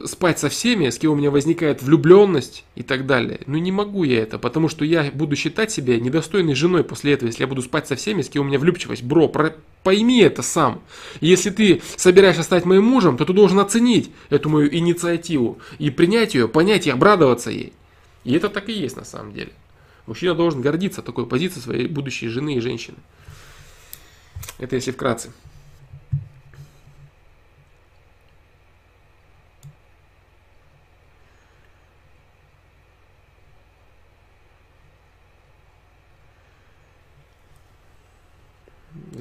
спать 0.05 0.39
со 0.39 0.49
всеми, 0.49 0.89
с 0.89 0.97
кем 0.97 1.11
у 1.11 1.15
меня 1.15 1.29
возникает 1.29 1.83
влюбленность 1.83 2.63
и 2.75 2.81
так 2.81 3.05
далее. 3.05 3.41
Ну 3.45 3.57
не 3.57 3.71
могу 3.71 4.03
я 4.03 4.21
это, 4.21 4.39
потому 4.39 4.67
что 4.67 4.83
я 4.83 5.11
буду 5.13 5.35
считать 5.35 5.71
себя 5.71 5.99
недостойной 5.99 6.55
женой 6.55 6.83
после 6.83 7.13
этого, 7.13 7.27
если 7.27 7.43
я 7.43 7.47
буду 7.47 7.61
спать 7.61 7.87
со 7.87 7.95
всеми, 7.95 8.23
с 8.23 8.29
кем 8.29 8.43
у 8.43 8.45
меня 8.45 8.57
влюбчивость. 8.57 9.03
Бро, 9.03 9.27
про... 9.27 9.55
пойми 9.83 10.21
это 10.21 10.41
сам. 10.41 10.81
Если 11.19 11.51
ты 11.51 11.81
собираешься 11.97 12.43
стать 12.43 12.65
моим 12.65 12.85
мужем, 12.85 13.17
то 13.17 13.25
ты 13.25 13.33
должен 13.33 13.59
оценить 13.59 14.11
эту 14.29 14.49
мою 14.49 14.73
инициативу 14.73 15.59
и 15.77 15.91
принять 15.91 16.33
ее, 16.33 16.47
понять 16.47 16.87
и 16.87 16.91
обрадоваться 16.91 17.51
ей. 17.51 17.73
И 18.23 18.33
это 18.33 18.49
так 18.49 18.69
и 18.69 18.73
есть 18.73 18.95
на 18.95 19.05
самом 19.05 19.33
деле. 19.33 19.51
Мужчина 20.07 20.33
должен 20.33 20.61
гордиться 20.61 21.01
такой 21.01 21.27
позицией 21.27 21.61
своей 21.61 21.87
будущей 21.87 22.27
жены 22.27 22.55
и 22.55 22.59
женщины. 22.59 22.97
Это 24.57 24.75
если 24.75 24.91
вкратце. 24.91 25.31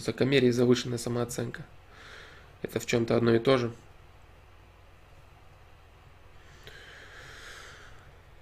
Высокомерие 0.00 0.48
и 0.48 0.52
завышенная 0.52 0.96
самооценка. 0.96 1.62
Это 2.62 2.80
в 2.80 2.86
чем-то 2.86 3.16
одно 3.16 3.34
и 3.34 3.38
то 3.38 3.58
же. 3.58 3.70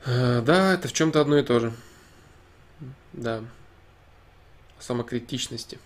Да, 0.07 0.75
это 0.75 0.87
в 0.87 0.93
чем-то 0.93 1.21
одно 1.21 1.37
и 1.37 1.43
то 1.43 1.59
же. 1.59 1.73
Да. 3.13 3.43
Самокритичности. 4.79 5.81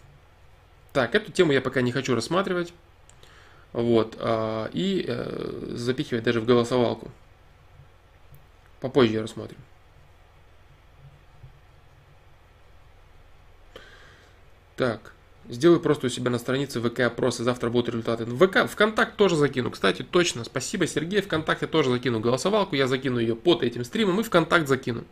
Так, 0.93 1.15
эту 1.15 1.32
тему 1.32 1.53
я 1.53 1.62
пока 1.62 1.81
не 1.81 1.90
хочу 1.90 2.15
рассматривать. 2.15 2.74
Вот. 3.73 4.19
А, 4.20 4.69
и 4.74 5.07
э, 5.09 5.70
запихивать 5.70 6.23
даже 6.23 6.43
в 6.43 6.44
голосовалку. 6.44 7.11
Попозже 8.81 9.15
я 9.15 9.23
рассмотрим. 9.23 9.59
Так. 14.77 15.11
Сделай 15.48 15.81
просто 15.81 16.06
у 16.06 16.10
себя 16.10 16.31
на 16.31 16.39
странице 16.39 16.81
ВК 16.81 17.01
опросы, 17.01 17.43
завтра 17.43 17.69
будут 17.69 17.89
результаты. 17.89 18.24
ВК, 18.27 18.70
ВКонтакт 18.70 19.16
тоже 19.16 19.36
закину. 19.36 19.70
Кстати, 19.70 20.02
точно, 20.02 20.44
спасибо, 20.44 20.86
Сергей. 20.86 21.20
ВКонтакте 21.20 21.66
тоже 21.66 21.90
закину 21.90 22.20
голосовалку. 22.20 22.77
Я 22.77 22.86
закину 22.86 23.19
ее 23.19 23.35
под 23.35 23.62
этим 23.62 23.85
стримом 23.85 24.20
и 24.20 24.23
ВКонтакт 24.23 24.69
закину. 24.69 25.05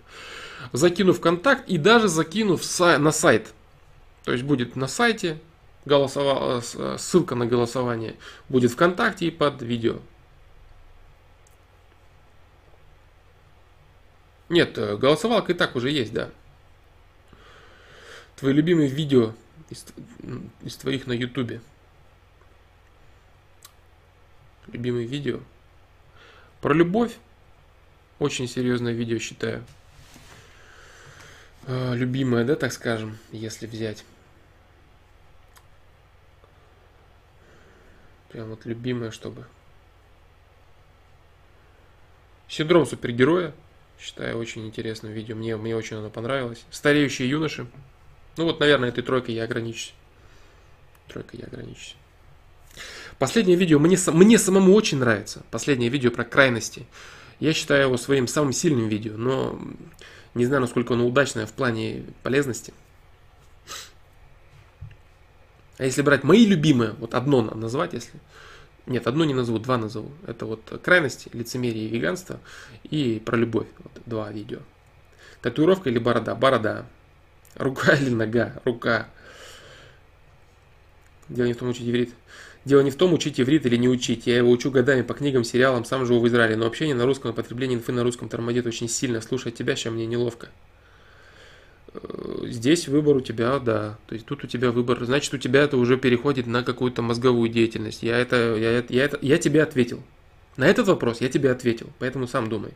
Закину 0.72 1.12
ВКонтакт 1.12 1.68
и 1.68 1.78
даже 1.78 2.08
закину 2.08 2.56
в 2.56 2.64
сай, 2.64 2.98
на 2.98 3.10
сайт. 3.10 3.52
То 4.24 4.32
есть 4.32 4.44
будет 4.44 4.76
на 4.76 4.86
сайте 4.86 5.38
голосова, 5.84 6.62
ссылка 6.96 7.34
на 7.34 7.46
голосование. 7.46 8.14
Будет 8.48 8.70
ВКонтакте 8.70 9.26
и 9.26 9.30
под 9.30 9.62
видео. 9.62 9.98
Нет, 14.48 14.76
э, 14.78 14.96
голосовалка 14.96 15.52
и 15.52 15.54
так 15.54 15.76
уже 15.76 15.90
есть, 15.90 16.12
да. 16.12 16.28
Твои 18.36 18.52
любимые 18.52 18.88
видео 18.88 19.32
из, 19.70 19.86
из 20.62 20.76
твоих 20.76 21.06
на 21.06 21.12
ютубе. 21.12 21.60
Любимые 24.66 25.06
видео. 25.06 25.40
Про 26.60 26.74
любовь. 26.74 27.16
Очень 28.18 28.48
серьезное 28.48 28.92
видео 28.92 29.18
считаю. 29.18 29.64
А, 31.66 31.94
любимое, 31.94 32.44
да, 32.44 32.54
так 32.56 32.72
скажем, 32.72 33.18
если 33.32 33.66
взять. 33.66 34.04
Прям 38.28 38.50
вот 38.50 38.64
любимое, 38.64 39.10
чтобы. 39.10 39.46
Синдром 42.48 42.86
супергероя. 42.86 43.54
Считаю 43.98 44.38
очень 44.38 44.66
интересным 44.66 45.12
видео. 45.12 45.36
Мне, 45.36 45.56
мне 45.56 45.76
очень 45.76 45.96
оно 45.96 46.10
понравилось. 46.10 46.64
Стареющие 46.70 47.28
юноши. 47.28 47.66
Ну 48.40 48.46
вот, 48.46 48.58
наверное, 48.58 48.88
этой 48.88 49.04
тройкой 49.04 49.34
я 49.34 49.44
ограничусь. 49.44 49.92
Тройкой 51.08 51.40
я 51.40 51.46
ограничусь. 51.46 51.94
Последнее 53.18 53.54
видео 53.54 53.78
мне, 53.78 53.98
мне 54.14 54.38
самому 54.38 54.72
очень 54.72 54.96
нравится. 54.96 55.42
Последнее 55.50 55.90
видео 55.90 56.10
про 56.10 56.24
крайности. 56.24 56.86
Я 57.38 57.52
считаю 57.52 57.82
его 57.88 57.98
своим 57.98 58.26
самым 58.26 58.54
сильным 58.54 58.88
видео, 58.88 59.18
но 59.18 59.60
не 60.32 60.46
знаю, 60.46 60.62
насколько 60.62 60.94
оно 60.94 61.06
удачное 61.06 61.44
в 61.44 61.52
плане 61.52 62.06
полезности. 62.22 62.72
А 65.76 65.84
если 65.84 66.00
брать 66.00 66.24
мои 66.24 66.46
любимые, 66.46 66.92
вот 66.92 67.12
одно 67.12 67.42
назвать, 67.42 67.92
если, 67.92 68.18
Нет, 68.86 69.06
одну 69.06 69.24
не 69.24 69.34
назову, 69.34 69.58
два 69.58 69.76
назову. 69.76 70.12
Это 70.26 70.46
вот 70.46 70.80
крайность, 70.82 71.28
лицемерие 71.34 71.84
и 71.84 71.88
веганство 71.88 72.40
и 72.84 73.20
про 73.22 73.36
любовь. 73.36 73.68
Вот 73.80 74.02
два 74.06 74.32
видео. 74.32 74.60
Татуировка 75.42 75.90
или 75.90 75.98
борода? 75.98 76.34
Борода. 76.34 76.86
Рука 77.56 77.92
или 78.00 78.10
нога? 78.10 78.60
Рука. 78.64 79.08
Дело 81.28 81.46
не 81.46 81.52
в 81.52 81.58
том, 81.58 81.68
учить 81.68 81.88
иврит. 81.88 82.12
Дело 82.64 82.80
не 82.80 82.90
в 82.90 82.96
том, 82.96 83.12
учить 83.14 83.40
иврит 83.40 83.64
или 83.64 83.76
не 83.76 83.88
учить. 83.88 84.26
Я 84.26 84.36
его 84.36 84.50
учу 84.50 84.70
годами 84.70 85.02
по 85.02 85.14
книгам, 85.14 85.44
сериалам, 85.44 85.84
сам 85.84 86.04
живу 86.04 86.20
в 86.20 86.28
Израиле. 86.28 86.56
Но 86.56 86.66
общение 86.66 86.94
на 86.94 87.06
русском, 87.06 87.32
потребление 87.32 87.78
инфы 87.78 87.92
на 87.92 88.02
русском 88.02 88.28
тормозит 88.28 88.66
очень 88.66 88.88
сильно. 88.88 89.20
Слушать 89.20 89.54
тебя 89.54 89.76
сейчас 89.76 89.92
мне 89.92 90.06
неловко. 90.06 90.48
Э, 91.94 92.44
здесь 92.44 92.88
выбор 92.88 93.16
у 93.16 93.20
тебя, 93.20 93.58
да. 93.58 93.98
То 94.08 94.14
есть 94.14 94.26
тут 94.26 94.44
у 94.44 94.46
тебя 94.46 94.72
выбор. 94.72 95.02
Значит, 95.04 95.32
у 95.32 95.38
тебя 95.38 95.62
это 95.62 95.78
уже 95.78 95.96
переходит 95.96 96.46
на 96.46 96.62
какую-то 96.62 97.00
мозговую 97.00 97.48
деятельность. 97.48 98.02
Я 98.02 98.18
это, 98.18 98.56
я, 98.56 98.84
я, 98.88 99.04
это, 99.04 99.18
я 99.22 99.38
тебе 99.38 99.62
ответил. 99.62 100.02
На 100.56 100.66
этот 100.66 100.88
вопрос 100.88 101.20
я 101.22 101.28
тебе 101.30 101.50
ответил. 101.50 101.88
Поэтому 101.98 102.26
сам 102.26 102.48
думай. 102.48 102.72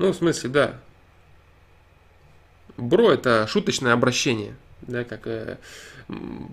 Ну, 0.00 0.12
в 0.12 0.16
смысле, 0.16 0.48
да. 0.48 0.80
Бро 2.78 3.12
это 3.12 3.46
шуточное 3.46 3.92
обращение. 3.92 4.56
Да, 4.80 5.04
как 5.04 5.26
э, 5.26 5.58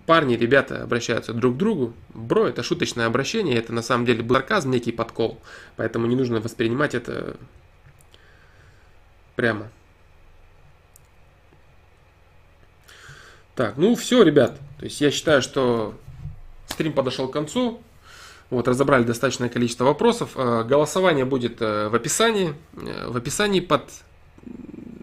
парни, 0.05 0.35
ребята 0.35 0.83
обращаются 0.83 1.31
друг 1.31 1.55
к 1.55 1.57
другу. 1.57 1.93
Бро 2.09 2.45
это 2.45 2.61
шуточное 2.61 3.05
обращение, 3.05 3.57
это 3.57 3.71
на 3.71 3.81
самом 3.81 4.05
деле 4.05 4.21
был 4.21 4.35
сарказм, 4.35 4.71
некий 4.71 4.91
подкол. 4.91 5.39
Поэтому 5.77 6.07
не 6.07 6.17
нужно 6.17 6.41
воспринимать 6.41 6.93
это 6.93 7.37
прямо. 9.37 9.69
Так, 13.55 13.77
ну 13.77 13.95
все, 13.95 14.23
ребят. 14.23 14.59
То 14.77 14.83
есть 14.83 14.99
я 14.99 15.09
считаю, 15.09 15.41
что 15.41 15.97
стрим 16.67 16.91
подошел 16.91 17.29
к 17.29 17.33
концу. 17.33 17.81
Вот, 18.49 18.67
разобрали 18.67 19.03
достаточное 19.03 19.49
количество 19.49 19.83
вопросов. 19.83 20.31
Э, 20.35 20.63
голосование 20.63 21.25
будет 21.25 21.61
э, 21.61 21.89
в 21.89 21.95
описании. 21.95 22.55
Э, 22.75 23.07
в 23.09 23.17
описании 23.17 23.59
под 23.59 23.83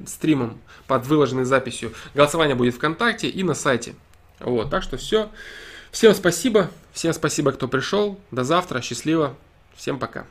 стримом, 0.07 0.59
под 0.87 1.07
выложенной 1.07 1.45
записью. 1.45 1.93
Голосование 2.15 2.55
будет 2.55 2.75
ВКонтакте 2.75 3.29
и 3.29 3.43
на 3.43 3.55
сайте. 3.55 3.95
Вот, 4.41 4.71
так 4.71 4.83
что 4.83 4.97
все. 4.97 5.31
Всем 5.91 6.15
спасибо. 6.15 6.71
Всем 6.93 7.12
спасибо, 7.12 7.53
кто 7.53 7.69
пришел. 7.69 8.19
До 8.31 8.45
завтра. 8.45 8.81
Счастливо. 8.81 9.37
Всем 9.77 9.99
пока. 9.99 10.27